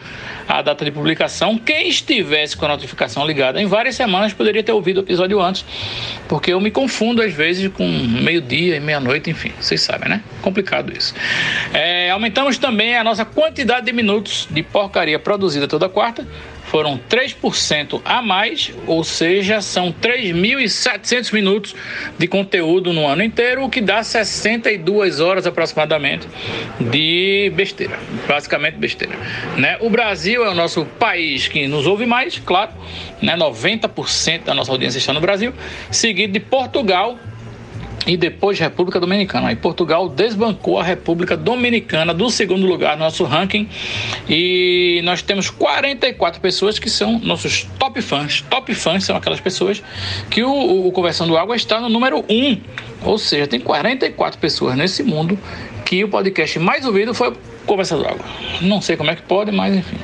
a 0.49 0.63
data 0.63 0.85
de 0.85 0.91
publicação. 0.91 1.57
Quem 1.57 1.89
estivesse 1.89 2.57
com 2.57 2.65
a 2.65 2.69
notificação 2.69 3.25
ligada 3.25 3.61
em 3.63 3.67
várias 3.67 3.95
semanas 3.95 4.33
poderia 4.33 4.63
ter 4.63 4.73
ouvido 4.73 4.99
o 4.99 5.01
episódio 5.01 5.41
antes, 5.41 5.65
porque 6.29 6.53
eu 6.53 6.61
me 6.61 6.71
confundo 6.71 7.23
às 7.23 7.33
vezes 7.33 7.71
com 7.73 7.87
meio-dia 7.87 8.77
e 8.77 8.81
meia-noite, 8.81 9.31
enfim, 9.31 9.53
vocês 9.61 9.81
sabem, 9.81 10.09
né? 10.09 10.23
Complicado 10.43 10.93
isso. 10.97 11.15
É, 11.73 12.11
aumentamos 12.11 12.59
também 12.59 12.97
a 12.97 13.05
nossa 13.05 13.25
quantidade 13.25 13.87
de 13.87 13.93
minutos 13.93 14.49
de 14.51 14.63
porcaria 14.63 15.19
produzida 15.19 15.69
toda 15.69 15.89
quarta 15.89 16.27
foram 16.71 16.99
3% 17.11 18.01
a 18.05 18.23
mais, 18.23 18.73
ou 18.87 19.03
seja, 19.03 19.61
são 19.61 19.93
3.700 19.93 21.33
minutos 21.33 21.75
de 22.17 22.29
conteúdo 22.29 22.93
no 22.93 23.09
ano 23.09 23.25
inteiro, 23.25 23.65
o 23.65 23.69
que 23.69 23.81
dá 23.81 24.05
62 24.05 25.19
horas 25.19 25.49
aproximadamente 25.49 26.29
de 26.81 27.53
besteira, 27.57 27.99
basicamente 28.27 28.77
besteira. 28.77 29.17
Né? 29.57 29.79
O 29.81 29.91
Brasil 29.91 30.45
é 30.45 30.49
o 30.49 30.55
nosso 30.55 30.85
país 30.85 31.49
que 31.49 31.67
nos 31.67 31.89
ouve 31.89 32.07
mais, 32.07 32.39
claro, 32.39 32.71
né? 33.21 33.37
90% 33.37 34.45
da 34.45 34.55
nossa 34.55 34.71
audiência 34.71 34.99
está 34.99 35.13
no 35.13 35.21
Brasil, 35.21 35.53
seguido 35.91 36.33
de 36.33 36.41
Portugal, 36.41 37.19
e 38.07 38.17
depois 38.17 38.59
República 38.59 38.99
Dominicana. 38.99 39.49
Aí 39.49 39.57
Portugal 39.57 40.09
desbancou 40.09 40.79
a 40.79 40.83
República 40.83 41.37
Dominicana 41.37 42.15
do 42.15 42.31
segundo 42.31 42.67
lugar 42.67 42.97
no 42.97 43.05
nosso 43.05 43.25
ranking 43.25 43.69
e 44.29 45.01
nós 45.05 45.23
temos 45.23 45.51
44 45.51 46.41
pessoas 46.41 46.79
que 46.79 46.89
são 46.89 47.19
nossos 47.19 47.65
top 47.79 48.01
fãs. 48.01 48.43
Top 48.43 48.73
fãs 48.75 49.05
são 49.05 49.17
aquelas 49.17 49.41
pessoas 49.41 49.83
que 50.31 50.43
o, 50.43 50.87
o 50.87 50.93
Conversando 50.93 51.37
Água 51.37 51.57
está 51.57 51.81
no 51.81 51.89
número 51.89 52.25
1. 52.29 52.61
Ou 53.05 53.19
seja, 53.19 53.47
tem 53.47 53.61
44 53.61 54.39
pessoas 54.39 54.77
nesse 54.77 55.03
mundo 55.03 55.39
que 55.85 56.05
o 56.05 56.09
podcast 56.09 56.59
mais 56.59 56.85
ouvido 56.87 57.13
foi 57.15 57.35
Conversando 57.67 58.07
Água. 58.07 58.25
Não 58.61 58.81
sei 58.81 58.97
como 58.97 59.11
é 59.11 59.17
que 59.17 59.23
pode, 59.23 59.51
mas 59.53 59.75
enfim. 59.75 59.97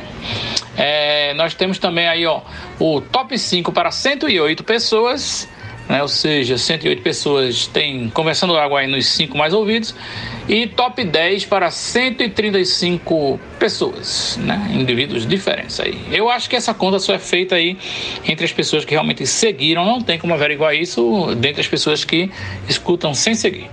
É, 0.77 1.33
nós 1.35 1.55
temos 1.55 1.79
também 1.79 2.07
aí 2.07 2.27
ó, 2.27 2.43
o 2.79 3.01
top 3.01 3.39
5 3.39 3.73
para 3.73 3.91
108 3.91 4.63
pessoas 4.63 5.49
né? 5.89 6.03
ou 6.03 6.09
seja, 6.09 6.59
108 6.59 7.03
pessoas 7.03 7.67
têm 7.67 8.11
Conversando 8.11 8.57
Água 8.57 8.81
aí 8.81 8.87
nos 8.87 9.07
5 9.07 9.37
mais 9.37 9.53
ouvidos, 9.53 9.95
e 10.49 10.67
top 10.67 11.05
10 11.05 11.45
para 11.47 11.71
135 11.71 13.41
pessoas, 13.59 14.39
né? 14.43 14.71
indivíduos 14.73 15.27
diferentes 15.27 15.79
aí. 15.81 15.99
Eu 16.11 16.31
acho 16.31 16.49
que 16.49 16.57
essa 16.57 16.73
conta 16.73 16.99
só 16.99 17.15
é 17.15 17.19
feita 17.19 17.55
aí 17.55 17.77
entre 18.27 18.45
as 18.45 18.53
pessoas 18.53 18.85
que 18.85 18.93
realmente 18.93 19.27
seguiram, 19.27 19.85
não 19.85 20.01
tem 20.01 20.19
como 20.19 20.35
averiguar 20.35 20.75
isso 20.75 21.35
dentre 21.37 21.61
as 21.61 21.69
pessoas 21.69 22.05
que 22.05 22.31
escutam 22.69 23.15
sem 23.15 23.35
seguir. 23.35 23.69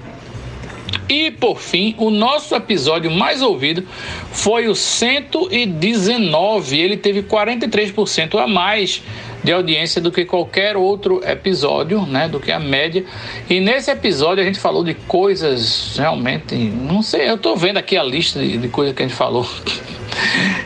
E 1.09 1.31
por 1.31 1.59
fim, 1.59 1.95
o 1.97 2.09
nosso 2.09 2.55
episódio 2.55 3.11
mais 3.11 3.41
ouvido 3.41 3.85
foi 4.31 4.67
o 4.67 4.75
119. 4.75 6.79
Ele 6.79 6.97
teve 6.97 7.23
43% 7.23 8.41
a 8.41 8.47
mais 8.47 9.01
de 9.43 9.51
audiência 9.51 10.01
do 10.01 10.11
que 10.11 10.25
qualquer 10.25 10.77
outro 10.77 11.21
episódio, 11.23 12.05
né, 12.05 12.27
do 12.27 12.39
que 12.39 12.51
a 12.51 12.59
média. 12.59 13.03
E 13.49 13.59
nesse 13.59 13.91
episódio 13.91 14.41
a 14.41 14.45
gente 14.45 14.59
falou 14.59 14.83
de 14.83 14.93
coisas 14.93 15.95
realmente, 15.97 16.55
não 16.55 17.01
sei, 17.01 17.29
eu 17.29 17.37
tô 17.37 17.55
vendo 17.55 17.77
aqui 17.77 17.97
a 17.97 18.03
lista 18.03 18.39
de, 18.39 18.57
de 18.57 18.67
coisas 18.69 18.95
que 18.95 19.03
a 19.03 19.07
gente 19.07 19.17
falou. 19.17 19.47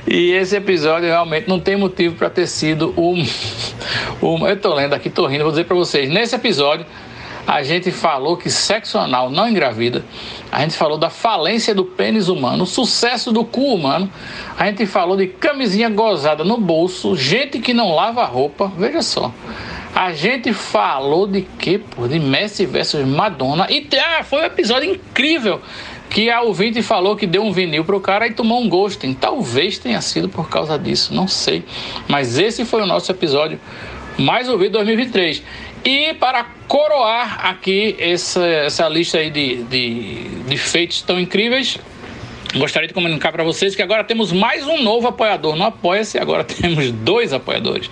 E 0.06 0.32
esse 0.32 0.56
episódio 0.56 1.08
realmente 1.08 1.48
não 1.48 1.60
tem 1.60 1.76
motivo 1.78 2.16
para 2.16 2.30
ter 2.30 2.48
sido 2.48 2.94
o. 2.98 3.16
Eu 4.46 4.58
tô 4.58 4.74
lendo 4.74 4.94
aqui, 4.94 5.10
tô 5.10 5.26
rindo, 5.26 5.44
vou 5.44 5.52
dizer 5.52 5.66
para 5.66 5.76
vocês. 5.76 6.10
Nesse 6.10 6.36
episódio, 6.36 6.86
a 7.48 7.64
gente 7.64 7.92
falou 7.92 8.36
que 8.36 8.50
sexo 8.50 8.98
anal 8.98 9.30
não 9.30 9.48
engravida, 9.48 10.04
a 10.52 10.60
gente 10.60 10.76
falou 10.76 10.98
da 10.98 11.10
falência 11.10 11.74
do 11.74 11.86
pênis 11.86 12.28
humano, 12.28 12.66
o 12.66 12.68
sucesso 12.68 13.32
do 13.32 13.46
cu 13.46 13.74
humano, 13.74 14.12
a 14.58 14.66
gente 14.66 14.86
falou 14.86 15.16
de 15.16 15.28
camisinha 15.28 15.90
gozada 15.90 16.44
no 16.44 16.58
bolso, 16.58 17.16
gente 17.16 17.60
que 17.60 17.74
não 17.74 17.96
lava 17.96 18.26
roupa, 18.26 18.70
veja 18.78 19.02
só. 19.02 19.34
A 19.96 20.12
gente 20.12 20.52
falou 20.54 21.26
de 21.26 21.42
quê, 21.58 21.80
pô? 21.80 22.08
De 22.08 22.20
Messi 22.20 22.66
versus 22.68 23.04
Madonna. 23.04 23.66
E 23.68 23.88
ah, 23.98 24.24
foi 24.24 24.42
um 24.42 24.44
episódio 24.44 24.92
incrível 24.92 25.60
que 26.10 26.30
a 26.30 26.42
ouvinte 26.42 26.84
falou 26.84 27.16
que 27.16 27.26
deu 27.26 27.42
um 27.42 27.52
vinil 27.52 27.84
pro 27.84 28.00
cara 28.00 28.28
e 28.28 28.32
tomou 28.32 28.62
um 28.62 28.70
ghosting. 28.70 29.14
Talvez 29.16 29.80
tenha 29.80 30.00
sido 30.02 30.30
por 30.30 30.50
causa 30.50 30.78
disso, 30.78 31.16
não 31.16 31.28
sei. 31.28 31.66
Mas 32.08 32.38
esse 32.38 32.64
foi 32.64 32.84
o 32.84 32.86
nosso 32.86 33.12
episódio 33.12 33.60
mais 34.20 34.50
ouvido 34.50 34.74
2023. 34.74 35.42
E 35.88 36.14
para 36.16 36.44
coroar 36.68 37.48
aqui 37.48 37.96
essa, 37.98 38.46
essa 38.46 38.90
lista 38.90 39.20
aí 39.20 39.30
de, 39.30 39.64
de, 39.64 40.28
de 40.46 40.58
feitos 40.58 41.02
tão 41.02 41.18
incríveis, 41.18 41.80
Gostaria 42.56 42.88
de 42.88 42.94
comunicar 42.94 43.32
para 43.32 43.44
vocês 43.44 43.76
que 43.76 43.82
agora 43.82 44.04
temos 44.06 44.32
mais 44.32 44.66
um 44.66 44.82
novo 44.82 45.08
apoiador 45.08 45.56
no 45.56 45.66
Apoia-se. 45.66 46.18
Agora 46.18 46.44
temos 46.46 46.92
dois 46.92 47.34
apoiadores. 47.34 47.90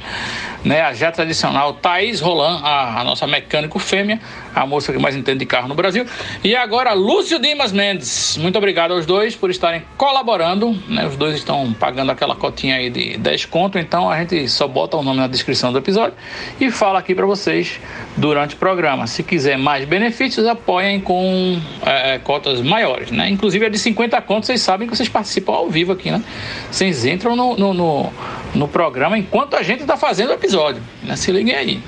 Né? 0.63 0.81
A 0.81 0.93
já 0.93 1.11
tradicional 1.11 1.73
Thaís 1.73 2.21
Roland, 2.21 2.61
a, 2.63 3.01
a, 3.01 3.03
nossa 3.03 3.27
mecânico 3.27 3.77
fêmea, 3.79 4.19
a 4.55 4.65
moça 4.65 4.93
que 4.93 4.97
mais 4.97 5.15
entende 5.15 5.39
de 5.39 5.45
carro 5.45 5.67
no 5.67 5.75
Brasil. 5.75 6.05
E 6.43 6.55
agora 6.55 6.93
Lúcio 6.93 7.37
Dimas 7.39 7.73
Mendes. 7.73 8.37
Muito 8.37 8.57
obrigado 8.57 8.93
aos 8.93 9.05
dois 9.05 9.35
por 9.35 9.49
estarem 9.49 9.83
colaborando. 9.97 10.71
Né? 10.87 11.05
Os 11.05 11.17
dois 11.17 11.35
estão 11.35 11.73
pagando 11.73 12.11
aquela 12.11 12.35
cotinha 12.35 12.77
aí 12.77 12.89
de 12.89 13.17
10 13.17 13.45
conto. 13.45 13.77
Então 13.77 14.09
a 14.09 14.17
gente 14.19 14.47
só 14.47 14.67
bota 14.67 14.95
o 14.95 15.03
nome 15.03 15.19
na 15.19 15.27
descrição 15.27 15.73
do 15.73 15.77
episódio 15.77 16.13
e 16.59 16.71
fala 16.71 16.99
aqui 16.99 17.13
para 17.13 17.25
vocês 17.25 17.79
durante 18.15 18.55
o 18.55 18.57
programa. 18.57 19.07
Se 19.07 19.21
quiser 19.21 19.57
mais 19.57 19.85
benefícios, 19.85 20.47
apoiem 20.47 21.01
com 21.01 21.59
é, 21.85 22.17
cotas 22.19 22.61
maiores. 22.61 23.11
Né? 23.11 23.29
Inclusive 23.29 23.65
a 23.65 23.69
de 23.69 23.77
50 23.77 24.21
contos 24.21 24.47
vocês 24.47 24.61
sabem 24.61 24.87
que 24.87 24.95
vocês 24.95 25.09
participam 25.09 25.53
ao 25.53 25.69
vivo 25.69 25.91
aqui, 25.91 26.09
né? 26.09 26.23
Vocês 26.71 27.05
entram 27.05 27.35
no, 27.35 27.57
no, 27.57 27.73
no, 27.73 28.13
no 28.53 28.67
programa 28.67 29.17
enquanto 29.17 29.55
a 29.55 29.63
gente 29.63 29.81
está 29.81 29.97
fazendo 29.97 30.29
o 30.29 30.33
episódio. 30.33 30.81
Né? 31.03 31.15
Se 31.15 31.31
liguem 31.31 31.55
aí. 31.55 31.81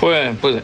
Foi, 0.00 0.34
pois 0.40 0.56
é, 0.56 0.62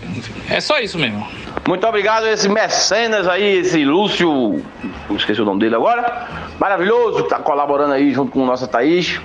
é 0.49 0.61
só 0.63 0.79
isso 0.79 0.99
mesmo. 0.99 1.29
Muito 1.69 1.87
obrigado 1.87 2.27
esse 2.27 2.49
mecenas 2.49 3.29
aí, 3.29 3.59
esse 3.59 3.85
Lúcio, 3.85 4.65
esqueci 5.11 5.43
o 5.43 5.45
nome 5.45 5.61
dele 5.61 5.75
agora, 5.75 6.27
maravilhoso, 6.59 7.25
tá 7.25 7.39
colaborando 7.39 7.93
aí 7.93 8.15
junto 8.15 8.33
com 8.33 8.47
nossa 8.47 8.67
Thaís. 8.67 9.21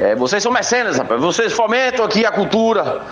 É, 0.00 0.16
vocês 0.16 0.42
são 0.42 0.50
mecenas, 0.50 0.96
rapaz, 0.96 1.20
vocês 1.20 1.52
fomentam 1.52 2.06
aqui 2.06 2.24
a 2.24 2.32
cultura, 2.32 3.02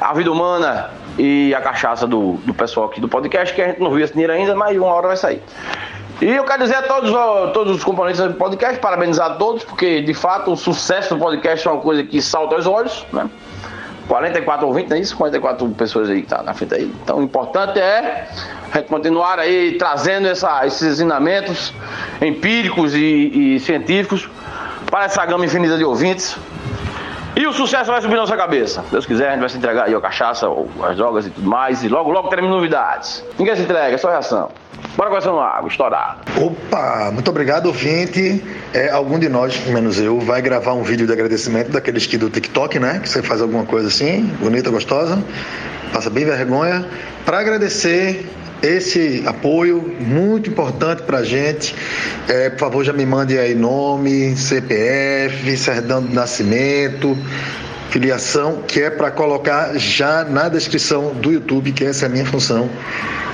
a 0.00 0.14
vida 0.14 0.32
humana 0.32 0.90
e 1.18 1.54
a 1.54 1.60
cachaça 1.60 2.06
do, 2.06 2.38
do 2.46 2.54
pessoal 2.54 2.86
aqui 2.86 2.98
do 2.98 3.08
podcast, 3.08 3.54
que 3.54 3.60
a 3.60 3.68
gente 3.68 3.80
não 3.80 3.90
viu 3.90 4.02
esse 4.02 4.14
dinheiro 4.14 4.32
ainda, 4.32 4.54
mas 4.54 4.74
uma 4.74 4.86
hora 4.86 5.08
vai 5.08 5.16
sair. 5.18 5.42
E 6.22 6.26
eu 6.26 6.44
quero 6.44 6.62
dizer 6.62 6.76
a 6.76 6.82
todos, 6.84 7.10
todos 7.52 7.76
os 7.76 7.84
componentes 7.84 8.18
do 8.18 8.32
podcast, 8.32 8.80
parabenizar 8.80 9.32
a 9.32 9.34
todos, 9.34 9.62
porque 9.62 10.00
de 10.00 10.14
fato 10.14 10.52
o 10.52 10.56
sucesso 10.56 11.14
do 11.14 11.20
podcast 11.20 11.68
é 11.68 11.70
uma 11.70 11.82
coisa 11.82 12.02
que 12.02 12.22
salta 12.22 12.54
aos 12.54 12.66
olhos, 12.66 13.04
né? 13.12 13.28
44 14.12 14.66
ouvintes, 14.66 14.90
não 14.90 14.96
é 14.98 15.00
isso? 15.00 15.16
44 15.16 15.66
pessoas 15.70 16.10
aí 16.10 16.20
que 16.20 16.28
tá 16.28 16.42
na 16.42 16.52
frente 16.52 16.74
aí. 16.74 16.92
Então 17.02 17.16
o 17.16 17.22
importante 17.22 17.78
é 17.78 18.28
a 18.70 18.76
gente 18.76 18.88
continuar 18.88 19.38
aí 19.38 19.78
trazendo 19.78 20.28
essa, 20.28 20.66
esses 20.66 20.82
ensinamentos 20.82 21.72
empíricos 22.20 22.94
e, 22.94 23.54
e 23.54 23.60
científicos 23.60 24.28
para 24.90 25.06
essa 25.06 25.24
gama 25.24 25.46
infinita 25.46 25.78
de 25.78 25.84
ouvintes. 25.84 26.36
E 27.34 27.46
o 27.46 27.52
sucesso 27.52 27.90
vai 27.90 28.00
subir 28.02 28.14
na 28.14 28.22
nossa 28.22 28.36
cabeça. 28.36 28.84
Deus 28.90 29.06
quiser, 29.06 29.28
a 29.28 29.30
gente 29.30 29.40
vai 29.40 29.48
se 29.48 29.56
entregar 29.56 29.84
aí 29.84 29.94
a 29.94 30.00
cachaça, 30.00 30.46
as 30.82 30.96
drogas 30.96 31.26
e 31.26 31.30
tudo 31.30 31.48
mais. 31.48 31.82
E 31.82 31.88
logo, 31.88 32.10
logo 32.10 32.28
teremos 32.28 32.50
novidades. 32.50 33.24
Ninguém 33.38 33.56
se 33.56 33.62
entrega, 33.62 33.94
é 33.94 33.98
só 33.98 34.10
reação. 34.10 34.50
Bora 34.96 35.08
conversando 35.08 35.40
água, 35.40 35.68
estourar. 35.68 36.18
Opa, 36.36 37.10
muito 37.10 37.30
obrigado, 37.30 37.66
ouvinte. 37.66 38.44
É, 38.74 38.90
algum 38.90 39.18
de 39.18 39.28
nós, 39.28 39.66
menos 39.66 39.98
eu, 39.98 40.20
vai 40.20 40.42
gravar 40.42 40.74
um 40.74 40.82
vídeo 40.82 41.06
de 41.06 41.12
agradecimento 41.12 41.70
daqueles 41.70 42.06
que 42.06 42.18
do 42.18 42.28
TikTok, 42.28 42.78
né? 42.78 43.00
Que 43.02 43.08
você 43.08 43.22
faz 43.22 43.40
alguma 43.40 43.64
coisa 43.64 43.88
assim, 43.88 44.24
bonita, 44.38 44.68
gostosa, 44.70 45.22
passa 45.92 46.10
bem 46.10 46.26
vergonha, 46.26 46.86
para 47.24 47.38
agradecer 47.38 48.28
esse 48.62 49.22
apoio 49.26 49.82
muito 50.00 50.50
importante 50.50 51.02
para 51.02 51.18
a 51.18 51.24
gente. 51.24 51.74
É, 52.28 52.50
por 52.50 52.58
favor, 52.58 52.84
já 52.84 52.92
me 52.92 53.04
mande 53.04 53.38
aí 53.38 53.54
nome, 53.54 54.36
CPF, 54.36 55.56
certidão 55.56 56.02
de 56.02 56.14
nascimento, 56.14 57.18
filiação, 57.90 58.62
que 58.66 58.80
é 58.80 58.90
para 58.90 59.10
colocar 59.10 59.76
já 59.78 60.24
na 60.24 60.48
descrição 60.48 61.12
do 61.14 61.32
YouTube, 61.32 61.72
que 61.72 61.84
essa 61.84 62.06
é 62.06 62.08
a 62.08 62.10
minha 62.10 62.24
função. 62.24 62.70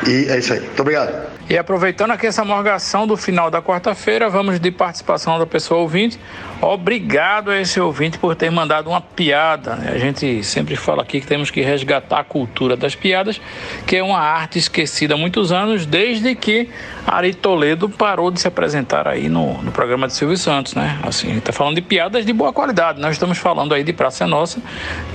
E 0.06 0.26
é 0.28 0.38
isso 0.38 0.52
aí. 0.52 0.60
Muito 0.60 0.80
obrigado. 0.80 1.37
E 1.50 1.56
aproveitando 1.56 2.10
aqui 2.10 2.26
essa 2.26 2.44
morgação 2.44 3.06
do 3.06 3.16
final 3.16 3.50
da 3.50 3.62
quarta-feira, 3.62 4.28
vamos 4.28 4.60
de 4.60 4.70
participação 4.70 5.38
da 5.38 5.46
pessoa 5.46 5.80
ouvinte. 5.80 6.20
Obrigado 6.60 7.50
a 7.50 7.58
esse 7.58 7.80
ouvinte 7.80 8.18
por 8.18 8.36
ter 8.36 8.50
mandado 8.50 8.90
uma 8.90 9.00
piada. 9.00 9.72
A 9.72 9.96
gente 9.96 10.44
sempre 10.44 10.76
fala 10.76 11.00
aqui 11.00 11.22
que 11.22 11.26
temos 11.26 11.50
que 11.50 11.62
resgatar 11.62 12.18
a 12.18 12.24
cultura 12.24 12.76
das 12.76 12.94
piadas, 12.94 13.40
que 13.86 13.96
é 13.96 14.02
uma 14.02 14.18
arte 14.18 14.58
esquecida 14.58 15.14
há 15.14 15.16
muitos 15.16 15.50
anos, 15.50 15.86
desde 15.86 16.34
que 16.34 16.68
Ari 17.06 17.32
Toledo 17.32 17.88
parou 17.88 18.30
de 18.30 18.42
se 18.42 18.46
apresentar 18.46 19.08
aí 19.08 19.30
no, 19.30 19.62
no 19.62 19.72
programa 19.72 20.06
de 20.06 20.12
Silvio 20.12 20.36
Santos, 20.36 20.74
né? 20.74 20.98
Assim, 21.02 21.28
a 21.28 21.30
gente 21.30 21.38
está 21.38 21.52
falando 21.52 21.76
de 21.76 21.82
piadas 21.82 22.26
de 22.26 22.32
boa 22.34 22.52
qualidade. 22.52 23.00
Nós 23.00 23.12
estamos 23.12 23.38
falando 23.38 23.72
aí 23.72 23.82
de 23.82 23.94
Praça 23.94 24.26
Nossa, 24.26 24.60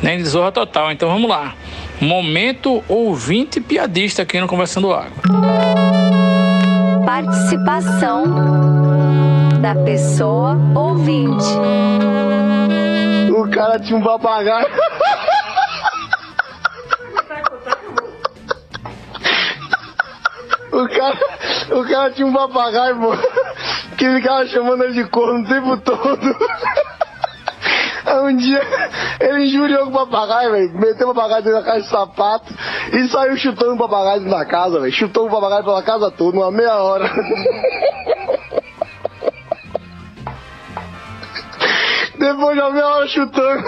nem 0.01 0.17
de 0.17 0.23
Zorra 0.23 0.51
Total. 0.51 0.91
Então 0.91 1.09
vamos 1.09 1.29
lá. 1.29 1.53
Momento 2.01 2.83
ouvinte 2.87 3.61
piadista 3.61 4.23
aqui 4.23 4.39
no 4.39 4.47
Conversando 4.47 4.93
Água 4.93 5.11
participação 7.05 8.23
da 9.61 9.75
pessoa 9.83 10.57
ouvinte. 10.75 11.45
O 13.37 13.49
cara 13.51 13.79
tinha 13.79 13.97
um 13.97 14.03
papagaio. 14.03 14.67
O 20.71 20.87
cara, 20.87 21.17
o 21.71 21.87
cara 21.87 22.11
tinha 22.11 22.25
um 22.25 22.33
papagaio, 22.33 22.99
pô, 22.99 23.11
que 23.95 24.09
ficava 24.15 24.47
chamando 24.47 24.83
ele 24.85 24.93
de 24.93 25.05
corno 25.09 25.43
o 25.43 25.47
tempo 25.47 25.77
todo. 25.77 26.35
Um 28.23 28.35
dia 28.35 28.61
ele 29.19 29.45
injuriou 29.45 29.87
o 29.87 29.91
papagaio, 29.91 30.51
velho. 30.51 30.79
Meteu 30.79 31.09
o 31.09 31.15
papagaio 31.15 31.43
dentro 31.43 31.59
da 31.59 31.65
caixa 31.65 31.81
de 31.81 31.89
sapato 31.89 32.53
e 32.93 33.07
saiu 33.07 33.35
chutando 33.37 33.73
o 33.73 33.77
papagaio 33.77 34.21
dentro 34.21 34.37
da 34.37 34.45
casa, 34.45 34.79
velho. 34.79 34.93
Chutou 34.93 35.27
o 35.27 35.31
papagaio 35.31 35.63
pela 35.63 35.81
casa 35.81 36.11
toda, 36.11 36.37
uma 36.37 36.51
meia 36.51 36.75
hora. 36.75 37.09
Depois 42.17 42.55
de 42.55 42.61
uma 42.61 42.71
meia 42.71 42.87
hora 42.87 43.07
chutando, 43.07 43.63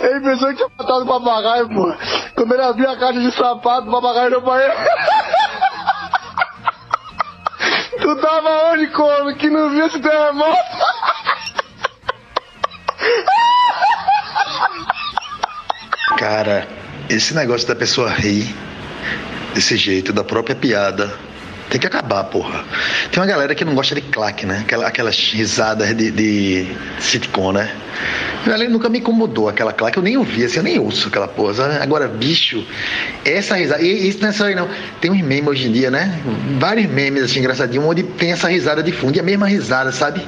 ele 0.00 0.20
pensou 0.20 0.48
que 0.48 0.56
tinha 0.56 0.68
matado 0.76 1.04
o 1.04 1.06
papagaio, 1.06 1.68
pô. 1.68 1.94
Quando 2.34 2.52
ele 2.52 2.62
abriu 2.62 2.90
a 2.90 2.96
caixa 2.96 3.20
de 3.20 3.30
sapato, 3.32 3.88
o 3.88 3.92
papagaio 3.92 4.30
deu 4.30 4.42
pra 4.42 4.62
ele. 4.62 4.74
tu 8.02 8.16
tava 8.16 8.72
onde, 8.72 8.88
como? 8.88 9.34
Que 9.36 9.48
não 9.48 9.70
viu 9.70 9.86
esse 9.86 10.00
terremoto? 10.00 10.58
Cara, 16.18 16.66
esse 17.08 17.34
negócio 17.34 17.66
da 17.66 17.74
pessoa 17.74 18.08
rir 18.10 18.54
desse 19.52 19.76
jeito, 19.76 20.12
da 20.12 20.22
própria 20.22 20.54
piada, 20.54 21.12
tem 21.68 21.80
que 21.80 21.88
acabar, 21.88 22.22
porra. 22.24 22.64
Tem 23.10 23.20
uma 23.20 23.26
galera 23.26 23.52
que 23.52 23.64
não 23.64 23.74
gosta 23.74 23.96
de 23.96 24.00
claque, 24.00 24.46
né? 24.46 24.60
Aquela, 24.60 24.86
aquelas 24.86 25.16
risadas 25.16 25.92
de, 25.96 26.12
de 26.12 26.68
sitcom, 27.00 27.50
né? 27.52 27.74
Ela 28.46 28.68
nunca 28.68 28.88
me 28.88 28.98
incomodou 28.98 29.48
aquela 29.48 29.72
claque, 29.72 29.98
eu 29.98 30.02
nem 30.02 30.16
ouvi, 30.16 30.44
assim, 30.44 30.58
eu 30.58 30.62
nem 30.62 30.78
ouço 30.78 31.08
aquela 31.08 31.26
porra. 31.26 31.82
Agora, 31.82 32.06
bicho, 32.06 32.64
essa 33.24 33.56
risada. 33.56 33.82
E 33.82 34.08
isso 34.08 34.20
não 34.20 34.28
é 34.28 34.32
só 34.32 34.44
aí, 34.44 34.54
não. 34.54 34.68
Tem 35.00 35.10
uns 35.10 35.20
memes 35.20 35.48
hoje 35.48 35.66
em 35.66 35.72
dia, 35.72 35.90
né? 35.90 36.20
Vários 36.60 36.86
memes, 36.86 37.24
assim, 37.24 37.40
engraçadinhos, 37.40 37.84
onde 37.84 38.04
tem 38.04 38.30
essa 38.30 38.48
risada 38.48 38.82
de 38.82 38.92
fundo, 38.92 39.16
e 39.16 39.20
a 39.20 39.22
mesma 39.24 39.48
risada, 39.48 39.90
sabe? 39.90 40.24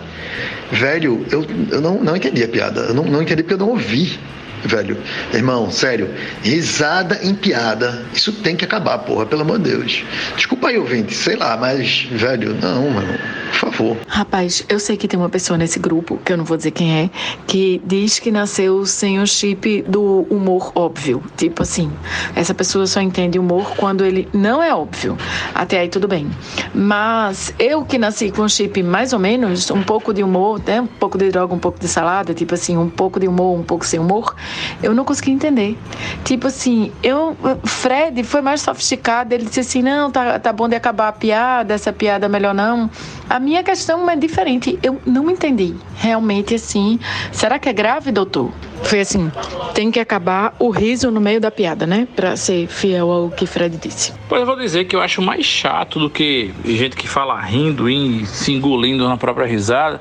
Velho, 0.73 1.25
eu, 1.31 1.47
eu 1.71 1.81
não, 1.81 2.03
não 2.03 2.17
entendi 2.17 2.43
a 2.43 2.49
piada. 2.49 2.81
Eu 2.81 2.95
não, 2.95 3.05
não 3.05 3.23
entendi 3.23 3.45
porque 3.45 3.55
eu 3.55 3.59
não 3.59 3.69
ouvi 3.69 4.19
velho. 4.65 4.97
Irmão, 5.33 5.71
sério, 5.71 6.11
risada 6.43 7.19
em 7.23 7.35
piada, 7.35 8.05
isso 8.13 8.33
tem 8.33 8.57
que 8.57 8.65
acabar, 8.65 8.99
porra, 8.99 9.27
pelo 9.27 9.43
amor 9.43 9.59
de 9.59 9.71
Deus. 9.71 10.05
Desculpa 10.37 10.69
aí, 10.69 10.79
ouvinte, 10.79 11.15
sei 11.15 11.37
lá, 11.37 11.57
mas, 11.57 12.07
velho, 12.11 12.55
não, 12.55 12.91
mano, 12.91 13.19
por 13.51 13.71
favor. 13.71 13.97
Rapaz, 14.07 14.65
eu 14.69 14.79
sei 14.79 14.97
que 14.97 15.09
tem 15.09 15.19
uma 15.19 15.29
pessoa 15.29 15.59
nesse 15.59 15.79
grupo, 15.79 16.19
que 16.25 16.33
eu 16.33 16.37
não 16.37 16.45
vou 16.45 16.57
dizer 16.57 16.71
quem 16.71 17.05
é, 17.05 17.11
que 17.47 17.81
diz 17.85 18.19
que 18.19 18.31
nasceu 18.31 18.85
sem 18.87 19.21
o 19.21 19.27
chip 19.27 19.83
do 19.89 20.27
humor 20.31 20.73
óbvio. 20.75 21.23
Tipo 21.37 21.63
assim, 21.63 21.91
essa 22.35 22.55
pessoa 22.55 22.87
só 22.87 23.01
entende 23.01 23.39
humor 23.39 23.75
quando 23.77 24.05
ele 24.05 24.29
não 24.33 24.63
é 24.63 24.75
óbvio. 24.75 25.17
Até 25.55 25.81
aí 25.81 25.89
tudo 25.89 26.09
bem. 26.09 26.31
Mas 26.75 27.55
eu 27.59 27.85
que 27.85 27.99
nasci 27.99 28.31
com 28.31 28.43
um 28.43 28.49
chip 28.49 28.83
mais 28.83 29.13
ou 29.13 29.19
menos, 29.19 29.71
um 29.71 29.83
pouco 29.83 30.13
de 30.13 30.23
humor, 30.23 30.61
né? 30.65 30.81
Um 30.81 30.87
pouco 30.87 31.19
de 31.19 31.31
droga, 31.31 31.55
um 31.55 31.59
pouco 31.59 31.79
de 31.79 31.89
salada, 31.89 32.35
tipo 32.35 32.55
assim, 32.55 32.77
um 32.77 32.89
pouco 32.89 33.19
de 33.19 33.29
humor, 33.29 33.59
um 33.59 33.63
pouco 33.63 33.85
sem 33.87 33.99
humor, 33.99 34.35
eu 34.83 34.95
não 34.95 35.05
consegui 35.05 35.31
entender. 35.31 35.77
Tipo 36.25 36.47
assim, 36.47 36.93
eu. 37.03 37.37
Fred 37.65 38.23
foi 38.25 38.41
mais 38.41 38.61
sofisticado, 38.61 39.35
ele 39.35 39.45
disse 39.45 39.61
assim: 39.61 39.83
não, 39.83 40.11
tá, 40.11 40.39
tá 40.39 40.53
bom 40.53 40.69
de 40.69 40.77
acabar 40.77 41.09
a 41.09 41.13
piada, 41.13 41.75
essa 41.75 41.93
piada 41.93 42.29
melhor 42.29 42.55
não. 42.55 42.91
A 43.29 43.41
minha 43.41 43.63
questão 43.63 44.09
é 44.09 44.17
diferente. 44.17 44.79
Eu 44.83 45.01
não 45.05 45.31
entendi. 45.31 45.75
Realmente, 45.97 46.55
assim. 46.55 46.99
Será 47.33 47.59
que 47.59 47.69
é 47.69 47.73
grave, 47.73 48.13
doutor? 48.13 48.51
Foi 48.83 49.01
assim: 49.01 49.31
tem 49.75 49.91
que 49.91 50.01
acabar 50.01 50.55
o 50.59 50.71
riso 50.71 51.11
no 51.11 51.21
meio 51.21 51.41
da 51.41 51.51
piada, 51.51 51.87
né? 51.87 52.07
Pra 52.15 52.37
ser 52.37 52.67
fiel 52.69 53.11
ao 53.11 53.31
que 53.31 53.47
Fred 53.47 53.77
disse. 53.77 54.13
Pois 54.29 54.41
eu 54.41 54.47
vou 54.47 54.57
dizer 54.57 54.85
que 54.85 54.95
eu 54.95 55.01
acho 55.01 55.21
mais 55.23 55.45
chato 55.45 55.99
do 55.99 56.11
que 56.11 56.53
gente 56.65 56.97
que 56.97 57.09
fala 57.09 57.41
rindo 57.41 57.89
e 57.89 58.27
se 58.27 58.53
engolindo 58.53 59.09
na 59.09 59.17
própria 59.17 59.47
risada 59.47 60.01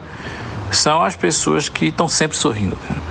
são 0.72 1.02
as 1.02 1.16
pessoas 1.16 1.70
que 1.70 1.88
estão 1.88 2.08
sempre 2.08 2.38
sorrindo. 2.38 2.76
Cara. 2.76 3.02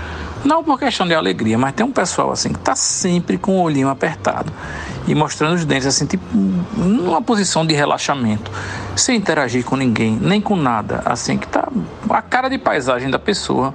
Não 0.45 0.62
por 0.62 0.78
questão 0.78 1.07
de 1.07 1.14
alegria, 1.14 1.57
mas 1.57 1.72
tem 1.72 1.86
um 1.86 1.90
pessoal 1.90 2.30
assim 2.30 2.53
que 2.53 2.59
está 2.59 2.76
sempre 2.76 3.38
com 3.38 3.59
o 3.59 3.62
olhinho 3.62 3.88
apertado 3.88 4.53
e 5.07 5.14
mostrando 5.14 5.55
os 5.55 5.64
dentes 5.64 5.86
assim, 5.86 6.07
tipo, 6.07 6.24
numa 6.76 7.22
posição 7.22 7.66
de 7.66 7.74
relaxamento, 7.74 8.51
sem 8.95 9.16
interagir 9.16 9.64
com 9.64 9.76
ninguém, 9.76 10.18
nem 10.20 10.40
com 10.40 10.57
nada, 10.57 11.03
assim 11.05 11.38
que 11.38 11.47
tá 11.47 11.68
a 12.11 12.22
cara 12.22 12.49
de 12.49 12.59
paisagem 12.59 13.11
da 13.11 13.18
pessoa 13.18 13.74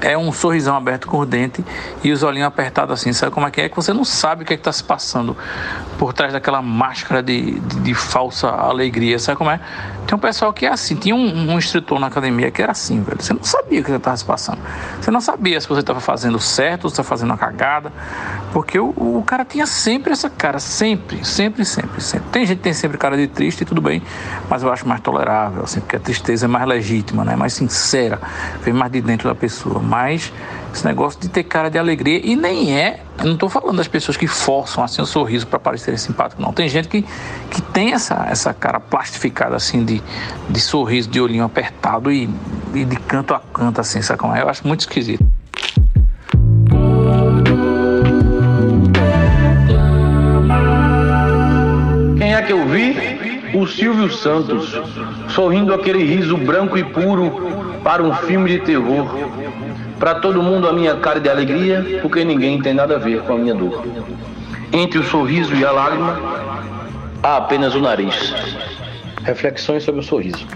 é 0.00 0.16
um 0.16 0.32
sorrisão 0.32 0.76
aberto 0.76 1.06
com 1.06 1.18
o 1.18 1.26
dente 1.26 1.64
e 2.02 2.12
os 2.12 2.22
olhinhos 2.22 2.46
apertados 2.46 3.00
assim, 3.00 3.12
sabe 3.12 3.32
como 3.32 3.46
é 3.46 3.50
que 3.50 3.60
é? 3.60 3.68
Que 3.68 3.76
você 3.76 3.92
não 3.92 4.04
sabe 4.04 4.42
o 4.42 4.46
que 4.46 4.52
é 4.52 4.56
está 4.56 4.72
se 4.72 4.84
passando 4.84 5.36
por 5.98 6.12
trás 6.12 6.32
daquela 6.32 6.62
máscara 6.62 7.22
de, 7.22 7.58
de, 7.58 7.80
de, 7.80 7.94
falsa 7.94 8.48
alegria, 8.48 9.18
sabe 9.18 9.38
como 9.38 9.50
é? 9.50 9.60
Tem 10.06 10.16
um 10.16 10.20
pessoal 10.20 10.52
que 10.52 10.66
é 10.66 10.70
assim, 10.70 10.94
tinha 10.96 11.14
um, 11.14 11.52
um 11.52 11.58
instrutor 11.58 11.98
na 11.98 12.06
academia 12.06 12.50
que 12.50 12.62
era 12.62 12.72
assim, 12.72 13.02
velho, 13.02 13.20
você 13.20 13.32
não 13.32 13.42
sabia 13.42 13.80
o 13.80 13.84
que 13.84 13.90
estava 13.90 14.16
se 14.16 14.24
passando, 14.24 14.58
você 15.00 15.10
não 15.10 15.20
sabia 15.20 15.60
se 15.60 15.68
você 15.68 15.80
estava 15.80 16.00
fazendo 16.00 16.38
certo, 16.38 16.88
se 16.88 16.94
estava 16.94 17.08
fazendo 17.08 17.30
uma 17.30 17.38
cagada, 17.38 17.92
porque 18.52 18.78
o, 18.78 18.94
o 18.96 19.22
cara 19.26 19.44
tinha 19.44 19.66
sempre 19.66 20.12
essa 20.12 20.30
cara, 20.30 20.58
sempre, 20.58 21.24
sempre, 21.24 21.64
sempre, 21.64 22.00
sempre. 22.00 22.28
Tem 22.30 22.46
gente 22.46 22.58
que 22.58 22.64
tem 22.64 22.72
sempre 22.72 22.96
cara 22.96 23.16
de 23.16 23.26
triste 23.26 23.62
e 23.62 23.64
tudo 23.64 23.80
bem, 23.80 24.02
mas 24.48 24.62
eu 24.62 24.72
acho 24.72 24.86
mais 24.86 25.00
tolerável, 25.00 25.62
assim, 25.64 25.80
porque 25.80 25.96
a 25.96 26.00
tristeza 26.00 26.46
é 26.46 26.48
mais 26.48 26.66
legítima, 26.66 27.24
né? 27.24 27.36
mais 27.36 27.52
sincera, 27.52 28.20
vem 28.62 28.74
mais 28.74 28.90
de 28.92 29.00
dentro 29.00 29.28
da 29.28 29.34
pessoa 29.34 29.80
mas 29.88 30.30
esse 30.72 30.84
negócio 30.84 31.18
de 31.18 31.28
ter 31.28 31.42
cara 31.44 31.70
de 31.70 31.78
alegria, 31.78 32.20
e 32.22 32.36
nem 32.36 32.78
é, 32.78 33.00
não 33.24 33.32
estou 33.32 33.48
falando 33.48 33.78
das 33.78 33.88
pessoas 33.88 34.16
que 34.16 34.26
forçam 34.26 34.84
assim 34.84 35.00
o 35.00 35.06
sorriso 35.06 35.46
para 35.46 35.58
parecerem 35.58 35.96
simpáticos, 35.96 36.44
não. 36.44 36.52
Tem 36.52 36.68
gente 36.68 36.88
que, 36.88 37.04
que 37.50 37.62
tem 37.62 37.94
essa, 37.94 38.26
essa 38.30 38.52
cara 38.52 38.78
plastificada 38.78 39.56
assim 39.56 39.84
de, 39.84 40.02
de 40.48 40.60
sorriso, 40.60 41.08
de 41.08 41.20
olhinho 41.20 41.44
apertado 41.44 42.12
e, 42.12 42.28
e 42.74 42.84
de 42.84 42.96
canto 42.96 43.32
a 43.34 43.40
canto, 43.40 43.80
assim, 43.80 44.02
sabe 44.02 44.20
como 44.20 44.36
é? 44.36 44.42
Eu 44.42 44.48
acho 44.48 44.66
muito 44.66 44.80
esquisito. 44.80 45.24
Quem 52.18 52.34
é 52.34 52.42
que 52.42 52.52
eu 52.52 52.68
vi? 52.68 53.18
O 53.54 53.66
Silvio 53.66 54.12
Santos, 54.12 54.78
sorrindo 55.30 55.72
aquele 55.72 56.04
riso 56.04 56.36
branco 56.36 56.76
e 56.76 56.84
puro 56.84 57.32
para 57.82 58.02
um 58.02 58.14
filme 58.14 58.50
de 58.50 58.58
terror. 58.60 59.06
Para 59.98 60.14
todo 60.14 60.40
mundo 60.40 60.68
a 60.68 60.72
minha 60.72 60.96
cara 60.96 61.18
de 61.18 61.28
alegria, 61.28 61.98
porque 62.00 62.24
ninguém 62.24 62.62
tem 62.62 62.72
nada 62.72 62.94
a 62.94 62.98
ver 62.98 63.22
com 63.22 63.32
a 63.32 63.36
minha 63.36 63.54
dor. 63.54 63.84
Entre 64.72 64.98
o 64.98 65.02
sorriso 65.02 65.54
e 65.56 65.64
a 65.64 65.72
lágrima, 65.72 66.20
há 67.20 67.38
apenas 67.38 67.74
o 67.74 67.80
nariz. 67.80 68.32
Reflexões 69.24 69.82
sobre 69.82 70.00
o 70.00 70.04
sorriso. 70.04 70.46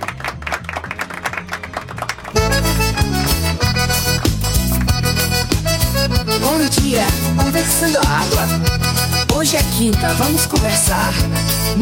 Bom 6.40 6.58
dia, 6.70 7.02
conversando 7.36 7.98
água. 7.98 9.36
Hoje 9.36 9.56
é 9.56 9.62
quinta, 9.76 10.08
vamos 10.14 10.46
conversar. 10.46 11.12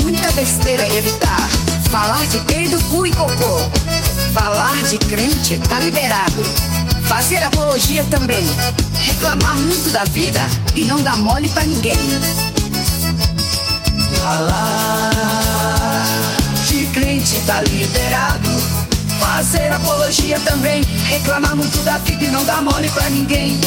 Muita 0.03 0.33
besteira 0.33 0.87
evitar. 0.95 1.49
Falar 1.91 2.25
de 2.29 2.39
peido, 2.41 2.83
cu 2.85 3.07
e 3.07 3.11
cocô. 3.11 3.59
Falar 4.33 4.83
de 4.85 4.97
crente 4.97 5.59
tá 5.69 5.79
liberado. 5.81 6.70
Fazer 7.11 7.43
apologia 7.43 8.05
também. 8.05 8.47
Reclamar 8.95 9.57
muito 9.57 9.91
da 9.91 10.05
vida 10.05 10.41
e 10.77 10.85
não 10.85 11.03
dar 11.03 11.17
mole 11.17 11.49
pra 11.49 11.65
ninguém. 11.65 11.99
Falar 14.23 16.05
de 16.69 16.87
crente 16.87 17.41
tá 17.45 17.63
liberado. 17.63 18.49
Fazer 19.19 19.73
apologia 19.73 20.39
também. 20.39 20.85
Reclamar 21.09 21.57
muito 21.57 21.79
da 21.79 21.99
vida 21.99 22.25
e 22.25 22.29
não 22.29 22.45
dar 22.45 22.63
mole 22.63 22.89
pra 22.91 23.11
ninguém. 23.11 23.59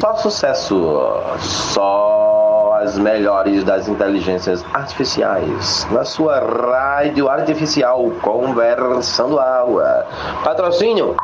Só 0.00 0.16
sucesso. 0.16 1.22
Só 1.38 2.78
as 2.82 2.98
melhores 2.98 3.62
das 3.64 3.88
inteligências 3.88 4.64
artificiais. 4.72 5.86
Na 5.90 6.04
sua 6.04 6.40
rádio 6.40 7.28
artificial, 7.28 8.10
conversando 8.22 9.38
água. 9.38 10.06
Patrocínio. 10.42 11.16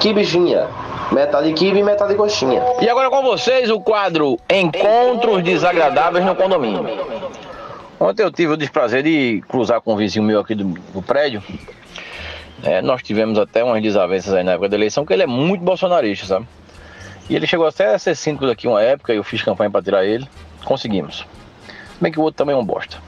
Que 0.00 0.12
bichinha. 0.12 0.68
Metade 1.10 1.52
kibe 1.52 1.78
e 1.78 1.82
metade 1.82 2.14
coxinha. 2.14 2.62
E 2.80 2.88
agora 2.88 3.08
com 3.08 3.22
vocês 3.22 3.70
o 3.70 3.80
quadro 3.80 4.38
Encontros 4.50 5.42
Desagradáveis 5.42 6.24
no 6.24 6.34
Condomínio. 6.34 6.84
Ontem 8.00 8.22
eu 8.22 8.30
tive 8.30 8.52
o 8.52 8.56
desprazer 8.56 9.02
de 9.02 9.42
cruzar 9.48 9.80
com 9.80 9.94
um 9.94 9.96
vizinho 9.96 10.24
meu 10.24 10.40
aqui 10.40 10.54
do, 10.54 10.64
do 10.64 11.00
prédio. 11.00 11.42
É, 12.62 12.82
nós 12.82 13.02
tivemos 13.02 13.38
até 13.38 13.62
umas 13.62 13.82
desavenças 13.82 14.32
aí 14.34 14.42
na 14.42 14.52
época 14.52 14.68
da 14.68 14.76
eleição, 14.76 15.04
que 15.04 15.12
ele 15.12 15.22
é 15.22 15.26
muito 15.26 15.62
bolsonarista, 15.62 16.26
sabe? 16.26 16.46
E 17.28 17.34
ele 17.34 17.46
chegou 17.46 17.66
até 17.66 17.94
a 17.94 17.98
ser 17.98 18.14
síndico 18.14 18.46
daqui 18.46 18.68
uma 18.68 18.82
época, 18.82 19.12
eu 19.12 19.24
fiz 19.24 19.42
campanha 19.42 19.70
para 19.70 19.82
tirar 19.82 20.04
ele. 20.04 20.28
Conseguimos. 20.64 21.26
Bem 22.00 22.12
que 22.12 22.18
o 22.18 22.22
outro 22.22 22.36
também 22.36 22.54
é 22.54 22.58
um 22.58 22.64
bosta. 22.64 22.98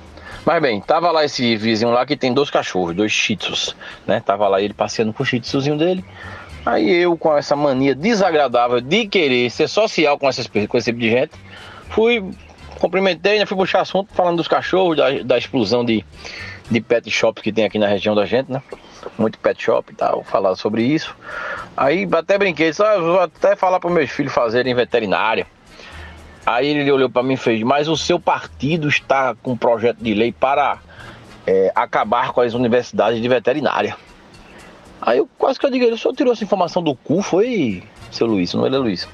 Mas 0.45 0.63
bem, 0.63 0.81
tava 0.81 1.11
lá 1.11 1.25
esse 1.25 1.57
vizinho 1.57 1.91
lá 1.91 2.07
que 2.07 2.17
tem 2.17 2.33
dois 2.33 2.51
cachorros, 2.51 2.95
dois 2.95 3.11
shih 3.11 3.37
tzus, 3.37 3.75
né? 4.07 4.21
Tava 4.21 4.47
lá 4.47 4.61
ele 4.61 4.73
passeando 4.73 5.13
com 5.13 5.23
o 5.23 5.27
shih 5.27 5.41
tzuzinho 5.41 5.77
dele. 5.77 6.05
Aí 6.65 6.89
eu, 7.03 7.17
com 7.17 7.37
essa 7.37 7.57
mania 7.57 7.95
desagradável 7.95 8.81
de 8.81 9.07
querer 9.09 9.51
ser 9.51 9.69
social 9.69 10.19
com, 10.19 10.29
essas, 10.29 10.47
com 10.47 10.79
esse 10.79 10.91
tipo 10.91 10.99
de 11.01 11.11
gente, 11.11 11.33
fui, 11.89 12.25
cumprimentei, 12.79 13.39
né? 13.39 13.47
Fui 13.47 13.57
puxar 13.57 13.81
assunto 13.81 14.15
falando 14.15 14.37
dos 14.37 14.49
cachorros, 14.49 14.97
da, 14.97 15.11
da 15.23 15.37
explosão 15.37 15.85
de, 15.85 16.05
de 16.71 16.81
pet 16.81 17.11
shops 17.11 17.43
que 17.43 17.53
tem 17.53 17.65
aqui 17.65 17.79
na 17.79 17.89
região 17.89 18.15
da 18.15 18.25
gente, 18.25 18.51
né? 18.51 18.63
Muito 19.19 19.39
pet 19.39 19.63
shop 19.63 19.93
e 19.93 19.97
tal, 19.97 20.23
falar 20.25 20.55
sobre 20.57 20.83
isso. 20.83 21.15
Aí 21.77 22.09
até 22.13 22.39
brinquei, 22.39 22.73
só 22.73 23.01
vou 23.01 23.21
até 23.21 23.57
falar 23.57 23.81
para 23.81 23.91
meus 23.91 24.11
filhos 24.11 24.33
fazerem 24.33 24.75
veterinária. 24.75 25.47
Aí 26.47 26.69
ele 26.69 26.91
olhou 26.93 27.11
para 27.11 27.23
mim 27.23 27.35
e 27.35 27.37
fez: 27.37 27.63
Mas 27.63 27.89
o 27.89 27.97
seu 27.97 28.21
partido 28.21 28.89
está 28.89 29.35
com 29.43 29.53
um 29.53 29.57
projeto 29.57 29.99
de 29.99 30.15
lei 30.15 30.33
para 30.33 30.79
é, 31.47 31.73
acabar 31.75 32.33
com 32.33 32.41
as 32.41 32.55
universidades 32.55 33.21
de 33.21 33.29
veterinária. 33.29 33.97
Aí 35.01 35.19
eu 35.19 35.29
quase 35.37 35.59
que 35.59 35.67
eu 35.67 35.71
digo: 35.71 35.87
O 35.87 35.99
senhor 35.99 36.15
tirou 36.15 36.33
essa 36.33 36.45
informação 36.45 36.83
do 36.83 36.95
cu? 36.95 37.21
Foi, 37.21 37.83
seu 38.13 38.27
Luiz? 38.27 38.55
Não 38.55 38.65
ele 38.65 38.77
é 38.77 38.79
Luiz. 38.79 39.09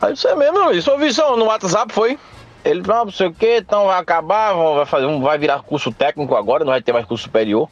Aí 0.00 0.10
eu 0.10 0.14
disse: 0.14 0.28
É 0.28 0.36
mesmo, 0.36 0.58
Luiz? 0.66 0.84
Sua 0.84 0.96
visão 0.96 1.36
no 1.36 1.46
WhatsApp 1.46 1.92
foi? 1.92 2.16
Ele, 2.64 2.82
não, 2.82 3.04
não 3.04 3.12
sei 3.12 3.28
o 3.28 3.32
que, 3.32 3.58
então 3.58 3.86
vai 3.86 4.00
acabar, 4.00 4.52
vai, 4.52 4.86
fazer, 4.86 5.06
vai 5.20 5.38
virar 5.38 5.62
curso 5.62 5.92
técnico 5.92 6.34
agora, 6.34 6.64
não 6.64 6.72
vai 6.72 6.82
ter 6.82 6.92
mais 6.92 7.06
curso 7.06 7.24
superior. 7.24 7.68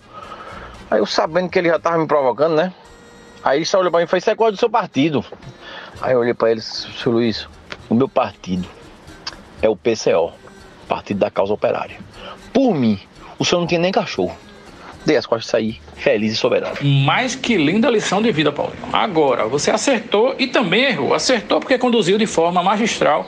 Aí 0.91 0.99
eu 0.99 1.07
sabendo 1.07 1.49
que 1.49 1.59
ele 1.59 1.69
já 1.69 1.79
tava 1.79 1.99
me 1.99 2.07
provocando, 2.07 2.55
né? 2.55 2.73
Aí 3.43 3.59
ele 3.59 3.67
só 3.67 3.79
olhou 3.79 3.91
pra 3.91 4.01
mim 4.01 4.07
e 4.07 4.09
fez: 4.09 4.25
Você 4.25 4.31
é 4.31 4.35
qual 4.35 4.51
do 4.51 4.57
seu 4.57 4.71
partido? 4.71 5.25
Aí 6.01 6.13
eu 6.13 6.21
olhei 6.21 6.35
pra 6.35 6.51
ele: 6.51 6.61
Seu 6.61 7.13
Luiz, 7.13 7.49
o 7.89 7.95
meu 7.95 8.09
partido 8.09 8.67
é 9.61 9.69
o 9.69 9.77
PCO, 9.77 10.33
Partido 10.89 11.19
da 11.21 11.31
Causa 11.31 11.53
Operária. 11.53 11.97
Por 12.53 12.75
mim, 12.75 12.99
o 13.39 13.45
senhor 13.45 13.61
não 13.61 13.67
tinha 13.67 13.81
nem 13.81 13.93
cachorro. 13.93 14.37
Dei 15.05 15.19
as 15.19 15.27
costas 15.27 15.49
e 15.49 15.51
saí 15.51 15.81
feliz 15.97 16.33
e 16.33 16.37
soberano. 16.37 16.77
Mas 17.05 17.35
que 17.35 17.59
linda 17.59 17.91
lição 17.91 18.23
de 18.23 18.33
vida, 18.33 18.51
Paulinho. 18.51 18.79
Agora, 18.91 19.47
você 19.47 19.71
acertou 19.71 20.35
e 20.39 20.47
também 20.47 20.85
errou. 20.85 21.13
Acertou 21.13 21.61
porque 21.61 21.77
conduziu 21.77 22.17
de 22.17 22.27
forma 22.27 22.63
magistral 22.63 23.27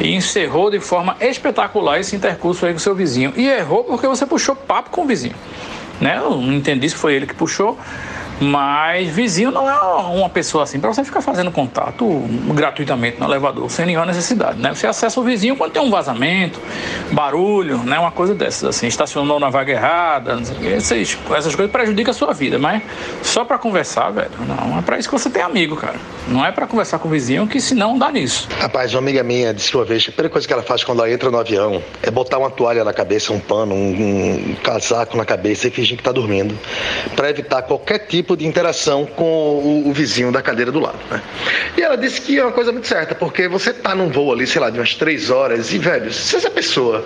e 0.00 0.12
encerrou 0.14 0.68
de 0.68 0.80
forma 0.80 1.16
espetacular 1.20 2.00
esse 2.00 2.16
intercurso 2.16 2.66
aí 2.66 2.72
com 2.72 2.78
seu 2.80 2.94
vizinho. 2.94 3.32
E 3.36 3.48
errou 3.48 3.84
porque 3.84 4.08
você 4.08 4.26
puxou 4.26 4.56
papo 4.56 4.90
com 4.90 5.02
o 5.02 5.06
vizinho. 5.06 5.36
Né? 6.00 6.16
Eu 6.18 6.30
não 6.36 6.54
entendi 6.54 6.88
se 6.88 6.96
foi 6.96 7.14
ele 7.14 7.26
que 7.26 7.34
puxou 7.34 7.78
mas 8.40 9.08
vizinho 9.08 9.50
não 9.50 9.70
é 9.70 9.78
uma 9.78 10.28
pessoa 10.28 10.64
assim 10.64 10.78
para 10.78 10.92
você 10.92 11.04
ficar 11.04 11.20
fazendo 11.20 11.50
contato 11.50 12.06
gratuitamente 12.54 13.18
no 13.18 13.26
elevador, 13.26 13.70
sem 13.70 13.86
nenhuma 13.86 14.06
necessidade, 14.06 14.60
né? 14.60 14.74
Você 14.74 14.86
acessa 14.86 15.18
o 15.20 15.22
vizinho 15.22 15.56
quando 15.56 15.72
tem 15.72 15.82
um 15.82 15.90
vazamento, 15.90 16.60
barulho, 17.12 17.78
né? 17.78 17.98
Uma 17.98 18.10
coisa 18.10 18.34
dessas, 18.34 18.64
assim, 18.64 18.86
estacionou 18.86 19.40
na 19.40 19.48
vaga 19.48 19.72
errada, 19.72 20.38
essas, 20.64 21.16
essas 21.30 21.54
coisas 21.54 21.70
prejudicam 21.70 22.10
a 22.10 22.14
sua 22.14 22.32
vida, 22.32 22.58
mas 22.58 22.82
só 23.22 23.44
para 23.44 23.58
conversar, 23.58 24.10
velho, 24.10 24.30
não, 24.46 24.78
é 24.78 24.82
para 24.82 24.98
isso 24.98 25.08
que 25.08 25.18
você 25.18 25.30
tem 25.30 25.42
amigo, 25.42 25.76
cara. 25.76 25.96
Não 26.28 26.44
é 26.44 26.50
para 26.52 26.66
conversar 26.66 26.98
com 26.98 27.08
o 27.08 27.10
vizinho, 27.10 27.46
que 27.46 27.60
senão 27.60 27.98
dá 27.98 28.10
nisso. 28.10 28.48
Rapaz, 28.58 28.92
uma 28.92 29.00
amiga 29.00 29.22
minha 29.22 29.54
disse 29.54 29.74
uma 29.74 29.84
vez 29.84 30.02
a 30.02 30.12
primeira 30.12 30.28
coisa 30.28 30.46
que 30.46 30.52
ela 30.52 30.62
faz 30.62 30.82
quando 30.82 30.98
ela 30.98 31.10
entra 31.10 31.30
no 31.30 31.38
avião 31.38 31.82
é 32.02 32.10
botar 32.10 32.38
uma 32.38 32.50
toalha 32.50 32.84
na 32.84 32.92
cabeça, 32.92 33.32
um 33.32 33.40
pano, 33.40 33.74
um, 33.74 34.50
um 34.50 34.56
casaco 34.62 35.16
na 35.16 35.24
cabeça 35.24 35.68
e 35.68 35.70
fingir 35.70 35.96
que 35.96 36.02
tá 36.02 36.12
dormindo, 36.12 36.58
para 37.14 37.30
evitar 37.30 37.62
qualquer 37.62 38.00
tipo 38.00 38.25
tipo 38.26 38.36
de 38.36 38.44
interação 38.44 39.06
com 39.06 39.24
o, 39.24 39.88
o 39.88 39.92
vizinho 39.92 40.32
da 40.32 40.42
cadeira 40.42 40.72
do 40.72 40.80
lado. 40.80 40.98
Né? 41.08 41.22
E 41.76 41.80
ela 41.80 41.96
disse 41.96 42.20
que 42.20 42.36
é 42.36 42.42
uma 42.42 42.50
coisa 42.50 42.72
muito 42.72 42.88
certa, 42.88 43.14
porque 43.14 43.46
você 43.46 43.72
tá 43.72 43.94
num 43.94 44.08
voo 44.08 44.32
ali, 44.32 44.46
sei 44.46 44.60
lá, 44.60 44.68
de 44.68 44.80
umas 44.80 44.96
três 44.96 45.30
horas, 45.30 45.72
e, 45.72 45.78
velho, 45.78 46.12
se 46.12 46.34
essa 46.34 46.50
pessoa 46.50 47.04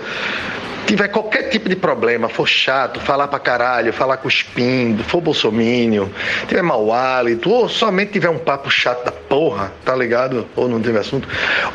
tiver 0.87 1.09
qualquer 1.09 1.43
tipo 1.43 1.69
de 1.69 1.75
problema, 1.75 2.27
for 2.27 2.47
chato, 2.47 2.99
falar 2.99 3.27
pra 3.27 3.37
caralho, 3.37 3.93
falar 3.93 4.17
cuspindo, 4.17 5.03
for 5.03 5.21
bolsomínio, 5.21 6.11
tiver 6.47 6.63
mau 6.63 6.91
hálito, 6.91 7.51
ou 7.51 7.69
somente 7.69 8.13
tiver 8.13 8.29
um 8.29 8.39
papo 8.39 8.71
chato 8.71 9.05
da 9.05 9.11
porra, 9.11 9.71
tá 9.85 9.95
ligado? 9.95 10.47
Ou 10.55 10.67
não 10.67 10.81
tiver 10.81 10.99
assunto. 10.99 11.29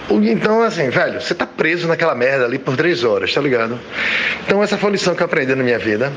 ou 0.08 0.22
Então, 0.24 0.60
assim, 0.60 0.90
velho, 0.90 1.20
você 1.20 1.36
tá 1.36 1.46
preso 1.46 1.86
naquela 1.86 2.16
merda 2.16 2.44
ali 2.44 2.58
por 2.58 2.76
três 2.76 3.04
horas, 3.04 3.32
tá 3.32 3.40
ligado? 3.40 3.78
Então, 4.44 4.60
essa 4.60 4.76
foi 4.76 4.88
a 4.88 4.92
lição 4.92 5.14
que 5.14 5.22
eu 5.22 5.26
aprendi 5.26 5.54
na 5.54 5.62
minha 5.62 5.78
vida 5.78 6.12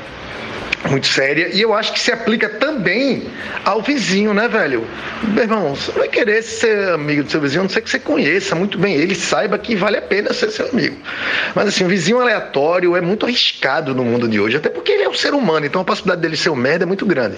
muito 0.88 1.06
séria 1.06 1.50
e 1.52 1.60
eu 1.60 1.74
acho 1.74 1.92
que 1.92 2.00
se 2.00 2.10
aplica 2.10 2.48
também 2.48 3.24
ao 3.64 3.82
vizinho, 3.82 4.32
né, 4.32 4.48
velho? 4.48 4.86
Meu 5.22 5.44
irmão, 5.44 5.74
você 5.74 5.92
vai 5.92 6.08
querer 6.08 6.42
ser 6.42 6.88
amigo 6.90 7.22
do 7.22 7.30
seu 7.30 7.40
vizinho, 7.40 7.60
a 7.60 7.64
não 7.64 7.70
ser 7.70 7.82
que 7.82 7.90
você 7.90 7.98
conheça 7.98 8.54
muito 8.54 8.78
bem 8.78 8.94
ele, 8.94 9.14
saiba 9.14 9.58
que 9.58 9.74
vale 9.74 9.98
a 9.98 10.02
pena 10.02 10.32
ser 10.32 10.50
seu 10.50 10.68
amigo. 10.68 10.96
Mas 11.54 11.68
assim, 11.68 11.84
o 11.84 11.88
vizinho 11.88 12.20
aleatório 12.20 12.96
é 12.96 13.00
muito 13.00 13.26
arriscado 13.26 13.94
no 13.94 14.04
mundo 14.04 14.28
de 14.28 14.40
hoje, 14.40 14.56
até 14.56 14.68
porque 14.68 14.92
ele 14.92 15.04
é 15.04 15.08
um 15.08 15.14
ser 15.14 15.34
humano, 15.34 15.66
então 15.66 15.82
a 15.82 15.84
possibilidade 15.84 16.22
dele 16.22 16.36
ser 16.36 16.50
um 16.50 16.56
merda 16.56 16.84
é 16.84 16.86
muito 16.86 17.04
grande. 17.04 17.36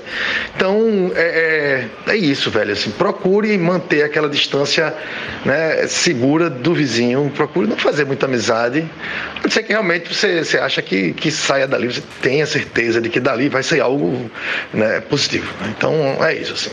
Então, 0.57 1.11
é, 1.15 1.89
é, 2.07 2.13
é 2.13 2.17
isso, 2.17 2.51
velho. 2.51 2.73
Assim, 2.73 2.91
procure 2.91 3.57
manter 3.59 4.03
aquela 4.03 4.29
distância 4.29 4.95
né, 5.45 5.87
segura 5.87 6.49
do 6.49 6.75
vizinho, 6.75 7.31
procure 7.35 7.67
não 7.67 7.77
fazer 7.77 8.05
muita 8.05 8.27
amizade. 8.27 8.89
Pode 9.41 9.53
ser 9.53 9.63
que 9.63 9.73
realmente 9.73 10.15
você, 10.15 10.45
você 10.45 10.59
acha 10.59 10.81
que, 10.83 11.13
que 11.13 11.31
saia 11.31 11.67
dali, 11.67 11.93
você 11.93 12.03
tenha 12.21 12.47
certeza 12.47 13.01
de 13.01 13.09
que 13.09 13.21
dali 13.23 13.49
vai 13.49 13.63
ser 13.63 13.81
algo 13.81 14.31
né, 14.73 15.01
positivo. 15.01 15.53
Então 15.69 15.93
é 16.25 16.35
isso 16.35 16.53
assim. 16.53 16.71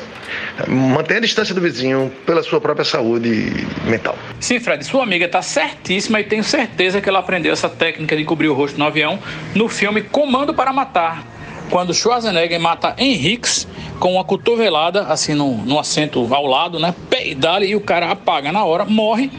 Mantenha 0.68 1.20
a 1.20 1.22
distância 1.22 1.56
do 1.56 1.62
vizinho 1.62 2.12
pela 2.26 2.43
sua 2.43 2.60
própria 2.60 2.86
saúde 2.86 3.66
mental. 3.86 4.18
Sim, 4.39 4.60
Fred, 4.60 4.84
sua 4.84 5.04
amiga 5.04 5.26
está 5.26 5.41
certíssima 5.41 6.20
e 6.20 6.24
tenho 6.24 6.43
certeza 6.43 7.02
que 7.02 7.10
ela 7.10 7.20
aprendeu 7.20 7.54
essa 7.54 7.70
técnica 7.70 8.16
de 8.16 8.24
cobrir 8.26 8.50
o 8.50 8.54
rosto 8.54 8.78
no 8.78 8.86
avião 8.86 9.20
no 9.56 9.68
filme 9.68 10.02
Comando 10.02 10.54
para 10.54 10.74
Matar, 10.74 11.24
quando 11.70 11.93
Schwarzenegger 11.93 12.60
mata 12.60 12.93
Henriques 12.97 13.68
com 14.00 14.14
uma 14.14 14.24
cotovelada 14.24 15.04
assim 15.04 15.34
no, 15.34 15.58
no 15.58 15.80
assento 15.80 16.28
ao 16.34 16.45
lado, 16.45 16.80
né? 16.80 16.93
Peidale 17.10 17.68
e 17.68 17.76
o 17.76 17.82
cara 17.82 18.10
apaga 18.10 18.52
na 18.52 18.64
hora, 18.64 18.86
morre, 18.86 19.32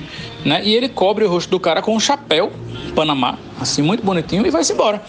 né? 0.44 0.60
E 0.64 0.74
ele 0.74 0.88
cobre 0.88 1.24
o 1.24 1.30
rosto 1.30 1.50
do 1.50 1.60
cara 1.60 1.82
com 1.82 1.94
um 1.94 2.00
chapéu 2.00 2.52
Panamá, 2.94 3.38
assim 3.60 3.82
muito 3.82 4.04
bonitinho 4.04 4.46
e 4.46 4.50
vai-se 4.50 4.72
embora. 4.72 5.02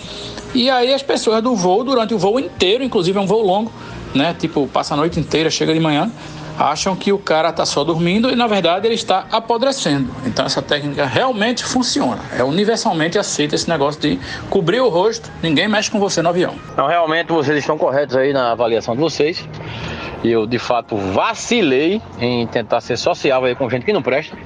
E 0.53 0.69
aí 0.69 0.93
as 0.93 1.01
pessoas 1.01 1.41
do 1.41 1.55
voo, 1.55 1.83
durante 1.83 2.13
o 2.13 2.17
voo 2.17 2.39
inteiro, 2.39 2.83
inclusive 2.83 3.17
é 3.17 3.21
um 3.21 3.25
voo 3.25 3.41
longo, 3.41 3.71
né? 4.13 4.35
Tipo, 4.37 4.67
passa 4.67 4.93
a 4.93 4.97
noite 4.97 5.19
inteira, 5.19 5.49
chega 5.49 5.73
de 5.73 5.79
manhã, 5.79 6.11
acham 6.61 6.95
que 6.95 7.11
o 7.11 7.17
cara 7.17 7.49
está 7.49 7.65
só 7.65 7.83
dormindo 7.83 8.29
e 8.29 8.35
na 8.35 8.45
verdade 8.45 8.87
ele 8.87 8.95
está 8.95 9.25
apodrecendo. 9.31 10.13
Então 10.25 10.45
essa 10.45 10.61
técnica 10.61 11.05
realmente 11.05 11.63
funciona. 11.63 12.19
É 12.37 12.43
universalmente 12.43 13.17
aceita 13.17 13.55
esse 13.55 13.67
negócio 13.67 13.99
de 13.99 14.19
cobrir 14.49 14.79
o 14.79 14.89
rosto, 14.89 15.31
ninguém 15.41 15.67
mexe 15.67 15.89
com 15.89 15.99
você 15.99 16.21
no 16.21 16.29
avião. 16.29 16.55
Então 16.71 16.87
realmente 16.87 17.31
vocês 17.31 17.57
estão 17.57 17.77
corretos 17.77 18.15
aí 18.15 18.31
na 18.31 18.51
avaliação 18.51 18.93
de 18.93 19.01
vocês. 19.01 19.47
Eu 20.23 20.45
de 20.45 20.59
fato 20.59 20.95
vacilei 20.95 21.99
em 22.19 22.45
tentar 22.45 22.79
ser 22.81 22.95
sociável 22.95 23.47
aí 23.47 23.55
com 23.55 23.67
gente 23.67 23.83
que 23.83 23.93
não 23.93 24.03
presta. 24.03 24.37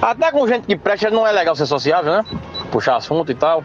Até 0.00 0.30
com 0.30 0.46
gente 0.46 0.66
que 0.66 0.76
presta 0.76 1.10
não 1.10 1.26
é 1.26 1.32
legal 1.32 1.56
ser 1.56 1.66
sociável, 1.66 2.12
né? 2.12 2.24
Puxar 2.70 2.96
assunto 2.96 3.32
e 3.32 3.34
tal 3.34 3.64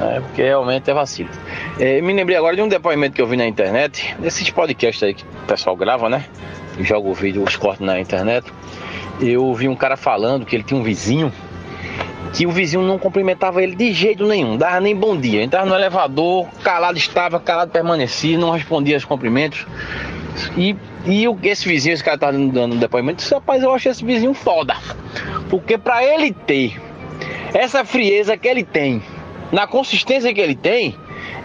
é, 0.00 0.20
porque 0.20 0.42
realmente 0.42 0.90
é 0.90 0.94
vacilo. 0.94 1.30
É, 1.78 2.00
me 2.00 2.12
lembrei 2.12 2.36
agora 2.36 2.56
de 2.56 2.62
um 2.62 2.68
depoimento 2.68 3.14
que 3.14 3.22
eu 3.22 3.26
vi 3.26 3.36
na 3.36 3.46
internet, 3.46 4.14
desses 4.18 4.48
podcasts 4.50 5.02
aí 5.02 5.14
que 5.14 5.24
o 5.24 5.46
pessoal 5.46 5.76
grava, 5.76 6.08
né? 6.08 6.24
Joga 6.80 7.08
o 7.08 7.14
vídeo, 7.14 7.42
os 7.42 7.56
cortes 7.56 7.84
na 7.84 8.00
internet. 8.00 8.52
Eu 9.20 9.52
vi 9.54 9.68
um 9.68 9.76
cara 9.76 9.96
falando 9.96 10.44
que 10.44 10.56
ele 10.56 10.64
tinha 10.64 10.78
um 10.78 10.82
vizinho 10.82 11.32
que 12.34 12.46
o 12.46 12.50
vizinho 12.50 12.82
não 12.82 12.98
cumprimentava 12.98 13.62
ele 13.62 13.76
de 13.76 13.92
jeito 13.92 14.26
nenhum, 14.26 14.56
dava 14.56 14.80
nem 14.80 14.94
bom 14.94 15.16
dia. 15.16 15.42
Entrava 15.42 15.66
no 15.66 15.74
elevador, 15.74 16.48
calado 16.64 16.98
estava, 16.98 17.38
calado 17.38 17.70
permanecia, 17.70 18.36
não 18.36 18.50
respondia 18.50 18.96
aos 18.96 19.04
cumprimentos. 19.04 19.64
E, 20.56 20.74
e 21.06 21.24
esse 21.44 21.66
vizinho, 21.66 21.94
esse 21.94 22.02
cara 22.02 22.18
tá 22.18 22.32
dando 22.32 22.76
depoimento, 22.76 23.18
disse, 23.18 23.32
rapaz, 23.32 23.62
eu 23.62 23.72
acho 23.72 23.88
esse 23.88 24.04
vizinho 24.04 24.34
foda. 24.34 24.74
Porque 25.48 25.78
para 25.78 26.04
ele 26.04 26.32
ter 26.32 26.80
essa 27.54 27.84
frieza 27.84 28.36
que 28.36 28.48
ele 28.48 28.64
tem 28.64 29.00
na 29.52 29.68
consistência 29.68 30.34
que 30.34 30.40
ele 30.40 30.56
tem, 30.56 30.96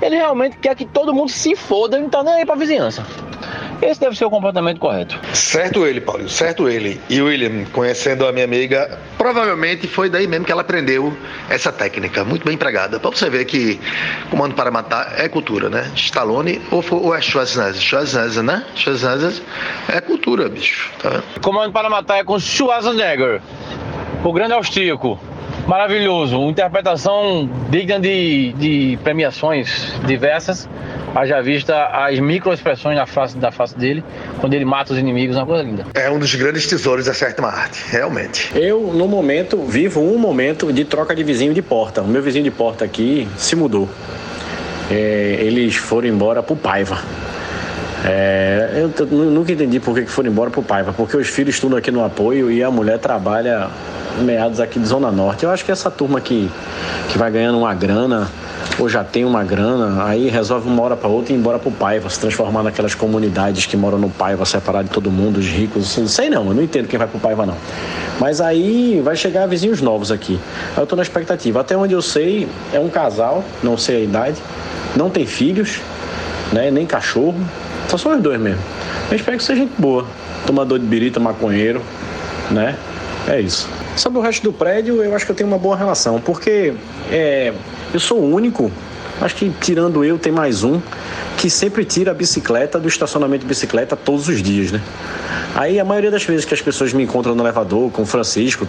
ele 0.01 0.15
realmente 0.15 0.57
quer 0.57 0.75
que 0.75 0.85
todo 0.85 1.13
mundo 1.13 1.29
se 1.29 1.55
foda 1.55 1.99
não 1.99 2.09
tá 2.09 2.23
nem 2.23 2.33
aí 2.33 2.45
pra 2.45 2.55
vizinhança. 2.55 3.05
Esse 3.81 3.99
deve 3.99 4.15
ser 4.15 4.25
o 4.25 4.29
comportamento 4.29 4.79
correto. 4.79 5.17
Certo 5.33 5.85
ele, 5.85 6.01
Paulo, 6.01 6.27
certo 6.27 6.67
ele. 6.67 6.99
E 7.09 7.21
William, 7.21 7.65
conhecendo 7.71 8.25
a 8.27 8.31
minha 8.31 8.45
amiga, 8.45 8.99
provavelmente 9.17 9.87
foi 9.87 10.09
daí 10.09 10.27
mesmo 10.27 10.45
que 10.45 10.51
ela 10.51 10.61
aprendeu 10.61 11.15
essa 11.49 11.71
técnica, 11.71 12.23
muito 12.25 12.45
bem 12.45 12.55
empregada. 12.55 12.99
Pra 12.99 13.09
você 13.09 13.29
ver 13.29 13.45
que 13.45 13.79
Comando 14.29 14.53
para 14.55 14.69
Matar 14.69 15.13
é 15.17 15.27
cultura, 15.27 15.69
né? 15.69 15.89
Stallone 15.95 16.61
ou, 16.71 16.83
ou 16.91 17.15
é 17.15 17.21
Schwarzenegger? 17.21 17.81
Schwarzenegger, 17.81 18.43
né? 18.43 18.65
Schwarzenegger 18.75 19.41
é 19.87 20.01
cultura, 20.01 20.49
bicho. 20.49 20.91
Tá 21.01 21.23
Comando 21.41 21.71
para 21.71 21.89
Matar 21.89 22.19
é 22.19 22.23
com 22.23 22.39
Schwarzenegger, 22.39 23.41
o 24.23 24.33
grande 24.33 24.53
austríaco. 24.53 25.19
Maravilhoso, 25.69 26.39
uma 26.39 26.49
interpretação 26.49 27.47
digna 27.69 27.99
de, 27.99 28.53
de 28.53 28.99
premiações 29.03 29.93
diversas. 30.03 30.67
Haja 31.13 31.43
vista 31.43 31.85
as 31.89 32.17
microexpressões 32.19 32.97
na 32.97 33.05
face, 33.05 33.37
da 33.37 33.51
face 33.51 33.77
dele, 33.77 34.03
quando 34.39 34.55
ele 34.55 34.65
mata 34.65 34.93
os 34.93 34.97
inimigos, 34.97 35.35
uma 35.35 35.45
coisa 35.45 35.61
linda. 35.61 35.85
É 35.93 36.09
um 36.09 36.17
dos 36.17 36.33
grandes 36.33 36.65
tesouros 36.65 37.05
da 37.05 37.13
sétima 37.13 37.49
arte, 37.49 37.83
realmente. 37.87 38.49
Eu, 38.55 38.91
no 38.95 39.07
momento, 39.07 39.61
vivo 39.61 40.01
um 40.01 40.17
momento 40.17 40.73
de 40.73 40.83
troca 40.85 41.13
de 41.15 41.23
vizinho 41.23 41.53
de 41.53 41.61
porta. 41.61 42.01
O 42.01 42.07
meu 42.07 42.23
vizinho 42.23 42.43
de 42.43 42.51
porta 42.51 42.83
aqui 42.83 43.27
se 43.37 43.55
mudou. 43.55 43.87
É, 44.89 45.37
eles 45.39 45.75
foram 45.75 46.07
embora 46.07 46.41
pro 46.41 46.55
Paiva. 46.55 46.97
É, 48.05 48.87
eu 48.99 49.05
nunca 49.07 49.51
entendi 49.51 49.79
por 49.79 49.93
que 49.93 50.05
foram 50.05 50.29
embora 50.29 50.49
pro 50.49 50.63
Paiva, 50.63 50.93
porque 50.93 51.17
os 51.17 51.27
filhos 51.27 51.55
estudam 51.55 51.77
aqui 51.77 51.91
no 51.91 52.03
apoio 52.03 52.49
e 52.51 52.63
a 52.63 52.71
mulher 52.71 52.97
trabalha 52.97 53.69
meados 54.21 54.59
aqui 54.59 54.79
de 54.79 54.85
Zona 54.85 55.11
Norte. 55.11 55.43
Eu 55.43 55.51
acho 55.51 55.65
que 55.65 55.71
essa 55.71 55.91
turma 55.91 56.21
que, 56.21 56.49
que 57.09 57.17
vai 57.17 57.29
ganhando 57.29 57.57
uma 57.57 57.73
grana 57.73 58.29
ou 58.77 58.87
já 58.87 59.03
tem 59.03 59.25
uma 59.25 59.43
grana, 59.43 60.05
aí 60.05 60.29
resolve 60.29 60.69
uma 60.69 60.81
hora 60.81 60.95
para 60.95 61.09
outra 61.09 61.33
ir 61.33 61.35
embora 61.37 61.59
pro 61.59 61.71
Paiva, 61.71 62.09
se 62.09 62.19
transformar 62.19 62.63
naquelas 62.63 62.95
comunidades 62.95 63.65
que 63.65 63.75
moram 63.75 63.97
no 63.97 64.09
Paiva, 64.09 64.45
separar 64.45 64.83
de 64.83 64.89
todo 64.89 65.11
mundo, 65.11 65.37
os 65.37 65.47
ricos. 65.47 65.97
Não 65.97 66.07
sei 66.07 66.29
não, 66.29 66.47
eu 66.47 66.53
não 66.53 66.63
entendo 66.63 66.87
quem 66.87 66.97
vai 66.97 67.07
pro 67.07 67.19
Paiva 67.19 67.45
não. 67.45 67.55
Mas 68.19 68.39
aí 68.39 69.01
vai 69.03 69.15
chegar 69.15 69.45
vizinhos 69.47 69.81
novos 69.81 70.11
aqui. 70.11 70.39
Eu 70.77 70.85
tô 70.85 70.95
na 70.95 71.01
expectativa. 71.01 71.59
Até 71.59 71.75
onde 71.75 71.93
eu 71.93 72.01
sei, 72.01 72.47
é 72.73 72.79
um 72.79 72.89
casal, 72.89 73.43
não 73.61 73.77
sei 73.77 73.97
a 73.97 73.99
idade, 73.99 74.37
não 74.95 75.09
tem 75.09 75.25
filhos, 75.25 75.79
né, 76.51 76.71
nem 76.71 76.85
cachorro, 76.85 77.35
só 77.89 77.97
são 77.97 78.15
os 78.15 78.21
dois 78.21 78.39
mesmo. 78.39 78.61
Eu 79.09 79.15
espero 79.15 79.35
que 79.37 79.43
seja 79.43 79.61
gente 79.61 79.73
boa. 79.79 80.05
Tomador 80.45 80.77
de 80.77 80.85
birita, 80.85 81.19
maconheiro, 81.19 81.81
né? 82.51 82.77
É 83.27 83.41
isso. 83.41 83.67
Sobre 83.95 84.19
o 84.19 84.21
resto 84.21 84.43
do 84.43 84.53
prédio, 84.53 85.03
eu 85.03 85.15
acho 85.15 85.25
que 85.25 85.31
eu 85.31 85.35
tenho 85.35 85.49
uma 85.49 85.57
boa 85.57 85.75
relação, 85.75 86.21
porque 86.21 86.73
é, 87.11 87.51
eu 87.91 87.99
sou 87.99 88.19
o 88.19 88.33
único, 88.33 88.71
acho 89.19 89.35
que 89.35 89.51
tirando 89.59 90.05
eu 90.05 90.19
tem 90.19 90.31
mais 90.31 90.63
um, 90.63 90.79
que 91.35 91.49
sempre 91.49 91.83
tira 91.83 92.11
a 92.11 92.13
bicicleta 92.13 92.79
do 92.79 92.87
estacionamento 92.87 93.41
de 93.41 93.47
bicicleta 93.47 93.95
todos 93.95 94.27
os 94.27 94.41
dias, 94.41 94.71
né? 94.71 94.81
Aí 95.55 95.79
a 95.79 95.83
maioria 95.83 96.11
das 96.11 96.23
vezes 96.23 96.45
que 96.45 96.53
as 96.53 96.61
pessoas 96.61 96.93
me 96.93 97.03
encontram 97.03 97.33
no 97.33 97.43
elevador 97.43 97.91
com 97.91 98.03
o 98.03 98.05
Francisco, 98.05 98.67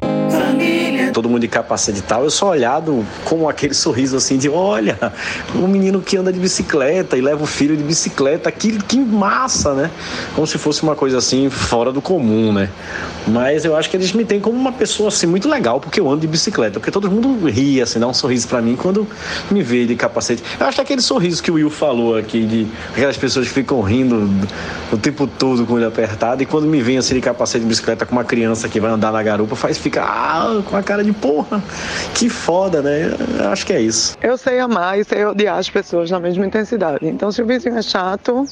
todo 1.12 1.28
mundo 1.28 1.40
de 1.40 1.48
capacete 1.48 1.98
e 1.98 2.02
tal, 2.02 2.24
eu 2.24 2.30
sou 2.30 2.48
olhado 2.48 3.04
com 3.24 3.48
aquele 3.48 3.74
sorriso 3.74 4.16
assim 4.16 4.38
de 4.38 4.48
olha, 4.48 4.98
um 5.54 5.66
menino 5.66 6.00
que 6.00 6.16
anda 6.16 6.32
de 6.32 6.38
bicicleta 6.38 7.16
e 7.16 7.20
leva 7.20 7.42
o 7.42 7.46
filho 7.46 7.76
de 7.76 7.82
bicicleta, 7.82 8.50
que, 8.50 8.78
que 8.82 8.98
massa, 8.98 9.74
né? 9.74 9.90
Como 10.34 10.46
se 10.46 10.58
fosse 10.58 10.82
uma 10.82 10.94
coisa 10.94 11.18
assim 11.18 11.50
fora 11.50 11.92
do 11.92 12.00
comum, 12.00 12.52
né? 12.52 12.68
Mas 13.26 13.64
eu 13.64 13.76
acho 13.76 13.90
que 13.90 13.96
eles 13.96 14.12
me 14.12 14.24
têm 14.24 14.40
como 14.40 14.58
uma 14.58 14.72
pessoa 14.72 15.08
assim 15.08 15.26
muito 15.26 15.48
legal, 15.48 15.80
porque 15.80 16.00
eu 16.00 16.08
ando 16.08 16.20
de 16.20 16.26
bicicleta, 16.26 16.80
porque 16.80 16.90
todo 16.90 17.10
mundo 17.10 17.48
ri 17.48 17.80
assim, 17.80 17.98
dá 17.98 18.06
um 18.06 18.14
sorriso 18.14 18.48
para 18.48 18.60
mim 18.60 18.76
quando 18.76 19.06
me 19.50 19.62
vê 19.62 19.86
de 19.86 19.94
capacete. 19.94 20.42
Eu 20.58 20.66
acho 20.66 20.76
que 20.76 20.82
aquele 20.82 21.02
sorriso 21.02 21.42
que 21.42 21.50
o 21.50 21.54
Will 21.54 21.70
falou 21.70 22.16
aqui 22.16 22.44
de 22.44 22.66
aquelas 22.92 23.16
pessoas 23.16 23.48
que 23.48 23.54
ficam 23.54 23.80
rindo 23.80 24.30
o 24.92 24.96
tempo 24.96 25.26
todo 25.26 25.66
com 25.66 25.76
ele 25.76 25.86
apertado 25.86 26.42
e 26.42 26.46
quando 26.46 26.66
me 26.66 26.82
vem 26.82 26.98
assim 26.98 27.14
de 27.14 27.20
capacete 27.20 27.62
de 27.62 27.68
bicicleta 27.68 28.06
com 28.06 28.12
uma 28.12 28.24
criança 28.24 28.68
que 28.68 28.80
vai 28.80 28.90
andar 28.90 29.12
na 29.12 29.22
garupa, 29.22 29.54
faz 29.54 29.78
ficar 29.78 30.04
ah, 30.04 30.62
com 30.64 30.76
a 30.76 30.82
cara 30.82 30.99
de 31.02 31.12
porra. 31.12 31.62
Que 32.14 32.28
foda, 32.28 32.82
né? 32.82 33.10
Eu 33.38 33.48
acho 33.48 33.66
que 33.66 33.72
é 33.72 33.80
isso. 33.80 34.16
Eu 34.22 34.36
sei 34.36 34.58
amar 34.58 34.98
e 34.98 35.04
sei 35.04 35.24
odiar 35.24 35.58
as 35.58 35.70
pessoas 35.70 36.10
na 36.10 36.20
mesma 36.20 36.46
intensidade. 36.46 37.06
Então 37.06 37.30
se 37.30 37.42
o 37.42 37.46
vizinho 37.46 37.76
é 37.76 37.82
chato, 37.82 38.46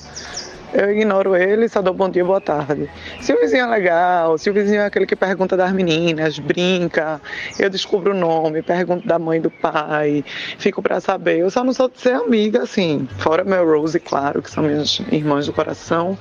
eu 0.72 0.90
ignoro 0.90 1.34
ele, 1.34 1.66
só 1.68 1.80
dou 1.80 1.94
bom 1.94 2.11
dia, 2.11 2.24
boa 2.24 2.40
tarde. 2.40 2.90
Se 3.22 3.32
o 3.32 3.40
vizinho 3.40 3.64
é 3.64 3.66
legal, 3.66 4.36
se 4.36 4.51
o 4.51 4.53
vizinho 4.53 4.82
é 4.82 4.84
aquele 4.84 5.07
que 5.07 5.16
pergunta 5.16 5.57
das 5.57 5.72
meninas, 5.72 6.38
brinca, 6.38 7.20
eu 7.59 7.70
descubro 7.70 8.12
o 8.12 8.14
nome, 8.14 8.62
pergunto 8.62 9.07
da 9.07 9.18
mãe 9.18 9.40
do 9.40 9.51
pai, 9.51 10.22
fico 10.59 10.82
para 10.82 11.01
saber. 11.01 11.38
Eu 11.38 11.51
só 11.51 11.64
não 11.64 11.72
sou 11.72 11.88
de 11.88 11.99
ser 11.99 12.14
amiga, 12.14 12.62
assim, 12.62 13.09
fora 13.18 13.44
meu 13.44 13.64
Rose, 13.66 13.99
claro, 13.99 14.42
que 14.42 14.51
são 14.51 14.62
minhas 14.62 15.01
irmãs 15.11 15.46
do 15.46 15.55
coração. 15.55 16.18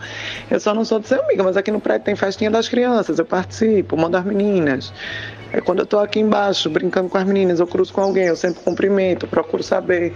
Eu 0.50 0.60
só 0.60 0.74
não 0.74 0.86
sou 0.86 1.00
de 1.00 1.08
ser 1.08 1.20
amiga, 1.20 1.44
mas 1.44 1.58
aqui 1.58 1.70
no 1.70 1.82
prédio 1.82 2.06
tem 2.06 2.16
festinha 2.16 2.50
das 2.50 2.70
crianças, 2.70 3.20
eu 3.20 3.26
participo, 3.26 3.98
mando 3.98 4.16
as 4.16 4.24
meninas. 4.24 4.94
É 5.52 5.62
quando 5.62 5.80
eu 5.80 5.86
tô 5.86 6.00
aqui 6.00 6.20
embaixo, 6.20 6.70
brincando 6.70 7.10
com 7.10 7.18
as 7.18 7.24
meninas, 7.24 7.60
eu 7.60 7.68
cruzo 7.68 7.94
com 7.94 8.02
alguém, 8.02 8.26
eu 8.26 8.36
sempre 8.36 8.62
cumprimento, 8.64 9.28
procuro 9.28 9.64
saber. 9.64 10.14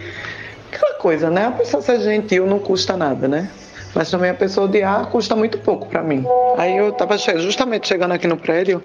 Aquela 0.72 0.94
coisa, 0.96 1.30
né? 1.30 1.48
A 1.48 1.52
pessoa 1.52 1.82
ser 1.82 2.00
gentil 2.00 2.48
não 2.48 2.58
custa 2.58 2.96
nada, 2.96 3.28
né? 3.28 3.50
Mas 3.94 4.10
também 4.10 4.30
a 4.30 4.34
pessoa 4.34 4.68
odiar 4.68 5.08
custa 5.08 5.36
muito 5.36 5.58
pouco 5.58 5.88
para 5.88 6.02
mim. 6.02 6.26
Aí 6.58 6.78
eu 6.78 6.94
tava 6.94 7.18
justamente 7.18 7.88
chegando 7.88 8.14
aqui 8.14 8.26
no 8.26 8.38
prédio 8.38 8.82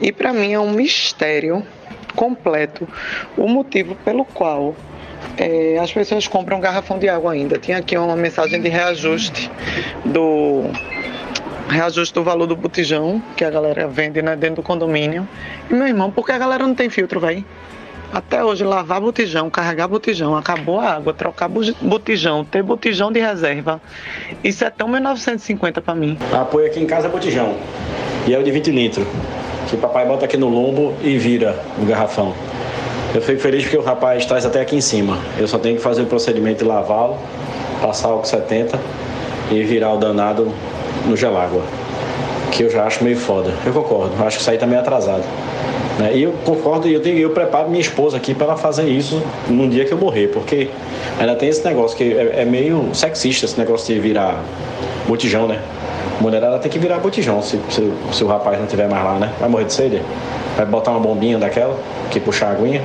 e 0.00 0.10
para 0.10 0.32
mim 0.32 0.54
é 0.54 0.58
um 0.58 0.70
mistério 0.70 1.62
completo 2.14 2.88
o 3.36 3.46
motivo 3.46 3.94
pelo 3.96 4.24
qual 4.24 4.74
é, 5.36 5.78
as 5.78 5.92
pessoas 5.92 6.26
compram 6.26 6.58
garrafão 6.60 6.98
de 6.98 7.08
água 7.08 7.32
ainda. 7.32 7.58
Tinha 7.58 7.78
aqui 7.78 7.96
uma 7.96 8.16
mensagem 8.16 8.60
de 8.60 8.68
reajuste 8.68 9.50
do 10.04 10.64
reajuste 11.68 12.14
do 12.14 12.22
valor 12.22 12.46
do 12.46 12.56
botijão 12.56 13.22
que 13.36 13.44
a 13.44 13.50
galera 13.50 13.88
vende 13.88 14.22
né, 14.22 14.36
dentro 14.36 14.56
do 14.56 14.62
condomínio. 14.62 15.28
E 15.70 15.74
meu 15.74 15.86
irmão, 15.86 16.10
por 16.10 16.24
que 16.24 16.32
a 16.32 16.38
galera 16.38 16.66
não 16.66 16.74
tem 16.74 16.88
filtro, 16.88 17.20
velho? 17.20 17.44
Até 18.12 18.42
hoje, 18.42 18.64
lavar 18.64 19.00
botijão, 19.00 19.50
carregar 19.50 19.88
botijão, 19.88 20.36
acabou 20.36 20.80
a 20.80 20.92
água, 20.92 21.12
trocar 21.12 21.48
botijão, 21.48 22.44
ter 22.44 22.62
botijão 22.62 23.10
de 23.10 23.20
reserva. 23.20 23.80
Isso 24.44 24.64
é 24.64 24.70
tão 24.70 24.88
1950 24.88 25.82
para 25.82 25.94
mim. 25.94 26.16
Apoio 26.32 26.66
aqui 26.66 26.80
em 26.80 26.86
casa 26.86 27.08
é 27.08 27.10
botijão. 27.10 27.56
E 28.26 28.34
é 28.34 28.38
o 28.38 28.42
de 28.42 28.50
20 28.50 28.70
litros. 28.70 29.06
Que 29.68 29.76
papai 29.76 30.06
bota 30.06 30.24
aqui 30.24 30.36
no 30.36 30.48
lombo 30.48 30.94
e 31.02 31.18
vira 31.18 31.58
o 31.82 31.84
garrafão. 31.84 32.32
Eu 33.12 33.20
fico 33.20 33.40
feliz 33.40 33.64
porque 33.64 33.76
o 33.76 33.82
rapaz 33.82 34.24
traz 34.24 34.46
até 34.46 34.60
aqui 34.60 34.76
em 34.76 34.80
cima. 34.80 35.18
Eu 35.38 35.48
só 35.48 35.58
tenho 35.58 35.76
que 35.76 35.82
fazer 35.82 36.02
o 36.02 36.06
procedimento 36.06 36.58
de 36.58 36.64
lavá-lo, 36.64 37.18
passar 37.82 38.08
álcool 38.08 38.24
70 38.24 38.78
e 39.50 39.62
virar 39.64 39.92
o 39.92 39.96
danado 39.96 40.52
no 41.06 41.16
gelágua. 41.16 41.62
Que 42.50 42.62
eu 42.62 42.70
já 42.70 42.84
acho 42.84 43.04
meio 43.04 43.16
foda. 43.16 43.52
Eu 43.64 43.72
concordo. 43.72 44.12
Acho 44.24 44.36
que 44.36 44.42
isso 44.42 44.50
aí 44.50 44.58
tá 44.58 44.66
meio 44.66 44.80
atrasado. 44.80 45.24
Né? 45.98 46.16
E 46.16 46.22
eu 46.22 46.32
concordo 46.44 46.88
e 46.88 46.94
eu, 46.94 47.02
eu 47.02 47.30
preparo 47.30 47.68
minha 47.68 47.80
esposa 47.80 48.16
aqui 48.16 48.34
para 48.34 48.46
ela 48.46 48.56
fazer 48.56 48.88
isso 48.88 49.22
no 49.48 49.68
dia 49.68 49.84
que 49.84 49.92
eu 49.92 49.98
morrer, 49.98 50.28
porque 50.28 50.68
ainda 51.18 51.34
tem 51.36 51.48
esse 51.48 51.64
negócio 51.64 51.96
que 51.96 52.12
é, 52.12 52.42
é 52.42 52.44
meio 52.44 52.90
sexista 52.94 53.46
esse 53.46 53.58
negócio 53.58 53.94
de 53.94 54.00
virar 54.00 54.42
botijão, 55.06 55.46
né? 55.46 55.60
mulherada 56.20 56.58
tem 56.58 56.70
que 56.70 56.78
virar 56.78 56.98
botijão 56.98 57.42
se, 57.42 57.60
se, 57.68 57.92
se, 58.12 58.24
o 58.24 58.26
rapaz 58.26 58.58
não 58.58 58.66
tiver 58.66 58.88
mais 58.88 59.04
lá, 59.04 59.18
né? 59.18 59.32
Vai 59.38 59.48
morrer 59.48 59.64
de 59.64 59.72
sede? 59.72 60.02
Vai 60.56 60.66
botar 60.66 60.92
uma 60.92 61.00
bombinha 61.00 61.38
daquela 61.38 61.76
que 62.10 62.18
puxa 62.18 62.46
a 62.46 62.50
aguinha? 62.50 62.82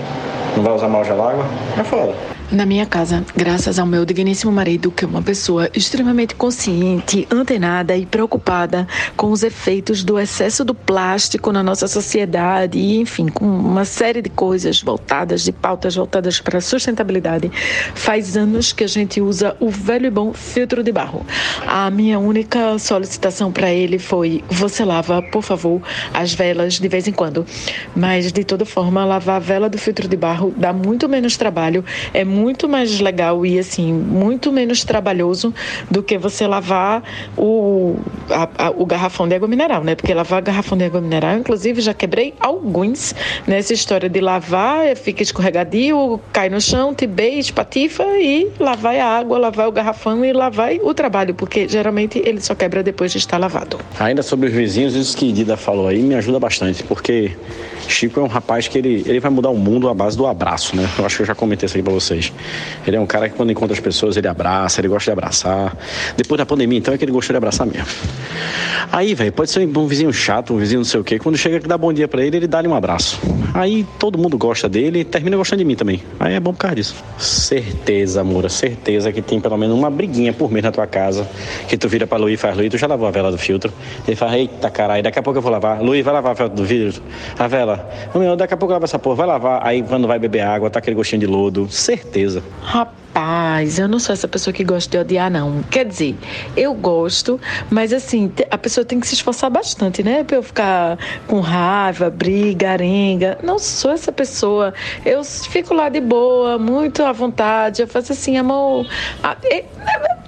Não 0.56 0.64
vai 0.64 0.74
usar 0.74 0.90
mal 0.90 1.02
água? 1.02 1.46
É 1.80 1.84
foda. 1.84 2.14
Na 2.52 2.66
minha 2.66 2.86
casa, 2.86 3.26
graças 3.34 3.80
ao 3.80 3.86
meu 3.86 4.04
digníssimo 4.04 4.52
marido, 4.52 4.92
que 4.92 5.06
é 5.06 5.08
uma 5.08 5.22
pessoa 5.22 5.70
extremamente 5.74 6.36
consciente, 6.36 7.26
antenada 7.32 7.96
e 7.96 8.06
preocupada 8.06 8.86
com 9.16 9.32
os 9.32 9.42
efeitos 9.42 10.04
do 10.04 10.20
excesso 10.20 10.66
do 10.66 10.76
plástico 10.76 11.54
na 11.54 11.64
nossa 11.64 11.88
sociedade 11.88 12.78
e, 12.78 12.98
enfim, 13.00 13.30
com 13.30 13.46
uma 13.46 13.86
série 13.86 14.22
de 14.22 14.30
coisas 14.30 14.82
voltadas, 14.82 15.44
de 15.46 15.54
pautas 15.54 15.96
voltadas 15.96 16.42
para 16.42 16.58
a 16.58 16.62
sustentabilidade, 16.62 17.50
faz 17.96 18.36
anos 18.36 18.74
que 18.74 18.84
a 18.84 18.88
gente 18.88 19.22
usa 19.22 19.56
o 19.58 19.70
velho 19.70 20.08
e 20.08 20.12
bom 20.12 20.34
filtro 20.34 20.84
de 20.84 20.92
barro. 20.92 21.26
A 21.66 21.90
minha 21.90 22.20
única 22.20 22.78
solicitação 22.78 23.50
para 23.50 23.72
ele 23.72 23.98
foi: 23.98 24.44
você 24.50 24.84
lava, 24.84 25.22
por 25.22 25.42
favor, 25.42 25.82
as 26.14 26.34
velas 26.34 26.74
de 26.74 26.88
vez 26.90 27.08
em 27.08 27.14
quando. 27.14 27.46
Mas, 27.96 28.30
de 28.34 28.44
toda 28.44 28.66
forma, 28.66 29.06
lavar 29.06 29.38
a 29.38 29.40
vela 29.40 29.70
do 29.70 29.78
filtro 29.78 30.06
de 30.06 30.18
barro 30.18 30.54
dá 30.58 30.74
muito 30.74 31.08
menos 31.08 31.38
trabalho, 31.38 31.86
é 32.14 32.26
muito 32.26 32.41
muito 32.42 32.68
mais 32.68 33.00
legal 33.00 33.46
e 33.46 33.60
assim 33.60 33.94
muito 33.94 34.52
menos 34.52 34.84
trabalhoso 34.84 35.54
do 35.90 36.02
que 36.02 36.18
você 36.18 36.48
lavar 36.48 37.04
o, 37.38 37.96
a, 38.30 38.68
a, 38.68 38.70
o 38.72 38.86
garrafão 38.86 39.28
de 39.28 39.36
água 39.36 39.48
mineral, 39.48 39.84
né? 39.84 39.96
Porque 39.96 40.14
lavar 40.14 40.42
garrafão 40.42 40.78
de 40.78 40.86
água 40.86 41.00
mineral, 41.00 41.38
inclusive, 41.38 41.82
já 41.82 41.94
quebrei 41.94 42.34
alguns 42.40 43.14
nessa 43.46 43.74
história 43.74 44.10
de 44.10 44.20
lavar, 44.20 44.96
fica 44.96 45.22
escorregadio, 45.22 46.20
cai 46.34 46.50
no 46.50 46.60
chão, 46.60 46.94
te 46.94 47.06
beija, 47.06 47.54
patifa 47.54 48.04
e 48.20 48.50
lá 48.60 48.76
vai 48.76 49.00
a 49.00 49.08
água, 49.08 49.38
lá 49.38 49.50
vai 49.50 49.68
o 49.68 49.72
garrafão 49.72 50.26
e 50.26 50.34
lá 50.34 50.50
vai 50.50 50.80
o 50.82 50.94
trabalho, 50.94 51.36
porque 51.36 51.68
geralmente 51.68 52.22
ele 52.26 52.42
só 52.42 52.56
quebra 52.56 52.82
depois 52.82 53.12
de 53.12 53.20
estar 53.20 53.38
lavado. 53.38 53.80
Ainda 54.00 54.24
sobre 54.24 54.48
os 54.48 54.54
vizinhos, 54.54 54.96
isso 54.96 55.16
que 55.16 55.32
Dida 55.32 55.56
falou 55.56 55.88
aí 55.88 56.02
me 56.02 56.16
ajuda 56.16 56.40
bastante, 56.40 56.84
porque 56.84 57.32
Chico 57.88 58.20
é 58.20 58.24
um 58.24 58.28
rapaz 58.28 58.68
que 58.68 58.78
ele, 58.78 59.04
ele 59.06 59.20
vai 59.20 59.32
mudar 59.32 59.50
o 59.50 59.58
mundo 59.58 59.90
à 59.90 59.94
base 59.94 60.18
do 60.18 60.26
abraço, 60.26 60.76
né? 60.76 60.88
Eu 60.98 61.06
acho 61.06 61.18
que 61.18 61.22
eu 61.24 61.28
já 61.28 61.36
comentei 61.36 61.66
isso 61.66 61.76
aqui 61.76 61.84
pra 61.84 61.94
vocês. 61.94 62.32
Ele 62.86 62.96
é 62.96 63.00
um 63.00 63.06
cara 63.06 63.30
que 63.30 63.36
quando 63.36 63.52
encontra 63.52 63.74
as 63.74 63.80
pessoas, 63.80 64.18
ele 64.18 64.28
abraça, 64.28 64.82
ele 64.82 64.88
gosta 64.88 65.12
de 65.12 65.14
abraçar. 65.14 65.76
Depois 66.16 66.38
da 66.38 66.46
pandemia, 66.46 66.78
então, 66.78 66.94
é 66.94 66.98
que 66.98 67.04
ele 67.04 67.12
gostou 67.12 67.34
de 67.34 67.38
abraçar 67.38 67.68
mesmo. 67.68 67.88
Aí, 68.92 69.14
velho, 69.14 69.32
pode 69.32 69.50
ser 69.50 69.68
um 69.68 69.88
vizinho 69.88 70.12
chato, 70.12 70.54
um 70.54 70.58
vizinho 70.58 70.80
não 70.80 70.86
sei 70.86 71.00
o 71.00 71.04
quê. 71.04 71.18
Quando 71.18 71.38
chega 71.38 71.60
que 71.60 71.68
dá 71.68 71.78
bom 71.78 71.94
dia 71.94 72.08
para 72.08 72.26
ele, 72.26 72.38
ele 72.38 72.48
dá-lhe 72.48 72.68
um 72.68 72.76
abraço. 72.76 73.20
Aí 73.54 73.86
todo 74.00 74.18
mundo 74.18 74.38
gosta 74.38 74.68
dele 74.68 75.00
e 75.00 75.04
termina 75.04 75.38
gostando 75.38 75.60
de 75.60 75.66
mim 75.66 75.76
também. 75.76 76.02
Aí 76.20 76.34
é 76.34 76.40
bom 76.40 76.54
por 76.54 76.60
causa 76.60 76.76
disso. 76.76 76.96
Certeza, 77.18 78.22
amor, 78.22 78.50
certeza 78.50 79.12
que 79.12 79.22
tem 79.22 79.40
pelo 79.40 79.58
menos 79.58 79.78
uma 79.78 79.90
briguinha 79.90 80.34
por 80.34 80.52
mês 80.52 80.64
na 80.64 80.72
tua 80.72 80.88
casa. 80.88 81.28
Que 81.68 81.78
tu 81.78 81.88
vira 81.88 82.08
pra 82.08 82.18
Luiz 82.18 82.34
e 82.34 82.38
faz, 82.38 82.56
Luiz, 82.56 82.70
tu 82.70 82.78
já 82.78 82.88
lavou 82.88 83.08
a 83.08 83.12
vela 83.12 83.32
do 83.32 83.38
filtro? 83.38 83.72
Ele 84.08 84.16
fala, 84.16 84.38
eita 84.38 84.70
caralho, 84.70 85.04
daqui 85.04 85.20
a 85.20 85.24
pouco 85.24 85.38
eu 85.38 85.42
vou 85.42 85.52
lavar. 85.52 85.82
Luiz, 85.82 86.04
vai 86.04 86.14
lavar 86.14 86.32
a 86.32 86.36
vela 86.36 86.50
do 86.50 86.64
vidro? 86.64 87.02
A 87.38 87.48
vela. 87.48 87.71
Meu, 88.14 88.36
daqui 88.36 88.54
a 88.54 88.58
pouco 88.58 88.72
eu 88.72 88.76
lavo 88.76 88.86
essa 88.86 89.00
porra, 89.00 89.16
vai 89.16 89.28
lavar. 89.28 89.66
Aí 89.66 89.84
quando 89.84 90.08
vai 90.08 90.20
beber 90.20 90.42
água, 90.42 90.70
tá 90.70 90.80
aquele 90.80 90.96
gostinho 90.96 91.20
de 91.20 91.28
lodo. 91.28 91.68
Certeza. 91.70 92.44
Rapaz, 92.62 93.01
eu 93.78 93.88
não 93.88 94.00
sou 94.00 94.14
essa 94.14 94.28
pessoa 94.28 94.54
que 94.54 94.64
gosta 94.64 94.90
de 94.90 94.98
odiar, 94.98 95.30
não. 95.30 95.62
Quer 95.64 95.86
dizer, 95.86 96.16
eu 96.56 96.74
gosto, 96.74 97.40
mas 97.70 97.92
assim, 97.92 98.32
a 98.50 98.58
pessoa 98.58 98.86
tem 98.86 99.00
que 99.00 99.08
se 99.08 99.16
esforçar 99.16 99.50
bastante, 99.50 100.04
né? 100.04 100.24
Pra 100.24 100.38
eu 100.38 100.44
ficar 100.44 100.98
com 101.28 101.40
raiva, 101.40 102.10
briga, 102.10 102.72
arenga. 102.72 103.38
Não 103.44 103.60
sou 103.60 103.92
essa 103.92 104.12
pessoa. 104.12 104.74
Eu 105.06 105.24
fico 105.24 105.74
lá 105.74 105.90
de 105.90 106.00
boa, 106.00 106.58
muito 106.58 107.04
à 107.04 107.12
vontade. 107.12 107.82
Eu 107.82 107.88
faço 107.88 108.14
assim, 108.14 108.38
amor. 108.38 108.86
Eu 109.50 109.66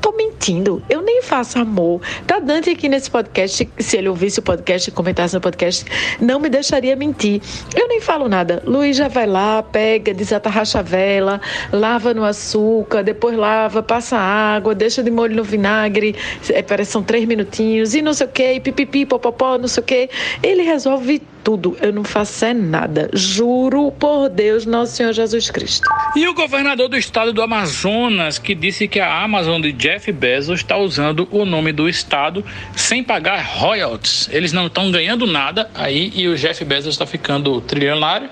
tô 0.01 0.11
mentindo. 0.11 0.83
Eu 0.89 1.01
nem 1.01 1.21
faço 1.21 1.59
amor. 1.59 2.01
Tá 2.27 2.39
Dante 2.39 2.69
aqui 2.69 2.89
nesse 2.89 3.09
podcast, 3.09 3.69
se 3.79 3.97
ele 3.97 4.09
ouvisse 4.09 4.39
o 4.39 4.43
podcast 4.43 4.91
comentasse 4.91 5.33
no 5.33 5.41
podcast, 5.41 5.85
não 6.19 6.39
me 6.39 6.49
deixaria 6.49 6.95
mentir. 6.95 7.41
Eu 7.73 7.87
nem 7.87 8.01
falo 8.01 8.27
nada. 8.27 8.61
Luiz 8.65 8.97
já 8.97 9.07
vai 9.07 9.25
lá, 9.25 9.63
pega, 9.63 10.13
desatarracha 10.13 10.79
a 10.79 10.81
vela, 10.81 11.39
lava 11.71 12.13
no 12.13 12.25
açúcar, 12.25 12.72
depois 13.03 13.37
lava, 13.37 13.83
passa 13.83 14.17
água, 14.17 14.73
deixa 14.73 15.03
de 15.03 15.11
molho 15.11 15.35
no 15.35 15.43
vinagre, 15.43 16.15
é, 16.49 16.83
são 16.83 17.03
três 17.03 17.25
minutinhos, 17.25 17.93
e 17.93 18.01
não 18.01 18.13
sei 18.13 18.27
o 18.27 18.29
que, 18.29 18.59
pipipi, 18.59 19.05
popopó, 19.05 19.57
não 19.57 19.67
sei 19.67 19.83
o 19.83 19.85
que. 19.85 20.09
Ele 20.41 20.63
resolve 20.63 21.21
tudo. 21.43 21.77
Eu 21.81 21.91
não 21.91 22.03
faço 22.03 22.45
é 22.45 22.53
nada. 22.53 23.09
Juro 23.13 23.91
por 23.91 24.29
Deus, 24.29 24.65
nosso 24.65 24.93
Senhor 24.93 25.11
Jesus 25.13 25.51
Cristo. 25.51 25.87
E 26.15 26.27
o 26.27 26.33
governador 26.33 26.87
do 26.87 26.97
estado 26.97 27.33
do 27.33 27.41
Amazonas, 27.41 28.39
que 28.39 28.55
disse 28.55 28.87
que 28.87 28.99
a 28.99 29.21
Amazon 29.21 29.61
de 29.61 29.71
Jeff 29.71 30.11
Bezos 30.11 30.61
está 30.61 30.77
usando 30.77 31.27
o 31.31 31.45
nome 31.45 31.71
do 31.71 31.89
estado 31.89 32.43
sem 32.75 33.03
pagar 33.03 33.43
royalties. 33.43 34.29
Eles 34.31 34.53
não 34.53 34.67
estão 34.67 34.89
ganhando 34.89 35.27
nada 35.27 35.69
aí 35.75 36.11
e 36.15 36.27
o 36.27 36.35
Jeff 36.35 36.63
Bezos 36.63 36.95
está 36.95 37.05
ficando 37.05 37.59
trilionário. 37.61 38.29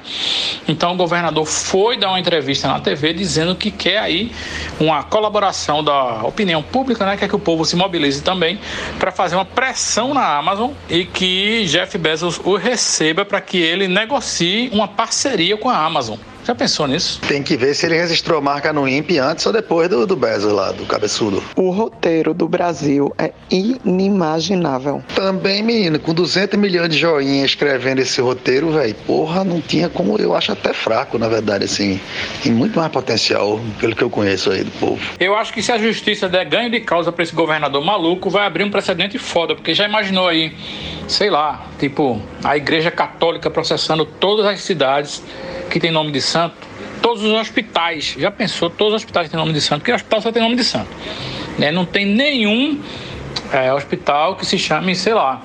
Então 0.67 0.93
o 0.93 0.97
governador 0.97 1.45
foi 1.45 1.97
dar 1.97 2.09
uma 2.09 2.19
entrevista 2.19 2.67
na 2.67 2.79
TV 2.79 3.13
dizendo 3.13 3.55
que 3.55 3.71
quer 3.71 3.97
aí 3.97 4.31
uma 4.79 5.03
colaboração 5.03 5.83
da 5.83 6.23
opinião 6.23 6.63
pública, 6.63 7.05
né? 7.05 7.17
Quer 7.17 7.27
que 7.27 7.35
o 7.35 7.39
povo 7.39 7.65
se 7.65 7.75
mobilize 7.75 8.23
também 8.23 8.59
para 8.99 9.11
fazer 9.11 9.35
uma 9.35 9.45
pressão 9.45 10.13
na 10.13 10.37
Amazon 10.37 10.71
e 10.89 11.05
que 11.05 11.65
Jeff 11.65 11.97
Bezos 11.97 12.39
o 12.43 12.55
receba 12.55 13.00
receba 13.01 13.25
para 13.25 13.41
que 13.41 13.57
ele 13.57 13.87
negocie 13.87 14.69
uma 14.71 14.87
parceria 14.87 15.57
com 15.57 15.67
a 15.69 15.83
Amazon. 15.83 16.19
Já 16.43 16.55
pensou 16.55 16.87
nisso? 16.87 17.21
Tem 17.27 17.43
que 17.43 17.55
ver 17.55 17.75
se 17.75 17.85
ele 17.85 17.95
registrou 17.95 18.39
a 18.39 18.41
marca 18.41 18.73
no 18.73 18.87
INPE 18.87 19.19
antes 19.19 19.45
ou 19.45 19.53
depois 19.53 19.87
do, 19.87 20.07
do 20.07 20.15
Bezos 20.15 20.51
lá, 20.51 20.71
do 20.71 20.85
cabeçudo. 20.85 21.43
O 21.55 21.69
roteiro 21.69 22.33
do 22.33 22.47
Brasil 22.47 23.13
é 23.17 23.31
inimaginável. 23.49 25.03
Também, 25.15 25.61
menino, 25.61 25.99
com 25.99 26.13
200 26.13 26.59
milhões 26.59 26.89
de 26.89 26.97
joinhas 26.97 27.51
escrevendo 27.51 27.99
esse 27.99 28.19
roteiro, 28.19 28.71
velho, 28.71 28.95
porra, 29.05 29.43
não 29.43 29.61
tinha 29.61 29.87
como, 29.87 30.17
eu 30.17 30.35
acho 30.35 30.51
até 30.51 30.73
fraco, 30.73 31.19
na 31.19 31.27
verdade, 31.27 31.65
assim. 31.65 31.99
Tem 32.41 32.51
muito 32.51 32.79
mais 32.79 32.91
potencial, 32.91 33.59
pelo 33.79 33.95
que 33.95 34.03
eu 34.03 34.09
conheço 34.09 34.51
aí 34.51 34.63
do 34.63 34.71
povo. 34.71 34.99
Eu 35.19 35.35
acho 35.35 35.53
que 35.53 35.61
se 35.61 35.71
a 35.71 35.77
justiça 35.77 36.27
der 36.27 36.45
ganho 36.45 36.71
de 36.71 36.79
causa 36.79 37.11
para 37.11 37.23
esse 37.23 37.35
governador 37.35 37.83
maluco, 37.83 38.29
vai 38.29 38.47
abrir 38.47 38.63
um 38.63 38.71
precedente 38.71 39.17
foda, 39.19 39.53
porque 39.53 39.75
já 39.75 39.87
imaginou 39.87 40.27
aí, 40.27 40.55
sei 41.07 41.29
lá, 41.29 41.67
tipo, 41.79 42.19
a 42.43 42.57
igreja 42.57 42.89
católica 42.89 43.49
processando 43.49 44.05
todas 44.05 44.45
as 44.45 44.61
cidades 44.61 45.21
que 45.71 45.79
tem 45.79 45.89
nome 45.89 46.11
de 46.11 46.19
santo, 46.31 46.55
todos 47.01 47.23
os 47.23 47.31
hospitais, 47.33 48.15
já 48.17 48.31
pensou, 48.31 48.69
todos 48.69 48.93
os 48.93 49.01
hospitais 49.01 49.29
têm 49.29 49.39
nome 49.39 49.53
de 49.53 49.61
santo, 49.61 49.79
porque 49.79 49.91
o 49.91 49.95
hospital 49.95 50.21
só 50.21 50.31
tem 50.31 50.41
nome 50.41 50.55
de 50.55 50.63
santo. 50.63 50.89
Né? 51.57 51.71
Não 51.71 51.85
tem 51.85 52.05
nenhum 52.05 52.79
é, 53.51 53.73
hospital 53.73 54.35
que 54.35 54.45
se 54.45 54.57
chame, 54.57 54.95
sei 54.95 55.13
lá, 55.13 55.41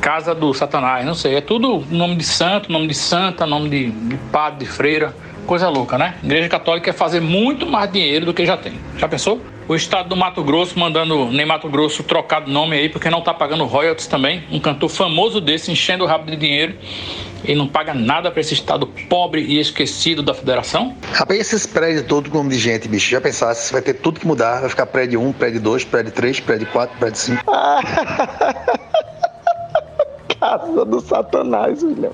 Casa 0.00 0.34
do 0.34 0.52
Satanás, 0.52 1.06
não 1.06 1.14
sei. 1.14 1.36
É 1.36 1.40
tudo 1.40 1.84
nome 1.88 2.16
de 2.16 2.24
santo, 2.24 2.72
nome 2.72 2.88
de 2.88 2.94
santa, 2.94 3.46
nome 3.46 3.68
de, 3.68 3.90
de 3.90 4.16
padre, 4.32 4.64
de 4.64 4.66
freira. 4.66 5.14
Coisa 5.46 5.68
louca, 5.68 5.96
né? 5.96 6.16
Igreja 6.22 6.48
Católica 6.48 6.86
quer 6.86 6.96
fazer 6.96 7.20
muito 7.20 7.66
mais 7.66 7.90
dinheiro 7.90 8.26
do 8.26 8.34
que 8.34 8.44
já 8.44 8.56
tem. 8.56 8.74
Já 8.96 9.08
pensou? 9.08 9.40
O 9.72 9.74
estado 9.74 10.10
do 10.10 10.16
Mato 10.16 10.44
Grosso 10.44 10.78
mandando 10.78 11.30
nem 11.30 11.46
Mato 11.46 11.66
Grosso 11.66 12.02
trocar 12.02 12.44
de 12.44 12.52
nome 12.52 12.76
aí, 12.76 12.90
porque 12.90 13.08
não 13.08 13.22
tá 13.22 13.32
pagando 13.32 13.64
royalties 13.64 14.06
também. 14.06 14.44
Um 14.52 14.60
cantor 14.60 14.90
famoso 14.90 15.40
desse 15.40 15.72
enchendo 15.72 16.04
o 16.04 16.06
rabo 16.06 16.30
de 16.30 16.36
dinheiro 16.36 16.74
e 17.42 17.54
não 17.54 17.66
paga 17.66 17.94
nada 17.94 18.30
para 18.30 18.42
esse 18.42 18.52
estado 18.52 18.86
pobre 19.08 19.40
e 19.40 19.58
esquecido 19.58 20.22
da 20.22 20.34
federação? 20.34 20.94
Rapaz, 21.14 21.40
esses 21.40 21.64
prédios 21.64 22.04
todos 22.04 22.30
com 22.30 22.36
nome 22.36 22.50
de 22.50 22.58
gente, 22.58 22.86
bicho. 22.86 23.10
Já 23.10 23.18
pensasse, 23.18 23.72
vai 23.72 23.80
ter 23.80 23.94
tudo 23.94 24.20
que 24.20 24.26
mudar. 24.26 24.60
Vai 24.60 24.68
ficar 24.68 24.84
prédio 24.84 25.22
1, 25.22 25.32
prédio 25.32 25.62
2, 25.62 25.84
prédio 25.84 26.12
3, 26.12 26.40
prédio 26.40 26.66
4, 26.70 26.98
prédio 26.98 27.18
5. 27.18 27.42
Casa 30.38 30.84
do 30.84 31.00
Satanás, 31.00 31.82
William. 31.82 32.12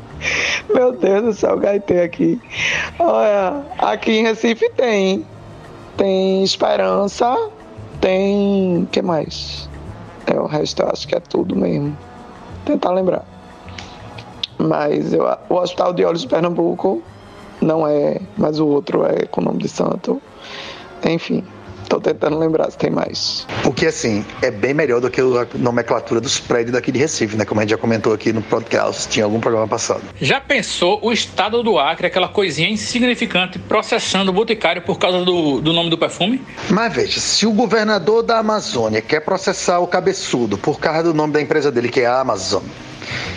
Meu 0.73 0.93
Deus 0.93 1.25
do 1.25 1.33
céu, 1.33 1.59
gaitei 1.59 2.03
aqui. 2.03 2.41
Olha, 3.01 3.65
aqui 3.81 4.13
em 4.13 4.23
Recife 4.23 4.71
tem. 4.77 5.27
Tem 5.99 6.45
Esperança, 6.45 7.51
tem. 8.01 8.89
que 8.93 9.03
mais? 9.03 9.69
É, 10.27 10.39
o 10.39 10.47
resto 10.47 10.83
eu 10.83 10.89
acho 10.91 11.09
que 11.09 11.17
é 11.17 11.21
tudo 11.21 11.57
mesmo. 11.57 11.99
Tentar 12.65 12.93
lembrar. 12.93 13.25
Mas 14.57 15.13
eu, 15.13 15.25
o 15.49 15.55
Hospital 15.55 15.93
de 15.93 16.05
Olhos 16.05 16.23
de 16.23 16.29
Pernambuco 16.29 17.03
não 17.61 17.87
é, 17.87 18.21
mas 18.37 18.61
o 18.61 18.67
outro 18.69 19.05
é 19.05 19.27
com 19.27 19.41
o 19.41 19.45
nome 19.45 19.59
de 19.59 19.69
santo. 19.69 20.23
Enfim, 21.05 21.45
tô 21.89 22.01
tentando 22.01 22.39
lembrar 22.39 22.71
se 22.71 22.79
tem 22.79 22.91
mais. 22.91 23.47
O 23.65 23.73
que, 23.73 23.87
assim, 23.87 24.25
é 24.43 24.51
bem 24.51 24.75
melhor 24.75 25.01
do 25.01 25.11
que 25.11 25.21
a 25.21 25.47
nomenclatura 25.55 26.21
dos 26.21 26.39
prédios 26.39 26.73
daqui 26.73 26.93
de 26.93 26.99
Recife, 26.99 27.37
né? 27.37 27.45
Como 27.45 27.61
a 27.61 27.65
gente 27.65 27.71
já 27.71 27.79
comentou 27.79 28.13
aqui 28.13 28.33
no 28.33 28.43
podcast, 28.43 29.09
tinha 29.09 29.25
algum 29.25 29.41
programa 29.41 29.67
passado. 29.67 30.03
Já 30.21 30.41
pensou 30.41 31.01
o 31.03 31.13
estado 31.13 31.63
do 31.63 31.79
Acre, 31.79 32.07
aquela 32.07 32.29
coisinha 32.29 32.69
insignificante, 32.69 33.59
processando 33.59 34.31
o 34.31 34.35
boticário 34.35 34.83
por 34.83 34.99
causa 34.99 35.25
do, 35.25 35.61
do 35.61 35.73
nome 35.73 35.91
do 35.91 35.99
perfume? 35.99 36.43
Mas 36.71 36.93
veja, 36.93 37.21
se 37.21 37.47
o 37.47 37.53
governador 37.53 38.23
da 38.23 38.39
Amazônia 38.39 39.01
quer 39.01 39.21
processar 39.21 39.79
o 39.81 39.87
cabeçudo 39.87 40.59
por 40.59 40.79
causa 40.79 41.05
do 41.05 41.15
nome 41.15 41.33
da 41.33 41.41
empresa 41.41 41.73
dele, 41.73 41.89
que 41.89 42.01
é 42.01 42.07
a 42.07 42.21
Amazon, 42.21 42.63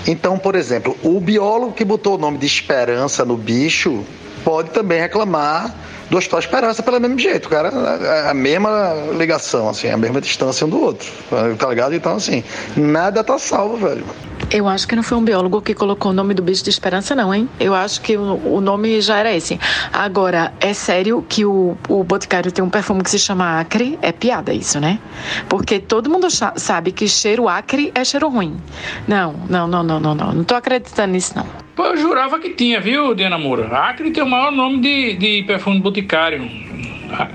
então, 0.08 0.38
por 0.38 0.56
exemplo, 0.56 0.97
o 1.04 1.20
biólogo 1.20 1.74
que 1.74 1.86
botou 1.86 2.16
o 2.16 2.18
nome 2.18 2.38
de 2.38 2.45
esperança 2.45 3.24
no 3.24 3.38
bicho 3.38 4.04
pode 4.43 4.72
também 4.72 4.99
reclamar 4.99 5.74
do 6.12 6.18
Hospital 6.18 6.39
Esperança 6.39 6.84
pelo 6.84 6.99
mesmo 6.99 7.18
jeito, 7.18 7.47
cara. 7.47 7.72
A 8.30 8.34
mesma 8.34 8.93
ligação, 9.18 9.70
assim, 9.70 9.88
a 9.88 9.95
mesma 9.95 10.20
distância 10.20 10.68
um 10.68 10.70
do 10.70 10.82
outro. 10.82 11.09
Tá 11.57 11.70
ligado? 11.70 11.95
Então, 11.95 12.18
assim, 12.18 12.43
nada 12.76 13.24
tá 13.24 13.39
salvo, 13.39 13.78
velho. 13.78 14.03
Eu 14.51 14.68
acho 14.68 14.86
que 14.86 14.93
não 14.93 15.03
foi 15.03 15.18
um 15.18 15.24
biólogo 15.24 15.62
que 15.62 15.74
colocou 15.74 16.12
o 16.12 16.14
nome 16.14 16.34
do 16.34 16.41
bicho 16.41 16.66
de 16.66 16.70
esperança, 16.70 17.16
não, 17.16 17.34
hein? 17.34 17.47
Eu 17.57 17.74
acho 17.74 18.01
que 18.01 18.18
o, 18.18 18.55
o 18.55 18.59
nome 18.59 18.99
já 18.99 19.20
era 19.20 19.34
esse. 19.34 19.57
Agora, 19.93 20.51
é 20.59 20.74
sério 20.74 21.26
que 21.30 21.45
o, 21.45 21.78
o 21.88 22.03
Boticário 22.03 22.51
tem 22.51 22.62
um 22.62 22.70
perfume 22.70 23.01
que 23.01 23.09
se 23.09 23.18
chama 23.18 23.62
Acre? 23.62 23.97
É 24.01 24.12
piada 24.12 24.53
isso, 24.53 24.82
né? 24.82 24.99
Porque 25.47 25.80
todo 25.80 26.09
mundo 26.09 26.28
sabe 26.30 26.91
que 26.91 27.07
cheiro 27.07 27.47
Acre 27.47 27.89
é 27.95 28.03
cheiro 28.03 28.28
ruim. 28.28 28.57
Não, 29.07 29.34
não, 29.47 29.66
não, 29.66 29.82
não, 29.82 29.99
não, 30.01 30.14
não. 30.14 30.34
Não 30.34 30.43
tô 30.43 30.55
acreditando 30.55 31.14
nisso, 31.14 31.32
não. 31.38 31.70
Eu 31.86 31.97
jurava 31.97 32.39
que 32.39 32.49
tinha, 32.49 32.79
viu, 32.79 33.13
Diana 33.13 33.38
Moura? 33.38 33.67
Acre 33.67 34.11
tem 34.11 34.23
o 34.23 34.29
maior 34.29 34.51
nome 34.51 34.79
de, 34.79 35.13
de 35.13 35.43
perfume 35.43 35.79
boticário. 35.79 36.49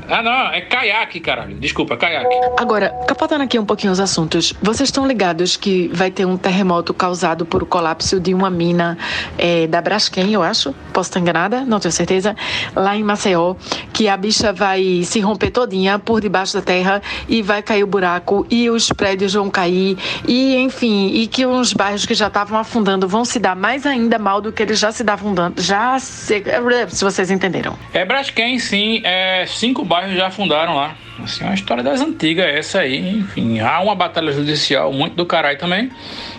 Ah, 0.08 0.22
não, 0.22 0.50
é 0.52 0.60
caiaque, 0.62 1.20
caralho. 1.20 1.56
Desculpa, 1.56 1.96
caiaque. 1.96 2.34
Agora, 2.56 2.90
capotando 3.06 3.44
aqui 3.44 3.58
um 3.58 3.64
pouquinho 3.64 3.92
os 3.92 4.00
assuntos, 4.00 4.54
vocês 4.62 4.88
estão 4.88 5.06
ligados 5.06 5.56
que 5.56 5.88
vai 5.92 6.10
ter 6.10 6.24
um 6.24 6.36
terremoto 6.36 6.94
causado 6.94 7.44
por 7.44 7.62
o 7.62 7.66
colapso 7.66 8.18
de 8.18 8.32
uma 8.32 8.48
mina 8.48 8.96
é, 9.36 9.66
da 9.66 9.80
Braskem, 9.80 10.32
eu 10.32 10.42
acho? 10.42 10.74
Posso 10.92 11.10
estar 11.10 11.20
enganada? 11.20 11.64
Não 11.64 11.78
tenho 11.78 11.92
certeza. 11.92 12.34
Lá 12.74 12.96
em 12.96 13.02
Maceió, 13.02 13.54
que 13.92 14.08
a 14.08 14.16
bicha 14.16 14.52
vai 14.52 15.02
se 15.02 15.20
romper 15.20 15.50
todinha 15.50 15.98
por 15.98 16.20
debaixo 16.20 16.54
da 16.54 16.62
terra 16.62 17.02
e 17.28 17.42
vai 17.42 17.62
cair 17.62 17.84
o 17.84 17.86
buraco 17.86 18.46
e 18.50 18.70
os 18.70 18.90
prédios 18.92 19.34
vão 19.34 19.50
cair 19.50 19.98
e, 20.26 20.56
enfim, 20.56 21.08
e 21.08 21.26
que 21.26 21.44
uns 21.44 21.72
bairros 21.72 22.06
que 22.06 22.14
já 22.14 22.28
estavam 22.28 22.58
afundando 22.58 23.06
vão 23.06 23.24
se 23.24 23.38
dar 23.38 23.56
mais 23.56 23.84
ainda 23.84 24.18
mal 24.18 24.40
do 24.40 24.52
que 24.52 24.62
eles 24.62 24.78
já 24.78 24.92
se 24.92 25.04
davam 25.04 25.26
afundando. 25.26 25.60
Já 25.60 25.98
se, 25.98 26.42
se 26.88 27.04
vocês 27.04 27.30
entenderam. 27.30 27.76
É 27.92 28.04
Braskem, 28.04 28.58
sim. 28.58 29.00
É, 29.04 29.44
sim 29.46 29.65
cinco 29.66 29.84
bairros 29.84 30.14
já 30.16 30.28
afundaram 30.28 30.76
lá. 30.76 30.94
Assim, 31.22 31.42
é 31.42 31.48
uma 31.48 31.54
história 31.54 31.82
das 31.82 32.00
antigas 32.00 32.46
essa 32.46 32.80
aí. 32.80 33.18
Enfim, 33.18 33.58
há 33.58 33.80
uma 33.80 33.94
batalha 33.96 34.30
judicial 34.30 34.92
muito 34.92 35.16
do 35.16 35.26
caralho 35.26 35.58
também. 35.58 35.90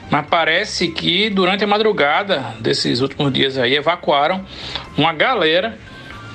Mas 0.09 0.25
parece 0.27 0.87
que 0.87 1.29
durante 1.29 1.63
a 1.63 1.67
madrugada 1.67 2.55
desses 2.61 3.01
últimos 3.01 3.33
dias 3.33 3.57
aí 3.57 3.75
evacuaram 3.75 4.45
uma 4.97 5.11
galera 5.11 5.77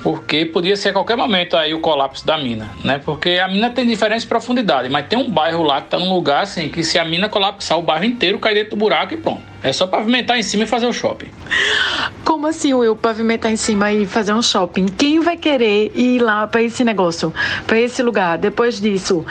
porque 0.03 0.45
podia 0.45 0.75
ser 0.75 0.89
a 0.89 0.93
qualquer 0.93 1.15
momento 1.15 1.55
aí 1.55 1.73
o 1.73 1.79
colapso 1.79 2.27
da 2.27 2.37
mina, 2.37 2.69
né? 2.83 3.01
Porque 3.03 3.39
a 3.43 3.47
mina 3.47 3.69
tem 3.69 3.87
diferentes 3.87 4.25
profundidades, 4.25 4.91
mas 4.91 5.07
tem 5.07 5.17
um 5.17 5.31
bairro 5.31 5.63
lá 5.63 5.81
que 5.81 5.89
tá 5.89 5.97
num 5.97 6.13
lugar 6.13 6.43
assim 6.43 6.67
que 6.67 6.83
se 6.83 6.99
a 6.99 7.05
mina 7.05 7.29
colapsar, 7.29 7.79
o 7.79 7.81
bairro 7.81 8.03
inteiro 8.03 8.37
cai 8.37 8.53
dentro 8.53 8.71
do 8.71 8.75
buraco 8.75 9.13
e 9.13 9.17
pronto. 9.17 9.52
É 9.63 9.71
só 9.71 9.87
pavimentar 9.87 10.37
em 10.37 10.43
cima 10.43 10.65
e 10.65 10.67
fazer 10.67 10.85
o 10.85 10.91
shopping. 10.91 11.29
Como 12.25 12.47
assim, 12.47 12.73
Will, 12.73 12.97
pavimentar 12.97 13.49
em 13.49 13.55
cima 13.55 13.93
e 13.93 14.05
fazer 14.05 14.33
um 14.33 14.41
shopping? 14.41 14.87
Quem 14.87 15.21
vai 15.21 15.37
querer 15.37 15.91
ir 15.95 16.19
lá 16.19 16.45
para 16.45 16.61
esse 16.61 16.83
negócio, 16.83 17.33
para 17.65 17.79
esse 17.79 18.03
lugar? 18.03 18.37
Depois 18.37 18.81
disso, 18.81 19.25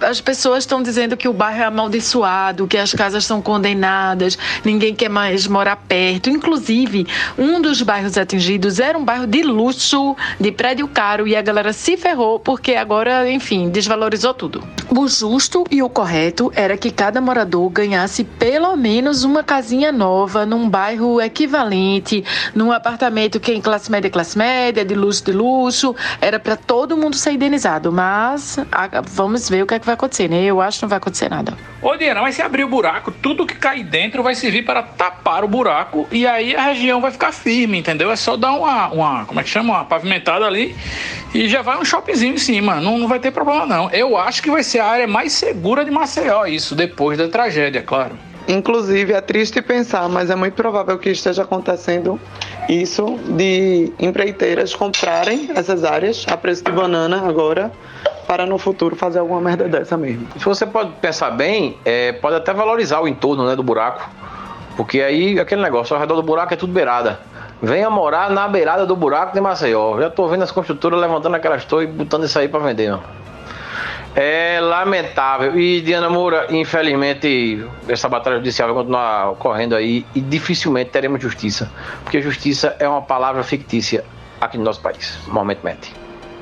as 0.00 0.20
pessoas 0.20 0.64
estão 0.64 0.82
dizendo 0.82 1.16
que 1.16 1.26
o 1.26 1.32
bairro 1.32 1.62
é 1.62 1.64
amaldiçoado, 1.64 2.66
que 2.66 2.76
as 2.76 2.92
casas 2.92 3.24
são 3.24 3.40
condenadas, 3.40 4.38
ninguém 4.62 4.94
quer 4.94 5.08
mais 5.08 5.46
morar 5.46 5.76
perto. 5.76 6.28
Inclusive, 6.28 7.06
um 7.38 7.58
dos 7.58 7.80
bairros 7.80 8.18
atingidos 8.18 8.80
era 8.80 8.98
um 8.98 9.04
bairro 9.04 9.26
de 9.26 9.42
luxo, 9.42 10.14
de 10.38 10.52
prédio 10.52 10.86
caro, 10.88 11.26
e 11.26 11.34
a 11.34 11.40
galera 11.40 11.72
se 11.72 11.96
ferrou 11.96 12.38
porque 12.38 12.74
agora, 12.74 13.30
enfim, 13.30 13.70
desvalorizou 13.70 14.34
tudo. 14.34 14.62
O 14.90 15.08
justo 15.08 15.64
e 15.70 15.82
o 15.82 15.88
correto 15.88 16.52
era 16.54 16.76
que 16.76 16.90
cada 16.90 17.20
morador 17.20 17.70
ganhasse 17.70 18.24
pelo 18.24 18.76
menos 18.76 19.24
uma 19.24 19.42
casinha 19.42 19.69
casinha 19.70 19.92
nova, 19.92 20.44
num 20.44 20.68
bairro 20.68 21.20
equivalente, 21.20 22.24
num 22.52 22.72
apartamento 22.72 23.38
que 23.38 23.52
é 23.52 23.54
em 23.54 23.60
classe 23.60 23.88
média, 23.88 24.10
classe 24.10 24.36
média, 24.36 24.84
de 24.84 24.96
luxo, 24.96 25.24
de 25.24 25.30
luxo, 25.30 25.94
era 26.20 26.40
para 26.40 26.56
todo 26.56 26.96
mundo 26.96 27.14
ser 27.14 27.30
indenizado. 27.30 27.92
Mas 27.92 28.58
a, 28.72 29.00
vamos 29.00 29.48
ver 29.48 29.62
o 29.62 29.66
que 29.68 29.74
é 29.74 29.78
que 29.78 29.86
vai 29.86 29.94
acontecer, 29.94 30.28
né? 30.28 30.42
Eu 30.42 30.60
acho 30.60 30.78
que 30.78 30.82
não 30.82 30.88
vai 30.88 30.98
acontecer 30.98 31.28
nada. 31.30 31.56
Ô, 31.80 31.96
Diana, 31.96 32.20
mas 32.20 32.34
se 32.34 32.42
abrir 32.42 32.64
o 32.64 32.68
buraco, 32.68 33.12
tudo 33.12 33.46
que 33.46 33.54
cai 33.54 33.84
dentro 33.84 34.24
vai 34.24 34.34
servir 34.34 34.64
para 34.64 34.82
tapar 34.82 35.44
o 35.44 35.48
buraco 35.48 36.08
e 36.10 36.26
aí 36.26 36.56
a 36.56 36.62
região 36.62 37.00
vai 37.00 37.12
ficar 37.12 37.30
firme, 37.30 37.78
entendeu? 37.78 38.10
É 38.10 38.16
só 38.16 38.36
dar 38.36 38.50
uma, 38.50 38.88
uma 38.88 39.24
como 39.24 39.38
é 39.38 39.44
que 39.44 39.50
chama? 39.50 39.74
Uma 39.74 39.84
pavimentada 39.84 40.46
ali 40.46 40.74
e 41.32 41.48
já 41.48 41.62
vai 41.62 41.78
um 41.78 41.84
shoppingzinho 41.84 42.34
em 42.34 42.38
cima. 42.38 42.80
Não, 42.80 42.98
não 42.98 43.06
vai 43.06 43.20
ter 43.20 43.30
problema, 43.30 43.64
não. 43.66 43.88
Eu 43.90 44.16
acho 44.16 44.42
que 44.42 44.50
vai 44.50 44.64
ser 44.64 44.80
a 44.80 44.86
área 44.86 45.06
mais 45.06 45.32
segura 45.32 45.84
de 45.84 45.92
Maceió, 45.92 46.44
isso, 46.44 46.74
depois 46.74 47.16
da 47.16 47.28
tragédia, 47.28 47.82
claro. 47.82 48.18
Inclusive, 48.50 49.12
é 49.12 49.20
triste 49.20 49.62
pensar, 49.62 50.08
mas 50.08 50.28
é 50.28 50.34
muito 50.34 50.54
provável 50.54 50.98
que 50.98 51.08
esteja 51.08 51.42
acontecendo 51.42 52.18
isso 52.68 53.16
de 53.28 53.92
empreiteiras 53.96 54.74
comprarem 54.74 55.50
essas 55.54 55.84
áreas 55.84 56.26
a 56.28 56.36
preço 56.36 56.64
de 56.64 56.72
banana 56.72 57.28
agora 57.28 57.70
para 58.26 58.44
no 58.46 58.58
futuro 58.58 58.96
fazer 58.96 59.20
alguma 59.20 59.40
merda 59.40 59.68
dessa 59.68 59.96
mesmo. 59.96 60.26
Se 60.36 60.44
você 60.44 60.66
pode 60.66 60.90
pensar 61.00 61.30
bem, 61.30 61.78
é, 61.84 62.10
pode 62.12 62.34
até 62.34 62.52
valorizar 62.52 63.00
o 63.00 63.06
entorno 63.06 63.46
né, 63.46 63.54
do 63.54 63.62
buraco, 63.62 64.10
porque 64.76 65.00
aí 65.00 65.38
aquele 65.38 65.62
negócio 65.62 65.94
ao 65.94 66.00
redor 66.00 66.16
do 66.16 66.22
buraco 66.22 66.52
é 66.52 66.56
tudo 66.56 66.72
beirada. 66.72 67.20
Venha 67.62 67.88
morar 67.88 68.30
na 68.30 68.48
beirada 68.48 68.84
do 68.84 68.96
buraco 68.96 69.32
de 69.32 69.40
Maceió. 69.40 70.00
Já 70.00 70.10
tô 70.10 70.26
vendo 70.26 70.42
as 70.42 70.50
construtoras 70.50 70.98
levantando 70.98 71.36
aquelas 71.36 71.64
torres 71.64 71.88
e 71.88 71.92
botando 71.92 72.24
isso 72.24 72.36
aí 72.36 72.48
para 72.48 72.58
vender. 72.58 72.92
Ó. 72.92 72.98
É 74.14 74.58
lamentável. 74.60 75.58
E 75.58 75.80
Diana 75.80 76.10
Moura, 76.10 76.46
infelizmente, 76.50 77.64
essa 77.88 78.08
batalha 78.08 78.36
judicial 78.36 78.68
vai 78.68 78.76
continuar 78.76 79.30
ocorrendo 79.30 79.74
aí 79.74 80.04
e 80.14 80.20
dificilmente 80.20 80.90
teremos 80.90 81.22
justiça. 81.22 81.70
Porque 82.02 82.20
justiça 82.20 82.76
é 82.78 82.88
uma 82.88 83.02
palavra 83.02 83.42
fictícia 83.42 84.04
aqui 84.40 84.58
no 84.58 84.64
nosso 84.64 84.80
país, 84.80 85.18
momentalmente. 85.26 85.94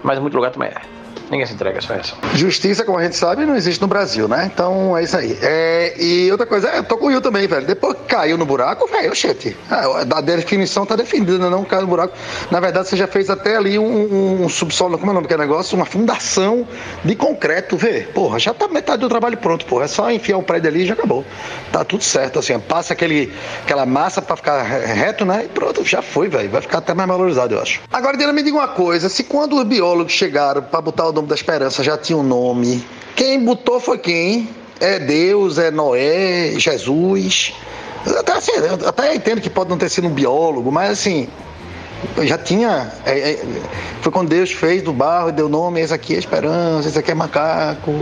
Mas 0.02 0.18
em 0.18 0.22
muito 0.22 0.34
lugar 0.34 0.50
também 0.50 0.70
é. 0.70 0.97
Ninguém 1.30 1.46
se 1.46 1.52
entrega, 1.52 1.80
só 1.80 1.94
essa. 1.94 2.14
Justiça, 2.34 2.84
como 2.84 2.98
a 2.98 3.02
gente 3.02 3.16
sabe, 3.16 3.44
não 3.44 3.54
existe 3.54 3.80
no 3.80 3.86
Brasil, 3.86 4.26
né? 4.26 4.50
Então 4.52 4.96
é 4.96 5.02
isso 5.02 5.16
aí. 5.16 5.38
É, 5.42 5.94
e 5.98 6.30
outra 6.30 6.46
coisa, 6.46 6.68
é, 6.70 6.78
eu 6.78 6.84
tô 6.84 6.96
com 6.96 7.06
o 7.06 7.08
Will 7.08 7.20
também, 7.20 7.46
velho. 7.46 7.66
Depois 7.66 7.96
que 7.96 8.04
caiu 8.04 8.38
no 8.38 8.46
buraco, 8.46 8.86
velho, 8.86 9.10
oxente. 9.10 9.56
A, 9.70 10.18
a 10.18 10.20
definição 10.20 10.86
tá 10.86 10.96
definida, 10.96 11.38
né? 11.38 11.50
não 11.50 11.64
caiu 11.64 11.82
no 11.82 11.88
buraco. 11.88 12.14
Na 12.50 12.60
verdade, 12.60 12.88
você 12.88 12.96
já 12.96 13.06
fez 13.06 13.28
até 13.28 13.56
ali 13.56 13.78
um, 13.78 14.44
um 14.44 14.48
subsolo, 14.48 14.98
como 14.98 15.10
é 15.10 15.12
o 15.12 15.14
nome 15.14 15.26
que 15.26 15.34
é 15.34 15.36
negócio? 15.36 15.76
Uma 15.76 15.84
fundação 15.84 16.66
de 17.04 17.14
concreto, 17.14 17.76
vê. 17.76 18.02
Porra, 18.14 18.38
já 18.38 18.54
tá 18.54 18.66
metade 18.68 19.00
do 19.00 19.08
trabalho 19.08 19.36
pronto, 19.36 19.66
porra. 19.66 19.84
É 19.84 19.88
só 19.88 20.10
enfiar 20.10 20.38
um 20.38 20.42
prédio 20.42 20.68
ali 20.68 20.82
e 20.82 20.86
já 20.86 20.94
acabou. 20.94 21.24
Tá 21.70 21.84
tudo 21.84 22.02
certo, 22.02 22.38
assim. 22.38 22.58
Passa 22.58 22.94
aquele, 22.94 23.32
aquela 23.62 23.84
massa 23.84 24.22
pra 24.22 24.36
ficar 24.36 24.62
reto, 24.62 25.24
né? 25.24 25.44
E 25.44 25.48
pronto, 25.48 25.84
já 25.84 26.00
foi, 26.00 26.28
velho. 26.28 26.48
Vai 26.48 26.62
ficar 26.62 26.78
até 26.78 26.94
mais 26.94 27.08
valorizado, 27.08 27.54
eu 27.54 27.60
acho. 27.60 27.80
Agora, 27.92 28.16
Diana, 28.16 28.32
me 28.32 28.42
diga 28.42 28.56
uma 28.56 28.68
coisa. 28.68 29.08
Se 29.08 29.24
quando 29.24 29.56
os 29.56 29.64
biólogos 29.64 30.12
chegaram 30.12 30.62
pra 30.62 30.80
botar 30.80 31.06
o 31.06 31.12
nome 31.18 31.28
da 31.28 31.34
esperança 31.34 31.82
já 31.82 31.98
tinha 31.98 32.16
um 32.16 32.22
nome. 32.22 32.84
Quem 33.16 33.44
botou 33.44 33.80
foi 33.80 33.98
quem? 33.98 34.48
É 34.80 34.98
Deus, 34.98 35.58
é 35.58 35.70
Noé, 35.70 36.54
Jesus. 36.56 37.52
Até, 38.18 38.32
assim, 38.32 38.52
até 38.86 39.14
entendo 39.14 39.40
que 39.40 39.50
pode 39.50 39.68
não 39.68 39.76
ter 39.76 39.88
sido 39.88 40.06
um 40.06 40.12
biólogo, 40.12 40.70
mas 40.70 40.92
assim, 40.92 41.28
Já 42.22 42.38
tinha. 42.38 42.92
é, 43.04 43.32
é, 43.32 43.46
foi 44.00 44.12
quando 44.12 44.28
Deus 44.28 44.52
fez 44.52 44.82
do 44.82 44.92
barro 44.92 45.30
e 45.30 45.32
deu 45.32 45.48
nome, 45.48 45.80
esse 45.80 45.92
aqui 45.92 46.14
é 46.14 46.18
esperança, 46.18 46.88
esse 46.88 46.98
aqui 46.98 47.10
é 47.10 47.14
macaco. 47.14 47.92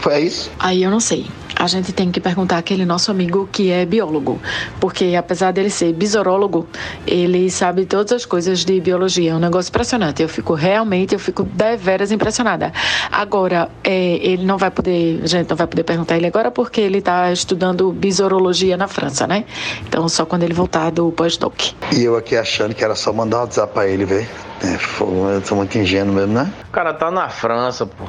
Foi 0.00 0.14
é 0.14 0.20
isso? 0.20 0.50
Aí 0.58 0.82
eu 0.82 0.90
não 0.90 1.00
sei. 1.00 1.26
A 1.56 1.66
gente 1.66 1.92
tem 1.92 2.10
que 2.10 2.20
perguntar 2.20 2.56
àquele 2.56 2.86
nosso 2.86 3.10
amigo 3.10 3.46
que 3.52 3.70
é 3.70 3.84
biólogo, 3.84 4.40
porque 4.80 5.14
apesar 5.14 5.52
dele 5.52 5.68
ser 5.68 5.92
besorólogo, 5.92 6.66
ele 7.06 7.50
sabe 7.50 7.84
todas 7.84 8.12
as 8.12 8.24
coisas 8.24 8.64
de 8.64 8.80
biologia. 8.80 9.32
É 9.32 9.34
um 9.34 9.38
negócio 9.38 9.68
impressionante. 9.68 10.22
Eu 10.22 10.28
fico 10.28 10.54
realmente, 10.54 11.12
eu 11.12 11.18
fico 11.18 11.42
deveras 11.42 12.10
impressionada. 12.12 12.72
Agora, 13.12 13.68
é, 13.84 13.92
ele 14.22 14.46
não 14.46 14.56
vai 14.56 14.70
poder, 14.70 15.20
a 15.22 15.26
gente 15.26 15.50
não 15.50 15.56
vai 15.56 15.66
poder 15.66 15.82
perguntar 15.84 16.16
ele 16.16 16.26
agora 16.26 16.50
porque 16.50 16.80
ele 16.80 16.98
está 16.98 17.30
estudando 17.30 17.92
besorologia 17.92 18.78
na 18.78 18.88
França, 18.88 19.26
né? 19.26 19.44
Então 19.86 20.08
só 20.08 20.24
quando 20.24 20.44
ele 20.44 20.54
voltar 20.54 20.90
do 20.90 21.12
pós-doc. 21.12 21.60
E 21.94 22.02
eu 22.02 22.16
aqui 22.16 22.36
achando 22.36 22.74
que 22.74 22.82
era 22.82 22.94
só 22.94 23.12
mandar 23.12 23.39
um 23.40 23.44
WhatsApp 23.44 23.72
pra 23.72 23.86
ele, 23.86 24.04
ver. 24.04 24.28
É, 24.62 24.78
fogo, 24.78 25.28
eu 25.28 25.40
tô 25.40 25.54
muito 25.56 25.76
ingênuo 25.78 26.14
mesmo, 26.14 26.34
né? 26.34 26.52
O 26.68 26.72
cara 26.72 26.92
tá 26.92 27.10
na 27.10 27.28
França, 27.28 27.86
pô. 27.86 28.04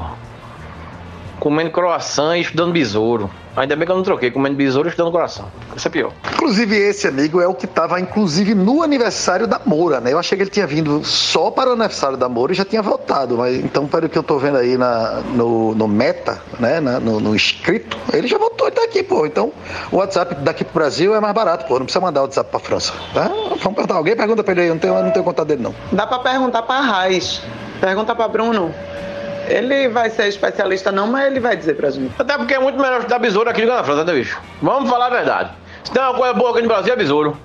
Comendo 1.40 1.72
croissant 1.72 2.36
e 2.36 2.42
estudando 2.42 2.72
besouro. 2.72 3.30
Ainda 3.56 3.76
bem 3.76 3.86
que 3.86 3.92
eu 3.92 3.96
não 3.98 4.04
troquei, 4.04 4.32
comendo 4.32 4.56
besouro 4.56 4.88
e 4.88 4.92
estudando 4.92 5.12
coração. 5.12 5.46
Isso 5.76 5.88
é 5.88 5.92
pior. 5.92 6.14
Inclusive, 6.34 6.76
esse 6.76 7.08
amigo 7.08 7.42
é 7.42 7.48
o 7.48 7.54
que 7.54 7.66
estava, 7.66 8.00
inclusive, 8.00 8.56
no 8.56 8.82
aniversário 8.82 9.46
da 9.46 9.60
Moura, 9.66 10.00
né? 10.00 10.14
Eu 10.14 10.20
achei 10.20 10.38
que 10.38 10.44
ele 10.44 10.50
tinha 10.50 10.66
vindo 10.66 11.04
só 11.04 11.52
para 11.52 11.70
o 11.70 11.74
aniversário 11.74 12.16
da 12.16 12.30
Moura 12.30 12.54
e 12.54 12.56
já 12.56 12.64
tinha 12.64 12.82
voltado. 12.82 13.38
Mas 13.38 13.56
então, 13.58 13.86
pelo 13.88 14.08
que 14.08 14.18
eu 14.18 14.24
tô 14.24 14.38
vendo 14.38 14.58
aí 14.58 14.78
na, 14.78 15.22
no, 15.36 15.76
no 15.76 15.88
meta, 15.88 16.42
né? 16.60 16.80
Na- 16.80 17.00
no, 17.00 17.20
no 17.20 17.36
escrito, 17.36 17.98
ele 18.14 18.28
já 18.28 18.38
voltou 18.38 18.68
e 18.70 18.72
tá 18.72 18.84
aqui, 18.84 19.04
pô. 19.04 19.26
Então, 19.26 19.52
o 19.92 19.98
WhatsApp 19.98 20.36
daqui 20.36 20.64
pro 20.64 20.76
Brasil 20.76 21.14
é 21.14 21.20
mais 21.20 21.34
barato, 21.36 21.66
pô. 21.68 21.78
Não 21.78 21.86
precisa 21.86 22.00
mandar 22.04 22.22
o 22.22 22.24
WhatsApp 22.24 22.50
pra 22.50 22.60
França. 22.60 22.94
Tá? 23.14 23.24
Vamos 23.28 23.60
perguntar. 23.76 23.96
Alguém 23.96 24.16
pergunta 24.16 24.44
pra 24.44 24.54
ele 24.54 24.62
aí, 24.62 24.68
eu 24.68 24.74
não 24.76 24.80
tenho, 24.80 24.96
eu 24.96 25.04
não 25.04 25.12
tenho 25.12 25.26
contato 25.26 25.48
dele, 25.48 25.62
não. 25.62 25.76
Dá 25.92 26.08
pra 26.08 26.20
perguntar 26.20 26.62
pra 26.64 26.80
Raiz. 26.80 27.42
Pergunta 27.82 28.16
pra 28.16 28.28
Bruno. 28.28 28.74
Ele 29.52 29.90
vai 29.90 30.10
ser 30.10 30.28
especialista 30.28 30.92
não, 30.92 31.08
mas 31.08 31.26
ele 31.28 31.40
vai 31.40 31.56
dizer 31.56 31.76
pra 31.76 31.90
gente. 31.90 32.14
Até 32.18 32.38
porque 32.38 32.54
é 32.54 32.60
muito 32.60 32.80
melhor 32.80 33.00
estudar 33.00 33.20
besouro 33.20 33.50
aqui 33.50 33.62
do 33.62 33.68
que 33.68 33.74
na 33.74 33.84
França, 33.84 34.04
né, 34.06 34.14
bicho? 34.14 34.40
Vamos 34.62 34.90
falar 34.90 35.08
a 35.08 35.10
verdade. 35.10 35.52
Se 35.84 35.92
tem 35.92 36.02
uma 36.02 36.14
coisa 36.14 36.34
boa 36.34 36.52
aqui 36.52 36.62
no 36.62 36.68
Brasil 36.68 36.94
é 36.94 36.96
besouro. 36.96 37.38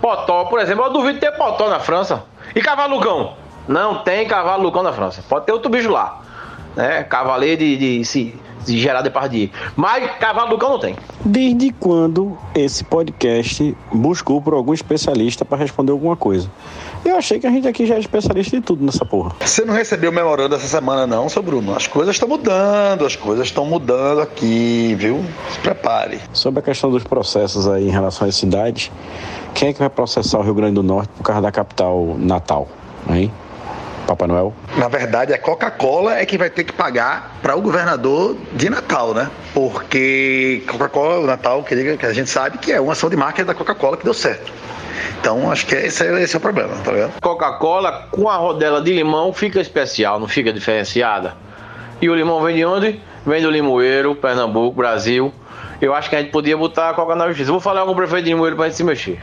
Potó, 0.00 0.44
por 0.44 0.60
exemplo, 0.60 0.84
eu 0.84 0.92
duvido 0.92 1.18
ter 1.18 1.32
potó 1.32 1.68
na 1.68 1.80
França. 1.80 2.24
E 2.54 2.60
cavalucão? 2.60 3.34
Não 3.66 4.02
tem 4.02 4.28
cavalucão 4.28 4.82
na 4.82 4.92
França. 4.92 5.24
Pode 5.28 5.46
ter 5.46 5.52
outro 5.52 5.70
bicho 5.70 5.90
lá. 5.90 6.20
Né? 6.74 7.02
Cavaleiro 7.04 7.58
de, 7.58 7.76
de, 7.76 8.04
se, 8.04 8.38
de 8.64 8.78
Gerard 8.78 9.04
Depardieu. 9.04 9.48
Mas 9.74 10.10
cavalucão 10.18 10.70
não 10.70 10.78
tem. 10.78 10.96
Desde 11.24 11.72
quando 11.72 12.36
esse 12.54 12.84
podcast 12.84 13.76
buscou 13.92 14.42
por 14.42 14.54
algum 14.54 14.74
especialista 14.74 15.44
para 15.44 15.58
responder 15.58 15.92
alguma 15.92 16.16
coisa? 16.16 16.50
Eu 17.06 17.16
achei 17.16 17.38
que 17.38 17.46
a 17.46 17.50
gente 17.50 17.68
aqui 17.68 17.86
já 17.86 17.94
é 17.94 18.00
especialista 18.00 18.56
em 18.56 18.60
tudo 18.60 18.84
nessa 18.84 19.04
porra. 19.04 19.32
Você 19.40 19.64
não 19.64 19.72
recebeu 19.72 20.10
o 20.10 20.12
memorando 20.12 20.56
essa 20.56 20.66
semana, 20.66 21.06
não, 21.06 21.28
seu 21.28 21.40
Bruno? 21.40 21.74
As 21.74 21.86
coisas 21.86 22.16
estão 22.16 22.28
mudando, 22.28 23.06
as 23.06 23.14
coisas 23.14 23.46
estão 23.46 23.64
mudando 23.64 24.20
aqui, 24.20 24.96
viu? 24.98 25.24
Se 25.52 25.60
prepare. 25.60 26.20
Sobre 26.32 26.58
a 26.58 26.62
questão 26.62 26.90
dos 26.90 27.04
processos 27.04 27.68
aí 27.68 27.86
em 27.86 27.92
relação 27.92 28.26
às 28.26 28.34
cidades, 28.34 28.90
quem 29.54 29.68
é 29.68 29.72
que 29.72 29.78
vai 29.78 29.88
processar 29.88 30.38
o 30.38 30.42
Rio 30.42 30.54
Grande 30.54 30.74
do 30.74 30.82
Norte 30.82 31.08
por 31.16 31.22
causa 31.22 31.40
da 31.40 31.52
capital 31.52 32.16
natal? 32.18 32.68
Hein? 33.08 33.30
Papai 34.06 34.28
Noel? 34.28 34.54
Na 34.76 34.88
verdade, 34.88 35.34
a 35.34 35.38
Coca-Cola 35.38 36.18
é 36.18 36.24
que 36.24 36.38
vai 36.38 36.48
ter 36.48 36.64
que 36.64 36.72
pagar 36.72 37.38
para 37.42 37.56
o 37.56 37.60
governador 37.60 38.36
de 38.52 38.70
Natal, 38.70 39.12
né? 39.12 39.28
Porque 39.52 40.62
Coca-Cola, 40.68 41.18
o 41.18 41.26
Natal, 41.26 41.62
que 41.64 41.74
a 41.74 42.12
gente 42.12 42.30
sabe 42.30 42.58
que 42.58 42.72
é 42.72 42.80
uma 42.80 42.92
ação 42.92 43.10
de 43.10 43.16
marca 43.16 43.44
da 43.44 43.54
Coca-Cola 43.54 43.96
que 43.96 44.04
deu 44.04 44.14
certo. 44.14 44.52
Então, 45.20 45.50
acho 45.50 45.66
que 45.66 45.74
esse 45.74 46.06
é, 46.06 46.22
esse 46.22 46.36
é 46.36 46.38
o 46.38 46.40
problema, 46.40 46.74
tá 46.84 46.92
ligado? 46.92 47.20
Coca-Cola 47.20 48.06
com 48.10 48.28
a 48.28 48.36
rodela 48.36 48.80
de 48.80 48.92
limão 48.92 49.32
fica 49.32 49.60
especial, 49.60 50.20
não 50.20 50.28
fica 50.28 50.52
diferenciada. 50.52 51.34
E 52.00 52.08
o 52.08 52.14
limão 52.14 52.40
vem 52.42 52.56
de 52.56 52.64
onde? 52.64 53.00
Vem 53.26 53.42
do 53.42 53.50
Limoeiro, 53.50 54.14
Pernambuco, 54.14 54.76
Brasil. 54.76 55.32
Eu 55.80 55.94
acho 55.94 56.08
que 56.08 56.14
a 56.16 56.20
gente 56.20 56.30
podia 56.30 56.56
botar 56.56 56.90
a 56.90 56.94
Coca 56.94 57.16
na 57.16 57.26
justiça. 57.26 57.50
Vou 57.50 57.60
falar 57.60 57.84
com 57.84 57.90
o 57.90 57.96
prefeito 57.96 58.24
de 58.24 58.30
Limoeiro 58.30 58.56
pra 58.56 58.66
gente 58.66 58.76
se 58.76 58.84
mexer. 58.84 59.18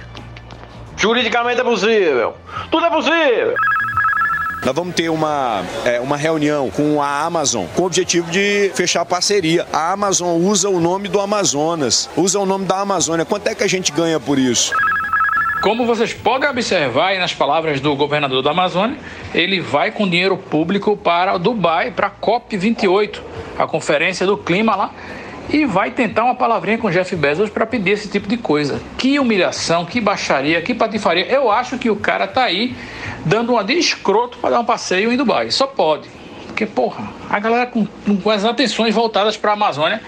Juridicamente 0.98 1.62
é 1.62 1.64
possível. 1.64 2.34
Tudo 2.70 2.86
é 2.86 2.90
possível. 2.90 3.56
Nós 4.66 4.74
vamos 4.74 4.96
ter 4.96 5.10
uma, 5.10 5.62
é, 5.84 6.00
uma 6.00 6.16
reunião 6.16 6.70
com 6.70 7.02
a 7.02 7.22
Amazon 7.24 7.66
com 7.76 7.84
o 7.84 7.86
objetivo 7.86 8.32
de 8.32 8.72
fechar 8.74 9.04
parceria. 9.04 9.68
A 9.74 9.92
Amazon 9.92 10.42
usa 10.42 10.70
o 10.70 10.80
nome 10.80 11.10
do 11.10 11.20
Amazonas, 11.20 12.10
usa 12.16 12.40
o 12.40 12.46
nome 12.46 12.64
da 12.64 12.80
Amazônia. 12.80 13.26
Quanto 13.26 13.48
é 13.48 13.56
que 13.56 13.64
a 13.64 13.68
gente 13.68 13.92
ganha 13.92 14.22
por 14.22 14.40
isso? 14.40 14.74
Como 15.62 15.86
vocês 15.86 16.14
podem 16.14 16.50
observar 16.50 17.18
nas 17.18 17.34
palavras 17.34 17.82
do 17.82 17.94
governador 17.96 18.42
da 18.42 18.52
Amazônia, 18.52 18.98
ele 19.34 19.60
vai 19.60 19.92
com 19.92 20.08
dinheiro 20.08 20.38
público 20.38 20.96
para 20.96 21.38
Dubai, 21.38 21.92
para 21.92 22.08
a 22.08 22.12
COP28, 22.12 23.20
a 23.60 23.68
conferência 23.68 24.26
do 24.26 24.38
clima 24.38 24.76
lá, 24.76 24.92
e 25.50 25.66
vai 25.66 25.92
tentar 25.92 26.24
uma 26.24 26.36
palavrinha 26.36 26.78
com 26.78 26.90
Jeff 26.90 27.16
Bezos 27.16 27.50
para 27.50 27.66
pedir 27.66 27.92
esse 27.92 28.10
tipo 28.10 28.28
de 28.28 28.38
coisa. 28.38 28.82
Que 28.98 29.20
humilhação, 29.20 29.86
que 29.86 30.00
baixaria, 30.00 30.62
que 30.62 30.74
patifaria. 30.74 31.26
Eu 31.26 31.52
acho 31.52 31.78
que 31.78 31.90
o 31.90 31.96
cara 31.96 32.28
tá 32.28 32.44
aí 32.44 32.76
dando 33.26 33.54
uma 33.54 33.64
de 33.64 33.74
escroto 33.74 34.38
para 34.38 34.52
dar 34.52 34.60
um 34.60 34.66
passeio 34.66 35.12
em 35.12 35.18
Dubai. 35.18 35.52
Só 35.52 35.68
pode. 35.68 36.08
Porque, 36.54 36.68
porra, 36.68 37.10
a 37.32 37.40
galera 37.40 37.66
com, 37.66 37.84
com 37.84 38.30
as 38.30 38.46
atenções 38.46 38.94
voltadas 38.94 39.36
para 39.36 39.50
a 39.50 39.54
Amazônia, 39.56 40.00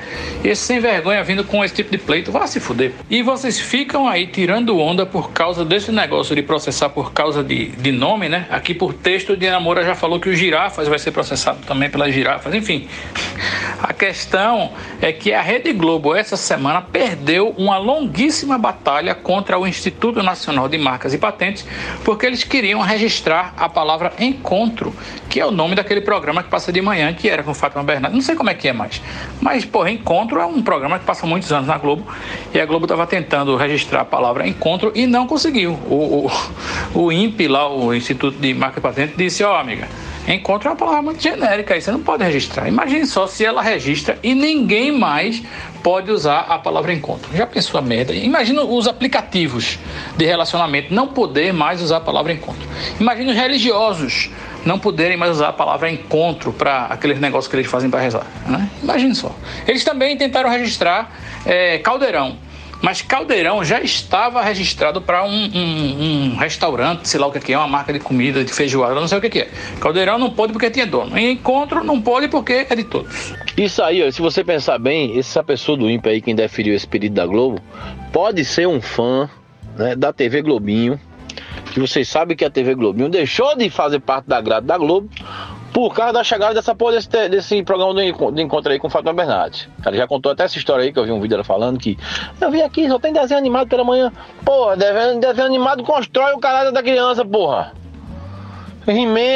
esse 0.43 0.61
sem 0.61 0.79
vergonha 0.79 1.23
vindo 1.23 1.43
com 1.43 1.65
esse 1.65 1.73
tipo 1.73 1.89
de 1.89 1.97
pleito, 1.97 2.31
vai 2.31 2.47
se 2.47 2.59
fuder. 2.59 2.93
E 3.09 3.23
vocês 3.23 3.59
ficam 3.59 4.07
aí 4.07 4.27
tirando 4.27 4.77
onda 4.77 5.07
por 5.07 5.31
causa 5.31 5.65
desse 5.65 5.91
negócio 5.91 6.35
de 6.35 6.43
processar 6.43 6.89
por 6.89 7.13
causa 7.13 7.43
de, 7.43 7.69
de 7.69 7.91
nome, 7.91 8.29
né? 8.29 8.45
Aqui 8.51 8.75
por 8.75 8.93
texto, 8.93 9.33
o 9.33 9.37
Dina 9.37 9.59
Moura 9.59 9.83
já 9.83 9.95
falou 9.95 10.19
que 10.19 10.29
o 10.29 10.35
Girafas 10.35 10.87
vai 10.87 10.99
ser 10.99 11.09
processado 11.09 11.57
também 11.65 11.89
pelas 11.89 12.13
girafas. 12.13 12.53
Enfim, 12.53 12.87
a 13.81 13.91
questão 13.91 14.71
é 15.01 15.11
que 15.11 15.33
a 15.33 15.41
Rede 15.41 15.73
Globo, 15.73 16.13
essa 16.13 16.37
semana, 16.37 16.79
perdeu 16.79 17.55
uma 17.57 17.79
longuíssima 17.79 18.55
batalha 18.55 19.15
contra 19.15 19.57
o 19.57 19.65
Instituto 19.65 20.21
Nacional 20.21 20.69
de 20.69 20.77
Marcas 20.77 21.11
e 21.11 21.17
Patentes, 21.17 21.65
porque 22.03 22.27
eles 22.27 22.43
queriam 22.43 22.81
registrar 22.81 23.51
a 23.57 23.67
palavra 23.67 24.13
encontro, 24.19 24.93
que 25.27 25.39
é 25.39 25.45
o 25.45 25.49
nome 25.49 25.73
daquele 25.73 26.01
programa 26.01 26.34
que 26.43 26.49
passa 26.49 26.71
de 26.71 26.81
manhã, 26.81 27.13
que 27.13 27.29
era 27.29 27.43
com 27.43 27.53
Fátima 27.53 27.83
Bernardes. 27.83 28.15
Não 28.15 28.21
sei 28.21 28.35
como 28.35 28.49
é 28.49 28.53
que 28.53 28.67
é 28.67 28.73
mais. 28.73 29.01
Mas, 29.41 29.65
porra, 29.65 29.91
Encontro 29.91 30.39
é 30.39 30.45
um 30.45 30.61
programa 30.61 30.99
que 30.99 31.05
passa 31.05 31.25
muitos 31.25 31.51
anos 31.51 31.67
na 31.67 31.77
Globo 31.77 32.05
e 32.53 32.59
a 32.59 32.65
Globo 32.65 32.85
estava 32.85 33.05
tentando 33.07 33.55
registrar 33.55 34.01
a 34.01 34.05
palavra 34.05 34.47
encontro 34.47 34.91
e 34.95 35.05
não 35.05 35.27
conseguiu. 35.27 35.73
O, 35.89 36.29
o, 36.93 37.05
o 37.05 37.11
INPE, 37.11 37.47
lá, 37.47 37.67
o 37.71 37.93
Instituto 37.93 38.37
de 38.39 38.53
Marca 38.53 38.79
e 38.79 38.81
Patente, 38.81 39.13
disse: 39.17 39.43
Ó, 39.43 39.55
amiga, 39.55 39.87
encontro 40.27 40.69
é 40.69 40.71
uma 40.71 40.77
palavra 40.77 41.01
muito 41.01 41.21
genérica, 41.21 41.73
aí 41.73 41.81
você 41.81 41.91
não 41.91 42.01
pode 42.01 42.23
registrar. 42.23 42.67
Imagine 42.67 43.05
só 43.05 43.27
se 43.27 43.45
ela 43.45 43.61
registra 43.61 44.17
e 44.23 44.33
ninguém 44.33 44.91
mais 44.91 45.41
pode 45.83 46.11
usar 46.11 46.39
a 46.39 46.57
palavra 46.57 46.91
encontro. 46.91 47.29
Já 47.35 47.45
pensou 47.45 47.77
a 47.77 47.81
merda? 47.81 48.11
Imagina 48.11 48.63
os 48.63 48.87
aplicativos 48.87 49.77
de 50.17 50.25
relacionamento 50.25 50.91
não 50.91 51.07
poder 51.07 51.53
mais 51.53 51.81
usar 51.81 51.97
a 51.97 52.01
palavra 52.01 52.33
encontro. 52.33 52.67
Imagina 52.99 53.31
os 53.31 53.37
religiosos 53.37 54.31
não 54.65 54.79
poderem 54.79 55.15
mais 55.15 55.31
usar 55.31 55.49
a 55.49 55.53
palavra 55.53 55.89
encontro 55.91 56.51
para 56.51 56.85
aqueles 56.87 57.19
negócios 57.19 57.47
que 57.49 57.55
eles 57.55 57.67
fazem 57.67 57.89
para 57.89 57.99
rezar. 58.01 58.25
Né? 58.47 58.69
Imagine 58.81 59.13
só. 59.15 59.33
Eles 59.67 59.83
também 59.83 60.17
tentaram 60.17 60.49
registrar 60.49 61.11
é, 61.45 61.77
Caldeirão. 61.77 62.37
Mas 62.81 63.01
Caldeirão 63.01 63.63
já 63.63 63.79
estava 63.81 64.41
registrado 64.43 65.01
para 65.01 65.23
um, 65.23 65.29
um- 65.29 66.31
um 66.33 66.35
restaurante, 66.35 67.07
sei 67.07 67.19
lá 67.19 67.25
o 67.25 67.31
que 67.31 67.53
é, 67.53 67.57
uma 67.57 67.67
marca 67.67 67.93
de 67.93 67.99
comida, 67.99 68.43
de 68.43 68.51
feijoada, 68.51 68.93
não 68.95 69.07
sei 69.07 69.17
o 69.17 69.21
que 69.21 69.39
é. 69.39 69.49
Caldeirão 69.79 70.19
não 70.19 70.29
pode 70.29 70.51
porque 70.51 70.69
tinha 70.69 70.85
dono. 70.85 71.17
E 71.17 71.31
Encontro 71.31 71.83
não 71.83 72.01
pode 72.01 72.27
porque 72.27 72.65
é 72.69 72.75
de 72.75 72.83
todos. 72.83 73.33
Isso 73.57 73.81
aí, 73.81 74.11
se 74.11 74.21
você 74.21 74.43
pensar 74.43 74.77
bem, 74.77 75.17
essa 75.17 75.41
pessoa 75.43 75.77
do 75.77 75.89
ímpio 75.89 76.11
aí, 76.11 76.21
quem 76.21 76.35
deferiu 76.35 76.75
esse 76.75 76.85
pedido 76.85 77.15
da 77.15 77.25
Globo, 77.25 77.59
pode 78.11 78.43
ser 78.43 78.67
um 78.67 78.81
fã 78.81 79.29
né, 79.77 79.95
da 79.95 80.11
TV 80.11 80.41
Globinho, 80.41 80.99
que 81.75 81.79
vocês 81.81 82.07
sabem 82.07 82.37
que 82.37 82.45
a 82.45 82.49
TV 82.49 82.73
Globinho 82.73 83.09
deixou 83.09 83.53
de 83.57 83.69
fazer 83.69 83.99
parte 83.99 84.29
da 84.29 84.39
grade 84.39 84.65
da 84.65 84.77
Globo 84.77 85.09
por 85.73 85.93
causa 85.93 86.13
da 86.13 86.23
chegada 86.23 86.53
dessa 86.53 86.73
porra 86.73 86.93
desse, 86.93 87.27
desse 87.27 87.61
programa 87.63 87.93
de 87.93 88.41
encontro 88.41 88.71
aí 88.71 88.79
com 88.79 88.89
Fátima 88.89 89.11
Bernardes. 89.11 89.67
Ela 89.85 89.97
já 89.97 90.07
contou 90.07 90.31
até 90.31 90.45
essa 90.45 90.57
história 90.57 90.85
aí, 90.85 90.93
que 90.93 90.97
eu 90.97 91.03
vi 91.03 91.11
um 91.11 91.15
vídeo 91.15 91.31
dela 91.31 91.43
falando 91.43 91.77
que 91.77 91.97
eu 92.39 92.49
vim 92.49 92.61
aqui, 92.61 92.87
só 92.87 92.97
tem 92.97 93.11
desenho 93.11 93.37
animado 93.37 93.67
pela 93.67 93.83
manhã. 93.83 94.09
Porra, 94.45 94.77
desenho, 94.77 95.19
desenho 95.19 95.47
animado 95.47 95.83
constrói 95.83 96.31
o 96.31 96.39
caráter 96.39 96.71
da 96.71 96.81
criança, 96.81 97.25
porra. 97.25 97.73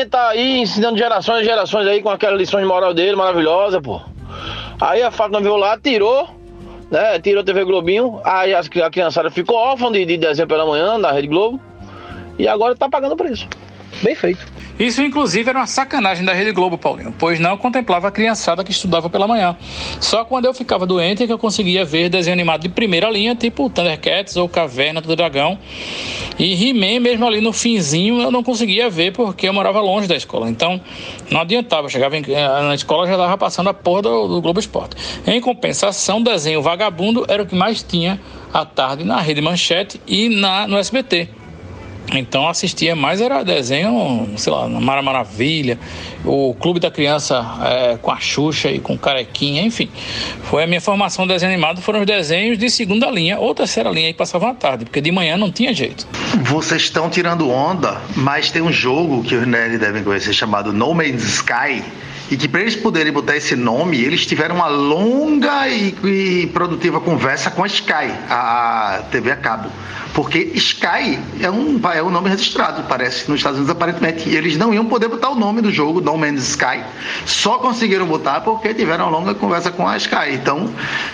Tá 0.10 0.30
aí 0.30 0.62
ensinando 0.62 0.98
gerações 0.98 1.42
e 1.42 1.44
gerações 1.44 1.86
aí 1.88 2.02
com 2.02 2.10
aquela 2.10 2.38
lição 2.38 2.62
de 2.62 2.66
moral 2.66 2.94
dele, 2.94 3.18
maravilhosa, 3.18 3.82
pô. 3.82 4.00
Aí 4.80 5.04
a 5.04 5.12
Fátima 5.12 5.42
veio 5.42 5.58
lá, 5.58 5.78
tirou, 5.78 6.30
né? 6.90 7.20
Tirou 7.20 7.42
a 7.42 7.46
TV 7.46 7.66
Globinho, 7.66 8.22
aí 8.24 8.56
as, 8.56 8.70
a 8.82 8.90
criançada 8.90 9.30
ficou 9.30 9.58
órfã 9.58 9.92
de, 9.92 10.06
de 10.06 10.16
desenho 10.16 10.48
pela 10.48 10.66
manhã 10.66 10.98
da 10.98 11.12
Rede 11.12 11.28
Globo. 11.28 11.60
E 12.40 12.48
agora 12.48 12.76
tá 12.76 12.90
pagando 12.90 13.12
o 13.14 13.18
preço. 13.18 13.48
Bem 14.02 14.16
feito. 14.16 14.40
Isso, 14.80 15.02
inclusive, 15.02 15.50
era 15.50 15.60
uma 15.60 15.68
sacanagem 15.68 16.24
da 16.24 16.32
Rede 16.32 16.54
Globo, 16.54 16.78
Paulinho, 16.78 17.14
pois 17.20 17.38
não 17.38 17.58
contemplava 17.58 18.08
a 18.08 18.12
criançada 18.12 18.64
que 18.64 18.72
estudava 18.72 19.10
pela 19.10 19.28
manhã. 19.28 19.58
Só 20.00 20.24
quando 20.24 20.46
eu 20.46 20.54
ficava 20.54 20.86
doente 20.86 21.24
é 21.24 21.28
que 21.28 21.34
eu 21.34 21.38
conseguia 21.40 21.84
ver 21.84 22.08
desenho 22.08 22.34
animado 22.34 22.62
de 22.62 22.70
primeira 22.70 23.10
linha, 23.10 23.36
tipo 23.36 23.70
Thundercats 23.70 24.38
ou 24.38 24.48
Caverna 24.48 25.02
do 25.02 25.14
Dragão. 25.18 25.60
E 26.38 26.70
He-Man, 26.70 27.02
mesmo 27.02 27.28
ali 27.28 27.42
no 27.42 27.52
finzinho, 27.52 28.22
eu 28.22 28.32
não 28.32 28.42
conseguia 28.42 28.90
ver 28.90 29.12
porque 29.12 29.50
eu 29.50 29.54
morava 29.54 29.82
longe 29.82 30.08
da 30.08 30.16
escola. 30.16 30.50
Então, 30.50 30.80
não 31.30 31.42
adiantava. 31.42 31.88
Eu 31.88 31.90
chegava 31.90 32.16
em- 32.18 32.24
eh, 32.30 32.62
na 32.62 32.76
escola 32.76 33.06
já 33.06 33.14
estava 33.14 33.38
passando 33.38 33.68
a 33.70 33.74
porra 33.74 34.04
do, 34.04 34.28
do 34.30 34.42
Globo 34.42 34.62
Esporte. 34.62 34.96
Em 35.28 35.42
compensação, 35.42 36.22
desenho 36.24 36.62
vagabundo 36.62 37.26
era 37.28 37.44
o 37.44 37.46
que 37.46 37.56
mais 37.56 37.84
tinha 37.84 38.18
à 38.54 38.64
tarde 38.64 39.04
na 39.04 39.20
Rede 39.20 39.42
Manchete 39.42 40.00
e 40.08 40.30
na, 40.30 40.66
no 40.68 40.78
SBT. 40.78 41.28
Então 42.14 42.48
assistia 42.48 42.96
mais 42.96 43.22
era 43.22 43.44
desenho, 43.44 44.28
sei 44.36 44.52
lá, 44.52 44.68
Mara 44.68 45.02
Maravilha, 45.02 45.80
o 46.26 46.56
Clube 46.56 46.80
da 46.80 46.90
Criança 46.90 47.46
é, 47.62 47.98
com 47.98 48.12
a 48.12 48.20
Xuxa 48.20 48.70
e 48.70 48.80
com 48.80 48.98
Carequinha, 48.98 49.62
enfim. 49.62 49.90
Foi 50.44 50.64
a 50.64 50.68
minha 50.68 50.82
formação 50.82 51.28
de 51.28 51.34
desenho 51.34 51.52
animado, 51.52 51.82
foram 51.82 52.00
os 52.00 52.06
desenhos 52.06 52.58
de 52.58 52.70
segunda 52.70 53.10
linha 53.12 53.38
ou 53.40 53.54
terceira 53.54 53.90
linha 53.90 54.12
que 54.12 54.18
passavam 54.18 54.50
à 54.50 54.54
tarde, 54.54 54.86
porque 54.86 55.02
de 55.02 55.12
manhã 55.12 55.38
não 55.38 55.52
tinha 55.52 55.74
jeito. 55.74 56.08
Vocês 56.44 56.84
estão 56.84 57.10
tirando 57.10 57.50
onda, 57.50 58.02
mas 58.16 58.50
tem 58.50 58.62
um 58.62 58.72
jogo 58.72 59.24
que 59.24 59.36
os 59.36 59.46
nerds 59.46 59.80
devem 59.80 60.04
conhecer 60.04 60.34
chamado 60.34 60.74
No 60.74 60.94
Man's 60.94 61.24
Sky. 61.24 61.84
E 62.32 62.38
que 62.38 62.48
para 62.48 62.62
eles 62.62 62.76
poderem 62.76 63.12
botar 63.12 63.36
esse 63.36 63.56
nome, 63.56 64.00
eles 64.00 64.24
tiveram 64.24 64.56
uma 64.56 64.68
longa 64.68 65.68
e, 65.68 65.96
e 66.04 66.48
produtiva 66.54 67.02
conversa 67.02 67.50
com 67.50 67.64
a 67.64 67.68
Sky, 67.68 68.12
a 68.30 69.02
TV 69.10 69.32
a 69.32 69.36
cabo. 69.36 69.72
Porque 70.14 70.52
Sky 70.56 71.20
é 71.40 71.50
um, 71.50 71.80
é 71.94 72.02
um 72.04 72.10
nome 72.10 72.30
registrado, 72.30 72.84
parece, 72.88 73.30
nos 73.30 73.40
Estados 73.40 73.60
Unidos 73.60 73.76
aparentemente. 73.76 74.28
E 74.28 74.36
eles 74.36 74.58
não 74.58 74.74
iam 74.74 74.86
poder 74.86 75.08
botar 75.08 75.30
o 75.30 75.36
nome 75.36 75.62
do 75.62 75.72
jogo, 75.72 76.02
No 76.02 76.18
Man's 76.18 76.50
Sky. 76.50 76.84
Só 77.26 77.60
conseguiram 77.60 78.06
botar 78.06 78.42
porque 78.42 78.74
tiveram 78.74 79.08
uma 79.08 79.18
longa 79.18 79.36
conversa 79.36 79.72
com 79.72 79.88
a 79.88 79.98
Sky. 79.98 80.34
Então, 80.34 80.70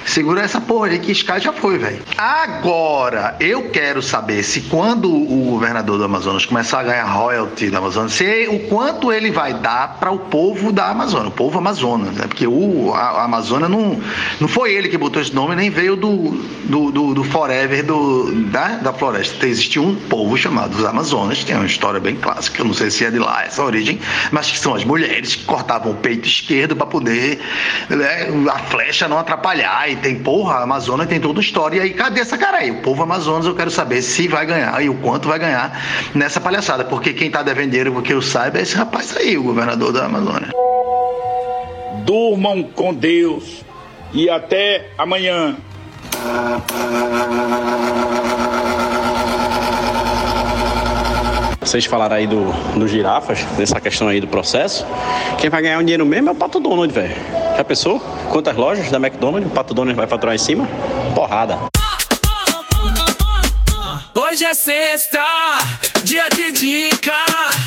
segura 0.06 0.42
essa 0.42 0.62
porra 0.62 0.88
aí 0.88 1.00
que 1.00 1.12
Sky 1.12 1.40
já 1.40 1.54
foi, 1.54 1.78
velho. 1.78 2.02
Agora, 2.18 3.36
eu 3.40 3.70
quero 3.70 4.02
saber 4.02 4.44
se 4.44 4.62
quando 4.62 5.12
o 5.12 5.52
governador 5.52 5.98
do 5.98 6.04
Amazonas 6.06 6.46
começar 6.46 6.80
a 6.80 6.84
ganhar 6.84 7.06
royalty 7.06 7.70
da 7.70 7.80
Amazonas, 7.80 8.14
se 8.14 8.48
o 8.50 8.60
quanto 8.68 9.12
ele 9.12 9.32
vai 9.32 9.54
dar 9.54 9.98
para 10.00 10.12
o 10.12 10.20
povo 10.20 10.72
da 10.72 10.90
Amazônia, 10.90 11.28
o 11.28 11.32
povo 11.32 11.58
Amazonas, 11.58 12.16
né? 12.16 12.26
Porque 12.28 12.48
o, 12.48 12.94
a, 12.94 13.00
a 13.00 13.24
Amazônia 13.26 13.68
não, 13.68 14.00
não 14.40 14.48
foi 14.48 14.74
ele 14.74 14.88
que 14.88 14.98
botou 14.98 15.22
esse 15.22 15.34
nome, 15.34 15.56
nem 15.56 15.70
veio 15.70 15.96
do, 15.96 16.32
do, 16.64 16.92
do, 16.92 17.14
do 17.14 17.24
Forever 17.24 17.86
do, 17.86 18.32
da, 18.46 18.85
da 18.86 18.94
floresta. 18.94 19.48
Existia 19.48 19.82
um 19.82 19.96
povo 19.96 20.38
chamado 20.38 20.76
os 20.76 20.86
Amazonas, 20.86 21.40
que 21.40 21.46
tem 21.46 21.56
uma 21.56 21.66
história 21.66 22.00
bem 22.00 22.16
clássica, 22.16 22.62
eu 22.62 22.66
não 22.66 22.74
sei 22.74 22.92
se 22.92 23.04
é 23.04 23.10
de 23.10 23.18
lá 23.18 23.44
essa 23.44 23.64
origem, 23.64 24.00
mas 24.32 24.50
que 24.50 24.60
são 24.60 24.76
as 24.76 24.84
mulheres 24.84 25.36
que 25.36 25.44
cortavam 25.44 25.92
o 25.92 25.96
peito 25.96 26.28
esquerdo 26.28 26.76
para 26.76 26.86
poder 26.86 27.42
né, 27.90 28.28
a 28.52 28.60
flecha 28.60 29.08
não 29.08 29.18
atrapalhar. 29.18 29.90
E 29.90 29.96
tem, 29.96 30.16
porra, 30.20 30.56
a 30.56 30.64
Amazônia 30.64 31.06
tem 31.06 31.20
toda 31.20 31.40
uma 31.40 31.42
história. 31.42 31.78
E 31.78 31.82
aí, 31.82 31.90
cadê 31.94 32.22
essa 32.22 32.38
cara 32.38 32.58
aí? 32.58 32.72
O 32.72 32.82
povo 32.82 33.02
Amazonas, 33.02 33.48
eu 33.48 33.56
quero 33.56 33.72
saber 33.72 34.02
se 34.02 34.28
vai 34.28 34.46
ganhar 34.46 34.82
e 34.84 34.88
o 34.88 34.94
quanto 34.96 35.28
vai 35.28 35.40
ganhar 35.40 35.82
nessa 36.14 36.40
palhaçada. 36.40 36.86
Porque 36.86 37.12
quem 37.12 37.32
tá 37.32 37.42
devendo 37.42 37.72
dinheiro, 37.72 37.92
porque 37.92 38.14
eu 38.14 38.22
saiba, 38.22 38.60
é 38.60 38.62
esse 38.62 38.76
rapaz 38.76 39.18
aí, 39.18 39.36
o 39.36 39.44
governador 39.44 39.92
da 39.92 40.06
Amazônia. 40.06 40.50
Durmam 42.06 42.64
com 42.64 42.94
Deus 42.94 43.66
e 44.14 44.30
até 44.30 44.90
amanhã. 44.96 45.58
Vocês 51.66 51.84
falaram 51.86 52.16
aí 52.16 52.28
do, 52.28 52.52
do 52.78 52.88
girafas, 52.88 53.44
dessa 53.58 53.82
questão 53.82 54.08
aí 54.08 54.22
do 54.22 54.28
processo. 54.28 54.86
Quem 55.40 55.50
vai 55.50 55.64
ganhar 55.64 55.80
o 55.80 55.82
dinheiro 55.82 56.06
mesmo 56.06 56.30
é 56.30 56.32
o 56.32 56.36
Pato 56.36 56.60
Donald, 56.60 56.94
velho. 56.94 57.16
Já 57.58 57.64
pensou? 57.64 58.00
Quantas 58.32 58.56
lojas 58.56 58.92
da 58.92 58.98
McDonald's 58.98 59.52
o 59.52 59.54
Pato 59.54 59.74
Donald 59.74 59.98
vai 59.98 60.06
faturar 60.06 60.36
em 60.36 60.38
cima? 60.38 60.68
Porrada. 61.16 61.58
Hoje 64.14 64.46
é 64.46 64.54
sexta, 64.54 65.24
dia 66.04 66.30
de 66.30 66.52
dica. 66.52 67.12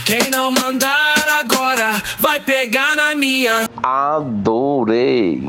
Quem 0.06 0.30
não 0.30 0.52
mandar 0.52 1.26
agora 1.40 2.00
vai 2.20 2.38
pegar 2.38 2.94
na 2.94 3.16
minha. 3.16 3.68
Adorei. 3.82 5.42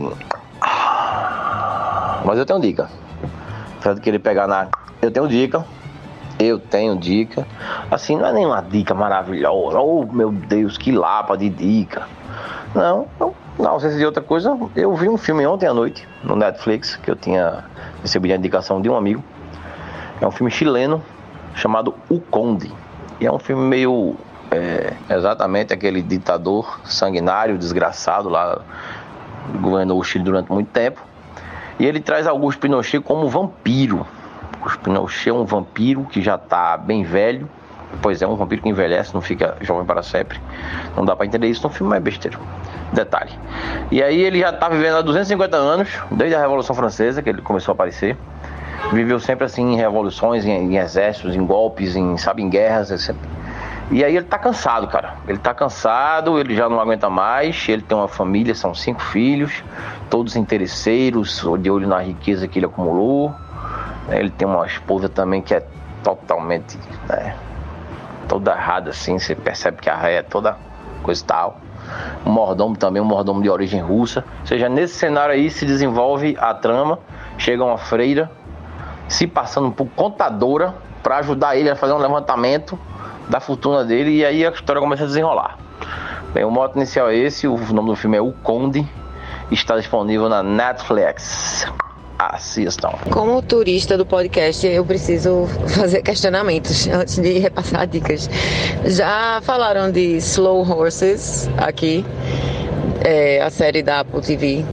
Mas 2.26 2.40
eu 2.40 2.46
tenho 2.48 2.60
dica. 2.60 2.90
Apesar 3.76 3.94
de 3.94 4.02
querer 4.02 4.20
pegar 4.20 4.48
na. 4.48 4.70
Eu 5.04 5.12
tenho 5.12 5.28
dica. 5.28 5.64
Eu 6.40 6.58
tenho 6.58 6.96
dica. 6.98 7.46
Assim, 7.92 8.16
não 8.16 8.28
é 8.28 8.34
nenhuma 8.34 8.62
dica 8.62 8.94
maravilhosa. 8.94 9.80
Oh, 9.80 10.06
meu 10.06 10.32
Deus, 10.32 10.78
que 10.78 10.92
lapa 10.92 11.36
de 11.36 11.50
dica. 11.50 12.08
Não, 12.76 13.08
não. 13.20 13.34
Na 13.58 13.72
ausência 13.72 13.98
de 13.98 14.06
outra 14.06 14.24
coisa, 14.24 14.58
eu 14.76 14.96
vi 14.96 15.10
um 15.10 15.18
filme 15.18 15.46
ontem 15.46 15.68
à 15.68 15.74
noite 15.74 16.08
no 16.24 16.36
Netflix 16.36 16.96
que 16.96 17.12
eu 17.12 17.16
tinha 17.16 17.66
recebido 18.02 18.32
a 18.32 18.36
indicação 18.36 18.82
de 18.82 18.90
um 18.90 18.96
amigo. 18.96 19.24
É 20.22 20.28
um 20.28 20.32
filme 20.32 20.52
chileno 20.52 21.04
chamado 21.56 21.94
O 22.10 22.22
Conde. 22.22 22.72
E 23.20 23.26
é 23.26 23.32
um 23.32 23.40
filme 23.40 23.64
meio. 23.64 24.16
é, 24.52 24.94
exatamente 25.10 25.74
aquele 25.74 26.02
ditador 26.02 26.80
sanguinário, 26.84 27.58
desgraçado 27.58 28.30
lá, 28.30 28.62
governou 29.62 30.00
o 30.00 30.04
Chile 30.04 30.24
durante 30.24 30.52
muito 30.52 30.70
tempo. 30.70 31.02
E 31.80 31.86
ele 31.86 32.00
traz 32.00 32.28
Augusto 32.28 32.60
Pinochet 32.60 33.02
como 33.02 33.28
vampiro. 33.30 34.06
Augusto 34.56 34.80
Pinochet 34.80 35.30
é 35.30 35.34
um 35.34 35.46
vampiro 35.46 36.06
que 36.06 36.22
já 36.22 36.36
está 36.36 36.78
bem 36.78 37.04
velho. 37.04 37.50
Pois 38.02 38.22
é, 38.22 38.28
um 38.28 38.36
vampiro 38.36 38.62
que 38.62 38.70
envelhece, 38.70 39.14
não 39.14 39.22
fica 39.22 39.58
jovem 39.62 39.86
para 39.86 40.02
sempre. 40.04 40.40
Não 40.96 41.04
dá 41.04 41.16
para 41.16 41.26
entender 41.26 41.48
isso 41.48 41.64
no 41.64 41.70
filme, 41.74 41.90
mas 41.90 41.98
é 41.98 42.02
besteira. 42.02 42.38
Detalhe. 42.94 43.32
E 43.92 44.02
aí 44.02 44.22
ele 44.22 44.40
já 44.40 44.52
está 44.52 44.70
vivendo 44.70 44.98
há 44.98 45.02
250 45.02 45.58
anos, 45.58 45.90
desde 46.12 46.36
a 46.36 46.40
Revolução 46.40 46.76
Francesa, 46.76 47.22
que 47.22 47.30
ele 47.30 47.42
começou 47.42 47.72
a 47.72 47.74
aparecer. 47.74 48.16
Viveu 48.94 49.20
sempre 49.20 49.46
assim 49.46 49.74
em 49.74 49.76
revoluções, 49.76 50.46
em, 50.46 50.52
em 50.52 50.78
exércitos, 50.78 51.36
em 51.36 51.46
golpes, 51.46 51.96
em, 51.96 52.18
sabe, 52.18 52.42
em 52.42 52.50
guerras. 52.50 52.92
etc. 52.92 53.16
E 53.92 54.04
aí 54.04 54.16
ele 54.16 54.26
tá 54.26 54.38
cansado, 54.38 54.88
cara. 54.88 55.16
Ele 55.28 55.40
tá 55.40 55.54
cansado, 55.54 56.40
ele 56.40 56.56
já 56.56 56.70
não 56.70 56.80
aguenta 56.80 57.10
mais. 57.10 57.68
Ele 57.68 57.82
tem 57.82 57.98
uma 57.98 58.08
família, 58.08 58.54
são 58.54 58.74
cinco 58.74 59.02
filhos, 59.02 59.64
todos 60.10 60.36
interesseiros, 60.36 61.44
de 61.60 61.70
olho 61.70 61.88
na 61.88 62.00
riqueza 62.00 62.48
que 62.48 62.60
ele 62.60 62.68
acumulou. 62.68 63.34
Ele 64.10 64.30
tem 64.30 64.48
uma 64.48 64.66
esposa 64.66 65.10
também 65.10 65.42
que 65.42 65.54
é 65.54 65.64
totalmente, 66.04 66.78
né, 67.08 67.36
toda 68.30 68.52
errada 68.52 68.92
assim. 68.92 69.20
Você 69.20 69.36
percebe 69.36 69.82
que 69.82 69.90
a 69.90 69.98
ré 69.98 70.16
é 70.16 70.22
toda 70.22 70.56
coisa 71.04 71.22
e 71.22 71.26
tal. 71.26 71.60
Um 72.26 72.32
mordomo 72.32 72.78
também, 72.78 73.02
um 73.02 73.06
mordomo 73.06 73.42
de 73.42 73.50
origem 73.50 73.82
russa. 73.82 74.24
Ou 74.42 74.48
seja, 74.48 74.70
nesse 74.70 74.94
cenário 74.94 75.34
aí 75.34 75.50
se 75.50 75.66
desenvolve 75.66 76.38
a 76.40 76.54
trama. 76.54 77.00
Chega 77.38 77.64
uma 77.64 77.78
freira 77.78 78.32
se 79.08 79.26
passando 79.26 79.72
por 79.72 79.88
contadora 79.88 80.76
para 81.02 81.18
ajudar 81.18 81.58
ele 81.58 81.70
a 81.70 81.76
fazer 81.76 81.94
um 81.94 81.98
levantamento 81.98 82.78
da 83.28 83.40
fortuna 83.40 83.84
dele 83.84 84.18
e 84.18 84.26
aí 84.26 84.46
a 84.46 84.50
história 84.52 84.80
começa 84.80 85.04
a 85.04 85.08
desenrolar. 85.08 85.58
Bem, 86.34 86.44
o 86.44 86.52
moto 86.52 86.76
inicial 86.76 87.10
é 87.10 87.16
esse, 87.16 87.48
o 87.48 87.58
nome 87.74 87.90
do 87.90 87.96
filme 87.96 88.18
é 88.18 88.22
O 88.22 88.32
Conde, 88.32 88.88
está 89.50 89.76
disponível 89.78 90.30
na 90.30 90.44
Netflix. 90.44 91.66
Assistam. 92.20 92.92
Como 93.12 93.42
turista 93.42 93.98
do 93.98 94.06
podcast, 94.06 94.68
eu 94.68 94.84
preciso 94.84 95.48
fazer 95.74 96.02
questionamentos 96.02 96.86
antes 96.88 97.18
de 97.18 97.40
repassar 97.40 97.88
dicas. 97.88 98.30
Já 98.86 99.40
falaram 99.42 99.90
de 99.90 100.18
Slow 100.18 100.70
Horses 100.70 101.50
aqui, 101.58 102.06
é, 103.00 103.42
a 103.42 103.50
série 103.50 103.82
da 103.82 104.02
Apple 104.02 104.20
TV. 104.20 104.66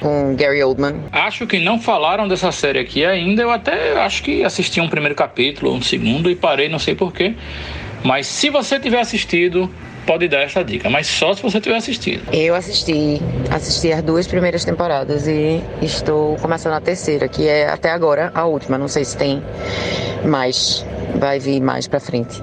Com 0.00 0.34
Gary 0.34 0.60
Oldman. 0.64 0.96
Acho 1.12 1.46
que 1.46 1.60
não 1.60 1.80
falaram 1.80 2.26
dessa 2.26 2.50
série 2.50 2.80
aqui 2.80 3.04
ainda. 3.04 3.42
Eu 3.42 3.52
até 3.52 3.96
acho 4.00 4.24
que 4.24 4.42
assisti 4.42 4.80
um 4.80 4.88
primeiro 4.88 5.14
capítulo, 5.14 5.72
um 5.72 5.80
segundo 5.80 6.28
e 6.28 6.34
parei, 6.34 6.68
não 6.68 6.80
sei 6.80 6.96
porquê. 6.96 7.36
Mas 8.02 8.26
se 8.26 8.50
você 8.50 8.80
tiver 8.80 9.00
assistido, 9.00 9.70
pode 10.06 10.28
dar 10.28 10.42
essa 10.42 10.64
dica. 10.64 10.88
Mas 10.90 11.06
só 11.06 11.34
se 11.34 11.42
você 11.42 11.60
tiver 11.60 11.76
assistido. 11.76 12.22
Eu 12.32 12.54
assisti, 12.54 13.20
assisti 13.50 13.92
as 13.92 14.02
duas 14.02 14.26
primeiras 14.26 14.64
temporadas 14.64 15.26
e 15.26 15.62
estou 15.80 16.36
começando 16.36 16.74
a 16.74 16.80
terceira, 16.80 17.28
que 17.28 17.48
é 17.48 17.68
até 17.68 17.90
agora 17.90 18.30
a 18.34 18.44
última. 18.44 18.78
Não 18.78 18.88
sei 18.88 19.04
se 19.04 19.16
tem 19.16 19.42
mais, 20.24 20.84
vai 21.16 21.38
vir 21.38 21.60
mais 21.60 21.86
pra 21.86 22.00
frente. 22.00 22.42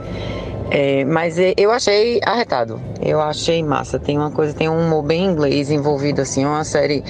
É, 0.72 1.03
mas 1.03 1.39
é, 1.39 1.53
eu 1.57 1.72
achei 1.72 2.20
arretado, 2.24 2.80
eu 3.01 3.20
achei 3.20 3.64
massa. 3.64 3.97
Tem 3.97 4.18
uma 4.18 4.30
coisa, 4.30 4.53
tem 4.53 4.70
um 4.70 4.86
humor 4.86 5.03
bem 5.03 5.26
inglês 5.26 5.72
envolvido, 5.72 6.22
assim, 6.22 6.45
uma 6.45 6.64
série 6.64 7.03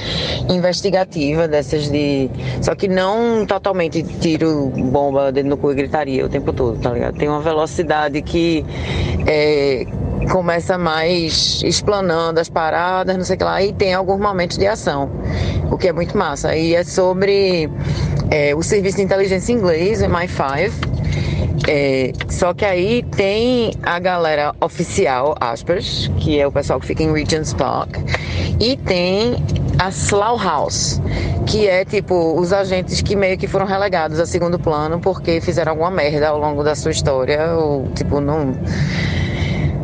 investigativa 0.49 1.47
dessas 1.47 1.91
de. 1.91 2.29
Só 2.61 2.73
que 2.73 2.87
não 2.87 3.45
totalmente 3.45 4.01
tiro 4.01 4.67
bomba 4.67 5.31
dentro 5.31 5.51
do 5.51 5.57
cu 5.57 5.71
e 5.71 5.75
gritaria 5.75 6.25
o 6.25 6.29
tempo 6.29 6.53
todo, 6.53 6.79
tá 6.79 6.91
ligado? 6.91 7.17
Tem 7.17 7.27
uma 7.27 7.41
velocidade 7.41 8.21
que 8.21 8.65
é, 9.27 9.85
começa 10.27 10.77
mais 10.77 11.61
explanando 11.63 12.39
as 12.39 12.49
paradas, 12.49 13.17
não 13.17 13.23
sei 13.23 13.35
o 13.35 13.39
que 13.39 13.43
lá, 13.43 13.61
e 13.63 13.73
tem 13.73 13.93
alguns 13.93 14.19
momentos 14.19 14.57
de 14.57 14.67
ação, 14.67 15.09
o 15.71 15.77
que 15.77 15.87
é 15.87 15.93
muito 15.93 16.17
massa. 16.17 16.55
E 16.55 16.75
é 16.75 16.83
sobre 16.83 17.69
é, 18.29 18.53
o 18.55 18.61
serviço 18.61 18.97
de 18.97 19.03
inteligência 19.03 19.53
inglês, 19.53 20.01
o 20.01 20.05
MI5 20.05 20.71
É, 21.67 22.13
só 22.29 22.53
que 22.53 22.65
aí 22.65 23.03
tem 23.03 23.73
a 23.83 23.99
galera 23.99 24.53
oficial, 24.61 25.35
aspas, 25.39 26.09
que 26.17 26.39
é 26.39 26.47
o 26.47 26.51
pessoal 26.51 26.79
que 26.79 26.87
fica 26.87 27.03
em 27.03 27.11
Regent's 27.11 27.53
Park, 27.53 27.97
e 28.59 28.77
tem 28.77 29.35
a 29.77 29.89
Slough 29.89 30.41
House, 30.43 31.01
que 31.45 31.67
é 31.67 31.85
tipo 31.85 32.39
os 32.39 32.51
agentes 32.53 33.01
que 33.01 33.15
meio 33.15 33.37
que 33.37 33.47
foram 33.47 33.65
relegados 33.65 34.19
a 34.19 34.25
segundo 34.25 34.59
plano 34.59 34.99
porque 34.99 35.39
fizeram 35.41 35.71
alguma 35.71 35.89
merda 35.89 36.27
ao 36.29 36.39
longo 36.39 36.63
da 36.63 36.75
sua 36.75 36.91
história, 36.91 37.55
ou 37.55 37.87
tipo, 37.95 38.19
não 38.19 38.53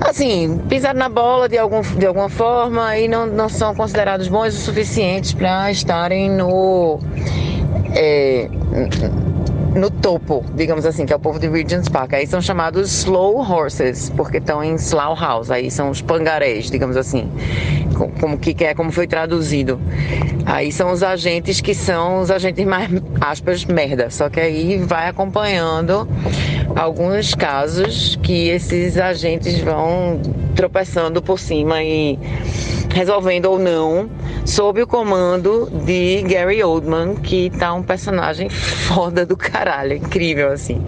assim, 0.01 0.59
pisaram 0.69 0.99
na 0.99 1.09
bola 1.09 1.47
de, 1.47 1.57
algum, 1.57 1.81
de 1.81 2.05
alguma 2.05 2.29
forma 2.29 2.97
e 2.97 3.07
não, 3.07 3.25
não 3.25 3.49
são 3.49 3.73
considerados 3.75 4.27
bons 4.27 4.53
o 4.53 4.57
suficientes 4.57 5.33
para 5.33 5.71
estarem 5.71 6.29
no. 6.29 6.99
É, 7.93 8.49
no 9.75 9.91
topo, 9.91 10.43
digamos 10.55 10.85
assim, 10.85 11.05
que 11.05 11.11
é 11.11 11.15
o 11.15 11.19
povo 11.19 11.37
de 11.37 11.49
Regent's 11.49 11.89
Park. 11.89 12.13
Aí 12.13 12.25
são 12.25 12.41
chamados 12.41 12.89
slow 12.99 13.37
horses, 13.37 14.09
porque 14.15 14.37
estão 14.37 14.63
em 14.63 14.75
slough 14.75 15.19
house. 15.19 15.51
Aí 15.51 15.69
são 15.69 15.89
os 15.89 16.01
pangarés, 16.01 16.71
digamos 16.71 16.95
assim, 16.95 17.29
como 18.19 18.37
que 18.37 18.63
é, 18.63 18.73
como 18.73 18.91
foi 18.91 19.05
traduzido. 19.05 19.79
Aí 20.45 20.71
são 20.71 20.91
os 20.91 21.03
agentes 21.03 21.59
que 21.59 21.75
são 21.75 22.21
os 22.21 22.31
agentes 22.31 22.65
mais 22.65 22.89
aspas 23.19 23.65
merda. 23.65 24.09
Só 24.09 24.29
que 24.29 24.39
aí 24.39 24.77
vai 24.77 25.09
acompanhando 25.09 26.07
alguns 26.75 27.35
casos 27.35 28.17
que 28.23 28.47
esses 28.47 28.97
agentes 28.97 29.59
vão 29.59 30.21
tropeçando 30.55 31.21
por 31.21 31.37
cima 31.37 31.83
e 31.83 32.17
resolvendo 32.93 33.47
ou 33.47 33.59
não, 33.59 34.09
sob 34.45 34.81
o 34.81 34.87
comando 34.87 35.69
de 35.85 36.21
Gary 36.21 36.63
Oldman, 36.63 37.15
que 37.15 37.49
tá 37.49 37.73
um 37.73 37.81
personagem 37.81 38.47
foda 38.49 39.25
do 39.25 39.35
caralho, 39.35 39.93
incrível 39.93 40.51
assim. 40.51 40.81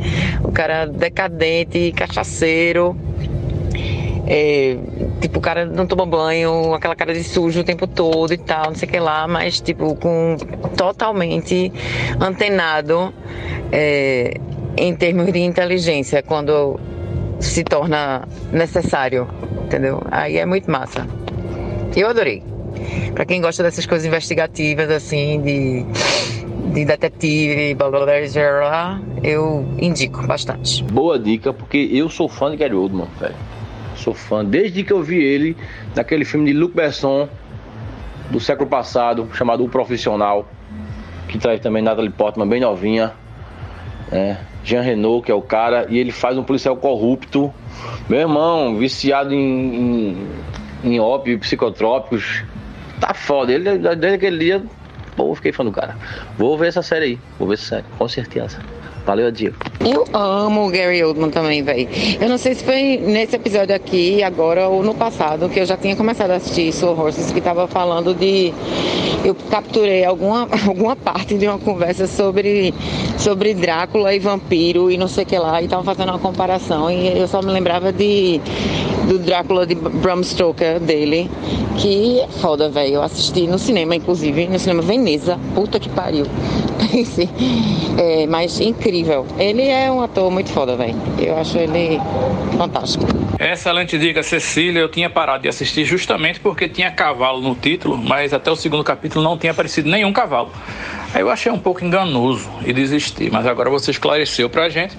O 0.43 0.51
cara 0.51 0.85
decadente, 0.85 1.91
cachaceiro, 1.93 2.95
é, 4.27 4.77
tipo, 5.21 5.39
o 5.39 5.41
cara 5.41 5.65
não 5.65 5.87
toma 5.87 6.05
banho, 6.05 6.73
aquela 6.73 6.95
cara 6.95 7.13
de 7.13 7.23
sujo 7.23 7.61
o 7.61 7.63
tempo 7.63 7.87
todo 7.87 8.33
e 8.33 8.37
tal, 8.37 8.67
não 8.67 8.75
sei 8.75 8.87
o 8.87 8.91
que 8.91 8.99
lá, 8.99 9.27
mas 9.27 9.59
tipo, 9.59 9.95
com 9.95 10.35
totalmente 10.75 11.71
antenado 12.19 13.13
é, 13.71 14.33
em 14.75 14.93
termos 14.95 15.31
de 15.31 15.39
inteligência 15.39 16.21
quando 16.21 16.79
se 17.39 17.63
torna 17.63 18.27
necessário, 18.51 19.27
entendeu? 19.63 20.01
Aí 20.11 20.37
é 20.37 20.45
muito 20.45 20.69
massa. 20.69 21.07
Eu 21.95 22.09
adorei. 22.09 22.56
Para 23.13 23.25
quem 23.25 23.41
gosta 23.41 23.63
dessas 23.63 23.85
coisas 23.85 24.05
investigativas, 24.05 24.89
assim, 24.89 25.41
de, 25.41 25.85
de 26.73 26.85
detetive, 26.85 27.73
blá 27.75 27.89
blá 27.89 28.05
blá, 28.05 29.01
eu 29.23 29.65
indico 29.79 30.25
bastante. 30.25 30.83
Boa 30.83 31.17
dica, 31.17 31.53
porque 31.53 31.89
eu 31.91 32.09
sou 32.09 32.29
fã 32.29 32.51
de 32.51 32.57
Gary 32.57 32.73
Oldman, 32.73 33.07
velho. 33.19 33.35
Sou 33.95 34.13
fã 34.13 34.45
desde 34.45 34.83
que 34.83 34.93
eu 34.93 35.01
vi 35.01 35.17
ele 35.17 35.57
naquele 35.95 36.23
filme 36.23 36.45
de 36.51 36.57
Luc 36.57 36.75
Besson 36.75 37.27
do 38.29 38.39
século 38.39 38.69
passado, 38.69 39.27
chamado 39.33 39.63
O 39.63 39.69
Profissional, 39.69 40.47
que 41.27 41.37
traz 41.37 41.59
também 41.59 41.81
Natalie 41.81 42.09
Portman 42.09 42.47
bem 42.47 42.61
novinha, 42.61 43.13
né? 44.11 44.39
Jean 44.63 44.81
Renault, 44.81 45.25
que 45.25 45.31
é 45.31 45.35
o 45.35 45.41
cara, 45.41 45.87
e 45.89 45.97
ele 45.97 46.11
faz 46.11 46.37
um 46.37 46.43
policial 46.43 46.75
corrupto, 46.75 47.53
meu 48.09 48.19
irmão, 48.19 48.77
viciado 48.77 49.33
em, 49.33 49.37
em 49.39 50.27
em 50.83 50.99
ópio, 50.99 51.39
psicotrópicos. 51.39 52.43
Tá 52.99 53.13
foda. 53.13 53.51
Ele, 53.51 53.77
desde 53.77 54.07
aquele 54.07 54.37
dia, 54.37 54.63
pô, 55.15 55.33
fiquei 55.35 55.51
fã 55.51 55.63
do 55.63 55.71
cara. 55.71 55.95
Vou 56.37 56.57
ver 56.57 56.67
essa 56.67 56.81
série 56.81 57.05
aí. 57.05 57.19
Vou 57.37 57.47
ver 57.47 57.55
essa 57.55 57.65
série, 57.65 57.85
com 57.97 58.07
certeza. 58.07 58.59
Valeu 59.07 59.27
a 59.27 59.31
dica. 59.31 59.55
Eu 59.89 60.05
amo 60.11 60.67
o 60.67 60.69
Gary 60.69 61.01
Oldman 61.01 61.29
também, 61.29 61.63
velho. 61.63 61.87
Eu 62.19 62.27
não 62.27 62.37
sei 62.37 62.53
se 62.53 62.61
foi 62.61 62.97
nesse 62.97 63.37
episódio 63.37 63.73
aqui, 63.73 64.21
agora 64.21 64.67
ou 64.67 64.83
no 64.83 64.93
passado, 64.93 65.47
que 65.47 65.61
eu 65.61 65.65
já 65.65 65.77
tinha 65.77 65.95
começado 65.95 66.31
a 66.31 66.35
assistir 66.35 66.73
Soul 66.73 66.99
Horses, 66.99 67.31
que 67.31 67.39
tava 67.39 67.67
falando 67.67 68.13
de. 68.13 68.53
Eu 69.23 69.33
capturei 69.49 70.03
alguma, 70.03 70.49
alguma 70.67 70.93
parte 70.93 71.37
de 71.37 71.47
uma 71.47 71.57
conversa 71.57 72.05
sobre, 72.05 72.73
sobre 73.17 73.53
Drácula 73.53 74.13
e 74.13 74.19
vampiro 74.19 74.91
e 74.91 74.97
não 74.97 75.07
sei 75.07 75.23
o 75.23 75.27
que 75.27 75.39
lá, 75.39 75.61
e 75.61 75.69
tava 75.69 75.85
fazendo 75.85 76.09
uma 76.09 76.19
comparação. 76.19 76.91
E 76.91 77.17
eu 77.17 77.29
só 77.29 77.41
me 77.41 77.49
lembrava 77.49 77.93
de 77.93 78.41
do 79.07 79.17
Drácula 79.19 79.65
de 79.65 79.73
Bram 79.73 80.21
Stoker 80.21 80.81
dele, 80.81 81.31
que 81.77 82.19
é 82.19 82.27
foda, 82.27 82.69
velho. 82.69 82.95
Eu 82.95 83.01
assisti 83.01 83.47
no 83.47 83.57
cinema, 83.57 83.95
inclusive, 83.95 84.47
no 84.47 84.59
cinema 84.59 84.81
Veneza. 84.81 85.39
Puta 85.55 85.79
que 85.79 85.87
pariu. 85.87 86.25
é, 87.97 88.27
mas 88.27 88.59
incrível. 88.59 89.25
Ele 89.37 89.63
é 89.67 89.91
um 89.91 90.01
ator 90.01 90.31
muito 90.31 90.51
foda, 90.51 90.75
velho. 90.75 90.95
Eu 91.19 91.37
acho 91.37 91.57
ele 91.57 91.99
fantástico. 92.57 93.05
Excelente 93.39 93.97
dica, 93.97 94.23
Cecília. 94.23 94.79
Eu 94.79 94.89
tinha 94.89 95.09
parado 95.09 95.43
de 95.43 95.49
assistir 95.49 95.85
justamente 95.85 96.39
porque 96.39 96.67
tinha 96.67 96.89
cavalo 96.91 97.41
no 97.41 97.55
título, 97.55 97.97
mas 97.97 98.33
até 98.33 98.49
o 98.51 98.55
segundo 98.55 98.83
capítulo 98.83 99.23
não 99.23 99.37
tinha 99.37 99.51
aparecido 99.51 99.89
nenhum 99.89 100.11
cavalo. 100.11 100.51
Aí 101.13 101.21
eu 101.21 101.29
achei 101.29 101.51
um 101.51 101.59
pouco 101.59 101.83
enganoso 101.83 102.49
e 102.65 102.73
desisti, 102.73 103.29
mas 103.31 103.45
agora 103.45 103.69
você 103.69 103.91
esclareceu 103.91 104.49
pra 104.49 104.69
gente. 104.69 104.97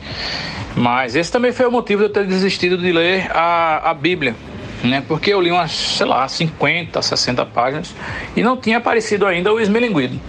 Mas 0.76 1.16
esse 1.16 1.30
também 1.30 1.52
foi 1.52 1.66
o 1.66 1.72
motivo 1.72 2.02
de 2.02 2.08
eu 2.08 2.12
ter 2.12 2.26
desistido 2.26 2.78
de 2.78 2.92
ler 2.92 3.30
a, 3.32 3.90
a 3.90 3.94
Bíblia. 3.94 4.34
Né? 4.82 5.02
Porque 5.06 5.32
eu 5.32 5.40
li 5.40 5.50
umas, 5.50 5.72
sei 5.72 6.06
lá, 6.06 6.26
50, 6.28 7.02
60 7.02 7.44
páginas 7.46 7.94
e 8.36 8.42
não 8.42 8.56
tinha 8.56 8.78
aparecido 8.78 9.26
ainda 9.26 9.52
o 9.52 9.58
esmelinguido. 9.58 10.20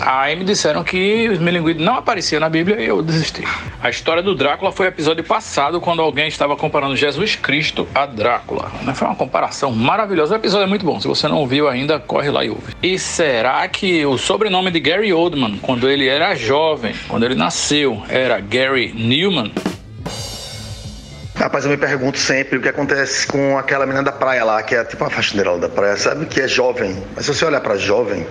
Aí 0.00 0.36
me 0.36 0.44
disseram 0.44 0.84
que 0.84 1.28
o 1.28 1.32
esmelinguido 1.32 1.82
não 1.82 1.96
aparecia 1.96 2.38
na 2.38 2.48
Bíblia 2.48 2.80
e 2.80 2.86
eu 2.86 3.02
desisti. 3.02 3.44
A 3.82 3.90
história 3.90 4.22
do 4.22 4.34
Drácula 4.34 4.72
foi 4.72 4.86
episódio 4.86 5.24
passado, 5.24 5.80
quando 5.80 6.02
alguém 6.02 6.28
estava 6.28 6.56
comparando 6.56 6.96
Jesus 6.96 7.36
Cristo 7.36 7.86
a 7.94 8.06
Drácula. 8.06 8.70
Foi 8.94 9.06
uma 9.06 9.16
comparação 9.16 9.70
maravilhosa. 9.70 10.34
O 10.34 10.38
episódio 10.38 10.64
é 10.64 10.68
muito 10.68 10.84
bom. 10.84 11.00
Se 11.00 11.06
você 11.08 11.28
não 11.28 11.38
ouviu 11.38 11.68
ainda, 11.68 11.98
corre 11.98 12.30
lá 12.30 12.44
e 12.44 12.50
ouve. 12.50 12.74
E 12.82 12.98
será 12.98 13.66
que 13.68 14.04
o 14.06 14.16
sobrenome 14.16 14.70
de 14.70 14.80
Gary 14.80 15.12
Oldman, 15.12 15.58
quando 15.58 15.88
ele 15.88 16.08
era 16.08 16.34
jovem, 16.34 16.94
quando 17.08 17.24
ele 17.24 17.34
nasceu, 17.34 18.02
era 18.08 18.40
Gary 18.40 18.92
Newman? 18.92 19.52
Rapaz, 21.38 21.64
eu 21.64 21.70
me 21.70 21.76
pergunto 21.76 22.18
sempre 22.18 22.58
o 22.58 22.60
que 22.60 22.68
acontece 22.68 23.24
com 23.24 23.56
aquela 23.56 23.86
menina 23.86 24.02
da 24.02 24.10
praia 24.10 24.42
lá, 24.44 24.60
que 24.60 24.74
é 24.74 24.84
tipo 24.84 25.04
uma 25.04 25.10
faxineira 25.10 25.56
da 25.56 25.68
praia, 25.68 25.96
sabe? 25.96 26.26
Que 26.26 26.40
é 26.40 26.48
jovem. 26.48 27.00
Mas 27.14 27.26
se 27.26 27.32
você 27.32 27.44
olhar 27.44 27.60
para 27.60 27.76
jovem, 27.76 28.26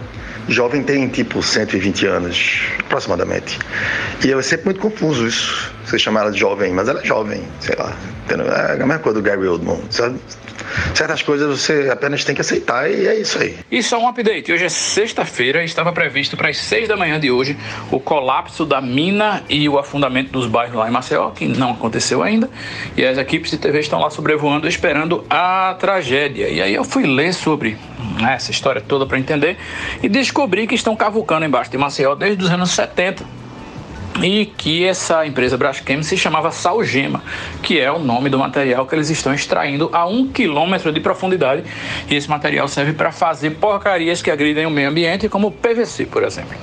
jovem 0.47 0.83
tem 0.83 1.07
tipo 1.07 1.41
120 1.41 2.05
anos, 2.05 2.61
aproximadamente. 2.79 3.59
E 4.23 4.31
é 4.31 4.41
sempre 4.41 4.65
muito 4.65 4.79
confuso 4.79 5.27
isso. 5.27 5.71
Você 5.85 5.97
chamar 5.97 6.21
ela 6.21 6.31
de 6.31 6.39
jovem, 6.39 6.73
mas 6.73 6.87
ela 6.89 7.01
é 7.01 7.05
jovem, 7.05 7.41
sei 7.59 7.75
lá. 7.77 7.95
É 8.29 8.73
a 8.73 8.77
mesma 8.77 8.99
coisa 8.99 9.19
do 9.19 9.23
Gary 9.23 9.47
Oldman. 9.47 9.79
Certas 10.93 11.21
coisas 11.21 11.47
você 11.47 11.89
apenas 11.89 12.23
tem 12.23 12.35
que 12.35 12.41
aceitar 12.41 12.89
e 12.89 13.07
é 13.07 13.15
isso 13.19 13.39
aí. 13.39 13.57
E 13.71 13.81
só 13.81 13.99
um 13.99 14.07
update: 14.07 14.51
hoje 14.51 14.65
é 14.65 14.69
sexta-feira, 14.69 15.63
estava 15.63 15.93
previsto 15.93 16.35
para 16.35 16.49
as 16.49 16.57
seis 16.57 16.87
da 16.87 16.97
manhã 16.97 17.19
de 17.19 17.31
hoje 17.31 17.57
o 17.91 17.99
colapso 17.99 18.65
da 18.65 18.81
mina 18.81 19.43
e 19.49 19.67
o 19.69 19.79
afundamento 19.79 20.31
dos 20.31 20.47
bairros 20.47 20.75
lá 20.75 20.87
em 20.87 20.91
Maceió, 20.91 21.29
que 21.31 21.47
não 21.47 21.71
aconteceu 21.71 22.21
ainda. 22.21 22.49
E 22.95 23.05
as 23.05 23.17
equipes 23.17 23.51
de 23.51 23.57
TV 23.57 23.79
estão 23.79 23.99
lá 23.99 24.09
sobrevoando, 24.09 24.67
esperando 24.67 25.23
a 25.29 25.75
tragédia. 25.79 26.49
E 26.49 26.61
aí 26.61 26.73
eu 26.73 26.83
fui 26.83 27.05
ler 27.05 27.33
sobre 27.33 27.77
né, 28.19 28.33
essa 28.33 28.51
história 28.51 28.81
toda 28.81 29.05
para 29.05 29.17
entender 29.17 29.57
e 30.01 30.09
descobri 30.09 30.36
que 30.67 30.75
estão 30.75 30.95
cavucando 30.95 31.45
embaixo 31.45 31.71
de 31.71 31.77
Maceió 31.79 32.13
desde 32.13 32.43
os 32.43 32.49
anos 32.51 32.69
70 32.69 33.25
e 34.21 34.45
que 34.45 34.83
essa 34.85 35.25
empresa 35.25 35.57
Braskem 35.57 36.01
se 36.01 36.17
chamava 36.17 36.51
Salgema, 36.51 37.21
que 37.61 37.79
é 37.79 37.91
o 37.91 37.99
nome 37.99 38.29
do 38.29 38.37
material 38.37 38.85
que 38.85 38.95
eles 38.95 39.09
estão 39.09 39.33
extraindo 39.33 39.89
a 39.93 40.05
um 40.05 40.27
quilômetro 40.27 40.91
de 40.91 40.99
profundidade. 40.99 41.63
E 42.09 42.15
esse 42.15 42.29
material 42.29 42.67
serve 42.67 42.93
para 42.93 43.11
fazer 43.11 43.51
porcarias 43.51 44.21
que 44.21 44.31
agridem 44.31 44.65
o 44.65 44.71
meio 44.71 44.89
ambiente, 44.89 45.29
como 45.29 45.51
PVC, 45.51 46.05
por 46.05 46.23
exemplo. 46.23 46.55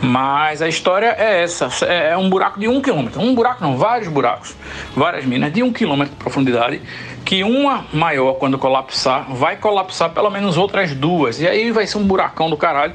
Mas 0.00 0.62
a 0.62 0.68
história 0.68 1.14
é 1.18 1.42
essa: 1.42 1.68
é 1.86 2.16
um 2.16 2.28
buraco 2.28 2.58
de 2.58 2.68
um 2.68 2.80
quilômetro. 2.80 3.20
Um 3.20 3.34
buraco 3.34 3.62
não, 3.62 3.76
vários 3.76 4.08
buracos, 4.08 4.54
várias 4.96 5.24
minas 5.24 5.52
de 5.52 5.62
um 5.62 5.72
quilômetro 5.72 6.14
de 6.14 6.20
profundidade. 6.20 6.80
Que 7.32 7.42
uma 7.42 7.86
maior, 7.94 8.34
quando 8.34 8.58
colapsar, 8.58 9.24
vai 9.32 9.56
colapsar 9.56 10.10
pelo 10.10 10.28
menos 10.28 10.58
outras 10.58 10.94
duas. 10.94 11.40
E 11.40 11.48
aí 11.48 11.70
vai 11.70 11.86
ser 11.86 11.96
um 11.96 12.04
buracão 12.04 12.50
do 12.50 12.58
caralho 12.58 12.92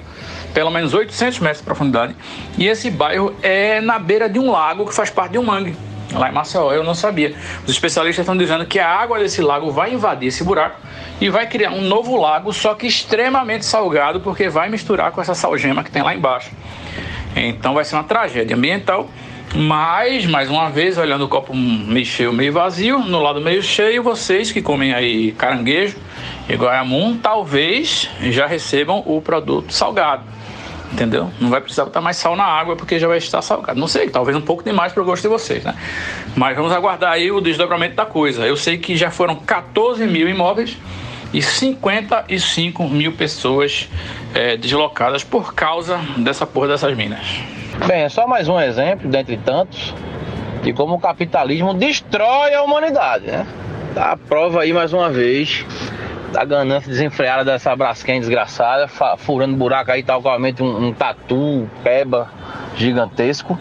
pelo 0.54 0.70
menos 0.70 0.94
800 0.94 1.40
metros 1.40 1.58
de 1.58 1.64
profundidade. 1.64 2.16
E 2.56 2.68
esse 2.68 2.92
bairro 2.92 3.36
é 3.42 3.82
na 3.82 3.98
beira 3.98 4.30
de 4.30 4.38
um 4.38 4.52
lago 4.52 4.86
que 4.86 4.94
faz 4.94 5.10
parte 5.10 5.32
de 5.32 5.40
um 5.40 5.44
mangue. 5.44 5.76
Lá 6.14 6.30
em 6.30 6.32
Maceió, 6.32 6.72
eu 6.72 6.84
não 6.84 6.94
sabia. 6.94 7.36
Os 7.66 7.72
especialistas 7.72 8.22
estão 8.22 8.38
dizendo 8.38 8.64
que 8.68 8.78
a 8.78 8.88
água 8.88 9.18
desse 9.18 9.42
lago 9.42 9.72
vai 9.72 9.92
invadir 9.92 10.28
esse 10.28 10.44
buraco 10.44 10.80
e 11.20 11.32
vai 11.32 11.48
criar 11.48 11.72
um 11.72 11.82
novo 11.82 12.16
lago, 12.16 12.54
só 12.54 12.76
que 12.76 12.86
extremamente 12.86 13.66
salgado, 13.66 14.20
porque 14.20 14.50
vai 14.50 14.70
misturar 14.70 15.12
com 15.14 15.20
essa 15.20 15.34
salgema 15.34 15.84
que 15.84 15.90
tem 15.90 16.04
lá 16.04 16.14
embaixo. 16.14 16.52
Então 17.36 17.74
vai 17.74 17.84
ser 17.84 17.96
uma 17.96 18.04
tragédia 18.04 18.56
ambiental. 18.56 19.10
Mas, 19.56 20.26
mais 20.26 20.50
uma 20.50 20.70
vez, 20.70 20.98
olhando 20.98 21.26
o 21.26 21.28
copo 21.28 21.56
meio 21.56 22.06
cheio, 22.06 22.34
meio 22.34 22.52
vazio, 22.52 23.00
no 23.00 23.22
lado 23.22 23.42
meio 23.42 23.62
cheio, 23.62 24.04
vocês 24.04 24.52
que 24.52 24.62
comem 24.62 24.94
aí 24.94 25.32
caranguejo 25.32 25.98
e 26.50 26.56
guaiamum, 26.56 27.18
talvez 27.18 28.10
já 28.30 28.46
recebam 28.46 29.02
o 29.06 29.22
produto 29.22 29.74
salgado 29.74 30.24
entendeu? 30.92 31.30
Não 31.40 31.50
vai 31.50 31.62
precisar 31.62 31.86
botar 31.86 32.02
mais 32.02 32.18
sal 32.18 32.36
na 32.36 32.46
água 32.46 32.76
porque 32.76 33.00
já 33.00 33.08
vai 33.08 33.18
estar 33.18 33.42
salgado. 33.42 33.80
Não 33.80 33.88
sei, 33.88 34.10
talvez 34.10 34.38
um 34.38 34.42
pouco 34.42 34.64
demais 34.64 34.94
para 34.94 35.04
o 35.04 35.06
gosto 35.06 35.24
de 35.24 35.28
vocês, 35.28 35.64
né? 35.64 35.76
Mas 36.36 36.56
vamos 36.56 36.72
aguardar 36.72 37.12
aí 37.12 37.32
o 37.32 37.42
desdobramento 37.42 37.96
da 37.96 38.06
coisa. 38.06 38.46
Eu 38.46 38.56
sei 38.56 38.78
que 38.78 38.96
já 38.96 39.12
foram 39.12 39.36
14 39.36 40.06
mil 40.08 40.30
imóveis 40.30 40.78
e 41.34 41.42
55 41.42 42.84
mil 42.86 43.12
pessoas 43.14 43.90
é, 44.34 44.58
deslocadas 44.58 45.24
por 45.24 45.54
causa 45.54 46.00
dessa 46.18 46.46
porra 46.46 46.70
dessas 46.70 46.96
minas. 46.96 47.42
Bem, 47.86 48.04
é 48.04 48.10
só 48.10 48.28
mais 48.28 48.48
um 48.48 48.60
exemplo, 48.60 49.10
dentre 49.10 49.38
tantos, 49.38 49.94
de 50.64 50.74
como 50.74 50.96
o 50.96 51.00
capitalismo 51.00 51.74
destrói 51.74 52.54
a 52.54 52.64
humanidade, 52.64 53.28
né? 53.28 53.46
Dá 53.94 54.12
a 54.12 54.18
prova 54.18 54.62
aí 54.62 54.74
mais 54.74 54.94
uma 54.94 55.10
vez 55.10 55.66
da 56.32 56.44
ganância 56.44 56.90
desenfreada 56.90 57.46
dessa 57.46 57.76
Braskem 57.76 58.20
desgraçada, 58.20 58.88
furando 59.18 59.56
buraco 59.56 59.92
aí, 59.92 60.04
talmente 60.04 60.62
um, 60.62 60.88
um 60.88 60.94
tatu, 60.94 61.70
peba 61.84 62.30
gigantesco. 62.76 63.60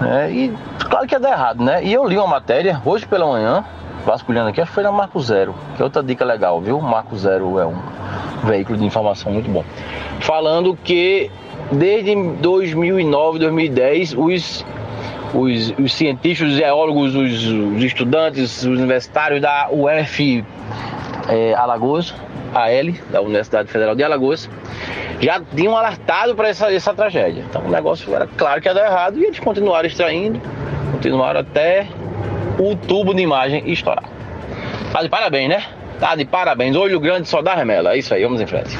Né? 0.00 0.30
E 0.30 0.54
claro 0.88 1.06
que 1.06 1.14
ia 1.14 1.20
dar 1.20 1.32
errado, 1.32 1.64
né? 1.64 1.82
E 1.84 1.92
eu 1.92 2.06
li 2.06 2.16
uma 2.16 2.26
matéria 2.26 2.82
hoje 2.84 3.06
pela 3.06 3.26
manhã, 3.26 3.64
vasculhando 4.06 4.48
aqui, 4.48 4.60
acho 4.60 4.70
que 4.70 4.74
foi 4.76 4.84
na 4.84 4.92
Marco 4.92 5.20
Zero, 5.20 5.54
que 5.74 5.82
é 5.82 5.84
outra 5.84 6.02
dica 6.02 6.24
legal, 6.24 6.60
viu? 6.60 6.80
Marco 6.80 7.16
Zero 7.16 7.58
é 7.58 7.66
um 7.66 7.76
veículo 8.44 8.78
de 8.78 8.84
informação 8.84 9.32
muito 9.32 9.50
bom. 9.50 9.64
Falando 10.20 10.78
que 10.84 11.30
desde 11.72 12.14
2009, 12.40 13.40
2010, 13.40 14.14
os, 14.16 14.64
os, 15.34 15.74
os 15.78 15.92
cientistas, 15.92 16.48
os 16.48 16.54
geólogos, 16.54 17.14
os, 17.16 17.46
os 17.46 17.82
estudantes, 17.82 18.58
os 18.62 18.78
universitários 18.78 19.42
da 19.42 19.68
UF 19.72 20.44
é, 21.28 21.54
Alagoas, 21.54 22.14
AL, 22.54 22.92
da 23.10 23.20
Universidade 23.20 23.68
Federal 23.68 23.96
de 23.96 24.04
Alagoas, 24.04 24.48
já 25.20 25.42
tinham 25.54 25.76
alertado 25.76 26.36
para 26.36 26.48
essa, 26.48 26.72
essa 26.72 26.94
tragédia. 26.94 27.44
Então 27.48 27.62
o 27.62 27.70
negócio 27.70 28.14
era 28.14 28.28
claro 28.28 28.60
que 28.60 28.68
ia 28.68 28.74
dar 28.74 28.86
errado 28.86 29.18
e 29.18 29.24
eles 29.24 29.40
continuaram 29.40 29.88
extraindo, 29.88 30.40
continuaram 30.92 31.40
até 31.40 31.88
o 32.58 32.76
tubo 32.76 33.14
de 33.14 33.22
imagem 33.22 33.70
estourar. 33.70 34.04
Tá 34.92 35.02
de 35.02 35.08
parabéns, 35.08 35.48
né? 35.48 35.64
Tá 35.98 36.14
de 36.14 36.26
parabéns. 36.26 36.76
Olho 36.76 37.00
grande 37.00 37.26
só 37.28 37.40
dá 37.40 37.54
remela. 37.54 37.94
É 37.94 37.98
isso 37.98 38.12
aí, 38.12 38.22
vamos 38.22 38.40
em 38.40 38.46
frente. 38.46 38.70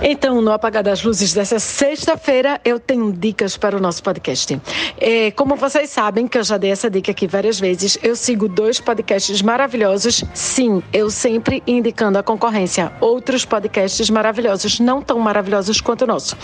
Então, 0.00 0.40
no 0.40 0.50
Apagar 0.50 0.82
das 0.82 1.02
Luzes 1.02 1.34
dessa 1.34 1.58
sexta-feira, 1.58 2.60
eu 2.64 2.80
tenho 2.80 3.12
dicas 3.12 3.56
para 3.56 3.76
o 3.76 3.80
nosso 3.80 4.02
podcast. 4.02 4.58
É, 4.98 5.30
como 5.32 5.54
vocês 5.54 5.90
sabem, 5.90 6.26
que 6.26 6.38
eu 6.38 6.42
já 6.42 6.56
dei 6.56 6.70
essa 6.70 6.88
dica 6.88 7.10
aqui 7.10 7.26
várias 7.26 7.60
vezes, 7.60 7.98
eu 8.02 8.16
sigo 8.16 8.48
dois 8.48 8.80
podcasts 8.80 9.42
maravilhosos. 9.42 10.24
Sim, 10.32 10.82
eu 10.92 11.10
sempre 11.10 11.62
indicando 11.66 12.18
a 12.18 12.22
concorrência. 12.22 12.90
Outros 13.00 13.44
podcasts 13.44 14.08
maravilhosos, 14.08 14.80
não 14.80 15.02
tão 15.02 15.18
maravilhosos 15.18 15.80
quanto 15.80 16.02
o 16.02 16.06
nosso. 16.06 16.36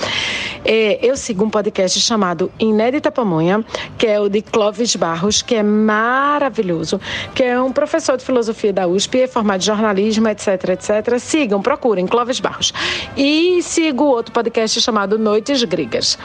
É, 0.64 0.98
eu 1.02 1.16
sigo 1.16 1.42
um 1.42 1.50
podcast 1.50 1.98
chamado 2.00 2.52
Inédita 2.58 3.10
Pamonha, 3.10 3.64
que 3.96 4.06
é 4.06 4.20
o 4.20 4.28
de 4.28 4.42
Clóvis 4.42 4.94
Barros, 4.94 5.40
que 5.40 5.54
é 5.54 5.62
maravilhoso, 5.62 7.00
que 7.34 7.42
é 7.42 7.58
um 7.60 7.72
professor 7.72 8.16
de 8.16 8.24
filosofia 8.24 8.72
da 8.72 8.86
USP, 8.86 9.22
é 9.22 9.26
formado 9.26 9.62
em 9.62 9.64
jornalismo 9.64 10.17
etc, 10.26 10.70
etc. 10.70 11.18
Sigam, 11.18 11.62
procurem 11.62 12.06
Clóvis 12.06 12.40
Barros. 12.40 12.72
E 13.16 13.62
sigo 13.62 14.04
outro 14.04 14.32
podcast 14.32 14.80
chamado 14.80 15.18
Noites 15.18 15.62
Gregas 15.64 16.18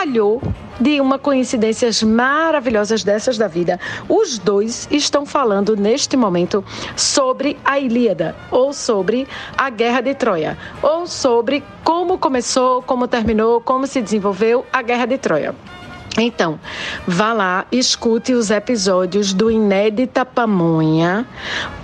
calhou 0.00 0.40
de 0.80 0.98
uma 0.98 1.18
coincidências 1.18 2.02
maravilhosas 2.02 3.04
dessas 3.04 3.36
da 3.36 3.46
vida. 3.46 3.78
Os 4.08 4.38
dois 4.38 4.88
estão 4.90 5.26
falando 5.26 5.76
neste 5.76 6.16
momento 6.16 6.64
sobre 6.96 7.58
a 7.62 7.78
Ilíada, 7.78 8.34
ou 8.50 8.72
sobre 8.72 9.28
a 9.58 9.68
Guerra 9.68 10.00
de 10.00 10.14
Troia, 10.14 10.56
ou 10.80 11.06
sobre 11.06 11.62
como 11.84 12.16
começou, 12.16 12.80
como 12.80 13.06
terminou, 13.06 13.60
como 13.60 13.86
se 13.86 14.00
desenvolveu 14.00 14.64
a 14.72 14.80
Guerra 14.80 15.04
de 15.04 15.18
Troia. 15.18 15.54
Então, 16.18 16.58
vá 17.06 17.32
lá, 17.32 17.66
escute 17.70 18.32
os 18.34 18.50
episódios 18.50 19.32
do 19.32 19.50
Inédita 19.50 20.24
Pamonha, 20.24 21.26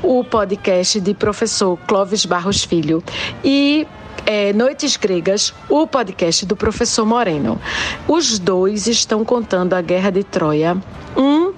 o 0.03 0.24
podcast 0.24 1.01
de 1.01 1.15
professor 1.15 1.78
Clóvis 1.86 2.27
Barros 2.27 2.65
Filho. 2.65 3.03
E 3.44 3.86
é, 4.27 4.53
Noites 4.53 4.97
Gregas, 4.97 5.55
o 5.69 5.86
podcast 5.86 6.44
do 6.44 6.57
professor 6.57 7.07
Moreno. 7.07 7.61
Os 8.09 8.39
dois 8.39 8.89
estão 8.89 9.24
contando 9.24 9.74
a 9.74 9.81
Guerra 9.81 10.11
de 10.11 10.24
Troia. 10.24 10.77
Um 11.16 11.55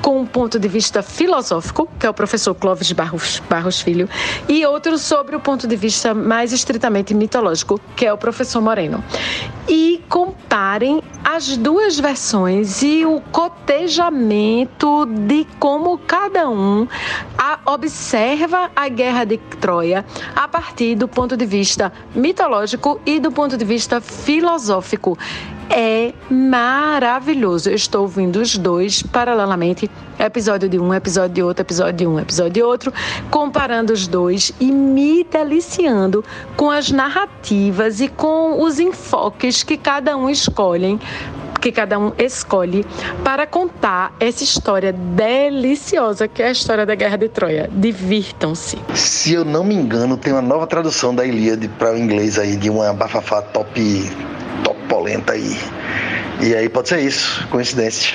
com 0.00 0.20
um 0.20 0.26
ponto 0.26 0.58
de 0.58 0.68
vista 0.68 1.02
filosófico, 1.02 1.88
que 1.98 2.06
é 2.06 2.10
o 2.10 2.14
professor 2.14 2.54
Clóvis 2.54 2.92
Barros, 2.92 3.40
Barros 3.48 3.80
Filho, 3.80 4.08
e 4.48 4.64
outro 4.66 4.98
sobre 4.98 5.36
o 5.36 5.40
ponto 5.40 5.66
de 5.66 5.76
vista 5.76 6.14
mais 6.14 6.52
estritamente 6.52 7.14
mitológico, 7.14 7.80
que 7.96 8.06
é 8.06 8.12
o 8.12 8.18
professor 8.18 8.60
Moreno. 8.60 9.02
E 9.68 10.02
comparem 10.08 11.02
as 11.32 11.56
duas 11.56 11.96
versões 11.96 12.82
e 12.82 13.06
o 13.06 13.20
cotejamento 13.30 15.06
de 15.06 15.46
como 15.60 15.96
cada 15.96 16.50
um 16.50 16.88
observa 17.64 18.68
a 18.74 18.88
guerra 18.88 19.24
de 19.24 19.38
Troia 19.38 20.04
a 20.34 20.48
partir 20.48 20.96
do 20.96 21.06
ponto 21.06 21.36
de 21.36 21.46
vista 21.46 21.92
mitológico 22.16 23.00
e 23.06 23.20
do 23.20 23.30
ponto 23.30 23.56
de 23.56 23.64
vista 23.64 24.00
filosófico 24.00 25.16
é 25.70 26.12
maravilhoso. 26.28 27.70
Eu 27.70 27.76
estou 27.76 28.02
ouvindo 28.02 28.40
os 28.40 28.58
dois 28.58 29.02
paralelamente, 29.02 29.88
episódio 30.18 30.68
de 30.68 30.78
um, 30.78 30.92
episódio 30.92 31.34
de 31.34 31.42
outro, 31.42 31.62
episódio 31.62 31.92
de 31.92 32.06
um, 32.06 32.18
episódio 32.18 32.52
de 32.52 32.62
outro, 32.62 32.92
comparando 33.30 33.92
os 33.92 34.06
dois 34.08 34.52
e 34.60 34.70
me 34.70 35.24
deliciando 35.24 36.24
com 36.56 36.70
as 36.70 36.90
narrativas 36.90 38.00
e 38.00 38.08
com 38.08 38.60
os 38.62 38.80
enfoques 38.80 39.62
que 39.62 39.76
cada 39.76 40.16
um 40.16 40.28
escolhe 40.28 40.98
que 41.60 41.70
cada 41.70 41.98
um 41.98 42.12
escolhe 42.16 42.86
para 43.22 43.46
contar 43.46 44.14
essa 44.18 44.42
história 44.42 44.94
deliciosa 44.94 46.26
que 46.26 46.42
é 46.42 46.46
a 46.46 46.50
história 46.50 46.86
da 46.86 46.94
Guerra 46.94 47.18
de 47.18 47.28
Troia. 47.28 47.68
Divirtam-se. 47.70 48.78
Se 48.94 49.34
eu 49.34 49.44
não 49.44 49.62
me 49.62 49.74
engano, 49.74 50.16
tem 50.16 50.32
uma 50.32 50.40
nova 50.40 50.66
tradução 50.66 51.14
da 51.14 51.22
Ilíada 51.22 51.68
para 51.78 51.92
o 51.92 51.98
inglês 51.98 52.38
aí 52.38 52.56
de 52.56 52.70
uma 52.70 52.94
bafafá 52.94 53.42
top 53.42 53.78
polenta 54.88 55.32
aí. 55.32 55.58
E 56.40 56.54
aí 56.54 56.68
pode 56.68 56.88
ser 56.88 57.00
isso, 57.00 57.46
coincidência. 57.48 58.14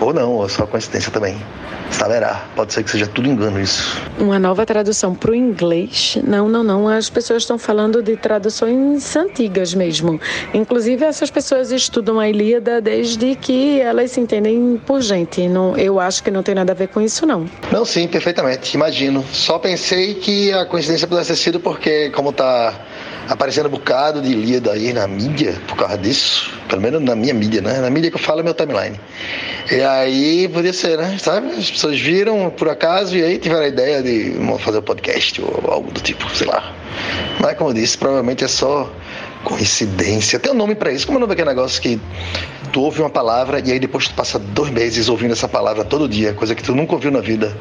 Ou 0.00 0.12
não, 0.12 0.32
ou 0.32 0.48
só 0.48 0.66
coincidência 0.66 1.10
também. 1.10 1.36
Saberá, 1.90 2.44
pode 2.56 2.72
ser 2.72 2.82
que 2.82 2.90
seja 2.90 3.06
tudo 3.06 3.28
engano 3.28 3.60
isso. 3.60 4.00
Uma 4.18 4.38
nova 4.38 4.66
tradução 4.66 5.14
para 5.14 5.30
o 5.30 5.34
inglês? 5.34 6.18
Não, 6.24 6.48
não, 6.48 6.64
não. 6.64 6.88
As 6.88 7.08
pessoas 7.08 7.42
estão 7.42 7.58
falando 7.58 8.02
de 8.02 8.16
traduções 8.16 9.14
antigas 9.14 9.74
mesmo. 9.74 10.20
Inclusive, 10.52 11.04
essas 11.04 11.30
pessoas 11.30 11.70
estudam 11.70 12.18
a 12.18 12.28
Ilíada 12.28 12.80
desde 12.80 13.36
que 13.36 13.80
elas 13.80 14.10
se 14.10 14.20
entendem 14.20 14.80
por 14.84 15.00
gente. 15.02 15.46
Não, 15.46 15.76
eu 15.76 16.00
acho 16.00 16.22
que 16.22 16.30
não 16.30 16.42
tem 16.42 16.54
nada 16.54 16.72
a 16.72 16.74
ver 16.74 16.88
com 16.88 17.00
isso, 17.00 17.26
não. 17.26 17.46
Não, 17.70 17.84
sim, 17.84 18.08
perfeitamente. 18.08 18.74
Imagino. 18.74 19.24
Só 19.32 19.58
pensei 19.58 20.14
que 20.14 20.52
a 20.52 20.64
coincidência 20.64 21.06
pudesse 21.06 21.28
ter 21.28 21.36
sido 21.36 21.60
porque, 21.60 22.10
como 22.10 22.32
tá 22.32 22.74
aparecendo 23.28 23.66
um 23.66 23.70
bocado 23.70 24.20
de 24.20 24.30
Ilíada 24.30 24.72
aí 24.72 24.92
na 24.92 25.06
mídia 25.06 25.60
por 25.66 25.76
causa 25.76 25.96
disso. 25.98 26.52
Pelo 26.68 26.80
menos 26.82 27.02
na 27.02 27.14
minha 27.14 27.34
mídia, 27.34 27.60
né? 27.60 27.80
Na 27.80 27.90
mídia 27.90 28.10
que 28.10 28.16
eu 28.16 28.20
falo 28.20 28.40
é 28.40 28.42
meu 28.42 28.54
timeline. 28.54 28.98
E 29.70 29.80
aí 29.80 30.48
podia 30.48 30.72
ser, 30.72 30.98
né? 30.98 31.16
Sabe? 31.18 31.50
As 31.52 31.70
pessoas 31.70 31.98
viram 31.98 32.50
por 32.50 32.68
acaso 32.68 33.16
e 33.16 33.22
aí 33.22 33.38
tiveram 33.38 33.62
a 33.62 33.68
ideia 33.68 34.02
de 34.02 34.34
fazer 34.58 34.78
um 34.78 34.82
podcast 34.82 35.42
ou 35.42 35.70
algo 35.70 35.90
do 35.90 36.00
tipo, 36.00 36.28
sei 36.36 36.46
lá. 36.46 36.72
Mas 37.40 37.56
como 37.56 37.70
eu 37.70 37.74
disse, 37.74 37.96
provavelmente 37.96 38.44
é 38.44 38.48
só 38.48 38.90
coincidência. 39.44 40.38
Tem 40.38 40.52
um 40.52 40.56
nome 40.56 40.74
para 40.74 40.92
isso. 40.92 41.06
Como 41.06 41.16
é 41.16 41.18
o 41.18 41.20
nome 41.20 41.30
daquele 41.30 41.48
negócio 41.48 41.80
que 41.80 42.00
tu 42.74 42.80
ouve 42.80 43.00
uma 43.00 43.08
palavra 43.08 43.60
e 43.64 43.70
aí 43.70 43.78
depois 43.78 44.08
tu 44.08 44.14
passa 44.14 44.36
dois 44.36 44.68
meses 44.68 45.08
ouvindo 45.08 45.30
essa 45.30 45.46
palavra 45.46 45.84
todo 45.84 46.08
dia, 46.08 46.34
coisa 46.34 46.56
que 46.56 46.62
tu 46.62 46.74
nunca 46.74 46.92
ouviu 46.94 47.12
na 47.12 47.20
vida. 47.20 47.56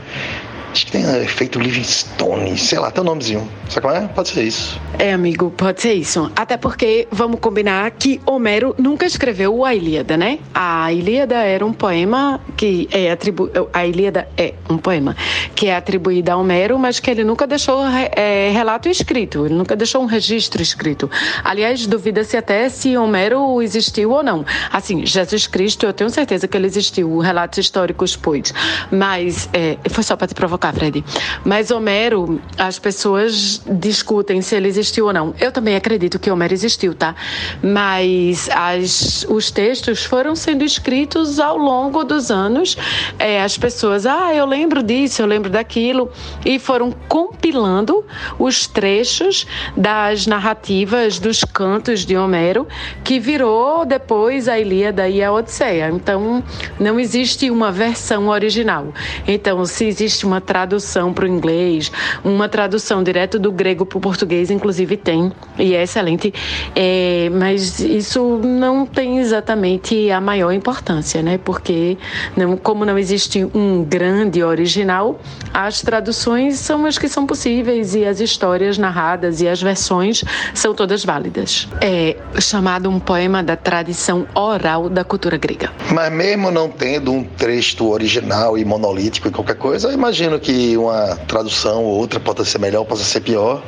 Acho 0.73 0.87
que 0.87 0.91
tem 0.91 1.05
uh, 1.05 1.21
efeito 1.21 1.59
Livingstone, 1.59 2.57
sei 2.57 2.79
lá, 2.79 2.89
tem 2.89 3.03
um 3.03 3.05
nomezinho. 3.05 3.47
Sabe 3.69 3.81
qual 3.81 3.95
é? 3.95 4.07
Pode 4.07 4.29
ser 4.29 4.43
isso. 4.43 4.81
É, 4.97 5.13
amigo, 5.13 5.51
pode 5.51 5.79
ser 5.79 5.93
isso. 5.93 6.31
Até 6.35 6.57
porque, 6.57 7.07
vamos 7.11 7.39
combinar 7.39 7.91
que 7.91 8.19
Homero 8.25 8.73
nunca 8.79 9.05
escreveu 9.05 9.63
a 9.63 9.75
Ilíada, 9.75 10.17
né? 10.17 10.39
A 10.51 10.91
Ilíada 10.91 11.35
era 11.35 11.63
um 11.63 11.71
poema 11.71 12.41
que 12.57 12.89
é 12.91 13.11
atribuído. 13.11 13.69
A 13.71 13.85
Ilíada 13.85 14.27
é 14.35 14.55
um 14.67 14.79
poema 14.79 15.15
que 15.53 15.67
é 15.67 15.75
atribuído 15.75 16.31
a 16.31 16.37
Homero, 16.37 16.79
mas 16.79 16.99
que 16.99 17.11
ele 17.11 17.23
nunca 17.23 17.45
deixou 17.45 17.85
é, 17.85 18.49
relato 18.51 18.89
escrito, 18.89 19.45
ele 19.45 19.53
nunca 19.53 19.75
deixou 19.75 20.01
um 20.01 20.07
registro 20.07 20.59
escrito. 20.59 21.07
Aliás, 21.43 21.85
duvida-se 21.85 22.35
até 22.35 22.67
se 22.67 22.97
Homero 22.97 23.61
existiu 23.61 24.09
ou 24.09 24.23
não. 24.23 24.43
Assim, 24.71 25.02
Jesus 25.03 25.47
Cristo, 25.47 25.85
eu 25.85 25.93
tenho 25.93 26.09
certeza 26.09 26.47
que 26.47 26.55
ele 26.55 26.67
existiu, 26.67 27.17
relatos 27.19 27.59
históricos, 27.59 28.15
pois. 28.15 28.53
Mas 28.91 29.49
é, 29.53 29.77
foi 29.89 30.03
só 30.03 30.15
para 30.15 30.27
te 30.27 30.35
provocar 30.35 30.73
Fred. 30.73 31.03
Mas 31.43 31.71
Homero, 31.71 32.41
as 32.57 32.79
pessoas 32.79 33.61
discutem 33.67 34.41
se 34.41 34.55
ele 34.55 34.67
existiu 34.67 35.07
ou 35.07 35.13
não. 35.13 35.33
Eu 35.39 35.51
também 35.51 35.75
acredito 35.75 36.19
que 36.19 36.29
Homero 36.31 36.53
existiu, 36.53 36.93
tá? 36.93 37.15
Mas 37.61 38.49
as, 38.49 39.25
os 39.29 39.51
textos 39.51 40.03
foram 40.03 40.35
sendo 40.35 40.63
escritos 40.63 41.39
ao 41.39 41.57
longo 41.57 42.03
dos 42.03 42.31
anos. 42.31 42.77
É, 43.19 43.41
as 43.41 43.57
pessoas, 43.57 44.05
ah, 44.05 44.33
eu 44.33 44.45
lembro 44.45 44.83
disso, 44.83 45.21
eu 45.21 45.25
lembro 45.25 45.49
daquilo, 45.49 46.11
e 46.45 46.59
foram 46.59 46.91
compilando 47.07 48.05
os 48.37 48.67
trechos 48.67 49.45
das 49.75 50.27
narrativas 50.27 51.19
dos 51.19 51.43
cantos 51.43 52.05
de 52.05 52.15
Homero, 52.15 52.67
que 53.03 53.19
virou 53.19 53.85
depois 53.85 54.47
a 54.47 54.59
Ilíada 54.59 54.92
e 55.09 55.23
a 55.23 55.31
Odisseia. 55.31 55.89
Então, 55.89 56.43
não 56.79 56.99
existe 56.99 57.49
uma 57.49 57.71
versão 57.71 58.27
original. 58.27 58.93
Então, 59.27 59.65
se 59.65 59.85
existe 59.85 60.25
uma 60.25 60.39
tradução 60.39 61.13
para 61.13 61.25
o 61.25 61.27
inglês, 61.27 61.91
uma 62.23 62.47
tradução 62.47 63.03
direto 63.03 63.39
do 63.39 63.51
grego 63.51 63.85
para 63.85 63.97
o 63.97 64.01
português, 64.01 64.51
inclusive 64.51 64.97
tem, 64.97 65.31
e 65.57 65.73
é 65.73 65.83
excelente, 65.83 66.33
é, 66.75 67.29
mas 67.31 67.79
isso 67.79 68.39
não 68.43 68.85
tem 68.85 69.19
exatamente 69.19 70.11
a 70.11 70.21
maior 70.21 70.51
importância, 70.51 71.21
né? 71.21 71.37
Porque, 71.37 71.97
não, 72.35 72.55
como 72.57 72.85
não 72.85 72.97
existe 72.97 73.45
um 73.53 73.83
grande 73.83 74.43
original, 74.43 75.19
as 75.53 75.81
traduções 75.81 76.57
são 76.57 76.85
as 76.85 76.97
que 76.97 77.07
são 77.07 77.25
possíveis 77.25 77.95
e 77.95 78.05
as 78.05 78.19
histórias 78.19 78.77
narradas 78.77 79.41
e 79.41 79.47
as 79.47 79.61
versões 79.61 80.23
são 80.53 80.73
todas 80.73 81.03
válidas. 81.03 81.67
É 81.81 82.17
chamado 82.39 82.89
um 82.89 82.99
poema 82.99 83.43
da 83.43 83.55
tradição 83.55 84.27
oral 84.33 84.82
da 84.89 85.03
cultura 85.03 85.37
grega. 85.37 85.71
Mas 85.91 86.11
mesmo 86.11 86.51
não 86.51 86.69
tendo 86.69 87.11
um 87.11 87.23
texto 87.23 87.89
original 87.89 88.57
e 88.57 88.65
monolítico 88.65 89.27
e 89.27 89.31
qualquer 89.31 89.55
coisa, 89.55 89.89
eu 89.89 89.93
imagino 89.93 90.39
que 90.39 90.75
uma 90.77 91.15
tradução 91.27 91.83
ou 91.83 91.97
outra 91.97 92.19
possa 92.19 92.45
ser 92.45 92.59
melhor, 92.59 92.85
possa 92.85 93.03
ser 93.03 93.21
pior, 93.21 93.63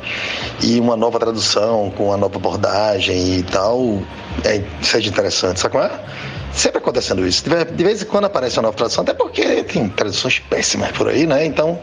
e 0.62 0.78
uma 0.80 0.96
nova 0.96 1.18
tradução 1.18 1.92
com 1.96 2.06
uma 2.06 2.16
nova 2.16 2.36
abordagem 2.36 3.38
e 3.38 3.42
tal, 3.42 4.02
é, 4.44 4.62
seja 4.82 5.08
interessante, 5.08 5.60
sabe 5.60 5.72
qual 5.72 5.84
é? 5.84 6.00
Sempre 6.52 6.78
acontecendo 6.78 7.26
isso. 7.26 7.44
De 7.44 7.84
vez 7.84 8.02
em 8.02 8.06
quando 8.06 8.24
aparece 8.24 8.56
uma 8.56 8.62
nova 8.62 8.76
tradução, 8.76 9.02
até 9.02 9.12
porque 9.12 9.62
tem 9.64 9.88
traduções 9.90 10.38
péssimas 10.38 10.90
por 10.92 11.08
aí, 11.08 11.26
né? 11.26 11.44
Então, 11.44 11.78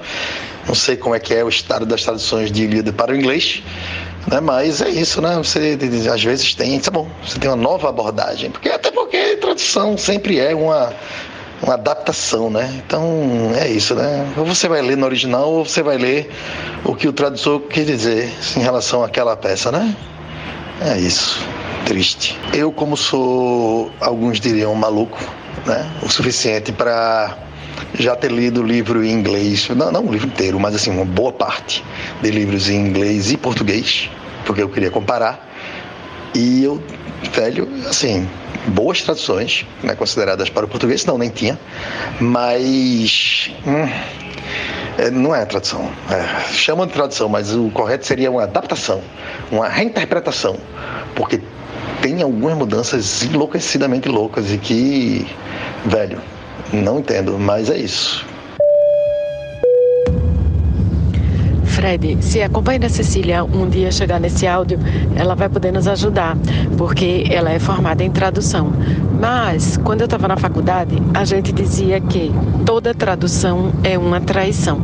não 0.67 0.73
sei 0.73 0.97
como 0.97 1.13
é 1.13 1.19
que 1.19 1.33
é 1.33 1.43
o 1.43 1.49
estado 1.49 1.85
das 1.85 2.03
traduções 2.03 2.51
de 2.51 2.63
Ilíada 2.63 2.91
para 2.91 3.11
o 3.11 3.15
inglês, 3.15 3.61
né? 4.31 4.39
Mas 4.39 4.81
é 4.81 4.89
isso, 4.89 5.21
né? 5.21 5.35
Você 5.37 5.77
às 6.11 6.23
vezes 6.23 6.55
tem, 6.55 6.79
tá 6.79 6.89
bom, 6.89 7.07
você 7.23 7.37
tem 7.37 7.49
uma 7.49 7.55
nova 7.55 7.89
abordagem, 7.89 8.49
porque 8.49 8.69
até 8.69 8.89
tradução 9.43 9.97
sempre 9.97 10.39
é 10.39 10.55
uma 10.55 10.93
uma 11.61 11.75
adaptação, 11.75 12.49
né? 12.49 12.81
Então 12.85 13.53
é 13.55 13.69
isso, 13.69 13.95
né? 13.95 14.27
Ou 14.37 14.45
você 14.45 14.67
vai 14.67 14.81
ler 14.81 14.97
no 14.97 15.05
original 15.05 15.49
ou 15.49 15.65
você 15.65 15.81
vai 15.81 15.97
ler 15.97 16.29
o 16.83 16.93
que 16.93 17.07
o 17.07 17.13
tradutor 17.13 17.61
quer 17.61 17.85
dizer 17.85 18.29
em 18.57 18.59
relação 18.59 19.01
àquela 19.01 19.35
peça, 19.37 19.71
né? 19.71 19.95
É 20.81 20.99
isso. 20.99 21.41
Triste. 21.85 22.37
Eu, 22.53 22.71
como 22.71 22.97
sou, 22.97 23.89
alguns 24.01 24.41
diriam, 24.41 24.75
maluco, 24.75 25.17
né? 25.65 25.89
O 26.01 26.09
suficiente 26.09 26.73
para 26.73 27.37
já 27.97 28.15
ter 28.15 28.31
lido 28.31 28.61
livro 28.61 29.03
em 29.03 29.11
inglês, 29.11 29.69
não, 29.69 29.91
não 29.91 30.05
o 30.05 30.11
livro 30.11 30.27
inteiro, 30.27 30.59
mas 30.59 30.75
assim, 30.75 30.91
uma 30.91 31.05
boa 31.05 31.31
parte 31.31 31.83
de 32.21 32.29
livros 32.29 32.69
em 32.69 32.75
inglês 32.75 33.31
e 33.31 33.37
português, 33.37 34.09
porque 34.45 34.61
eu 34.61 34.69
queria 34.69 34.91
comparar. 34.91 35.49
E 36.35 36.63
eu, 36.63 36.83
velho, 37.31 37.69
assim, 37.87 38.27
boas 38.67 39.01
traduções, 39.01 39.65
né, 39.81 39.95
consideradas 39.95 40.49
para 40.49 40.65
o 40.65 40.67
português, 40.67 41.05
não, 41.05 41.17
nem 41.17 41.29
tinha, 41.29 41.59
mas. 42.19 43.51
Hum, 43.65 43.89
é, 44.97 45.09
não 45.09 45.35
é 45.35 45.45
tradução. 45.45 45.91
É, 46.09 46.51
chamam 46.51 46.85
de 46.85 46.93
tradução, 46.93 47.27
mas 47.29 47.53
o 47.53 47.69
correto 47.71 48.05
seria 48.05 48.29
uma 48.29 48.43
adaptação, 48.43 49.01
uma 49.51 49.67
reinterpretação, 49.67 50.57
porque 51.15 51.41
tem 52.01 52.21
algumas 52.21 52.55
mudanças 52.57 53.23
enlouquecidamente 53.23 54.07
loucas 54.09 54.51
e 54.51 54.57
que, 54.57 55.27
velho, 55.85 56.21
não 56.71 56.99
entendo, 56.99 57.39
mas 57.39 57.69
é 57.69 57.77
isso. 57.77 58.25
Fred, 61.73 62.17
se 62.21 62.39
a 62.39 62.47
companheira 62.47 62.87
Cecília 62.87 63.43
um 63.43 63.67
dia 63.67 63.91
chegar 63.91 64.19
nesse 64.19 64.45
áudio, 64.45 64.77
ela 65.15 65.33
vai 65.33 65.49
poder 65.49 65.71
nos 65.71 65.87
ajudar, 65.87 66.37
porque 66.77 67.25
ela 67.29 67.51
é 67.51 67.57
formada 67.57 68.03
em 68.03 68.11
tradução. 68.11 68.71
Mas, 69.19 69.75
quando 69.77 70.01
eu 70.01 70.05
estava 70.05 70.27
na 70.27 70.37
faculdade, 70.37 71.01
a 71.15 71.25
gente 71.25 71.51
dizia 71.51 71.99
que 71.99 72.31
toda 72.63 72.93
tradução 72.93 73.71
é 73.83 73.97
uma 73.97 74.21
traição. 74.21 74.79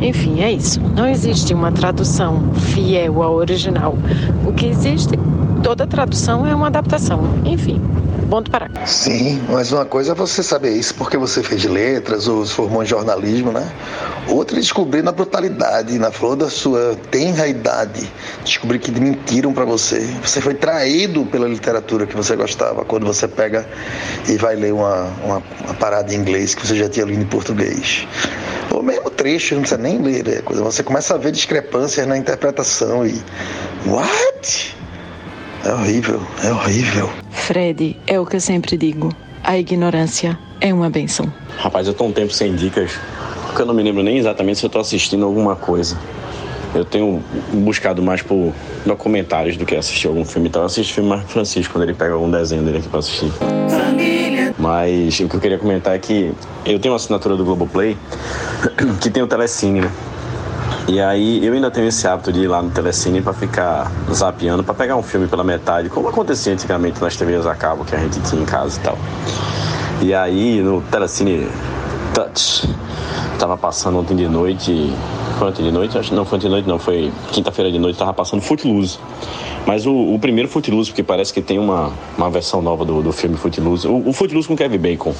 Enfim, 0.00 0.40
é 0.40 0.52
isso. 0.52 0.80
Não 0.94 1.08
existe 1.08 1.52
uma 1.52 1.72
tradução 1.72 2.52
fiel 2.54 3.20
ao 3.20 3.34
original. 3.34 3.98
O 4.46 4.52
que 4.52 4.66
existe, 4.66 5.18
toda 5.62 5.86
tradução 5.86 6.46
é 6.46 6.54
uma 6.54 6.66
adaptação. 6.68 7.20
Enfim, 7.44 7.80
Ponto 8.28 8.50
para. 8.50 8.68
Sim, 8.84 9.40
mas 9.48 9.72
uma 9.72 9.86
coisa 9.86 10.12
é 10.12 10.14
você 10.14 10.42
saber 10.42 10.72
isso 10.72 10.94
porque 10.94 11.16
você 11.16 11.42
fez 11.42 11.64
letras 11.64 12.28
ou 12.28 12.44
se 12.44 12.52
formou 12.52 12.82
em 12.82 12.86
jornalismo, 12.86 13.52
né? 13.52 13.72
Outra 14.28 14.58
é 14.58 14.60
descobrir 14.60 15.02
na 15.02 15.12
brutalidade, 15.12 15.98
na 15.98 16.12
flor 16.12 16.36
da 16.36 16.50
sua 16.50 16.94
tenra 17.10 17.48
idade, 17.48 18.12
descobrir 18.44 18.80
que 18.80 18.90
mentiram 18.90 19.54
para 19.54 19.64
você. 19.64 20.00
Você 20.22 20.42
foi 20.42 20.52
traído 20.52 21.24
pela 21.24 21.48
literatura 21.48 22.06
que 22.06 22.14
você 22.14 22.36
gostava 22.36 22.84
quando 22.84 23.06
você 23.06 23.26
pega 23.26 23.66
e 24.28 24.36
vai 24.36 24.56
ler 24.56 24.74
uma, 24.74 25.04
uma, 25.24 25.42
uma 25.64 25.74
parada 25.80 26.12
em 26.12 26.18
inglês 26.18 26.54
que 26.54 26.66
você 26.66 26.76
já 26.76 26.88
tinha 26.88 27.06
lido 27.06 27.22
em 27.22 27.26
português. 27.26 28.06
Ou 28.70 28.82
mesmo 28.82 29.08
trecho, 29.08 29.54
não 29.54 29.62
precisa 29.62 29.80
nem 29.80 30.02
ler, 30.02 30.22
né? 30.22 30.42
você 30.46 30.82
começa 30.82 31.14
a 31.14 31.16
ver 31.16 31.32
discrepâncias 31.32 32.06
na 32.06 32.18
interpretação 32.18 33.06
e. 33.06 33.22
What? 33.86 34.76
É 35.68 35.74
horrível, 35.74 36.22
é 36.42 36.50
horrível. 36.50 37.10
Fred, 37.30 37.94
é 38.06 38.18
o 38.18 38.24
que 38.24 38.36
eu 38.36 38.40
sempre 38.40 38.74
digo. 38.78 39.14
A 39.44 39.58
ignorância 39.58 40.38
é 40.62 40.72
uma 40.72 40.88
benção. 40.88 41.30
Rapaz, 41.58 41.86
eu 41.86 41.92
tô 41.92 42.04
um 42.04 42.10
tempo 42.12 42.32
sem 42.32 42.54
dicas, 42.54 42.92
porque 43.44 43.60
eu 43.60 43.66
não 43.66 43.74
me 43.74 43.82
lembro 43.82 44.02
nem 44.02 44.16
exatamente 44.16 44.60
se 44.60 44.64
eu 44.64 44.70
tô 44.70 44.78
assistindo 44.78 45.26
alguma 45.26 45.54
coisa. 45.56 45.98
Eu 46.74 46.86
tenho 46.86 47.22
buscado 47.52 48.02
mais 48.02 48.22
por 48.22 48.54
documentários 48.86 49.58
do 49.58 49.66
que 49.66 49.76
assistir 49.76 50.06
algum 50.06 50.24
filme. 50.24 50.48
Então 50.48 50.62
eu 50.62 50.66
assisto 50.66 50.94
filme 50.94 51.10
mais 51.10 51.30
Francisco 51.30 51.74
quando 51.74 51.82
ele 51.82 51.92
pega 51.92 52.14
algum 52.14 52.30
desenho 52.30 52.62
dele 52.62 52.78
aqui 52.78 52.88
pra 52.88 53.00
assistir. 53.00 53.30
Mas 54.58 55.20
o 55.20 55.28
que 55.28 55.36
eu 55.36 55.40
queria 55.40 55.58
comentar 55.58 55.94
é 55.94 55.98
que 55.98 56.32
eu 56.64 56.78
tenho 56.78 56.94
uma 56.94 56.96
assinatura 56.96 57.36
do 57.36 57.44
Globoplay 57.44 57.94
que 59.02 59.10
tem 59.10 59.22
o 59.22 59.26
Telecine, 59.26 59.82
né? 59.82 59.92
E 60.88 61.02
aí 61.02 61.44
eu 61.44 61.52
ainda 61.52 61.70
tenho 61.70 61.86
esse 61.86 62.08
hábito 62.08 62.32
de 62.32 62.40
ir 62.40 62.48
lá 62.48 62.62
no 62.62 62.70
Telecine 62.70 63.20
para 63.20 63.34
ficar 63.34 63.92
zapeando, 64.10 64.64
para 64.64 64.72
pegar 64.72 64.96
um 64.96 65.02
filme 65.02 65.28
pela 65.28 65.44
metade, 65.44 65.90
como 65.90 66.08
acontecia 66.08 66.50
antigamente 66.50 66.98
nas 67.02 67.14
TVs 67.14 67.44
a 67.44 67.54
cabo 67.54 67.84
que 67.84 67.94
a 67.94 67.98
gente 67.98 68.18
tinha 68.20 68.40
em 68.40 68.46
casa 68.46 68.80
e 68.80 68.82
tal. 68.82 68.98
E 70.00 70.14
aí 70.14 70.62
no 70.62 70.80
Telecine 70.80 71.46
Touch, 72.14 72.66
tava 73.38 73.58
passando 73.58 73.98
ontem 73.98 74.16
de 74.16 74.26
noite, 74.26 74.90
ontem 75.46 75.62
de 75.62 75.70
noite? 75.70 75.96
Acho 75.96 76.14
não 76.14 76.24
foi 76.24 76.36
ontem 76.36 76.48
de 76.48 76.52
noite 76.52 76.68
não, 76.68 76.78
foi 76.78 77.12
quinta-feira 77.30 77.70
de 77.70 77.78
noite, 77.78 77.98
tava 77.98 78.12
passando 78.12 78.42
Footloose. 78.42 78.98
Mas 79.66 79.86
o, 79.86 79.92
o 79.92 80.18
primeiro 80.18 80.48
Footloose, 80.48 80.90
porque 80.90 81.02
parece 81.02 81.32
que 81.32 81.42
tem 81.42 81.58
uma, 81.58 81.92
uma 82.16 82.30
versão 82.30 82.62
nova 82.62 82.84
do, 82.84 83.02
do 83.02 83.12
filme 83.12 83.36
Footloose, 83.36 83.86
o, 83.86 84.08
o 84.08 84.12
Footloose 84.12 84.48
com 84.48 84.56
Kevin 84.56 84.78
Bacon. 84.78 85.14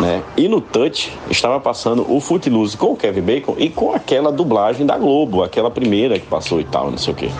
Né? 0.00 0.22
E 0.36 0.46
no 0.48 0.60
Touch 0.60 1.12
estava 1.30 1.58
passando 1.58 2.04
o 2.10 2.20
Footloose 2.20 2.76
com 2.76 2.92
o 2.92 2.96
Kevin 2.96 3.22
Bacon 3.22 3.54
e 3.56 3.70
com 3.70 3.92
aquela 3.92 4.30
dublagem 4.30 4.84
da 4.84 4.98
Globo, 4.98 5.42
aquela 5.42 5.70
primeira 5.70 6.18
que 6.18 6.26
passou 6.26 6.60
e 6.60 6.64
tal, 6.64 6.90
não 6.90 6.98
sei 6.98 7.12
o 7.12 7.16
quê. 7.16 7.30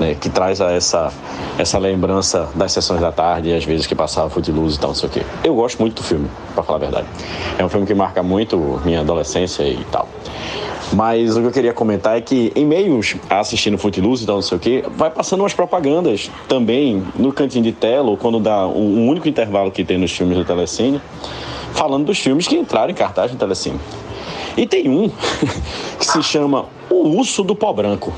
Né? 0.00 0.14
Que 0.14 0.30
traz 0.30 0.60
essa, 0.60 1.12
essa 1.58 1.78
lembrança 1.78 2.48
das 2.54 2.72
sessões 2.72 3.00
da 3.00 3.12
tarde 3.12 3.50
e 3.50 3.54
às 3.54 3.64
vezes 3.64 3.86
que 3.86 3.94
passava 3.94 4.30
Footloose 4.30 4.76
e 4.76 4.80
tal, 4.80 4.90
não 4.90 4.94
sei 4.94 5.08
o 5.08 5.12
quê. 5.12 5.22
Eu 5.44 5.54
gosto 5.54 5.78
muito 5.80 5.96
do 5.96 6.02
filme, 6.02 6.28
para 6.54 6.62
falar 6.62 6.78
a 6.78 6.80
verdade. 6.80 7.06
É 7.58 7.64
um 7.64 7.68
filme 7.68 7.86
que 7.86 7.94
marca 7.94 8.22
muito 8.22 8.80
minha 8.84 9.00
adolescência 9.00 9.62
e 9.64 9.84
tal. 9.90 10.08
Mas 10.94 11.36
o 11.36 11.40
que 11.40 11.46
eu 11.46 11.52
queria 11.52 11.72
comentar 11.72 12.16
é 12.16 12.20
que, 12.20 12.52
em 12.54 12.66
meios 12.66 13.16
assistindo 13.30 13.78
Footloose 13.78 14.24
e 14.24 14.26
tal, 14.26 14.36
não 14.36 14.42
sei 14.42 14.56
o 14.56 14.60
quê, 14.60 14.84
vai 14.96 15.10
passando 15.10 15.40
umas 15.40 15.54
propagandas 15.54 16.30
também 16.48 17.02
no 17.16 17.32
cantinho 17.32 17.64
de 17.64 17.72
tela, 17.72 18.10
ou 18.10 18.16
quando 18.16 18.38
dá 18.38 18.66
um, 18.66 18.98
um 18.98 19.08
único 19.08 19.28
intervalo 19.28 19.70
que 19.70 19.84
tem 19.84 19.96
nos 19.96 20.12
filmes 20.12 20.36
do 20.36 20.44
Telecine 20.44 21.00
falando 21.72 22.04
dos 22.04 22.18
filmes 22.18 22.46
que 22.46 22.56
entraram 22.56 22.90
em 22.90 22.94
cartaz 22.94 23.32
no 23.32 23.38
Telecine. 23.38 23.78
E 24.56 24.66
tem 24.66 24.88
um 24.88 25.08
que 25.98 26.04
se 26.04 26.22
chama 26.22 26.66
O 26.90 27.08
Urso 27.18 27.42
do 27.42 27.54
Pó 27.54 27.72
Branco. 27.72 28.12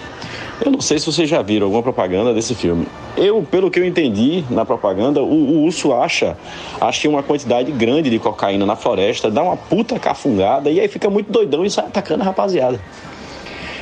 Eu 0.60 0.70
não 0.70 0.80
sei 0.80 0.98
se 0.98 1.06
vocês 1.06 1.28
já 1.28 1.42
viram 1.42 1.66
alguma 1.66 1.82
propaganda 1.82 2.32
desse 2.32 2.54
filme. 2.54 2.86
Eu, 3.16 3.42
pelo 3.42 3.70
que 3.70 3.80
eu 3.80 3.84
entendi 3.84 4.44
na 4.50 4.64
propaganda, 4.64 5.20
o, 5.20 5.26
o 5.26 5.64
urso 5.64 5.92
acha, 5.92 6.36
acha 6.80 7.08
uma 7.08 7.22
quantidade 7.22 7.72
grande 7.72 8.08
de 8.08 8.18
cocaína 8.18 8.64
na 8.64 8.76
floresta, 8.76 9.30
dá 9.30 9.42
uma 9.42 9.56
puta 9.56 9.98
cafungada 9.98 10.70
e 10.70 10.78
aí 10.78 10.86
fica 10.86 11.10
muito 11.10 11.30
doidão 11.30 11.64
e 11.64 11.70
sai 11.70 11.86
atacando 11.86 12.22
a 12.22 12.26
rapaziada. 12.26 12.80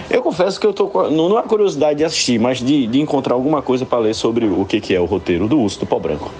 Eu 0.08 0.22
confesso 0.22 0.58
que 0.58 0.66
eu 0.66 0.72
tô 0.72 1.10
não, 1.10 1.28
não 1.28 1.38
é 1.38 1.42
curiosidade 1.42 1.98
de 1.98 2.04
assistir, 2.04 2.38
mas 2.38 2.58
de, 2.58 2.86
de 2.86 3.00
encontrar 3.00 3.34
alguma 3.34 3.62
coisa 3.62 3.84
para 3.84 3.98
ler 3.98 4.14
sobre 4.14 4.46
o 4.46 4.64
que, 4.64 4.80
que 4.80 4.94
é 4.94 5.00
o 5.00 5.04
roteiro 5.04 5.46
do 5.46 5.60
urso 5.60 5.80
do 5.80 5.86
pó 5.86 5.98
branco. 5.98 6.30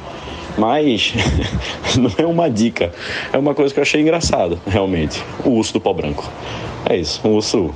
Mas 0.57 1.15
não 1.97 2.11
é 2.19 2.27
uma 2.27 2.51
dica, 2.51 2.93
é 3.33 3.39
uma 3.39 3.55
coisa 3.55 3.73
que 3.73 3.81
eu 3.81 3.83
achei 3.83 4.01
engraçado, 4.01 4.59
realmente. 4.67 5.23
O 5.45 5.51
urso 5.51 5.75
do 5.75 5.81
pó 5.81 5.93
branco. 5.93 6.29
É 6.85 6.97
isso, 6.97 7.21
um 7.25 7.35
urso 7.35 7.73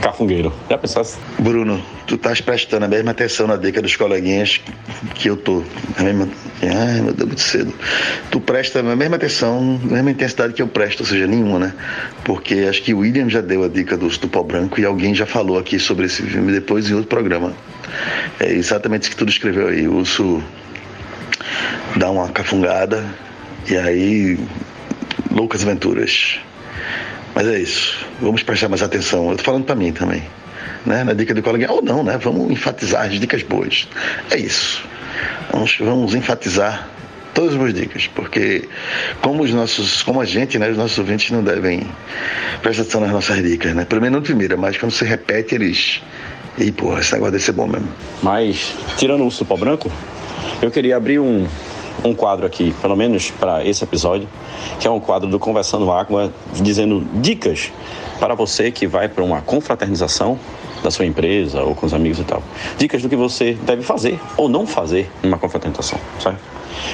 cafungueiro. 0.00 0.52
Já 0.68 0.78
pensasse? 0.78 1.18
Bruno, 1.38 1.82
tu 2.06 2.14
estás 2.14 2.40
prestando 2.40 2.84
a 2.84 2.88
mesma 2.88 3.10
atenção 3.10 3.46
na 3.46 3.56
dica 3.56 3.82
dos 3.82 3.96
coleguinhas 3.96 4.60
que 5.14 5.28
eu 5.28 5.36
tô. 5.36 5.62
A 5.98 6.02
mesma... 6.02 6.28
Ai, 6.62 7.00
meu 7.00 7.12
Deus, 7.12 7.28
muito 7.28 7.40
cedo. 7.40 7.74
Tu 8.30 8.40
presta 8.40 8.80
a 8.80 8.96
mesma 8.96 9.16
atenção, 9.16 9.80
a 9.82 9.86
mesma 9.86 10.10
intensidade 10.10 10.54
que 10.54 10.62
eu 10.62 10.68
presto, 10.68 11.00
ou 11.00 11.06
seja, 11.06 11.26
nenhuma, 11.26 11.58
né? 11.58 11.74
Porque 12.24 12.66
acho 12.68 12.82
que 12.82 12.94
o 12.94 12.98
William 12.98 13.28
já 13.28 13.40
deu 13.40 13.64
a 13.64 13.68
dica 13.68 13.96
do, 13.96 14.08
do 14.08 14.28
pau 14.28 14.44
branco 14.44 14.80
e 14.80 14.84
alguém 14.84 15.14
já 15.14 15.26
falou 15.26 15.58
aqui 15.58 15.78
sobre 15.78 16.06
esse 16.06 16.22
filme 16.22 16.52
depois 16.52 16.90
em 16.90 16.94
outro 16.94 17.08
programa. 17.08 17.52
É 18.40 18.52
exatamente 18.52 19.02
isso 19.02 19.10
que 19.10 19.16
tu 19.16 19.26
descreveu 19.26 19.68
aí. 19.68 19.86
O 19.86 19.96
urso 19.96 20.42
dá 21.96 22.10
uma 22.10 22.28
cafungada 22.28 23.04
e 23.68 23.76
aí 23.76 24.38
loucas 25.30 25.62
aventuras. 25.62 26.38
Mas 27.36 27.46
é 27.48 27.58
isso. 27.60 28.06
Vamos 28.18 28.42
prestar 28.42 28.70
mais 28.70 28.82
atenção. 28.82 29.30
Eu 29.30 29.36
tô 29.36 29.44
falando 29.44 29.64
para 29.64 29.74
mim 29.74 29.92
também. 29.92 30.22
Né? 30.86 31.04
Na 31.04 31.12
dica 31.12 31.34
do 31.34 31.42
colega, 31.42 31.70
ou 31.70 31.82
não, 31.82 32.02
né? 32.02 32.16
Vamos 32.16 32.50
enfatizar 32.50 33.04
as 33.04 33.20
dicas 33.20 33.42
boas. 33.42 33.86
É 34.30 34.38
isso. 34.38 34.82
Vamos, 35.52 35.76
vamos 35.78 36.14
enfatizar 36.14 36.88
todas 37.34 37.52
as 37.52 37.58
boas 37.58 37.74
dicas, 37.74 38.06
porque 38.14 38.66
como 39.20 39.42
os 39.42 39.52
nossos, 39.52 40.02
como 40.02 40.22
a 40.22 40.24
gente, 40.24 40.58
né, 40.58 40.70
os 40.70 40.78
nossos 40.78 40.96
ouvintes 40.96 41.30
não 41.30 41.44
devem 41.44 41.86
prestar 42.62 42.82
atenção 42.82 43.02
nas 43.02 43.10
nossas 43.10 43.42
dicas, 43.42 43.74
né? 43.74 43.84
Pelo 43.84 44.00
menos 44.00 44.16
não 44.16 44.22
primeira, 44.22 44.56
mas 44.56 44.78
quando 44.78 44.92
você 44.92 45.04
repete, 45.04 45.54
eles. 45.54 46.00
E, 46.56 46.72
porra, 46.72 47.00
esse 47.00 47.12
negócio 47.12 47.32
deve 47.32 47.44
ser 47.44 47.52
bom 47.52 47.66
mesmo. 47.66 47.88
Mas, 48.22 48.74
tirando 48.96 49.28
o 49.28 49.44
pau 49.44 49.58
branco, 49.58 49.92
eu 50.62 50.70
queria 50.70 50.96
abrir 50.96 51.18
um, 51.18 51.46
um 52.06 52.14
quadro 52.14 52.46
aqui, 52.46 52.74
pelo 52.80 52.96
menos 52.96 53.30
para 53.30 53.64
esse 53.64 53.84
episódio, 53.84 54.28
que 54.78 54.86
é 54.86 54.90
um 54.90 55.00
quadro 55.00 55.28
do 55.28 55.38
Conversando 55.38 55.90
Água, 55.90 56.32
dizendo 56.54 57.06
dicas 57.14 57.72
para 58.18 58.34
você 58.34 58.70
que 58.70 58.86
vai 58.86 59.08
para 59.08 59.22
uma 59.22 59.40
confraternização 59.42 60.38
da 60.82 60.90
sua 60.90 61.04
empresa 61.04 61.62
ou 61.62 61.74
com 61.74 61.86
os 61.86 61.94
amigos 61.94 62.18
e 62.18 62.24
tal. 62.24 62.42
Dicas 62.78 63.02
do 63.02 63.08
que 63.08 63.16
você 63.16 63.54
deve 63.54 63.82
fazer 63.82 64.20
ou 64.36 64.48
não 64.48 64.66
fazer 64.66 65.10
numa 65.22 65.38
confraternização, 65.38 65.98
certo? 66.20 66.40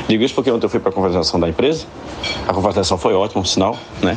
Digo 0.08 0.22
isso 0.22 0.34
porque 0.34 0.50
ontem 0.50 0.64
eu 0.64 0.70
fui 0.70 0.80
para 0.80 0.90
a 0.90 0.92
confraternização 0.92 1.40
da 1.40 1.48
empresa, 1.48 1.86
a 2.46 2.52
confraternização 2.52 2.96
foi 2.96 3.14
ótima, 3.14 3.42
um 3.42 3.44
sinal, 3.44 3.76
né? 4.00 4.16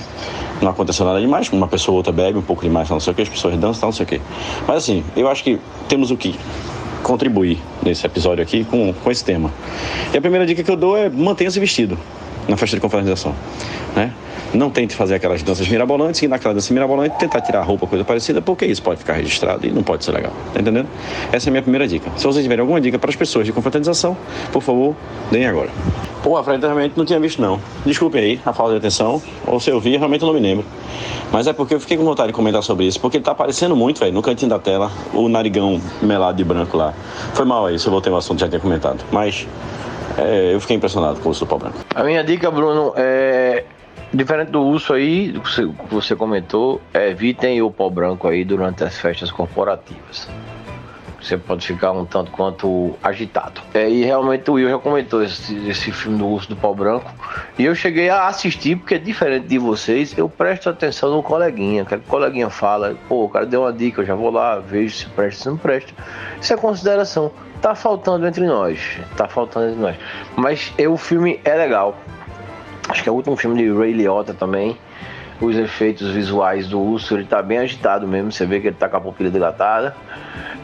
Não 0.62 0.72
aconteceu 0.72 1.06
nada 1.06 1.20
demais, 1.20 1.50
uma 1.50 1.68
pessoa 1.68 1.94
ou 1.94 1.98
outra 1.98 2.14
bebe 2.14 2.38
um 2.38 2.42
pouco 2.42 2.64
demais, 2.64 2.90
não 2.90 3.00
sei 3.00 3.12
o 3.12 3.16
que, 3.16 3.22
as 3.24 3.30
pessoas 3.30 3.58
dançam, 3.58 3.88
não 3.88 3.94
sei 3.94 4.06
o 4.06 4.08
que. 4.08 4.22
Mas 4.68 4.78
assim, 4.78 5.04
eu 5.16 5.28
acho 5.28 5.44
que 5.44 5.60
temos 5.88 6.12
o 6.12 6.18
que 6.18 6.40
contribuir 7.06 7.60
nesse 7.84 8.04
episódio 8.06 8.42
aqui 8.42 8.64
com, 8.64 8.92
com 8.92 9.12
esse 9.12 9.24
tema. 9.24 9.54
E 10.12 10.18
a 10.18 10.22
primeira 10.22 10.46
dica 10.46 10.64
que 10.64 10.72
eu 10.72 10.76
dou 10.76 10.98
é 10.98 11.08
mantenha-se 11.08 11.60
vestido 11.60 11.98
na 12.48 12.58
festa 12.58 12.76
de 12.78 12.82
confraternização, 12.82 13.34
né? 13.96 14.12
Não 14.54 14.70
tente 14.70 14.96
fazer 14.96 15.16
aquelas 15.16 15.44
danças 15.44 15.68
mirabolantes 15.68 16.22
e 16.22 16.28
naquela 16.28 16.54
dança 16.54 16.74
mirabolante 16.74 17.18
tentar 17.18 17.42
tirar 17.42 17.62
roupa, 17.62 17.86
coisa 17.88 18.06
parecida, 18.06 18.42
porque 18.42 18.66
isso 18.66 18.82
pode 18.82 19.00
ficar 19.00 19.14
registrado 19.14 19.68
e 19.68 19.72
não 19.72 19.84
pode 19.84 20.06
ser 20.06 20.12
legal. 20.12 20.32
Tá 20.54 20.62
entendendo? 20.62 20.88
Essa 21.32 21.48
é 21.48 21.50
a 21.50 21.52
minha 21.52 21.62
primeira 21.62 21.88
dica. 21.88 22.10
Se 22.16 22.26
vocês 22.26 22.44
tiverem 22.44 22.62
alguma 22.62 22.80
dica 22.80 22.98
para 22.98 23.10
as 23.10 23.16
pessoas 23.16 23.46
de 23.46 23.52
confraternização, 23.52 24.16
por 24.54 24.62
favor, 24.62 24.96
deem 25.30 25.46
agora. 25.46 25.70
Pô, 26.24 26.38
a 26.38 26.44
frente 26.44 26.62
realmente 26.62 26.94
não 26.96 27.04
tinha 27.06 27.20
visto 27.20 27.42
não. 27.42 27.60
Desculpe 27.86 28.18
aí 28.18 28.40
a 28.46 28.54
falta 28.54 28.74
de 28.74 28.78
atenção, 28.78 29.22
ou 29.46 29.60
se 29.60 29.70
eu 29.70 29.80
vi, 29.80 29.98
realmente 29.98 30.22
eu 30.22 30.28
não 30.28 30.34
me 30.34 30.40
lembro. 30.40 30.66
Mas 31.32 31.48
é 31.48 31.54
porque 31.54 31.74
eu 31.74 31.80
fiquei 31.80 31.98
com 31.98 32.06
vontade 32.06 32.28
de 32.28 32.34
comentar 32.34 32.64
sobre 32.64 32.86
isso, 32.86 33.00
porque 33.00 33.20
tá 33.20 33.32
aparecendo 33.32 33.76
muito, 33.76 34.00
velho, 34.00 34.14
no 34.14 34.22
cantinho 34.22 34.50
da 34.50 34.60
tela, 34.60 34.92
o 35.14 35.28
narigão 35.28 35.82
melado 36.02 36.38
de 36.38 36.44
branco 36.44 36.78
lá. 36.78 36.94
Foi 37.34 37.46
mal 37.46 37.66
aí, 37.66 37.78
se 37.78 37.88
eu 37.88 37.92
voltei 37.92 38.12
ao 38.12 38.20
assunto 38.20 38.40
já 38.40 38.48
tinha 38.48 38.62
comentado. 38.62 39.04
Mas 39.12 39.46
é, 40.18 40.54
eu 40.54 40.60
fiquei 40.60 40.76
impressionado 40.76 41.20
com 41.20 41.28
o 41.28 41.30
urso 41.30 41.46
pau 41.46 41.60
branco. 41.60 41.78
A 41.94 42.04
minha 42.04 42.24
dica, 42.24 42.50
Bruno, 42.52 42.94
é. 42.96 43.64
Diferente 44.14 44.52
do 44.52 44.62
urso 44.62 44.94
aí, 44.94 45.34
que 45.34 45.94
você 45.94 46.16
comentou, 46.16 46.80
evitem 46.94 47.62
o 47.62 47.70
pó 47.70 47.90
branco 47.90 48.28
aí 48.28 48.46
durante 48.46 48.84
as 48.84 48.98
festas 48.98 49.30
corporativas. 49.30 50.30
Você 51.22 51.38
pode 51.38 51.66
ficar 51.66 51.92
um 51.92 52.06
tanto 52.06 52.32
quanto 52.32 52.96
agitado. 53.02 53.60
É, 53.74 53.90
e 53.90 54.06
realmente 54.06 54.50
o 54.50 54.54
Will 54.54 54.70
já 54.70 54.78
comentou 54.78 55.24
esse, 55.24 55.58
esse 55.68 55.92
filme 55.92 56.20
do 56.20 56.28
urso 56.28 56.48
do 56.48 56.56
pau 56.56 56.76
branco. 56.76 57.12
E 57.58 57.66
eu 57.66 57.74
cheguei 57.74 58.10
a 58.10 58.28
assistir, 58.28 58.78
porque 58.78 59.00
diferente 59.00 59.48
de 59.48 59.58
vocês, 59.58 60.16
eu 60.16 60.30
presto 60.30 60.70
atenção 60.70 61.10
no 61.10 61.24
coleguinha. 61.24 61.84
Que 61.84 61.96
o 61.96 62.02
coleguinha 62.02 62.50
fala, 62.50 62.96
pô, 63.10 63.26
o 63.26 63.30
cara 63.30 63.46
deu 63.46 63.62
uma 63.62 63.74
dica, 63.74 64.02
eu 64.02 64.06
já 64.06 64.14
vou 64.14 64.30
lá, 64.30 64.60
vejo 64.60 64.96
se 64.96 65.08
presta, 65.08 65.44
se 65.44 65.50
não 65.50 65.58
presta. 65.58 65.92
Isso 66.40 66.54
é 66.54 66.58
consideração. 66.58 67.32
Tá 67.62 67.76
faltando 67.76 68.28
entre 68.28 68.46
nós. 68.46 68.80
Tá 69.16 69.28
faltando 69.28 69.70
entre 69.70 69.82
nós. 69.82 69.96
Mas 70.36 70.74
é, 70.78 70.88
o 70.88 70.98
filme 70.98 71.40
é 71.44 71.56
legal. 71.56 71.98
Acho 72.88 73.04
que 73.04 73.10
é 73.10 73.12
o 73.12 73.16
último 73.16 73.36
filme 73.36 73.58
de 73.58 73.72
Ray 73.72 73.94
Liotta 73.94 74.34
também. 74.34 74.78
Os 75.42 75.58
efeitos 75.58 76.12
visuais 76.12 76.68
do 76.68 76.80
urso, 76.80 77.16
ele 77.16 77.26
tá 77.26 77.42
bem 77.42 77.58
agitado 77.58 78.08
mesmo. 78.08 78.32
Você 78.32 78.46
vê 78.46 78.60
que 78.60 78.68
ele 78.68 78.76
tá 78.76 78.88
com 78.88 78.98
a 78.98 79.02
pupila 79.02 79.30
dilatada. 79.30 79.96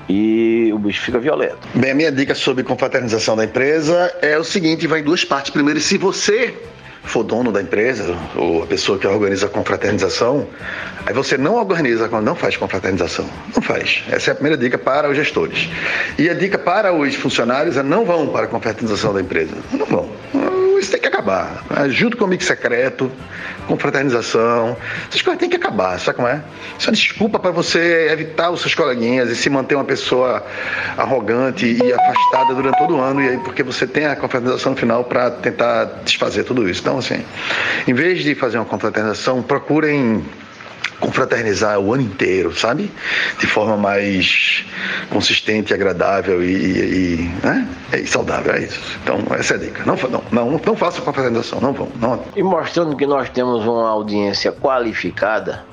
E 0.08 0.72
o 0.74 0.80
bicho 0.80 1.02
fica 1.02 1.20
violento. 1.20 1.58
Bem, 1.74 1.92
a 1.92 1.96
minha 1.96 2.12
dica 2.12 2.36
sobre 2.36 2.64
confraternização 2.64 3.36
da 3.36 3.46
empresa 3.46 4.14
é 4.22 4.38
o 4.38 4.44
seguinte: 4.44 4.88
vai 4.88 5.00
em 5.00 5.04
duas 5.04 5.26
partes. 5.26 5.52
Primeiro, 5.52 5.80
se 5.80 5.98
você 5.98 6.54
for 7.04 7.24
dono 7.24 7.52
da 7.52 7.62
empresa, 7.62 8.16
ou 8.36 8.64
a 8.64 8.68
pessoa 8.68 8.98
que 8.98 9.08
organiza 9.08 9.48
a 9.48 9.50
confraternização, 9.50 10.48
aí 11.06 11.14
você 11.14 11.38
não 11.38 11.56
organiza, 11.56 12.08
não 12.08 12.36
faz 12.36 12.58
confraternização. 12.58 13.26
Não 13.56 13.62
faz. 13.62 14.04
Essa 14.10 14.32
é 14.32 14.34
a 14.34 14.36
primeira 14.36 14.58
dica 14.58 14.78
para 14.78 15.10
os 15.10 15.16
gestores. 15.16 15.70
E 16.18 16.30
a 16.30 16.34
dica 16.34 16.58
para 16.58 16.94
os 16.94 17.16
funcionários 17.16 17.78
é 17.78 17.84
não 17.84 18.06
vão 18.06 18.28
para 18.28 18.46
a 18.46 18.48
confraternização 18.48 19.14
da 19.14 19.22
empresa. 19.22 19.56
Não 19.72 19.86
vão. 19.86 20.11
Isso 20.82 20.92
tem 20.92 21.00
que 21.00 21.08
acabar. 21.08 21.64
Junto 21.90 22.18
com 22.18 22.24
o 22.24 22.28
amigo 22.28 22.44
secreto, 22.44 23.12
confraternização. 23.68 24.76
Essas 25.08 25.22
coisas 25.22 25.40
têm 25.40 25.48
que 25.48 25.56
acabar, 25.56 26.00
sabe 26.00 26.16
como 26.16 26.28
é? 26.28 26.42
Isso 26.80 26.88
é 26.88 26.90
uma 26.90 26.96
desculpa 26.96 27.38
para 27.38 27.52
você 27.52 28.10
evitar 28.12 28.50
os 28.50 28.62
seus 28.62 28.74
coleguinhas 28.74 29.30
e 29.30 29.36
se 29.36 29.48
manter 29.48 29.76
uma 29.76 29.84
pessoa 29.84 30.44
arrogante 30.98 31.68
e 31.68 31.94
afastada 31.94 32.56
durante 32.56 32.80
todo 32.80 32.96
o 32.96 33.00
ano, 33.00 33.22
e 33.22 33.30
aí 33.30 33.38
porque 33.38 33.62
você 33.62 33.86
tem 33.86 34.08
a 34.08 34.16
confraternização 34.16 34.76
final 34.76 35.04
para 35.04 35.30
tentar 35.30 35.86
desfazer 36.04 36.46
tudo 36.46 36.68
isso. 36.68 36.82
Então, 36.82 36.98
assim, 36.98 37.24
em 37.88 37.94
vez 37.94 38.24
de 38.24 38.34
fazer 38.34 38.58
uma 38.58 38.66
confraternização, 38.66 39.44
procurem 39.44 40.26
confraternizar 41.02 41.80
o 41.80 41.94
ano 41.94 42.04
inteiro, 42.04 42.56
sabe? 42.56 42.90
De 43.40 43.48
forma 43.48 43.76
mais 43.76 44.64
consistente, 45.10 45.74
agradável 45.74 46.42
e, 46.42 46.54
e, 46.54 47.32
né? 47.44 47.68
e 47.94 48.08
saudável, 48.08 48.54
é 48.54 48.62
isso. 48.62 48.80
Então, 49.04 49.20
essa 49.38 49.56
é 49.56 49.58
a 49.58 49.60
dica. 49.60 49.84
Não, 49.86 49.96
não, 49.96 50.24
não, 50.32 50.62
não 50.66 50.76
façam 50.76 51.04
confraternização, 51.04 51.60
não 51.60 51.74
vão. 51.74 51.90
Não. 52.00 52.24
E 52.36 52.44
mostrando 52.44 52.96
que 52.96 53.06
nós 53.06 53.30
temos 53.30 53.66
uma 53.66 53.90
audiência 53.90 54.52
qualificada, 54.52 55.66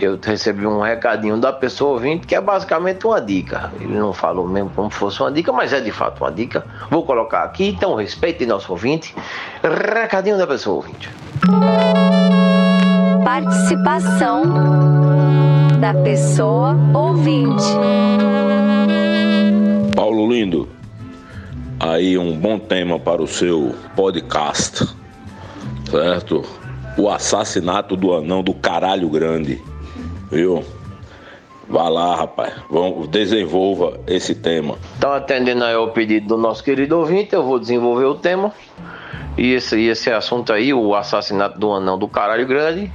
eu 0.00 0.18
recebi 0.20 0.66
um 0.66 0.80
recadinho 0.80 1.36
da 1.36 1.52
pessoa 1.52 1.92
ouvinte 1.92 2.26
que 2.26 2.34
é 2.34 2.40
basicamente 2.40 3.06
uma 3.06 3.20
dica. 3.20 3.72
Ele 3.80 3.96
não 3.96 4.12
falou 4.12 4.46
mesmo 4.48 4.70
como 4.70 4.90
fosse 4.90 5.20
uma 5.20 5.30
dica, 5.30 5.52
mas 5.52 5.72
é 5.72 5.80
de 5.80 5.92
fato 5.92 6.24
uma 6.24 6.32
dica. 6.32 6.64
Vou 6.90 7.04
colocar 7.04 7.44
aqui, 7.44 7.68
então 7.68 7.94
respeitem 7.94 8.46
nosso 8.46 8.72
ouvinte. 8.72 9.14
Recadinho 9.62 10.36
da 10.36 10.46
pessoa 10.46 10.76
ouvinte. 10.76 11.08
Participação 13.24 14.42
da 15.80 15.94
pessoa 15.94 16.76
ouvinte. 16.92 17.64
Paulo 19.94 20.28
Lindo, 20.28 20.68
aí 21.78 22.18
um 22.18 22.36
bom 22.36 22.58
tema 22.58 22.98
para 22.98 23.22
o 23.22 23.26
seu 23.26 23.74
podcast, 23.94 24.86
certo? 25.88 26.44
O 26.98 27.08
assassinato 27.08 27.96
do 27.96 28.12
anão 28.12 28.42
do 28.42 28.52
caralho 28.52 29.08
grande, 29.08 29.62
viu? 30.30 30.64
Vá 31.68 31.88
lá, 31.88 32.16
rapaz, 32.16 32.54
vamos, 32.68 33.08
desenvolva 33.08 34.00
esse 34.06 34.34
tema. 34.34 34.76
Então, 34.98 35.12
atendendo 35.12 35.64
aí 35.64 35.74
ao 35.74 35.92
pedido 35.92 36.26
do 36.26 36.36
nosso 36.36 36.62
querido 36.62 36.98
ouvinte, 36.98 37.34
eu 37.34 37.44
vou 37.44 37.58
desenvolver 37.58 38.04
o 38.04 38.14
tema. 38.16 38.52
E 39.38 39.52
esse, 39.54 39.80
esse 39.80 40.10
assunto 40.10 40.52
aí, 40.52 40.74
o 40.74 40.94
assassinato 40.94 41.58
do 41.58 41.72
anão 41.72 41.96
do 41.98 42.06
caralho 42.06 42.46
grande, 42.46 42.92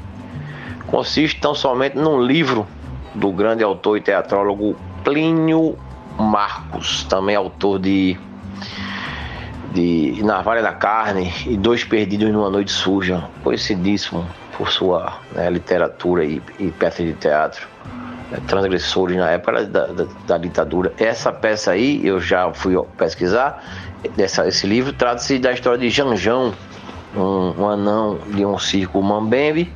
consiste 0.88 1.39
tão 1.39 1.53
somente 1.53 1.97
num 1.97 2.22
livro 2.22 2.65
do 3.14 3.31
grande 3.31 3.64
autor 3.64 3.97
e 3.97 4.01
teatrólogo 4.01 4.76
Plínio 5.03 5.77
Marcos, 6.18 7.03
também 7.03 7.35
autor 7.35 7.80
de, 7.80 8.18
de 9.73 10.22
Navalha 10.23 10.61
da 10.61 10.73
Carne 10.73 11.31
e 11.45 11.55
Dois 11.55 11.84
Perdidos 11.84 12.30
numa 12.31 12.49
Noite 12.49 12.72
Suja, 12.72 13.23
conhecidíssimo 13.43 14.26
por 14.57 14.72
sua 14.72 15.19
né, 15.34 15.49
literatura 15.49 16.26
e, 16.26 16.41
e 16.59 16.72
peça 16.72 17.03
de 17.03 17.14
teatro. 17.14 17.68
Né, 18.31 18.39
transgressores 18.47 19.15
na 19.15 19.30
época 19.31 19.65
da, 19.65 19.85
da, 19.88 20.05
da, 20.26 20.38
ditadura. 20.38 20.91
Essa 20.97 21.31
peça 21.31 21.72
aí, 21.72 22.05
eu 22.05 22.19
já 22.19 22.51
fui 22.51 22.76
pesquisar, 22.97 23.64
dessa, 24.15 24.47
esse 24.47 24.68
livro 24.68 24.91
trata-se 24.91 25.39
da 25.39 25.53
história 25.53 25.77
de 25.77 25.89
Janjão, 25.89 26.53
um, 27.15 27.61
um 27.61 27.69
anão 27.69 28.19
de 28.34 28.45
um 28.45 28.57
circo 28.57 29.01
Mambembe, 29.01 29.72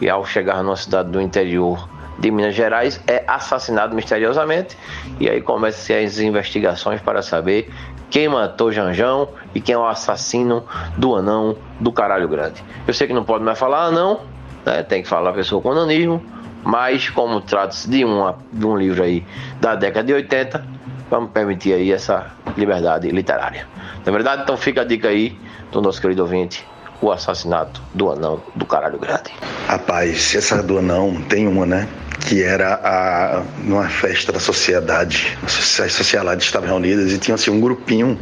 e 0.00 0.08
ao 0.08 0.24
chegar 0.24 0.62
numa 0.62 0.76
cidade 0.76 1.10
do 1.10 1.20
interior 1.20 1.88
de 2.18 2.30
Minas 2.30 2.54
Gerais 2.54 3.00
é 3.06 3.24
assassinado 3.26 3.94
misteriosamente 3.94 4.76
e 5.20 5.28
aí 5.28 5.40
começam 5.40 5.96
as 5.96 6.18
investigações 6.18 7.00
para 7.00 7.22
saber 7.22 7.70
quem 8.10 8.28
matou 8.28 8.72
Janjão 8.72 9.28
e 9.54 9.60
quem 9.60 9.74
é 9.74 9.78
o 9.78 9.86
assassino 9.86 10.64
do 10.96 11.14
anão 11.16 11.56
do 11.80 11.92
caralho 11.92 12.28
grande. 12.28 12.62
Eu 12.86 12.94
sei 12.94 13.06
que 13.06 13.12
não 13.12 13.24
pode 13.24 13.44
mais 13.44 13.58
falar 13.58 13.86
anão, 13.86 14.20
né? 14.64 14.82
tem 14.82 15.02
que 15.02 15.08
falar 15.08 15.32
pessoa 15.32 15.60
com 15.60 15.74
nanismo, 15.74 16.22
Mas 16.64 17.08
como 17.10 17.40
trata-se 17.40 17.88
de, 17.88 18.04
de 18.52 18.66
um 18.66 18.76
livro 18.76 19.02
aí 19.02 19.24
da 19.60 19.74
década 19.74 20.06
de 20.06 20.12
80, 20.12 20.64
vamos 21.10 21.30
permitir 21.30 21.74
aí 21.74 21.92
essa 21.92 22.32
liberdade 22.56 23.08
literária. 23.10 23.66
Na 24.04 24.12
verdade, 24.12 24.42
então 24.42 24.56
fica 24.56 24.82
a 24.82 24.84
dica 24.84 25.08
aí 25.08 25.38
do 25.70 25.80
nosso 25.80 26.00
querido 26.00 26.22
ouvinte, 26.22 26.66
o 27.00 27.10
assassinato 27.10 27.82
do 27.94 28.10
anão 28.10 28.40
do 28.54 28.64
caralho 28.64 28.98
grande. 28.98 29.32
Rapaz, 29.66 30.34
essa 30.34 30.62
do 30.62 30.78
anão 30.78 31.22
tem 31.28 31.46
uma, 31.46 31.66
né? 31.66 31.88
Que 32.20 32.42
era 32.42 32.74
a, 32.82 33.42
numa 33.62 33.88
festa 33.88 34.32
da 34.32 34.40
sociedade. 34.40 35.36
As 35.42 35.92
sociedades 35.92 36.46
estavam 36.46 36.68
reunidas 36.68 37.12
e 37.12 37.18
tinha 37.18 37.34
assim, 37.34 37.50
um 37.50 37.60
grupinho, 37.60 38.18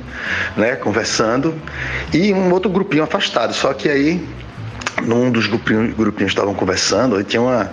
né, 0.57 0.77
conversando, 0.77 1.55
e 2.13 2.33
um 2.33 2.53
outro 2.53 2.69
grupinho 2.69 3.05
afastado. 3.05 3.55
Só 3.55 3.73
que 3.73 3.89
aí 3.89 4.27
num 5.03 5.31
dos 5.31 5.47
grupinhos, 5.47 5.95
grupinhos 5.95 6.33
estavam 6.33 6.55
conversando, 6.55 7.21
e 7.21 7.25
tinha 7.25 7.43
uma, 7.43 7.71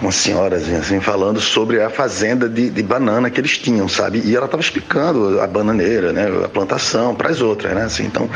uma 0.00 0.12
senhorazinha 0.12 0.78
assim, 0.78 1.00
falando 1.00 1.40
sobre 1.40 1.80
a 1.82 1.90
fazenda 1.90 2.48
de, 2.48 2.70
de 2.70 2.82
banana 2.82 3.30
que 3.30 3.40
eles 3.40 3.56
tinham, 3.58 3.88
sabe? 3.88 4.22
E 4.24 4.36
ela 4.36 4.46
estava 4.46 4.62
explicando 4.62 5.40
a 5.40 5.46
bananeira, 5.46 6.12
né? 6.12 6.28
A 6.44 6.48
plantação 6.48 7.14
para 7.14 7.30
as 7.30 7.40
outras, 7.40 7.74
né? 7.74 7.84
Assim, 7.84 8.04
então, 8.04 8.28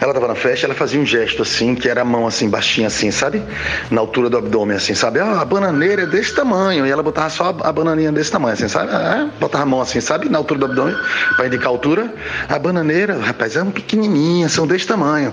ela 0.00 0.12
estava 0.12 0.28
na 0.28 0.34
festa, 0.34 0.66
ela 0.66 0.74
fazia 0.74 1.00
um 1.00 1.06
gesto 1.06 1.42
assim, 1.42 1.74
que 1.74 1.88
era 1.88 2.02
a 2.02 2.04
mão 2.04 2.26
assim, 2.26 2.48
baixinha 2.48 2.86
assim, 2.86 3.10
sabe? 3.10 3.42
Na 3.90 4.00
altura 4.00 4.30
do 4.30 4.38
abdômen, 4.38 4.76
assim, 4.76 4.94
sabe? 4.94 5.18
Ah, 5.18 5.40
a 5.40 5.44
bananeira 5.44 6.02
é 6.02 6.06
desse 6.06 6.34
tamanho. 6.34 6.86
E 6.86 6.90
ela 6.90 7.02
botava 7.02 7.30
só 7.30 7.54
a, 7.60 7.68
a 7.68 7.72
bananinha 7.72 8.12
desse 8.12 8.30
tamanho, 8.30 8.54
assim, 8.54 8.68
sabe? 8.68 8.92
Ah, 8.92 9.28
botava 9.40 9.64
a 9.64 9.66
mão 9.66 9.80
assim, 9.80 10.00
sabe? 10.00 10.28
Na 10.28 10.38
altura 10.38 10.60
do 10.60 10.66
abdômen, 10.66 10.96
para 11.36 11.46
indicar 11.46 11.66
a 11.66 11.70
altura. 11.70 12.14
A 12.48 12.58
bananeira, 12.58 13.18
rapaz, 13.18 13.56
é 13.56 13.62
um 13.62 13.70
pequenininha, 13.70 14.48
são 14.48 14.66
desse 14.66 14.86
tamanho. 14.86 15.32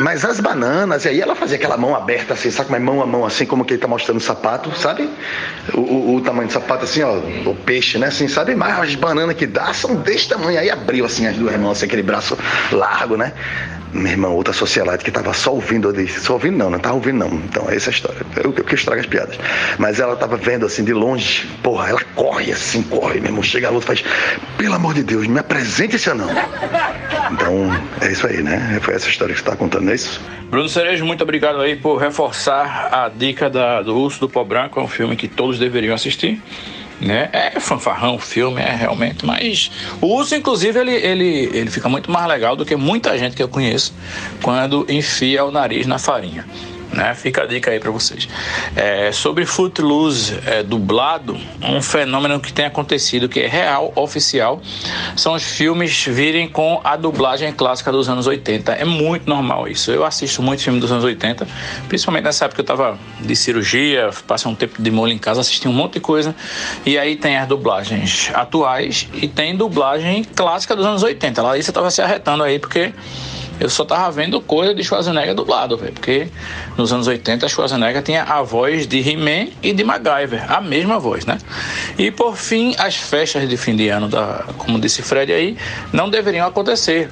Mas 0.00 0.24
as 0.24 0.40
bananas, 0.40 1.04
e 1.04 1.08
aí 1.08 1.20
ela 1.20 1.34
fazia 1.34 1.56
aquela 1.56 1.77
mão 1.78 1.94
aberta 1.94 2.34
assim, 2.34 2.50
sabe? 2.50 2.70
Mas 2.70 2.82
mão 2.82 3.00
a 3.02 3.06
mão 3.06 3.24
assim, 3.24 3.46
como 3.46 3.64
que 3.64 3.74
ele 3.74 3.80
tá 3.80 3.88
mostrando 3.88 4.18
o 4.18 4.20
sapato, 4.20 4.70
sabe? 4.76 5.08
O, 5.72 5.80
o, 5.80 6.14
o, 6.16 6.20
tamanho 6.20 6.48
do 6.48 6.52
sapato 6.52 6.84
assim, 6.84 7.02
ó, 7.02 7.16
o 7.16 7.54
peixe, 7.54 7.98
né? 7.98 8.08
Assim, 8.08 8.28
sabe? 8.28 8.54
Mas 8.54 8.78
as 8.78 8.94
bananas 8.94 9.36
que 9.36 9.46
dá 9.46 9.72
são 9.72 9.96
desse 9.96 10.28
tamanho. 10.28 10.58
Aí 10.58 10.70
abriu 10.70 11.04
assim 11.04 11.26
as 11.26 11.36
duas 11.36 11.56
mãos, 11.56 11.78
assim, 11.78 11.86
aquele 11.86 12.02
braço 12.02 12.36
largo, 12.72 13.16
né? 13.16 13.32
Meu 13.92 14.12
irmão, 14.12 14.34
outra 14.34 14.52
socialite 14.52 15.04
que 15.04 15.10
tava 15.10 15.32
só 15.32 15.52
ouvindo, 15.52 15.88
eu 15.88 15.92
disse, 15.92 16.20
só 16.20 16.34
ouvindo 16.34 16.56
não, 16.56 16.70
não 16.70 16.78
tava 16.78 16.94
ouvindo 16.94 17.18
não. 17.18 17.28
Então, 17.28 17.68
essa 17.70 17.88
é 17.88 17.90
a 17.90 17.94
história. 17.94 18.20
Eu, 18.36 18.54
eu 18.56 18.64
que 18.64 18.74
estrago 18.74 19.00
as 19.00 19.06
piadas. 19.06 19.38
Mas 19.78 19.98
ela 20.00 20.14
tava 20.16 20.36
vendo 20.36 20.66
assim 20.66 20.84
de 20.84 20.92
longe, 20.92 21.46
porra, 21.62 21.90
ela 21.90 22.00
corre 22.14 22.52
assim, 22.52 22.82
corre, 22.82 23.20
meu 23.20 23.30
irmão. 23.30 23.42
Chega 23.42 23.68
a 23.68 23.70
luta 23.70 23.86
faz, 23.86 24.04
pelo 24.56 24.74
amor 24.74 24.94
de 24.94 25.02
Deus, 25.02 25.26
me 25.26 25.38
apresente 25.38 25.96
esse 25.96 26.10
anão. 26.10 26.28
Então, 27.32 27.70
é 28.00 28.12
isso 28.12 28.26
aí, 28.26 28.42
né? 28.42 28.78
Foi 28.82 28.94
essa 28.94 29.08
história 29.08 29.34
que 29.34 29.40
você 29.40 29.46
tá 29.46 29.56
contando, 29.56 29.84
não 29.84 29.92
é 29.92 29.94
isso? 29.94 30.20
Bruno 30.50 30.68
Cerejo, 30.68 31.04
muito 31.04 31.22
obrigado 31.22 31.60
aí 31.60 31.76
por 31.76 31.96
reforçar 31.96 32.88
a 32.92 33.08
dica 33.08 33.50
da, 33.50 33.82
do 33.82 33.96
Urso 33.96 34.20
do 34.20 34.28
Pó 34.28 34.42
Branco, 34.44 34.80
é 34.80 34.82
um 34.82 34.88
filme 34.88 35.14
que 35.14 35.28
todos 35.28 35.58
deveriam 35.58 35.94
assistir. 35.94 36.40
Né? 37.00 37.28
É 37.32 37.60
fanfarrão 37.60 38.16
o 38.16 38.18
filme, 38.18 38.60
é 38.60 38.74
realmente, 38.74 39.24
mas 39.24 39.70
o 40.00 40.06
urso, 40.06 40.34
inclusive, 40.34 40.80
ele, 40.80 40.92
ele, 40.92 41.50
ele 41.52 41.70
fica 41.70 41.88
muito 41.88 42.10
mais 42.10 42.26
legal 42.26 42.56
do 42.56 42.66
que 42.66 42.74
muita 42.74 43.16
gente 43.16 43.36
que 43.36 43.42
eu 43.42 43.48
conheço 43.48 43.94
quando 44.42 44.84
enfia 44.88 45.44
o 45.44 45.52
nariz 45.52 45.86
na 45.86 45.98
farinha. 45.98 46.44
Né? 46.92 47.14
Fica 47.14 47.42
a 47.42 47.46
dica 47.46 47.70
aí 47.70 47.78
para 47.78 47.90
vocês. 47.90 48.28
É, 48.74 49.12
sobre 49.12 49.44
Footloose 49.44 50.38
é, 50.46 50.62
dublado, 50.62 51.38
um 51.62 51.82
fenômeno 51.82 52.40
que 52.40 52.52
tem 52.52 52.64
acontecido, 52.64 53.28
que 53.28 53.40
é 53.40 53.46
real, 53.46 53.92
oficial, 53.94 54.60
são 55.14 55.34
os 55.34 55.42
filmes 55.42 56.04
virem 56.06 56.48
com 56.48 56.80
a 56.82 56.96
dublagem 56.96 57.52
clássica 57.52 57.92
dos 57.92 58.08
anos 58.08 58.26
80. 58.26 58.72
É 58.72 58.84
muito 58.84 59.28
normal 59.28 59.68
isso. 59.68 59.90
Eu 59.90 60.04
assisto 60.04 60.42
muito 60.42 60.62
filme 60.62 60.80
dos 60.80 60.90
anos 60.90 61.04
80, 61.04 61.46
principalmente 61.88 62.24
nessa 62.24 62.46
época 62.46 62.62
que 62.62 62.70
eu 62.70 62.76
tava 62.76 62.98
de 63.20 63.36
cirurgia, 63.36 64.10
passei 64.26 64.50
um 64.50 64.54
tempo 64.54 64.80
de 64.80 64.90
molho 64.90 65.12
em 65.12 65.18
casa, 65.18 65.40
assisti 65.40 65.68
um 65.68 65.72
monte 65.72 65.94
de 65.94 66.00
coisa. 66.00 66.34
E 66.86 66.98
aí 66.98 67.16
tem 67.16 67.36
as 67.36 67.46
dublagens 67.46 68.30
atuais 68.34 69.08
e 69.14 69.28
tem 69.28 69.54
dublagem 69.56 70.24
clássica 70.24 70.74
dos 70.74 70.86
anos 70.86 71.02
80. 71.02 71.42
Lá 71.42 71.58
isso 71.58 71.72
tava 71.72 71.90
se 71.90 72.00
arretando 72.00 72.42
aí, 72.42 72.58
porque 72.58 72.92
eu 73.60 73.68
só 73.68 73.84
tava 73.84 74.10
vendo 74.10 74.40
coisa 74.40 74.74
de 74.74 74.82
Schwarzenegger 74.84 75.34
dublado, 75.34 75.76
velho. 75.76 75.92
Porque 75.92 76.28
nos 76.76 76.92
anos 76.92 77.06
80 77.06 77.48
Schwarzenegger 77.48 78.02
tinha 78.02 78.22
a 78.22 78.42
voz 78.42 78.86
de 78.86 78.98
He-Man 78.98 79.48
e 79.62 79.72
de 79.72 79.84
MacGyver, 79.84 80.50
a 80.50 80.60
mesma 80.60 80.98
voz, 80.98 81.26
né? 81.26 81.38
E 81.98 82.10
por 82.10 82.36
fim, 82.36 82.74
as 82.78 82.96
festas 82.96 83.48
de 83.48 83.56
fim 83.56 83.74
de 83.74 83.88
ano, 83.88 84.08
da, 84.08 84.44
como 84.58 84.78
disse 84.78 85.02
Fred 85.02 85.32
aí, 85.32 85.56
não 85.92 86.08
deveriam 86.08 86.46
acontecer 86.46 87.10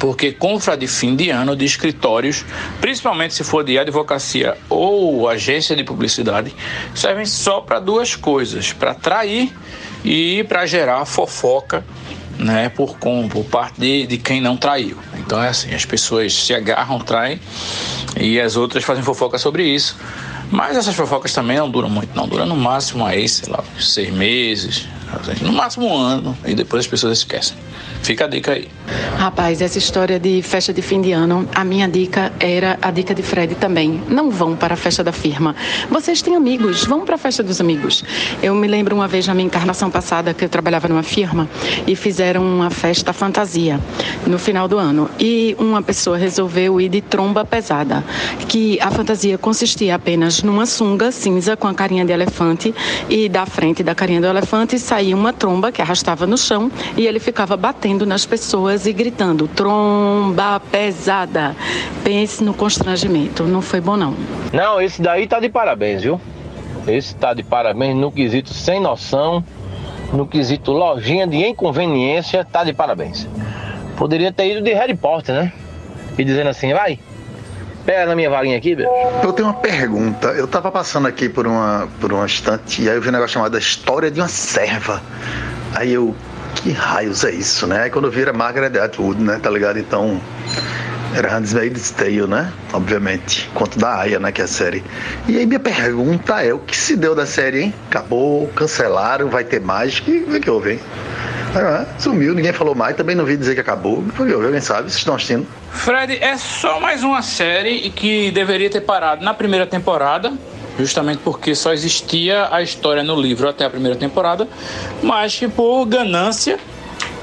porque 0.00 0.32
confra 0.32 0.76
de 0.78 0.86
fim 0.86 1.14
de 1.14 1.28
ano 1.28 1.54
de 1.54 1.64
escritórios, 1.66 2.44
principalmente 2.80 3.34
se 3.34 3.44
for 3.44 3.62
de 3.62 3.78
advocacia 3.78 4.56
ou 4.68 5.28
agência 5.28 5.76
de 5.76 5.84
publicidade, 5.84 6.54
servem 6.94 7.26
só 7.26 7.60
para 7.60 7.78
duas 7.78 8.16
coisas: 8.16 8.72
para 8.72 8.92
atrair 8.92 9.52
e 10.02 10.42
para 10.44 10.64
gerar 10.64 11.04
fofoca 11.04 11.84
né, 12.38 12.68
por, 12.68 12.98
com, 12.98 13.28
por 13.28 13.44
parte 13.44 13.80
de, 13.80 14.06
de 14.06 14.18
quem 14.18 14.40
não 14.40 14.56
traiu. 14.56 14.96
Então 15.18 15.42
é 15.42 15.48
assim, 15.48 15.74
as 15.74 15.84
pessoas 15.84 16.32
se 16.32 16.54
agarram, 16.54 16.98
traem 16.98 17.40
e 18.18 18.40
as 18.40 18.56
outras 18.56 18.84
fazem 18.84 19.02
fofoca 19.02 19.38
sobre 19.38 19.64
isso. 19.64 19.96
Mas 20.50 20.76
essas 20.76 20.96
fofocas 20.96 21.32
também 21.32 21.56
não 21.56 21.70
duram 21.70 21.88
muito, 21.88 22.14
não. 22.14 22.26
Duram 22.26 22.44
no 22.44 22.56
máximo 22.56 23.06
aí, 23.06 23.28
sei 23.28 23.52
lá, 23.52 23.62
seis 23.78 24.12
meses, 24.12 24.88
no 25.42 25.52
máximo 25.52 25.86
um 25.86 25.96
ano, 25.96 26.36
e 26.44 26.54
depois 26.54 26.80
as 26.80 26.90
pessoas 26.90 27.18
esquecem. 27.18 27.56
Fica 28.02 28.24
a 28.24 28.28
dica 28.28 28.52
aí. 28.52 28.68
Rapaz, 29.16 29.60
essa 29.60 29.78
história 29.78 30.18
de 30.18 30.40
festa 30.42 30.72
de 30.72 30.80
fim 30.80 31.00
de 31.00 31.12
ano, 31.12 31.46
a 31.54 31.62
minha 31.62 31.86
dica 31.86 32.32
era 32.40 32.78
a 32.80 32.90
dica 32.90 33.14
de 33.14 33.22
Fred 33.22 33.54
também. 33.54 34.02
Não 34.08 34.30
vão 34.30 34.56
para 34.56 34.74
a 34.74 34.76
festa 34.76 35.04
da 35.04 35.12
firma. 35.12 35.54
Vocês 35.90 36.22
têm 36.22 36.34
amigos, 36.34 36.84
vão 36.84 37.04
para 37.04 37.16
a 37.16 37.18
festa 37.18 37.42
dos 37.42 37.60
amigos. 37.60 38.02
Eu 38.42 38.54
me 38.54 38.66
lembro 38.66 38.94
uma 38.96 39.06
vez 39.06 39.26
na 39.26 39.34
minha 39.34 39.46
encarnação 39.46 39.90
passada 39.90 40.32
que 40.32 40.44
eu 40.44 40.48
trabalhava 40.48 40.88
numa 40.88 41.02
firma 41.02 41.48
e 41.86 41.94
fizeram 41.94 42.42
uma 42.42 42.70
festa 42.70 43.12
fantasia 43.12 43.78
no 44.26 44.38
final 44.38 44.66
do 44.66 44.78
ano. 44.78 45.10
E 45.20 45.54
uma 45.58 45.82
pessoa 45.82 46.16
resolveu 46.16 46.80
ir 46.80 46.88
de 46.88 47.02
tromba 47.02 47.44
pesada, 47.44 48.02
que 48.48 48.80
a 48.80 48.90
fantasia 48.90 49.36
consistia 49.36 49.94
apenas 49.94 50.42
numa 50.42 50.64
sunga 50.64 51.12
cinza 51.12 51.56
com 51.56 51.68
a 51.68 51.74
carinha 51.74 52.04
de 52.04 52.12
elefante 52.12 52.74
e 53.08 53.28
da 53.28 53.44
frente 53.44 53.82
da 53.82 53.94
carinha 53.94 54.20
do 54.20 54.26
elefante 54.26 54.78
saía 54.78 55.14
uma 55.14 55.32
tromba 55.32 55.70
que 55.70 55.82
arrastava 55.82 56.26
no 56.26 56.38
chão 56.38 56.72
e 56.96 57.06
ele 57.06 57.20
ficava 57.20 57.56
batendo 57.56 57.89
batendo 57.90 58.06
nas 58.06 58.24
pessoas 58.24 58.86
e 58.86 58.92
gritando 58.92 59.48
tromba 59.48 60.60
pesada. 60.60 61.56
Pense 62.04 62.42
no 62.42 62.54
constrangimento. 62.54 63.42
Não 63.44 63.60
foi 63.60 63.80
bom, 63.80 63.96
não. 63.96 64.14
Não, 64.52 64.80
esse 64.80 65.02
daí 65.02 65.26
tá 65.26 65.40
de 65.40 65.48
parabéns, 65.48 66.02
viu? 66.02 66.20
Esse 66.86 67.14
tá 67.16 67.34
de 67.34 67.42
parabéns 67.42 67.96
no 67.96 68.12
quesito 68.12 68.54
sem 68.54 68.80
noção, 68.80 69.44
no 70.12 70.26
quesito 70.26 70.72
lojinha 70.72 71.26
de 71.26 71.36
inconveniência, 71.36 72.44
tá 72.44 72.62
de 72.64 72.72
parabéns. 72.72 73.28
Poderia 73.96 74.32
ter 74.32 74.52
ido 74.52 74.62
de 74.62 74.72
Harry 74.72 74.96
Potter, 74.96 75.34
né? 75.34 75.52
E 76.16 76.24
dizendo 76.24 76.48
assim, 76.48 76.72
vai, 76.72 76.98
Pega 77.84 78.06
na 78.06 78.14
minha 78.14 78.28
varinha 78.28 78.58
aqui, 78.58 78.74
velho. 78.74 78.90
Eu 79.22 79.32
tenho 79.32 79.48
uma 79.48 79.54
pergunta. 79.54 80.28
Eu 80.28 80.46
tava 80.46 80.70
passando 80.70 81.08
aqui 81.08 81.30
por 81.30 81.46
uma, 81.46 81.88
por 81.98 82.12
um 82.12 82.24
instante 82.24 82.82
e 82.82 82.90
aí 82.90 82.94
eu 82.94 83.00
vi 83.00 83.08
um 83.08 83.12
negócio 83.12 83.34
chamado 83.34 83.56
História 83.58 84.10
de 84.10 84.20
uma 84.20 84.28
Serva. 84.28 85.02
Aí 85.74 85.92
eu, 85.92 86.14
que 86.62 86.72
raios 86.72 87.24
é 87.24 87.30
isso, 87.30 87.66
né? 87.66 87.84
Aí 87.84 87.90
quando 87.90 88.10
vira 88.10 88.32
Margaret 88.32 88.78
Atwood, 88.78 89.22
né? 89.22 89.38
Tá 89.42 89.50
ligado? 89.50 89.78
Então. 89.78 90.20
Era 91.12 91.28
Handmaid's 91.28 91.90
Tale, 91.90 92.26
né? 92.28 92.52
Obviamente. 92.72 93.50
Conto 93.52 93.78
da 93.78 93.98
Aya, 93.98 94.20
né? 94.20 94.30
Que 94.30 94.42
é 94.42 94.44
a 94.44 94.48
série. 94.48 94.84
E 95.26 95.36
aí 95.36 95.44
minha 95.44 95.58
pergunta 95.58 96.40
é: 96.40 96.54
o 96.54 96.58
que 96.60 96.76
se 96.76 96.96
deu 96.96 97.16
da 97.16 97.26
série, 97.26 97.62
hein? 97.62 97.74
Acabou, 97.88 98.46
cancelaram, 98.54 99.28
vai 99.28 99.42
ter 99.42 99.60
mais? 99.60 99.98
O 99.98 100.02
que, 100.02 100.40
que, 100.40 100.48
houve, 100.48 100.74
hein? 100.74 100.80
Ah, 101.56 101.84
sumiu, 101.98 102.32
ninguém 102.32 102.52
falou 102.52 102.76
mais, 102.76 102.94
também 102.96 103.16
não 103.16 103.24
vi 103.24 103.36
dizer 103.36 103.54
que 103.54 103.60
acabou. 103.60 103.98
O 103.98 104.12
que 104.12 104.22
houve? 104.22 104.46
Alguém 104.46 104.60
sabe? 104.60 104.82
Vocês 104.82 104.98
estão 104.98 105.16
assistindo? 105.16 105.48
Fred, 105.72 106.16
é 106.22 106.36
só 106.36 106.78
mais 106.78 107.02
uma 107.02 107.22
série 107.22 107.90
que 107.90 108.30
deveria 108.30 108.70
ter 108.70 108.82
parado 108.82 109.24
na 109.24 109.34
primeira 109.34 109.66
temporada 109.66 110.32
justamente 110.80 111.20
porque 111.22 111.54
só 111.54 111.72
existia 111.72 112.48
a 112.50 112.62
história 112.62 113.02
no 113.02 113.20
livro 113.20 113.48
até 113.48 113.64
a 113.64 113.70
primeira 113.70 113.96
temporada, 113.96 114.48
mas 115.02 115.36
que 115.36 115.48
por 115.48 115.84
ganância 115.86 116.58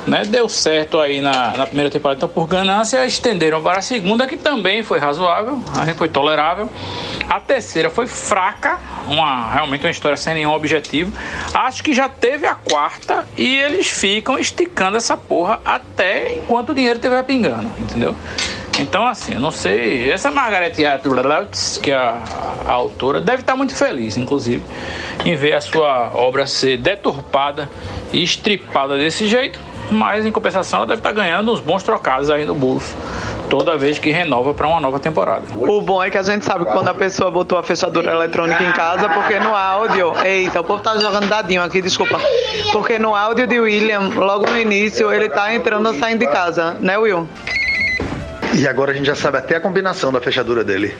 né, 0.07 0.23
deu 0.25 0.47
certo 0.47 0.99
aí 0.99 1.19
na, 1.19 1.55
na 1.57 1.65
primeira 1.67 1.91
temporada, 1.91 2.17
então 2.17 2.29
por 2.29 2.47
ganância 2.47 3.05
estenderam 3.05 3.61
para 3.61 3.79
a 3.79 3.81
segunda, 3.81 4.25
que 4.25 4.37
também 4.37 4.81
foi 4.81 4.99
razoável, 4.99 5.61
foi 5.97 6.07
tolerável. 6.07 6.69
A 7.27 7.39
terceira 7.41 7.89
foi 7.89 8.07
fraca, 8.07 8.79
uma, 9.07 9.51
realmente 9.51 9.85
uma 9.85 9.91
história 9.91 10.15
sem 10.15 10.33
nenhum 10.33 10.53
objetivo. 10.53 11.11
Acho 11.53 11.83
que 11.83 11.93
já 11.93 12.07
teve 12.07 12.47
a 12.47 12.55
quarta 12.55 13.27
e 13.37 13.57
eles 13.57 13.87
ficam 13.87 14.39
esticando 14.39 14.95
essa 14.95 15.17
porra 15.17 15.59
até 15.65 16.35
enquanto 16.35 16.69
o 16.69 16.73
dinheiro 16.73 16.95
estiver 16.95 17.21
pingando, 17.23 17.69
entendeu? 17.77 18.15
Então, 18.79 19.07
assim, 19.07 19.33
eu 19.33 19.39
não 19.39 19.51
sei. 19.51 20.09
Essa 20.09 20.29
Margaret 20.29 20.73
Atwood, 20.85 21.79
que 21.81 21.91
é 21.91 21.95
a, 21.95 22.21
a, 22.67 22.71
autora, 22.71 23.19
deve 23.19 23.41
estar 23.41 23.55
muito 23.55 23.75
feliz, 23.75 24.17
inclusive, 24.17 24.63
em 25.25 25.35
ver 25.35 25.53
a 25.53 25.61
sua 25.61 26.11
obra 26.13 26.45
ser 26.45 26.77
deturpada 26.77 27.69
e 28.13 28.23
estripada 28.23 28.97
desse 28.97 29.27
jeito. 29.27 29.59
Mas, 29.89 30.25
em 30.25 30.31
compensação, 30.31 30.79
ela 30.79 30.87
deve 30.87 30.99
estar 30.99 31.13
ganhando 31.13 31.51
uns 31.51 31.61
bons 31.61 31.81
trocados 31.81 32.29
aí 32.29 32.45
no 32.45 32.53
bolso 32.53 32.95
toda 33.49 33.77
vez 33.77 33.97
que 33.97 34.11
renova 34.11 34.53
para 34.53 34.67
uma 34.67 34.79
nova 34.79 34.99
temporada. 34.99 35.43
O 35.55 35.81
bom 35.81 36.03
é 36.03 36.09
que 36.09 36.17
a 36.17 36.23
gente 36.23 36.45
sabe 36.45 36.65
quando 36.65 36.89
a 36.89 36.93
pessoa 36.93 37.31
botou 37.31 37.57
a 37.57 37.63
fechadura 37.63 38.11
eletrônica 38.11 38.61
em 38.63 38.71
casa, 38.71 39.09
porque 39.09 39.39
no 39.39 39.55
áudio. 39.55 40.13
Eita, 40.23 40.61
o 40.61 40.63
povo 40.63 40.81
tá 40.81 40.97
jogando 40.97 41.27
dadinho 41.27 41.63
aqui, 41.63 41.81
desculpa. 41.81 42.19
Porque 42.71 42.99
no 42.99 43.15
áudio 43.15 43.47
de 43.47 43.59
William, 43.59 44.11
logo 44.15 44.49
no 44.49 44.59
início, 44.59 45.11
ele 45.11 45.29
tá 45.29 45.53
entrando 45.53 45.93
e 45.93 45.99
saindo 45.99 46.19
de 46.19 46.27
casa, 46.27 46.75
né, 46.79 46.97
Will? 46.97 47.27
E 48.57 48.67
agora 48.67 48.91
a 48.91 48.95
gente 48.95 49.05
já 49.05 49.13
sabe 49.13 49.37
até 49.37 49.55
a 49.57 49.59
combinação 49.59 50.11
da 50.11 50.19
fechadura 50.19 50.63
dele. 50.63 50.91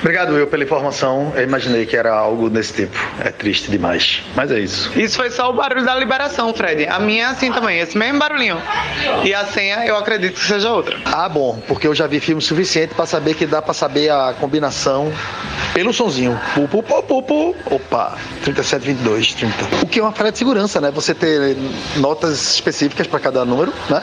Obrigado, 0.00 0.34
Will, 0.34 0.46
pela 0.46 0.64
informação. 0.64 1.32
Eu 1.34 1.42
imaginei 1.42 1.86
que 1.86 1.96
era 1.96 2.12
algo 2.12 2.48
desse 2.48 2.72
tipo. 2.72 2.96
É 3.20 3.30
triste 3.30 3.70
demais. 3.70 4.22
Mas 4.34 4.50
é 4.50 4.60
isso. 4.60 4.90
Isso 4.98 5.16
foi 5.16 5.30
só 5.30 5.50
o 5.50 5.52
barulho 5.52 5.84
da 5.84 5.94
liberação, 5.94 6.52
Fred. 6.54 6.86
A 6.86 6.98
minha 6.98 7.24
é 7.24 7.26
assim 7.26 7.52
também, 7.52 7.80
esse 7.80 7.96
mesmo 7.96 8.18
barulhinho. 8.18 8.60
E 9.24 9.34
a 9.34 9.44
senha 9.46 9.84
eu 9.86 9.96
acredito 9.96 10.34
que 10.34 10.46
seja 10.46 10.70
outra. 10.70 10.96
Ah, 11.04 11.28
bom, 11.28 11.60
porque 11.66 11.86
eu 11.86 11.94
já 11.94 12.06
vi 12.06 12.20
filme 12.20 12.40
suficiente 12.40 12.94
para 12.94 13.06
saber 13.06 13.34
que 13.34 13.46
dá 13.46 13.60
para 13.60 13.74
saber 13.74 14.10
a 14.10 14.34
combinação 14.38 15.12
pelo 15.74 15.92
sonzinho. 15.92 16.38
Pu, 16.54 16.68
pu, 16.68 16.82
pu, 16.82 17.02
pu, 17.02 17.22
pu. 17.22 17.56
Opa, 17.70 18.16
37, 18.44 18.84
22, 18.84 19.34
30. 19.34 19.54
O 19.82 19.86
que 19.86 20.00
é 20.00 20.02
uma 20.02 20.12
falha 20.12 20.32
de 20.32 20.38
segurança, 20.38 20.80
né? 20.80 20.90
Você 20.90 21.14
ter 21.14 21.56
notas 21.96 22.54
específicas 22.54 23.06
para 23.06 23.20
cada 23.20 23.44
número, 23.44 23.72
né? 23.88 24.02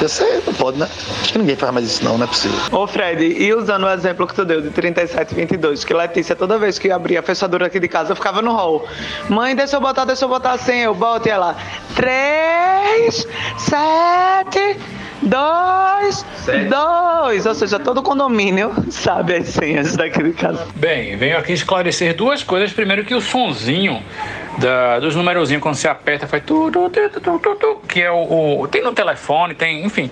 Você 0.00 0.42
não 0.46 0.54
pode, 0.54 0.78
né? 0.78 0.88
Acho 1.22 1.32
que 1.32 1.38
ninguém 1.38 1.56
faz 1.56 1.72
mais 1.72 1.86
isso, 1.86 2.04
não, 2.04 2.18
não 2.18 2.24
é 2.24 2.28
possível. 2.28 2.58
Ô 2.72 2.86
Fred, 2.86 3.24
e 3.24 3.54
usando 3.54 3.84
o 3.84 3.90
exemplo 3.90 4.26
que 4.26 4.34
tu 4.34 4.44
deu 4.44 4.60
de 4.60 4.70
37 4.70 5.32
e 5.32 5.33
22, 5.34 5.84
que 5.84 5.92
Letícia, 5.92 6.34
toda 6.34 6.58
vez 6.58 6.78
que 6.78 6.90
abria 6.90 7.20
a 7.20 7.22
fechadura 7.22 7.66
aqui 7.66 7.80
de 7.80 7.88
casa, 7.88 8.12
eu 8.12 8.16
ficava 8.16 8.40
no 8.40 8.52
hall. 8.52 8.86
Mãe, 9.28 9.54
deixa 9.54 9.76
eu 9.76 9.80
botar, 9.80 10.04
deixa 10.04 10.24
eu 10.24 10.28
botar 10.28 10.52
a 10.52 10.58
senha. 10.58 10.84
Eu 10.84 10.94
boto 10.94 11.28
e 11.28 11.30
ela. 11.30 11.56
3, 11.96 13.26
7, 13.58 14.76
2, 15.22 16.26
2. 16.68 17.46
Ou 17.46 17.54
seja, 17.54 17.78
todo 17.78 18.02
condomínio 18.02 18.72
sabe 18.90 19.36
as 19.36 19.48
senhas 19.48 19.96
daqui 19.96 20.22
de 20.22 20.32
casa. 20.32 20.66
Bem, 20.76 21.16
venho 21.16 21.36
aqui 21.36 21.52
esclarecer 21.52 22.14
duas 22.14 22.42
coisas. 22.42 22.72
Primeiro 22.72 23.04
que 23.04 23.14
o 23.14 23.20
sonzinho 23.20 24.02
da, 24.58 25.00
dos 25.00 25.14
numerozinhos 25.14 25.62
quando 25.62 25.74
você 25.74 25.88
aperta 25.88 26.26
faz 26.26 26.42
tu, 26.44 26.70
tu, 26.70 26.90
tu, 26.90 27.56
tu, 27.56 27.80
que 27.88 28.02
é 28.02 28.10
o, 28.10 28.60
o 28.60 28.68
tem 28.68 28.82
no 28.82 28.92
telefone, 28.92 29.54
tem, 29.54 29.84
enfim. 29.84 30.10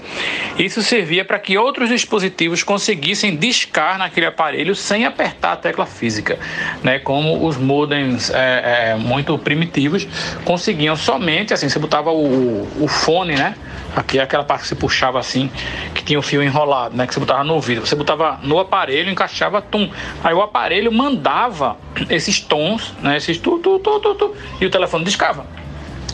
Isso 0.58 0.82
servia 0.82 1.24
para 1.24 1.38
que 1.38 1.56
outros 1.56 1.88
dispositivos 1.88 2.62
conseguissem 2.62 3.36
discar 3.36 3.98
naquele 3.98 4.26
aparelho 4.26 4.74
sem 4.74 5.04
apertar 5.04 5.52
a 5.52 5.56
tecla 5.56 5.86
física, 5.86 6.38
né? 6.82 6.98
Como 6.98 7.46
os 7.46 7.56
modems 7.56 8.30
é, 8.30 8.90
é, 8.90 8.94
muito 8.96 9.36
primitivos 9.38 10.06
conseguiam 10.44 10.96
somente 10.96 11.54
assim, 11.54 11.68
você 11.68 11.78
botava 11.78 12.10
o, 12.10 12.68
o 12.80 12.88
fone, 12.88 13.34
né? 13.34 13.54
Aqui 13.94 14.18
é 14.18 14.22
aquela 14.22 14.42
parte 14.42 14.62
que 14.62 14.68
você 14.68 14.74
puxava 14.74 15.18
assim, 15.18 15.50
que 15.94 16.02
tinha 16.02 16.18
o 16.18 16.22
fio 16.22 16.42
enrolado, 16.42 16.96
né? 16.96 17.06
Que 17.06 17.12
você 17.12 17.20
botava 17.20 17.44
no 17.44 17.54
ouvido. 17.54 17.86
Você 17.86 17.94
botava 17.94 18.40
no 18.42 18.58
aparelho, 18.58 19.10
encaixava 19.10 19.60
tum. 19.60 19.90
Aí 20.24 20.32
o 20.32 20.40
aparelho 20.40 20.90
mandava 20.90 21.76
esses 22.08 22.40
tons, 22.40 22.94
né? 23.02 23.18
Esses 23.18 23.36
tu, 23.36 23.58
tu, 23.58 23.78
tu, 23.78 24.00
tu, 24.00 24.14
tu 24.14 24.31
e 24.60 24.66
o 24.66 24.70
telefone 24.70 25.04
discava 25.04 25.46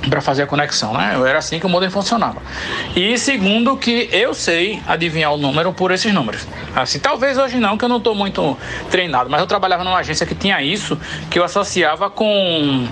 para 0.08 0.20
fazer 0.20 0.42
a 0.42 0.46
conexão, 0.46 0.94
né? 0.94 1.20
Era 1.26 1.38
assim 1.38 1.58
que 1.58 1.66
o 1.66 1.68
modem 1.68 1.90
funcionava. 1.90 2.40
E 2.94 3.18
segundo 3.18 3.76
que 3.76 4.08
eu 4.12 4.32
sei 4.32 4.80
adivinhar 4.86 5.32
o 5.32 5.36
número 5.36 5.72
por 5.72 5.90
esses 5.90 6.12
números. 6.12 6.46
Assim, 6.74 6.98
talvez 6.98 7.36
hoje 7.36 7.58
não, 7.58 7.76
que 7.76 7.84
eu 7.84 7.88
não 7.88 7.98
estou 7.98 8.14
muito 8.14 8.56
treinado, 8.90 9.28
mas 9.28 9.40
eu 9.40 9.46
trabalhava 9.46 9.84
numa 9.84 9.98
agência 9.98 10.24
que 10.24 10.34
tinha 10.34 10.62
isso, 10.62 10.98
que 11.30 11.38
eu 11.38 11.44
associava 11.44 12.08
com 12.08 12.86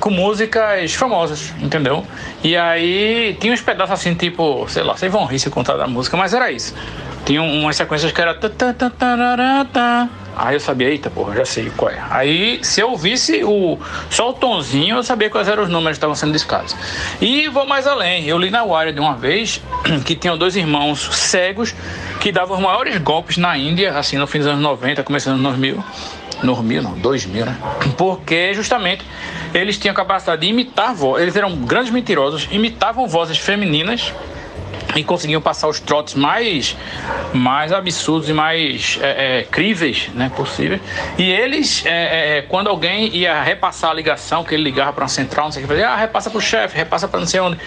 com 0.00 0.10
músicas 0.10 0.94
famosas, 0.94 1.52
entendeu? 1.60 2.04
E 2.42 2.56
aí 2.56 3.36
tinha 3.40 3.52
uns 3.52 3.60
pedaços 3.60 3.94
assim, 3.94 4.14
tipo, 4.14 4.66
sei 4.68 4.82
lá, 4.82 4.96
vocês 4.96 5.10
vão 5.10 5.24
rir 5.24 5.38
se 5.38 5.50
contar 5.50 5.76
da 5.76 5.86
música, 5.86 6.16
mas 6.16 6.34
era 6.34 6.50
isso. 6.50 6.74
Tinha 7.24 7.42
umas 7.42 7.76
sequências 7.76 8.12
que 8.12 8.20
era. 8.20 8.38
Aí 10.36 10.56
eu 10.56 10.60
sabia, 10.60 10.88
eita 10.88 11.08
porra, 11.08 11.36
já 11.36 11.44
sei 11.44 11.70
qual 11.76 11.90
é. 11.90 12.02
Aí 12.10 12.58
se 12.62 12.80
eu 12.80 12.90
ouvisse 12.90 13.44
o, 13.44 13.78
só 14.10 14.30
o 14.30 14.32
tonzinho, 14.32 14.96
eu 14.96 15.02
sabia 15.02 15.30
quais 15.30 15.48
eram 15.48 15.62
os 15.62 15.68
números 15.68 15.96
que 15.96 15.98
estavam 15.98 16.16
sendo 16.16 16.32
discados. 16.32 16.76
E 17.20 17.48
vou 17.48 17.66
mais 17.66 17.86
além, 17.86 18.26
eu 18.26 18.36
li 18.36 18.50
na 18.50 18.64
Wire 18.64 18.92
de 18.92 19.00
uma 19.00 19.14
vez 19.14 19.62
que 20.04 20.16
tinham 20.16 20.36
dois 20.36 20.56
irmãos 20.56 21.08
cegos 21.16 21.74
que 22.20 22.32
davam 22.32 22.56
os 22.56 22.62
maiores 22.62 22.98
golpes 22.98 23.36
na 23.36 23.56
Índia, 23.56 23.96
assim, 23.96 24.16
no 24.16 24.26
fim 24.26 24.38
dos 24.38 24.48
anos 24.48 24.60
90, 24.60 25.02
começando 25.04 25.36
nos 25.36 25.52
2000. 25.52 25.84
No 26.44 26.62
mil, 26.62 26.82
não, 26.82 26.92
2000, 26.92 27.46
né? 27.46 27.56
Porque 27.96 28.52
justamente 28.52 29.02
eles 29.54 29.78
tinham 29.78 29.94
capacidade 29.94 30.42
de 30.42 30.48
imitar 30.48 30.94
vozes, 30.94 31.22
eles 31.22 31.36
eram 31.36 31.56
grandes 31.56 31.90
mentirosos, 31.90 32.46
imitavam 32.52 33.08
vozes 33.08 33.38
femininas 33.38 34.12
e 34.94 35.02
conseguiam 35.02 35.40
passar 35.40 35.68
os 35.68 35.80
trotes 35.80 36.14
mais, 36.14 36.76
mais 37.32 37.72
absurdos 37.72 38.28
e 38.28 38.32
mais 38.32 38.98
é, 39.02 39.40
é, 39.40 39.42
críveis 39.42 40.08
né, 40.14 40.30
possíveis. 40.34 40.80
E 41.18 41.30
eles, 41.30 41.84
é, 41.86 42.38
é 42.38 42.42
quando 42.42 42.68
alguém 42.68 43.14
ia 43.14 43.42
repassar 43.42 43.90
a 43.90 43.94
ligação, 43.94 44.44
que 44.44 44.54
ele 44.54 44.62
ligava 44.62 44.92
para 44.92 45.02
uma 45.02 45.08
central, 45.08 45.46
não 45.46 45.52
sei 45.52 45.62
o 45.62 45.66
que, 45.66 45.72
fazia, 45.72 45.88
ah, 45.88 45.96
repassa 45.96 46.30
para 46.30 46.38
o 46.38 46.40
chefe, 46.40 46.76
repassa 46.76 47.08
para 47.08 47.20
não 47.20 47.26
sei 47.26 47.40
onde. 47.40 47.58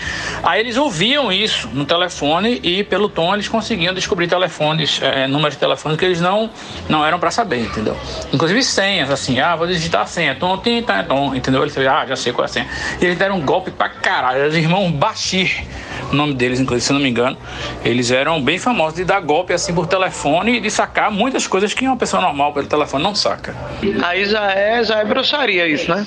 Aí 0.44 0.60
eles 0.60 0.78
ouviam 0.78 1.32
isso 1.32 1.68
no 1.74 1.86
telefone 1.86 2.60
e 2.64 2.84
pelo 2.84 3.10
tom 3.10 3.34
eles 3.34 3.48
conseguiam 3.48 3.94
descobrir 3.94 4.28
telefones, 4.28 5.00
é, 5.02 5.28
números 5.28 5.56
de 5.56 5.60
telefone 5.60 5.98
que 5.98 6.06
eles 6.06 6.22
não, 6.22 6.50
não 6.88 7.06
eram 7.06 7.20
para 7.20 7.32
saber, 7.32 7.62
entendeu? 7.62 7.98
Inclusive 8.32 8.64
senhas, 8.64 9.10
assim, 9.10 9.40
ah, 9.40 9.56
vou 9.56 9.68
digitar 9.68 10.02
a 10.02 10.06
senha, 10.06 10.36
tom, 10.36 10.58
tim, 10.58 10.82
tom, 10.82 11.04
tom, 11.04 11.36
entendeu? 11.36 11.62
Eles 11.62 11.78
ah, 11.78 12.06
já 12.06 12.16
sei 12.16 12.32
qual 12.32 12.46
é 12.46 12.50
a 12.50 12.52
senha. 12.52 12.68
E 13.02 13.06
eles 13.06 13.18
deram 13.18 13.38
um 13.38 13.42
golpe 13.42 13.72
pra 13.72 13.90
caralho, 13.90 14.48
os 14.48 14.56
irmãos 14.56 14.92
Bashir, 14.92 15.66
o 16.12 16.16
nome 16.16 16.34
deles, 16.34 16.60
inclusive, 16.60 16.86
se 16.86 16.94
não 16.94 17.00
me 17.00 17.10
engano 17.10 17.38
eles 17.84 18.12
eram 18.12 18.42
bem 18.42 18.58
famosos 18.58 18.96
de 18.96 19.06
dar 19.06 19.20
golpe 19.22 19.54
assim 19.54 19.74
por 19.74 19.88
telefone 19.88 20.58
e 20.58 20.60
de 20.60 20.70
sacar 20.70 21.12
muitas 21.12 21.48
coisas 21.48 21.74
que 21.74 21.86
uma 21.86 21.98
pessoa 21.98 22.22
normal 22.22 22.54
pelo 22.54 22.68
telefone 22.68 23.04
não 23.04 23.16
saca. 23.16 23.56
Aí 24.04 24.26
já 24.26 24.52
é, 24.52 24.84
já 24.84 25.00
é 25.00 25.06
bruxaria 25.06 25.68
isso, 25.68 25.94
né? 25.94 26.06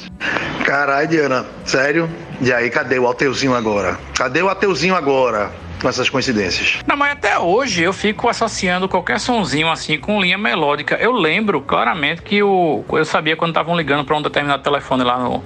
Caralho, 0.64 1.08
Diana, 1.08 1.46
sério? 1.64 2.08
E 2.40 2.52
aí, 2.52 2.70
cadê 2.70 2.98
o 2.98 3.08
ateuzinho 3.08 3.54
agora? 3.54 3.98
Cadê 4.14 4.42
o 4.42 4.48
ateuzinho 4.48 4.94
agora? 4.94 5.50
com 5.80 5.88
essas 5.88 6.10
coincidências. 6.10 6.78
Não, 6.86 6.94
mas 6.94 7.12
até 7.12 7.38
hoje 7.38 7.82
eu 7.82 7.90
fico 7.90 8.28
associando 8.28 8.86
qualquer 8.86 9.18
sonzinho 9.18 9.70
assim 9.70 9.98
com 9.98 10.20
linha 10.20 10.36
melódica. 10.36 10.96
Eu 10.96 11.10
lembro 11.10 11.62
claramente 11.62 12.20
que 12.20 12.42
o, 12.42 12.84
eu 12.92 13.04
sabia 13.06 13.34
quando 13.34 13.52
estavam 13.52 13.74
ligando 13.74 14.04
para 14.04 14.14
um 14.14 14.20
determinado 14.20 14.62
telefone 14.62 15.02
lá 15.02 15.18
no, 15.18 15.42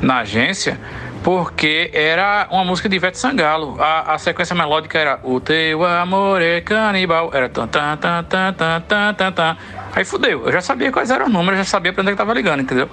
na 0.00 0.20
agência 0.20 0.80
porque 1.24 1.90
era 1.94 2.46
uma 2.50 2.64
música 2.64 2.86
de 2.86 2.96
Ivete 2.96 3.18
Sangalo. 3.18 3.80
A, 3.80 4.12
a 4.12 4.18
sequência 4.18 4.54
melódica 4.54 4.98
era 4.98 5.18
O 5.22 5.40
teu 5.40 5.82
amor 5.82 6.42
é 6.42 6.60
canibal. 6.60 7.30
Era 7.32 7.48
tan 7.48 7.66
tan 7.66 7.96
tan 7.96 8.22
tan 8.24 8.52
tan 8.52 8.80
tan 8.82 9.14
tan 9.14 9.32
tan. 9.32 9.56
Aí 9.94 10.04
fudeu. 10.04 10.44
Eu 10.44 10.52
já 10.52 10.60
sabia 10.60 10.92
quais 10.92 11.10
eram 11.10 11.26
os 11.26 11.32
números, 11.32 11.58
já 11.58 11.64
sabia 11.64 11.94
pra 11.94 12.02
onde 12.02 12.10
é 12.10 12.12
que 12.12 12.18
tava 12.18 12.34
ligando, 12.34 12.60
entendeu? 12.60 12.90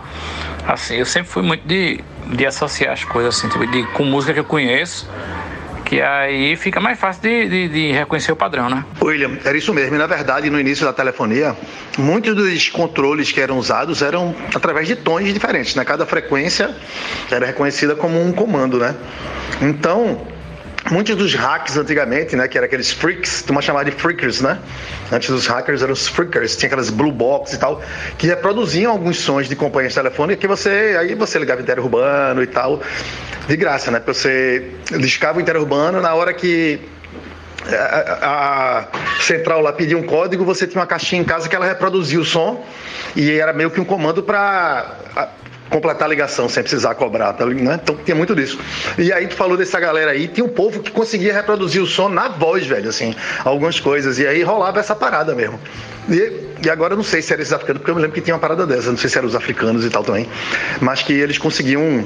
Assim, 0.65 0.95
eu 0.95 1.05
sempre 1.05 1.29
fui 1.29 1.43
muito 1.43 1.67
de, 1.67 2.01
de 2.27 2.45
associar 2.45 2.93
as 2.93 3.03
coisas 3.03 3.35
assim, 3.35 3.49
tipo, 3.49 3.67
de, 3.67 3.83
com 3.87 4.05
música 4.05 4.33
que 4.33 4.39
eu 4.39 4.45
conheço 4.45 5.09
que 5.91 6.01
aí 6.01 6.55
fica 6.55 6.79
mais 6.79 6.97
fácil 6.97 7.21
de, 7.23 7.49
de, 7.49 7.67
de, 7.67 7.91
reconhecer 7.91 8.31
o 8.31 8.35
padrão, 8.35 8.69
né? 8.69 8.85
William, 9.01 9.37
era 9.43 9.57
isso 9.57 9.73
mesmo. 9.73 9.93
E, 9.93 9.97
na 9.97 10.07
verdade, 10.07 10.49
no 10.49 10.57
início 10.57 10.85
da 10.85 10.93
telefonia, 10.93 11.53
muitos 11.97 12.33
dos 12.33 12.69
controles 12.69 13.29
que 13.33 13.41
eram 13.41 13.57
usados 13.57 14.01
eram 14.01 14.33
através 14.55 14.87
de 14.87 14.95
tons 14.95 15.33
diferentes, 15.33 15.75
né? 15.75 15.83
Cada 15.83 16.05
frequência 16.05 16.73
era 17.29 17.45
reconhecida 17.45 17.93
como 17.93 18.25
um 18.25 18.31
comando, 18.31 18.79
né? 18.79 18.95
Então, 19.61 20.25
muitos 20.91 21.15
dos 21.15 21.33
hacks 21.33 21.77
antigamente, 21.77 22.35
né, 22.35 22.47
que 22.47 22.57
eram 22.57 22.65
aqueles 22.65 22.91
freaks, 22.91 23.41
tu 23.41 23.61
chamava 23.61 23.85
de 23.85 23.91
freakers, 23.91 24.41
né? 24.41 24.59
Antes 25.11 25.29
dos 25.29 25.47
hackers 25.47 25.81
eram 25.81 25.93
os 25.93 26.07
freakers, 26.07 26.55
tinha 26.55 26.67
aquelas 26.67 26.89
blue 26.89 27.11
box 27.11 27.53
e 27.53 27.57
tal, 27.57 27.81
que 28.17 28.27
reproduziam 28.27 28.91
alguns 28.91 29.19
sons 29.19 29.47
de 29.47 29.55
companhias 29.55 29.93
telefônicas 29.93 30.41
que 30.41 30.47
você, 30.47 30.95
aí 30.99 31.15
você 31.15 31.39
ligava 31.39 31.61
interurbano 31.61 32.43
e 32.43 32.47
tal, 32.47 32.81
de 33.47 33.55
graça, 33.55 33.89
né? 33.89 33.99
Porque 33.99 34.13
você 34.13 34.71
discava 34.99 35.39
o 35.39 35.41
interurbano 35.41 36.01
na 36.01 36.13
hora 36.13 36.33
que 36.33 36.79
a, 37.69 38.87
a, 38.89 39.21
central 39.21 39.61
lá 39.61 39.71
pedia 39.71 39.97
um 39.97 40.03
código, 40.03 40.43
você 40.43 40.67
tinha 40.67 40.81
uma 40.81 40.87
caixinha 40.87 41.21
em 41.21 41.25
casa 41.25 41.47
que 41.47 41.55
ela 41.55 41.65
reproduzia 41.65 42.19
o 42.19 42.25
som 42.25 42.65
e 43.15 43.31
era 43.31 43.53
meio 43.53 43.69
que 43.69 43.79
um 43.79 43.85
comando 43.85 44.23
para 44.23 45.29
completar 45.71 46.03
a 46.03 46.09
ligação 46.09 46.47
sem 46.49 46.61
precisar 46.61 46.93
cobrar, 46.95 47.33
tá, 47.33 47.45
né? 47.45 47.79
Então 47.81 47.95
tinha 47.95 48.13
muito 48.13 48.35
disso. 48.35 48.59
E 48.97 49.11
aí 49.11 49.25
tu 49.25 49.35
falou 49.35 49.57
dessa 49.57 49.79
galera 49.79 50.11
aí, 50.11 50.27
tinha 50.27 50.45
um 50.45 50.49
povo 50.49 50.81
que 50.81 50.91
conseguia 50.91 51.33
reproduzir 51.33 51.81
o 51.81 51.87
som 51.87 52.09
na 52.09 52.27
voz, 52.27 52.67
velho, 52.67 52.89
assim, 52.89 53.15
algumas 53.43 53.79
coisas. 53.79 54.19
E 54.19 54.27
aí 54.27 54.43
rolava 54.43 54.79
essa 54.79 54.93
parada 54.93 55.33
mesmo. 55.33 55.59
E, 56.09 56.51
e 56.65 56.69
agora 56.69 56.93
eu 56.93 56.97
não 56.97 57.03
sei 57.03 57.21
se 57.21 57.31
era 57.31 57.41
esses 57.41 57.53
africanos, 57.53 57.79
porque 57.79 57.91
eu 57.91 57.95
me 57.95 58.01
lembro 58.01 58.13
que 58.13 58.21
tinha 58.21 58.35
uma 58.35 58.39
parada 58.39 58.67
dessa, 58.67 58.91
não 58.91 58.97
sei 58.97 59.09
se 59.09 59.17
eram 59.17 59.27
os 59.27 59.35
africanos 59.35 59.85
e 59.85 59.89
tal 59.89 60.03
também, 60.03 60.27
mas 60.81 61.01
que 61.01 61.13
eles 61.13 61.37
conseguiam 61.37 62.03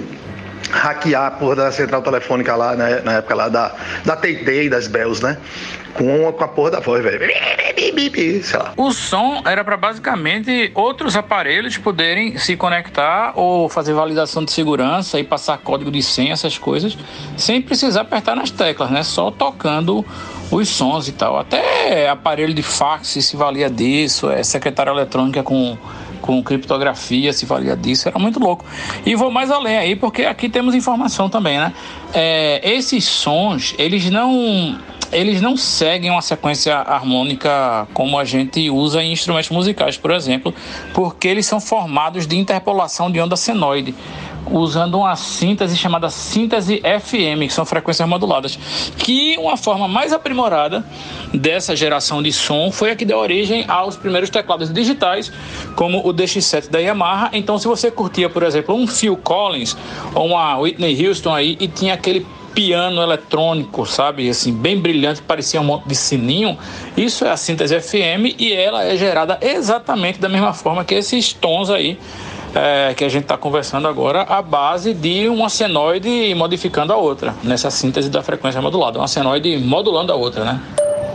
hackear 0.71 1.27
a 1.27 1.31
porra 1.31 1.55
da 1.55 1.71
central 1.71 2.01
telefônica 2.01 2.55
lá, 2.55 2.75
né, 2.75 3.01
na 3.03 3.13
época 3.13 3.35
lá 3.35 3.49
da, 3.49 3.73
da 4.03 4.15
TT 4.15 4.69
das 4.69 4.87
Bells, 4.87 5.23
né? 5.23 5.37
Com, 5.93 6.31
com 6.33 6.43
a 6.43 6.47
porra 6.47 6.71
da 6.71 6.79
voz, 6.81 7.01
velho. 7.01 7.19
Sei 8.43 8.59
lá. 8.59 8.73
O 8.75 8.91
som 8.91 9.41
era 9.45 9.63
para 9.63 9.77
basicamente 9.77 10.71
outros 10.73 11.15
aparelhos 11.15 11.77
poderem 11.77 12.37
se 12.37 12.57
conectar 12.57 13.31
ou 13.35 13.69
fazer 13.69 13.93
validação 13.93 14.43
de 14.43 14.51
segurança 14.51 15.17
e 15.19 15.23
passar 15.23 15.57
código 15.57 15.89
de 15.89 16.03
senha, 16.03 16.33
essas 16.33 16.57
coisas, 16.57 16.97
sem 17.37 17.61
precisar 17.61 18.01
apertar 18.01 18.35
nas 18.35 18.51
teclas, 18.51 18.91
né? 18.91 19.03
Só 19.03 19.31
tocando 19.31 20.05
os 20.51 20.67
sons 20.67 21.07
e 21.07 21.13
tal. 21.13 21.39
Até 21.39 22.09
aparelho 22.09 22.53
de 22.53 22.63
fax 22.63 23.07
se 23.07 23.37
valia 23.37 23.69
disso, 23.69 24.29
é 24.29 24.43
secretária 24.43 24.91
eletrônica 24.91 25.43
com 25.43 25.77
com 26.25 26.41
criptografia, 26.41 27.31
se 27.31 27.45
valia 27.45 27.77
disso, 27.77 28.09
era 28.09 28.17
muito 28.17 28.39
louco. 28.39 28.65
E 29.05 29.15
vou 29.15 29.29
mais 29.29 29.51
além 29.51 29.77
aí, 29.77 29.95
porque 29.95 30.23
aqui 30.23 30.49
temos 30.49 30.73
informação 30.73 31.29
também, 31.29 31.59
né? 31.59 31.71
É, 32.13 32.61
esses 32.63 33.05
sons, 33.05 33.75
eles 33.77 34.09
não 34.09 34.77
eles 35.11 35.39
não 35.39 35.55
seguem 35.55 36.09
uma 36.09 36.21
sequência 36.21 36.75
harmônica 36.75 37.87
como 37.93 38.17
a 38.17 38.25
gente 38.25 38.69
usa 38.71 39.03
em 39.03 39.11
instrumentos 39.11 39.51
musicais, 39.51 39.95
por 39.95 40.11
exemplo, 40.11 40.53
porque 40.93 41.27
eles 41.27 41.45
são 41.45 41.61
formados 41.61 42.25
de 42.25 42.35
interpolação 42.35 43.11
de 43.11 43.21
onda 43.21 43.35
senoide 43.35 43.93
usando 44.51 44.95
uma 44.95 45.15
síntese 45.15 45.75
chamada 45.75 46.09
síntese 46.09 46.81
FM, 46.81 47.47
que 47.47 47.53
são 47.53 47.65
frequências 47.65 48.07
moduladas, 48.07 48.57
que 48.97 49.37
uma 49.37 49.57
forma 49.57 49.87
mais 49.87 50.13
aprimorada 50.13 50.83
dessa 51.33 51.75
geração 51.75 52.21
de 52.21 52.31
som 52.31 52.71
foi 52.71 52.91
a 52.91 52.95
que 52.95 53.05
deu 53.05 53.17
origem 53.17 53.65
aos 53.67 53.95
primeiros 53.95 54.29
teclados 54.29 54.71
digitais, 54.71 55.31
como 55.75 56.07
o 56.07 56.13
DX7 56.13 56.69
da 56.69 56.79
Yamaha. 56.79 57.29
Então, 57.33 57.57
se 57.57 57.67
você 57.67 57.91
curtia, 57.91 58.29
por 58.29 58.43
exemplo, 58.43 58.75
um 58.75 58.87
Phil 58.87 59.17
Collins 59.17 59.75
ou 60.13 60.27
uma 60.27 60.57
Whitney 60.57 61.07
Houston 61.07 61.33
aí 61.33 61.57
e 61.59 61.67
tinha 61.67 61.93
aquele 61.93 62.25
piano 62.55 63.01
eletrônico, 63.01 63.85
sabe? 63.85 64.29
Assim, 64.29 64.53
bem 64.53 64.79
brilhante, 64.79 65.21
parecia 65.21 65.59
um 65.59 65.65
monte 65.65 65.87
de 65.87 65.95
sininho. 65.95 66.57
Isso 66.95 67.25
é 67.25 67.29
a 67.29 67.37
síntese 67.37 67.79
FM 67.79 68.39
e 68.39 68.53
ela 68.53 68.85
é 68.85 68.95
gerada 68.95 69.37
exatamente 69.41 70.19
da 70.19 70.29
mesma 70.29 70.53
forma 70.53 70.85
que 70.85 70.95
esses 70.95 71.33
tons 71.33 71.69
aí 71.69 71.99
é, 72.55 72.93
que 72.93 73.03
a 73.03 73.09
gente 73.09 73.23
está 73.23 73.37
conversando 73.37 73.87
agora, 73.87 74.21
a 74.21 74.41
base 74.41 74.93
de 74.93 75.27
uma 75.27 75.49
senoide 75.49 76.33
modificando 76.35 76.93
a 76.93 76.95
outra, 76.95 77.35
nessa 77.43 77.69
síntese 77.69 78.09
da 78.09 78.23
frequência 78.23 78.61
modulada. 78.61 78.97
Uma 78.97 79.09
senoide 79.09 79.57
modulando 79.57 80.13
a 80.13 80.15
outra, 80.15 80.45
né? 80.45 80.61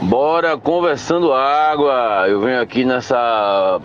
Bora 0.03 0.57
conversando 0.59 1.33
água. 1.33 2.27
Eu 2.29 2.41
venho 2.41 2.61
aqui 2.61 2.85
nessa 2.85 3.81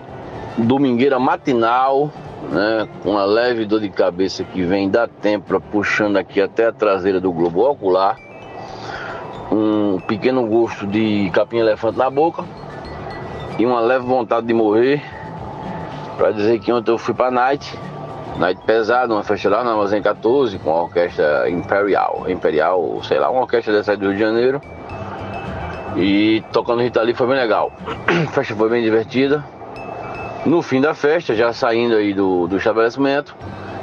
domingueira 0.57 1.17
matinal, 1.17 2.11
né, 2.51 2.87
com 3.01 3.11
uma 3.11 3.25
leve 3.25 3.65
dor 3.65 3.79
de 3.79 3.89
cabeça 3.89 4.43
que 4.43 4.63
vem 4.63 4.89
da 4.89 5.07
têmpora 5.07 5.59
puxando 5.59 6.17
aqui 6.17 6.41
até 6.41 6.67
a 6.67 6.71
traseira 6.71 7.19
do 7.19 7.31
globo 7.31 7.69
ocular. 7.69 8.17
Um 9.51 9.99
pequeno 9.99 10.45
gosto 10.47 10.85
de 10.87 11.29
capim 11.31 11.57
elefante 11.57 11.97
na 11.97 12.09
boca 12.09 12.43
e 13.57 13.65
uma 13.65 13.79
leve 13.79 14.05
vontade 14.05 14.47
de 14.47 14.53
morrer 14.53 15.01
Pra 16.17 16.31
dizer 16.31 16.59
que 16.59 16.71
ontem 16.71 16.91
eu 16.91 16.97
fui 16.97 17.13
pra 17.13 17.29
Night, 17.29 17.77
Night 18.37 18.61
pesado, 18.65 19.13
uma 19.13 19.23
festa 19.23 19.49
lá 19.49 19.63
na 19.63 19.71
Amazon 19.71 20.01
14, 20.01 20.59
com 20.59 20.71
a 20.71 20.83
orquestra 20.83 21.49
Imperial, 21.49 22.25
Imperial, 22.27 23.01
sei 23.03 23.19
lá, 23.19 23.29
uma 23.29 23.41
orquestra 23.41 23.73
dessa 23.73 23.95
do 23.95 24.07
Rio 24.07 24.13
de 24.13 24.19
Janeiro. 24.19 24.61
E 25.95 26.43
tocando 26.51 26.81
Rita 26.81 27.01
Lee 27.01 27.13
foi 27.13 27.27
bem 27.27 27.37
legal. 27.37 27.71
A 28.07 28.27
festa 28.31 28.55
foi 28.55 28.69
bem 28.69 28.83
divertida. 28.83 29.43
No 30.45 30.61
fim 30.61 30.81
da 30.81 30.93
festa, 30.93 31.33
já 31.33 31.51
saindo 31.53 31.95
aí 31.95 32.13
do, 32.13 32.47
do 32.47 32.57
estabelecimento, 32.57 33.35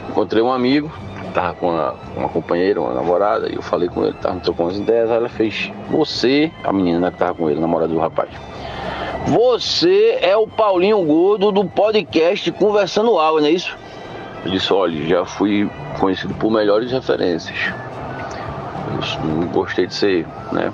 encontrei 0.08 0.42
um 0.42 0.52
amigo, 0.52 0.92
tava 1.32 1.54
com 1.54 1.70
uma, 1.70 1.94
uma 2.16 2.28
companheira, 2.28 2.80
uma 2.80 2.92
namorada, 2.92 3.48
e 3.48 3.56
eu 3.56 3.62
falei 3.62 3.88
com 3.88 4.04
ele, 4.04 4.14
tava 4.20 4.38
trocando 4.40 4.68
umas 4.68 4.78
ideias, 4.78 5.10
ela 5.10 5.28
fez, 5.28 5.72
você, 5.90 6.52
a 6.62 6.72
menina 6.72 7.00
né, 7.00 7.10
que 7.10 7.18
tava 7.18 7.34
com 7.34 7.50
ele, 7.50 7.60
namorada 7.60 7.92
do 7.92 7.98
rapaz. 7.98 8.30
Você 9.26 10.18
é 10.20 10.36
o 10.36 10.46
Paulinho 10.46 11.02
Gordo 11.04 11.52
do 11.52 11.64
podcast 11.64 12.50
Conversando 12.52 13.18
Água, 13.18 13.40
não 13.40 13.48
é 13.48 13.52
isso? 13.52 13.76
Eu 14.44 14.50
disse, 14.50 14.72
olha, 14.72 15.06
já 15.06 15.24
fui 15.24 15.70
conhecido 15.98 16.34
por 16.34 16.50
melhores 16.50 16.90
referências. 16.90 17.56
Eu 18.88 19.24
não 19.24 19.46
gostei 19.46 19.86
de 19.86 19.94
ser, 19.94 20.26
né? 20.50 20.72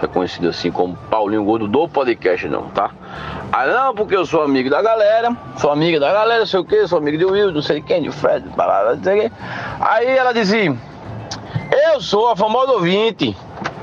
Reconhecido 0.00 0.48
assim 0.48 0.70
como 0.70 0.96
Paulinho 1.10 1.44
Gordo 1.44 1.66
do 1.66 1.88
podcast, 1.88 2.48
não, 2.48 2.68
tá? 2.68 2.90
Ah, 3.52 3.66
não, 3.66 3.94
porque 3.94 4.16
eu 4.16 4.24
sou 4.24 4.42
amigo 4.42 4.70
da 4.70 4.80
galera, 4.80 5.36
sou 5.56 5.70
amiga 5.70 5.98
da 5.98 6.12
galera, 6.12 6.46
sei 6.46 6.60
o 6.60 6.64
que, 6.64 6.86
sou 6.86 6.98
amigo 6.98 7.18
de 7.18 7.24
Will, 7.24 7.50
não 7.50 7.60
sei 7.60 7.82
quem, 7.82 8.02
de 8.02 8.10
Fred, 8.10 8.48
parada, 8.56 8.94
não 8.94 9.02
sei 9.02 9.18
o 9.18 9.22
que. 9.22 9.32
Aí 9.80 10.06
ela 10.06 10.32
dizia, 10.32 10.74
eu 11.92 12.00
sou 12.00 12.30
a 12.30 12.36
famosa 12.36 12.72
ouvinte 12.72 13.36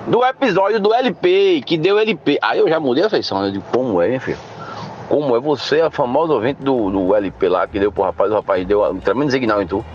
do 0.07 0.23
episódio 0.25 0.79
do 0.79 0.93
LP, 0.93 1.61
que 1.65 1.77
deu 1.77 1.99
LP. 1.99 2.39
Aí 2.41 2.59
eu 2.59 2.69
já 2.69 2.79
mudei 2.79 3.03
a 3.03 3.09
feição, 3.09 3.41
né? 3.41 3.51
De 3.51 3.59
como 3.59 4.01
é, 4.01 4.13
hein, 4.13 4.19
filho? 4.19 4.37
Como 5.09 5.35
é 5.35 5.39
você, 5.39 5.81
a 5.81 5.91
famosa 5.91 6.33
ouvinte 6.33 6.63
do, 6.63 6.89
do 6.89 7.15
LP 7.15 7.49
lá, 7.49 7.67
que 7.67 7.79
deu 7.79 7.91
pro 7.91 8.03
rapaz, 8.03 8.31
o 8.31 8.35
rapaz 8.35 8.65
deu 8.65 8.83
um 8.83 8.99
tremendo 8.99 9.31
signal 9.31 9.61
em 9.61 9.67
tu. 9.67 9.85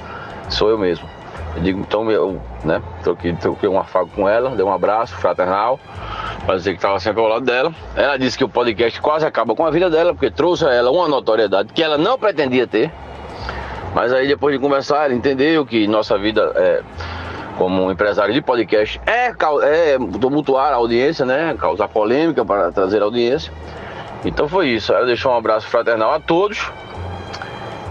Sou 0.49 0.69
eu 0.69 0.79
mesmo. 0.79 1.09
Eu 1.57 1.63
digo, 1.63 1.81
então 1.81 2.11
eu, 2.11 2.41
né, 2.65 2.83
troquei, 3.03 3.35
troquei 3.35 3.69
um 3.69 3.79
afago 3.79 4.11
com 4.15 4.29
ela, 4.29 4.51
dei 4.51 4.65
um 4.65 4.73
abraço 4.73 5.15
fraternal, 5.17 5.79
pra 6.47 6.57
dizer 6.57 6.71
que 6.71 6.77
estava 6.77 6.99
sempre 6.99 7.21
ao 7.21 7.29
lado 7.29 7.45
dela. 7.45 7.75
Ela 7.95 8.17
disse 8.19 8.39
que 8.39 8.45
o 8.45 8.49
podcast 8.49 9.01
quase 9.01 9.27
acaba 9.27 9.55
com 9.55 9.65
a 9.67 9.71
vida 9.71 9.91
dela, 9.91 10.15
porque 10.15 10.31
trouxe 10.31 10.65
a 10.67 10.73
ela 10.73 10.91
uma 10.91 11.09
notoriedade 11.09 11.73
que 11.73 11.83
ela 11.83 11.99
não 11.99 12.19
pretendia 12.19 12.67
ter. 12.67 12.91
Mas 13.95 14.13
aí 14.13 14.27
depois 14.27 14.55
de 14.55 14.61
conversar, 14.61 15.05
ela 15.05 15.15
entendeu 15.15 15.67
que 15.67 15.87
nossa 15.87 16.17
vida 16.17 16.53
é 16.57 16.83
como 17.57 17.91
empresário 17.91 18.33
de 18.33 18.41
podcast, 18.41 19.01
é, 19.07 19.29
é 19.29 19.99
tumultuar 20.20 20.73
a 20.73 20.77
audiência, 20.77 21.24
né? 21.24 21.55
Causar 21.59 21.89
polêmica 21.89 22.45
para 22.45 22.73
trazer 22.73 23.03
audiência. 23.03 23.53
Então 24.24 24.49
foi 24.49 24.69
isso. 24.69 24.93
Ela 24.93 25.07
deixou 25.07 25.33
um 25.33 25.37
abraço 25.37 25.66
fraternal 25.66 26.12
a 26.12 26.20
todos 26.20 26.70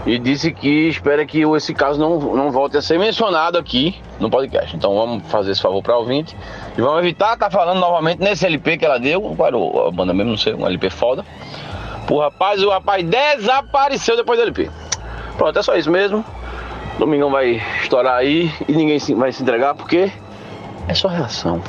e 0.04 0.18
disse 0.18 0.52
que 0.52 0.88
espera 0.88 1.24
que 1.24 1.42
esse 1.42 1.72
caso 1.72 2.00
não, 2.00 2.18
não 2.18 2.50
volte 2.50 2.76
a 2.76 2.82
ser 2.82 2.98
mencionado 2.98 3.56
aqui 3.56 4.00
no 4.18 4.28
podcast. 4.28 4.74
Então 4.74 4.94
vamos 4.94 5.30
fazer 5.30 5.52
esse 5.52 5.62
favor 5.62 5.82
para 5.82 5.96
o 5.96 6.00
ouvinte 6.00 6.36
e 6.76 6.80
vamos 6.80 6.98
evitar 7.00 7.34
estar 7.34 7.48
tá 7.48 7.50
falando 7.50 7.78
novamente 7.78 8.20
nesse 8.20 8.44
LP 8.46 8.78
que 8.78 8.84
ela 8.84 8.98
deu, 8.98 9.20
qual 9.36 9.88
a 9.88 9.90
banda 9.90 10.12
mesmo, 10.12 10.30
não 10.30 10.38
sei, 10.38 10.54
um 10.54 10.66
LP 10.66 10.90
foda. 10.90 11.24
O 12.10 12.18
rapaz, 12.18 12.62
o 12.62 12.68
rapaz 12.68 13.04
desapareceu 13.04 14.16
depois 14.16 14.38
do 14.38 14.42
LP. 14.42 14.70
Pronto, 15.36 15.58
é 15.58 15.62
só 15.62 15.76
isso 15.76 15.90
mesmo. 15.90 16.24
Domingão 16.98 17.30
vai 17.30 17.60
estourar 17.82 18.16
aí 18.16 18.50
e 18.68 18.72
ninguém 18.72 18.98
vai 19.16 19.32
se 19.32 19.42
entregar 19.42 19.74
porque 19.74 20.10
é 20.88 20.94
só 20.94 21.08
reação. 21.08 21.62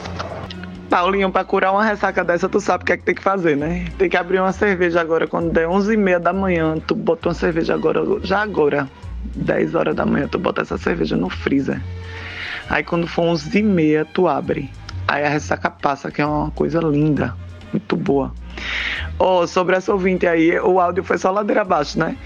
Paulinho, 0.89 1.31
pra 1.31 1.43
curar 1.43 1.71
uma 1.71 1.83
ressaca 1.83 2.23
dessa, 2.23 2.47
tu 2.47 2.59
sabe 2.59 2.83
o 2.83 2.85
que 2.85 2.93
é 2.93 2.97
que 2.97 3.03
tem 3.03 3.15
que 3.15 3.21
fazer, 3.21 3.57
né? 3.57 3.87
Tem 3.97 4.09
que 4.09 4.17
abrir 4.17 4.39
uma 4.39 4.51
cerveja 4.51 5.01
agora, 5.01 5.27
quando 5.27 5.51
der 5.51 5.67
11h30 5.67 6.19
da 6.19 6.33
manhã, 6.33 6.75
tu 6.85 6.93
bota 6.93 7.29
uma 7.29 7.33
cerveja 7.33 7.73
agora, 7.73 8.01
já 8.21 8.41
agora, 8.41 8.87
10 9.35 9.73
horas 9.73 9.95
da 9.95 10.05
manhã, 10.05 10.27
tu 10.27 10.37
bota 10.37 10.61
essa 10.61 10.77
cerveja 10.77 11.17
no 11.17 11.29
freezer. 11.29 11.81
Aí 12.69 12.83
quando 12.83 13.07
for 13.07 13.23
11h30, 13.23 14.07
tu 14.13 14.27
abre. 14.27 14.69
Aí 15.07 15.23
a 15.23 15.29
ressaca 15.29 15.69
passa, 15.69 16.11
que 16.11 16.21
é 16.21 16.25
uma 16.25 16.51
coisa 16.51 16.79
linda, 16.79 17.35
muito 17.71 17.95
boa. 17.95 18.31
Oh, 19.17 19.47
sobre 19.47 19.75
essa 19.75 19.91
ouvinte 19.91 20.27
aí, 20.27 20.59
o 20.59 20.79
áudio 20.79 21.03
foi 21.03 21.17
só 21.17 21.31
ladeira 21.31 21.61
abaixo, 21.61 21.97
né? 21.97 22.17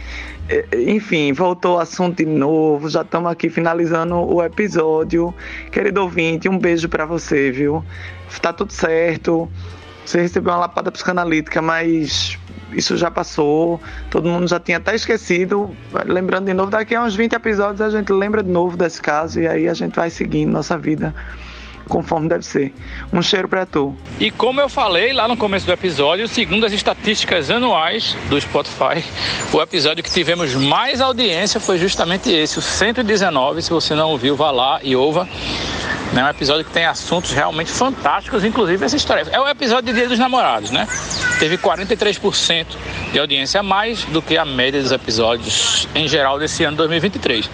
Enfim, 0.87 1.33
voltou 1.33 1.75
o 1.75 1.79
assunto 1.79 2.17
de 2.17 2.25
novo. 2.25 2.89
Já 2.89 3.01
estamos 3.01 3.31
aqui 3.31 3.49
finalizando 3.49 4.15
o 4.15 4.43
episódio. 4.43 5.33
Querido 5.71 6.01
ouvinte, 6.01 6.47
um 6.47 6.57
beijo 6.57 6.87
para 6.87 7.05
você, 7.05 7.51
viu? 7.51 7.83
Tá 8.41 8.53
tudo 8.53 8.71
certo. 8.71 9.49
Você 10.05 10.21
recebeu 10.21 10.53
uma 10.53 10.59
lapada 10.59 10.89
psicanalítica, 10.89 11.61
mas 11.61 12.37
isso 12.71 12.95
já 12.95 13.11
passou. 13.11 13.79
Todo 14.09 14.29
mundo 14.29 14.47
já 14.47 14.59
tinha 14.59 14.77
até 14.77 14.95
esquecido. 14.95 15.75
Lembrando 16.05 16.45
de 16.45 16.53
novo, 16.53 16.71
daqui 16.71 16.95
a 16.95 17.03
uns 17.03 17.15
20 17.15 17.33
episódios 17.33 17.81
a 17.81 17.89
gente 17.89 18.11
lembra 18.13 18.41
de 18.41 18.49
novo 18.49 18.77
desse 18.77 19.01
caso 19.01 19.41
e 19.41 19.47
aí 19.47 19.67
a 19.67 19.73
gente 19.73 19.95
vai 19.95 20.09
seguindo 20.09 20.51
nossa 20.51 20.77
vida 20.77 21.13
conforme 21.87 22.27
deve 22.27 22.43
ser. 22.43 22.73
Um 23.11 23.21
cheiro 23.21 23.47
para 23.47 23.65
tu. 23.65 23.95
E 24.19 24.31
como 24.31 24.61
eu 24.61 24.69
falei 24.69 25.13
lá 25.13 25.27
no 25.27 25.37
começo 25.37 25.65
do 25.65 25.71
episódio, 25.71 26.27
segundo 26.27 26.65
as 26.65 26.73
estatísticas 26.73 27.49
anuais 27.49 28.15
do 28.29 28.39
Spotify, 28.39 29.03
o 29.51 29.61
episódio 29.61 30.03
que 30.03 30.11
tivemos 30.11 30.53
mais 30.55 31.01
audiência 31.01 31.59
foi 31.59 31.77
justamente 31.77 32.31
esse, 32.31 32.59
o 32.59 32.61
119. 32.61 33.61
Se 33.61 33.69
você 33.69 33.95
não 33.95 34.11
ouviu, 34.11 34.35
vá 34.35 34.51
lá 34.51 34.79
e 34.83 34.95
ouva. 34.95 35.27
É 36.15 36.23
um 36.23 36.29
episódio 36.29 36.65
que 36.65 36.71
tem 36.71 36.85
assuntos 36.85 37.31
realmente 37.31 37.69
fantásticos, 37.69 38.43
inclusive 38.43 38.83
essa 38.83 38.95
história. 38.95 39.27
É 39.29 39.39
o 39.39 39.47
episódio 39.47 39.93
de 39.93 39.93
Dia 39.93 40.07
dos 40.07 40.17
Namorados, 40.17 40.71
né? 40.71 40.87
Teve 41.37 41.57
43% 41.57 42.65
de 43.11 43.19
audiência 43.19 43.59
a 43.59 43.63
mais 43.63 44.03
do 44.05 44.21
que 44.21 44.37
a 44.37 44.45
média 44.45 44.81
dos 44.81 44.91
episódios 44.91 45.87
em 45.93 46.07
geral 46.07 46.39
desse 46.39 46.63
ano 46.63 46.77
2023. 46.77 47.49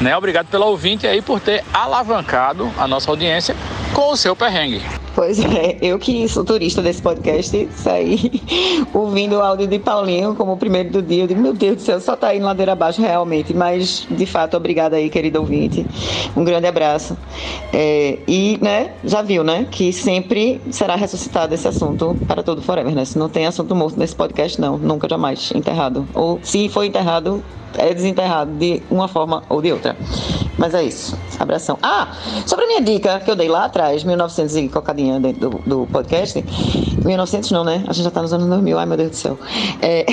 Né? 0.00 0.16
Obrigado 0.16 0.46
pelo 0.46 0.66
ouvinte 0.66 1.06
aí 1.06 1.22
por 1.22 1.38
ter 1.38 1.62
alavancado 1.72 2.72
a 2.78 2.88
nossa 2.88 3.10
audiência 3.10 3.54
com 3.98 4.12
o 4.12 4.16
seu 4.16 4.36
perrengue. 4.36 5.07
Pois 5.18 5.40
é, 5.40 5.76
eu 5.82 5.98
que 5.98 6.28
sou 6.28 6.44
turista 6.44 6.80
desse 6.80 7.02
podcast, 7.02 7.68
saí 7.74 8.40
ouvindo 8.94 9.34
o 9.34 9.42
áudio 9.42 9.66
de 9.66 9.76
Paulinho 9.76 10.36
como 10.36 10.52
o 10.52 10.56
primeiro 10.56 10.90
do 10.90 11.02
dia. 11.02 11.24
Eu 11.24 11.26
digo, 11.26 11.40
meu 11.40 11.52
Deus 11.52 11.74
do 11.74 11.82
céu, 11.82 12.00
só 12.00 12.14
tá 12.14 12.32
indo 12.36 12.44
ladeira 12.44 12.70
abaixo 12.70 13.02
realmente. 13.02 13.52
Mas, 13.52 14.06
de 14.08 14.24
fato, 14.26 14.56
obrigada 14.56 14.94
aí, 14.94 15.10
querido 15.10 15.40
ouvinte. 15.40 15.84
Um 16.36 16.44
grande 16.44 16.68
abraço. 16.68 17.18
É, 17.72 18.20
e, 18.28 18.60
né, 18.62 18.92
já 19.02 19.20
viu, 19.20 19.42
né, 19.42 19.66
que 19.68 19.92
sempre 19.92 20.60
será 20.70 20.94
ressuscitado 20.94 21.52
esse 21.52 21.66
assunto 21.66 22.16
para 22.28 22.40
todo 22.44 22.62
forever, 22.62 22.94
né? 22.94 23.04
Se 23.04 23.18
não 23.18 23.28
tem 23.28 23.44
assunto 23.44 23.74
morto 23.74 23.98
nesse 23.98 24.14
podcast, 24.14 24.60
não, 24.60 24.78
nunca 24.78 25.08
jamais 25.08 25.50
enterrado. 25.52 26.06
Ou 26.14 26.38
se 26.44 26.68
foi 26.68 26.86
enterrado, 26.86 27.42
é 27.76 27.92
desenterrado 27.92 28.52
de 28.52 28.82
uma 28.88 29.08
forma 29.08 29.42
ou 29.48 29.60
de 29.60 29.72
outra. 29.72 29.96
Mas 30.56 30.74
é 30.74 30.82
isso. 30.82 31.16
Abração. 31.38 31.78
Ah, 31.80 32.16
sobre 32.44 32.64
a 32.64 32.68
minha 32.68 32.80
dica 32.80 33.20
que 33.20 33.30
eu 33.30 33.36
dei 33.36 33.48
lá 33.48 33.66
atrás, 33.66 34.02
1900 34.02 34.56
e 34.56 34.68
cocadinha 34.68 35.07
dentro 35.20 35.50
do, 35.50 35.58
do 35.58 35.86
podcast. 35.86 36.44
1900 37.04 37.50
não, 37.50 37.64
né? 37.64 37.84
A 37.86 37.92
gente 37.92 38.04
já 38.04 38.10
tá 38.10 38.22
nos 38.22 38.32
anos 38.32 38.46
2000. 38.46 38.78
Ai, 38.78 38.86
meu 38.86 38.96
Deus 38.96 39.10
do 39.10 39.16
céu. 39.16 39.38
É, 39.80 40.04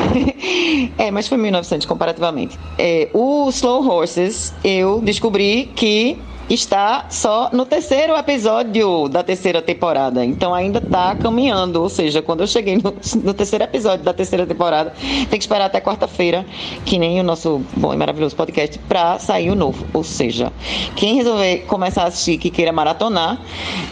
é 1.08 1.12
mas 1.12 1.28
foi 1.28 1.38
1900 1.38 1.86
comparativamente. 1.86 2.58
É, 2.78 3.10
o 3.14 3.50
Slow 3.50 3.88
Horses, 3.88 4.54
eu 4.64 5.02
descobri 5.02 5.70
que 5.76 6.18
está 6.50 7.08
só 7.10 7.50
no 7.52 7.66
terceiro 7.66 8.16
episódio 8.16 9.10
da 9.10 9.24
terceira 9.24 9.62
temporada. 9.62 10.24
Então 10.24 10.54
ainda 10.54 10.80
está 10.80 11.16
caminhando. 11.16 11.82
Ou 11.82 11.90
seja, 11.90 12.22
quando 12.22 12.42
eu 12.42 12.48
cheguei 12.48 12.76
no, 12.78 12.94
no, 13.24 13.34
terceiro 13.34 13.64
episódio 13.64 14.06
da 14.06 14.14
terceira 14.14 14.46
temporada, 14.46 14.94
tem 15.30 15.40
que 15.40 15.44
esperar 15.44 15.66
até 15.66 15.82
quarta-feira, 15.82 16.46
que 16.86 17.00
nem 17.00 17.20
o 17.20 17.24
nosso 17.24 17.62
bom 17.76 17.94
e 17.94 17.98
maravilhoso 17.98 18.36
podcast, 18.36 18.78
para 18.80 19.18
sair 19.20 19.50
o 19.50 19.56
novo. 19.56 19.86
Ou 19.94 20.04
seja, 20.04 20.52
quem 20.96 21.16
resolver 21.16 21.66
começar 21.68 22.04
a 22.04 22.08
assistir 22.08 22.38
que 22.38 22.50
queira 22.50 22.72
maratonar, 22.72 23.40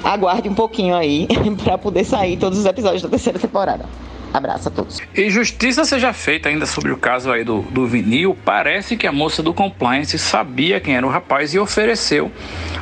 aguarde 0.03 0.49
um 0.49 0.53
pouquinho 0.53 0.95
aí 0.95 1.27
para 1.63 1.77
poder 1.77 2.03
sair 2.03 2.37
todos 2.37 2.59
os 2.59 2.65
episódios 2.65 3.01
da 3.01 3.09
terceira 3.09 3.39
temporada. 3.39 3.85
Abraço 4.33 4.69
a 4.69 4.71
todos. 4.71 4.99
E 5.13 5.29
justiça 5.29 5.85
seja 5.85 6.11
feita 6.11 6.49
ainda 6.49 6.65
sobre 6.65 6.91
o 6.91 6.97
caso 6.97 7.31
aí 7.31 7.43
do, 7.43 7.61
do 7.61 7.85
vinil. 7.85 8.35
Parece 8.43 8.97
que 8.97 9.05
a 9.05 9.11
moça 9.11 9.43
do 9.43 9.53
compliance 9.53 10.17
sabia 10.17 10.79
quem 10.79 10.95
era 10.95 11.05
o 11.05 11.09
rapaz 11.09 11.53
e 11.53 11.59
ofereceu 11.59 12.31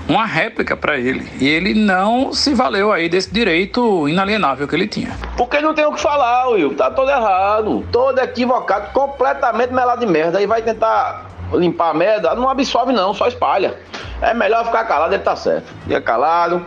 uma 0.07 0.25
réplica 0.25 0.77
para 0.77 0.97
ele. 0.97 1.29
E 1.41 1.47
ele 1.47 1.73
não 1.73 2.31
se 2.31 2.53
valeu 2.53 2.91
aí 2.91 3.09
desse 3.09 3.33
direito 3.33 4.07
inalienável 4.07 4.65
que 4.65 4.73
ele 4.73 4.87
tinha. 4.87 5.11
Porque 5.35 5.59
não 5.59 5.73
tem 5.73 5.85
o 5.85 5.91
que 5.91 5.99
falar, 5.99 6.47
Will. 6.49 6.73
Tá 6.73 6.89
todo 6.89 7.11
errado. 7.11 7.85
Todo 7.91 8.19
equivocado, 8.19 8.93
completamente 8.93 9.73
melado 9.73 10.05
de 10.05 10.11
merda. 10.11 10.37
Aí 10.37 10.47
vai 10.47 10.61
tentar 10.61 11.27
limpar 11.53 11.89
a 11.89 11.93
merda. 11.93 12.33
Não 12.33 12.49
absorve, 12.49 12.93
não, 12.93 13.13
só 13.13 13.27
espalha. 13.27 13.77
É 14.21 14.33
melhor 14.33 14.65
ficar 14.65 14.85
calado, 14.85 15.13
ele 15.13 15.23
tá 15.23 15.35
certo. 15.35 15.65
Fica 15.83 15.99
calado, 15.99 16.65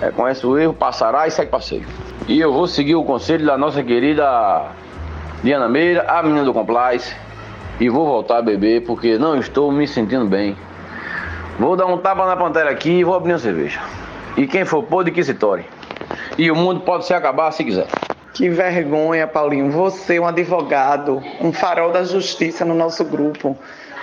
reconhece 0.00 0.46
o 0.46 0.56
erro, 0.56 0.72
passará 0.72 1.26
e 1.26 1.30
segue 1.30 1.50
passeio. 1.50 1.84
E 2.28 2.40
eu 2.40 2.52
vou 2.52 2.68
seguir 2.68 2.94
o 2.94 3.02
conselho 3.02 3.44
da 3.44 3.58
nossa 3.58 3.82
querida 3.82 4.66
Diana 5.42 5.68
Meira, 5.68 6.04
a 6.08 6.22
menina 6.22 6.44
do 6.44 6.54
Complice, 6.54 7.14
e 7.80 7.88
vou 7.88 8.06
voltar 8.06 8.38
a 8.38 8.42
beber 8.42 8.82
porque 8.82 9.18
não 9.18 9.36
estou 9.36 9.72
me 9.72 9.88
sentindo 9.88 10.26
bem. 10.26 10.56
Vou 11.58 11.74
dar 11.74 11.86
um 11.86 11.98
tapa 11.98 12.24
na 12.24 12.36
pantera 12.36 12.70
aqui 12.70 12.90
e 12.90 13.04
vou 13.04 13.14
abrir 13.14 13.32
uma 13.32 13.38
cerveja. 13.40 13.80
E 14.36 14.46
quem 14.46 14.64
for 14.64 14.84
pôde 14.84 15.10
que 15.10 15.22
se 15.24 15.34
tore. 15.34 15.66
E 16.38 16.48
o 16.48 16.54
mundo 16.54 16.80
pode 16.80 17.06
se 17.06 17.12
acabar 17.12 17.50
se 17.50 17.64
quiser. 17.64 17.86
Que 18.32 18.48
vergonha, 18.48 19.26
Paulinho. 19.26 19.70
Você, 19.72 20.20
um 20.20 20.26
advogado, 20.26 21.20
um 21.40 21.52
farol 21.52 21.90
da 21.90 22.04
justiça 22.04 22.64
no 22.64 22.74
nosso 22.74 23.04
grupo, 23.04 23.58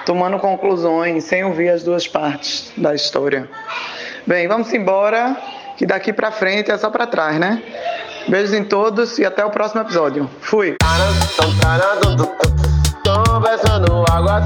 tomando 0.05 0.37
conclusões 0.39 1.23
sem 1.23 1.45
ouvir 1.45 1.69
as 1.69 1.83
duas 1.83 2.05
partes 2.05 2.71
da 2.75 2.93
história. 2.93 3.49
Bem, 4.27 4.47
vamos 4.47 4.71
embora, 4.73 5.37
que 5.77 5.85
daqui 5.85 6.11
para 6.11 6.31
frente 6.31 6.69
é 6.69 6.77
só 6.77 6.89
para 6.89 7.07
trás, 7.07 7.39
né? 7.39 7.63
Beijos 8.29 8.53
em 8.53 8.63
todos 8.63 9.17
e 9.17 9.25
até 9.25 9.43
o 9.43 9.49
próximo 9.49 9.81
episódio. 9.81 10.29
Fui! 10.39 10.77
Conversando 13.03 14.05
água, 14.11 14.43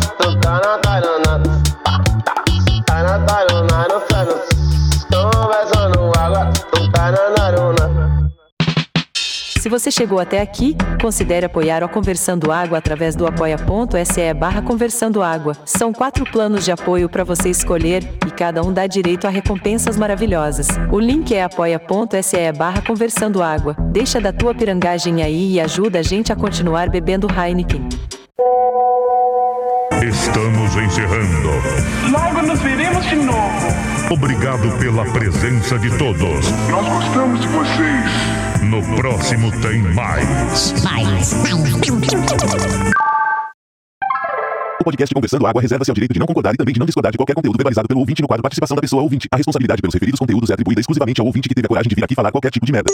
Se 9.64 9.69
você 9.69 9.90
chegou 9.90 10.19
até 10.19 10.41
aqui, 10.41 10.76
considere 11.02 11.45
apoiar 11.45 11.81
a 11.85 11.88
Conversando 11.88 12.52
Água 12.52 12.80
através 12.80 13.15
do 13.15 13.26
apoia.se 13.26 14.34
barra 14.34 14.61
Conversando 14.61 15.23
Água. 15.23 15.56
São 15.64 15.94
quatro 15.94 16.26
planos 16.26 16.65
de 16.65 16.72
apoio 16.73 17.07
para 17.07 17.23
você 17.23 17.48
escolher 17.48 18.03
e 18.27 18.31
cada 18.31 18.61
um 18.61 18.73
dá 18.73 18.85
direito 18.88 19.26
a 19.26 19.30
recompensas 19.30 19.95
maravilhosas. 19.95 20.68
O 20.91 20.99
link 20.99 21.34
é 21.34 21.41
apoia.se 21.41 22.52
barra 22.52 22.81
Conversando 22.81 23.41
Água. 23.41 23.73
Deixa 23.90 24.19
da 24.19 24.34
tua 24.34 24.53
pirangagem 24.53 25.23
aí 25.23 25.53
e 25.53 25.61
ajuda 25.61 25.99
a 25.99 26.03
gente 26.03 26.34
a 26.34 26.35
continuar 26.35 26.90
bebendo 26.90 27.30
Heineken. 27.31 27.88
Estamos 30.06 30.76
encerrando. 30.76 31.49
Logo 32.11 32.45
nos 32.45 32.60
veremos 32.60 33.06
de 33.06 33.15
novo. 33.15 33.68
Obrigado 34.11 34.77
pela 34.77 35.06
presença 35.14 35.80
de 35.80 35.90
todos. 35.98 36.52
Nós 36.69 36.85
gostamos 36.85 37.40
de 37.40 37.48
vocês. 37.48 38.52
No 38.69 38.81
próximo 38.95 39.52
tem 39.61 39.80
mais. 39.94 40.81
Mais. 40.84 41.34
O 44.80 44.84
podcast 44.84 45.14
Conversando 45.14 45.45
Água 45.45 45.61
reserva-se 45.61 45.91
ao 45.91 45.95
direito 45.95 46.14
de 46.14 46.19
não 46.19 46.26
concordar 46.26 46.53
e 46.53 46.57
também 46.57 46.73
de 46.73 46.80
não 46.80 46.85
discordar 46.85 47.11
de 47.11 47.18
qualquer 47.18 47.34
conteúdo 47.34 47.57
verbalizado 47.57 47.88
pelo 47.88 47.99
ouvinte 47.99 48.22
no 48.22 48.27
quadro 48.27 48.41
Participação 48.41 48.76
da 48.76 48.81
pessoa 48.81 49.02
ouvinte. 49.02 49.27
A 49.31 49.38
responsabilidade 49.38 49.81
pelos 49.81 49.94
referidos 49.94 50.19
conteúdos 50.19 50.49
é 50.49 50.53
atribuída 50.53 50.80
exclusivamente 50.80 51.19
ao 51.19 51.27
ouvinte 51.27 51.49
que 51.49 51.56
teve 51.56 51.65
a 51.65 51.69
coragem 51.69 51.90
de 51.90 51.95
vir 51.95 52.03
aqui 52.03 52.15
falar 52.15 52.31
qualquer 52.31 52.52
tipo 52.52 52.65
de 52.65 52.72
merda. 52.72 52.91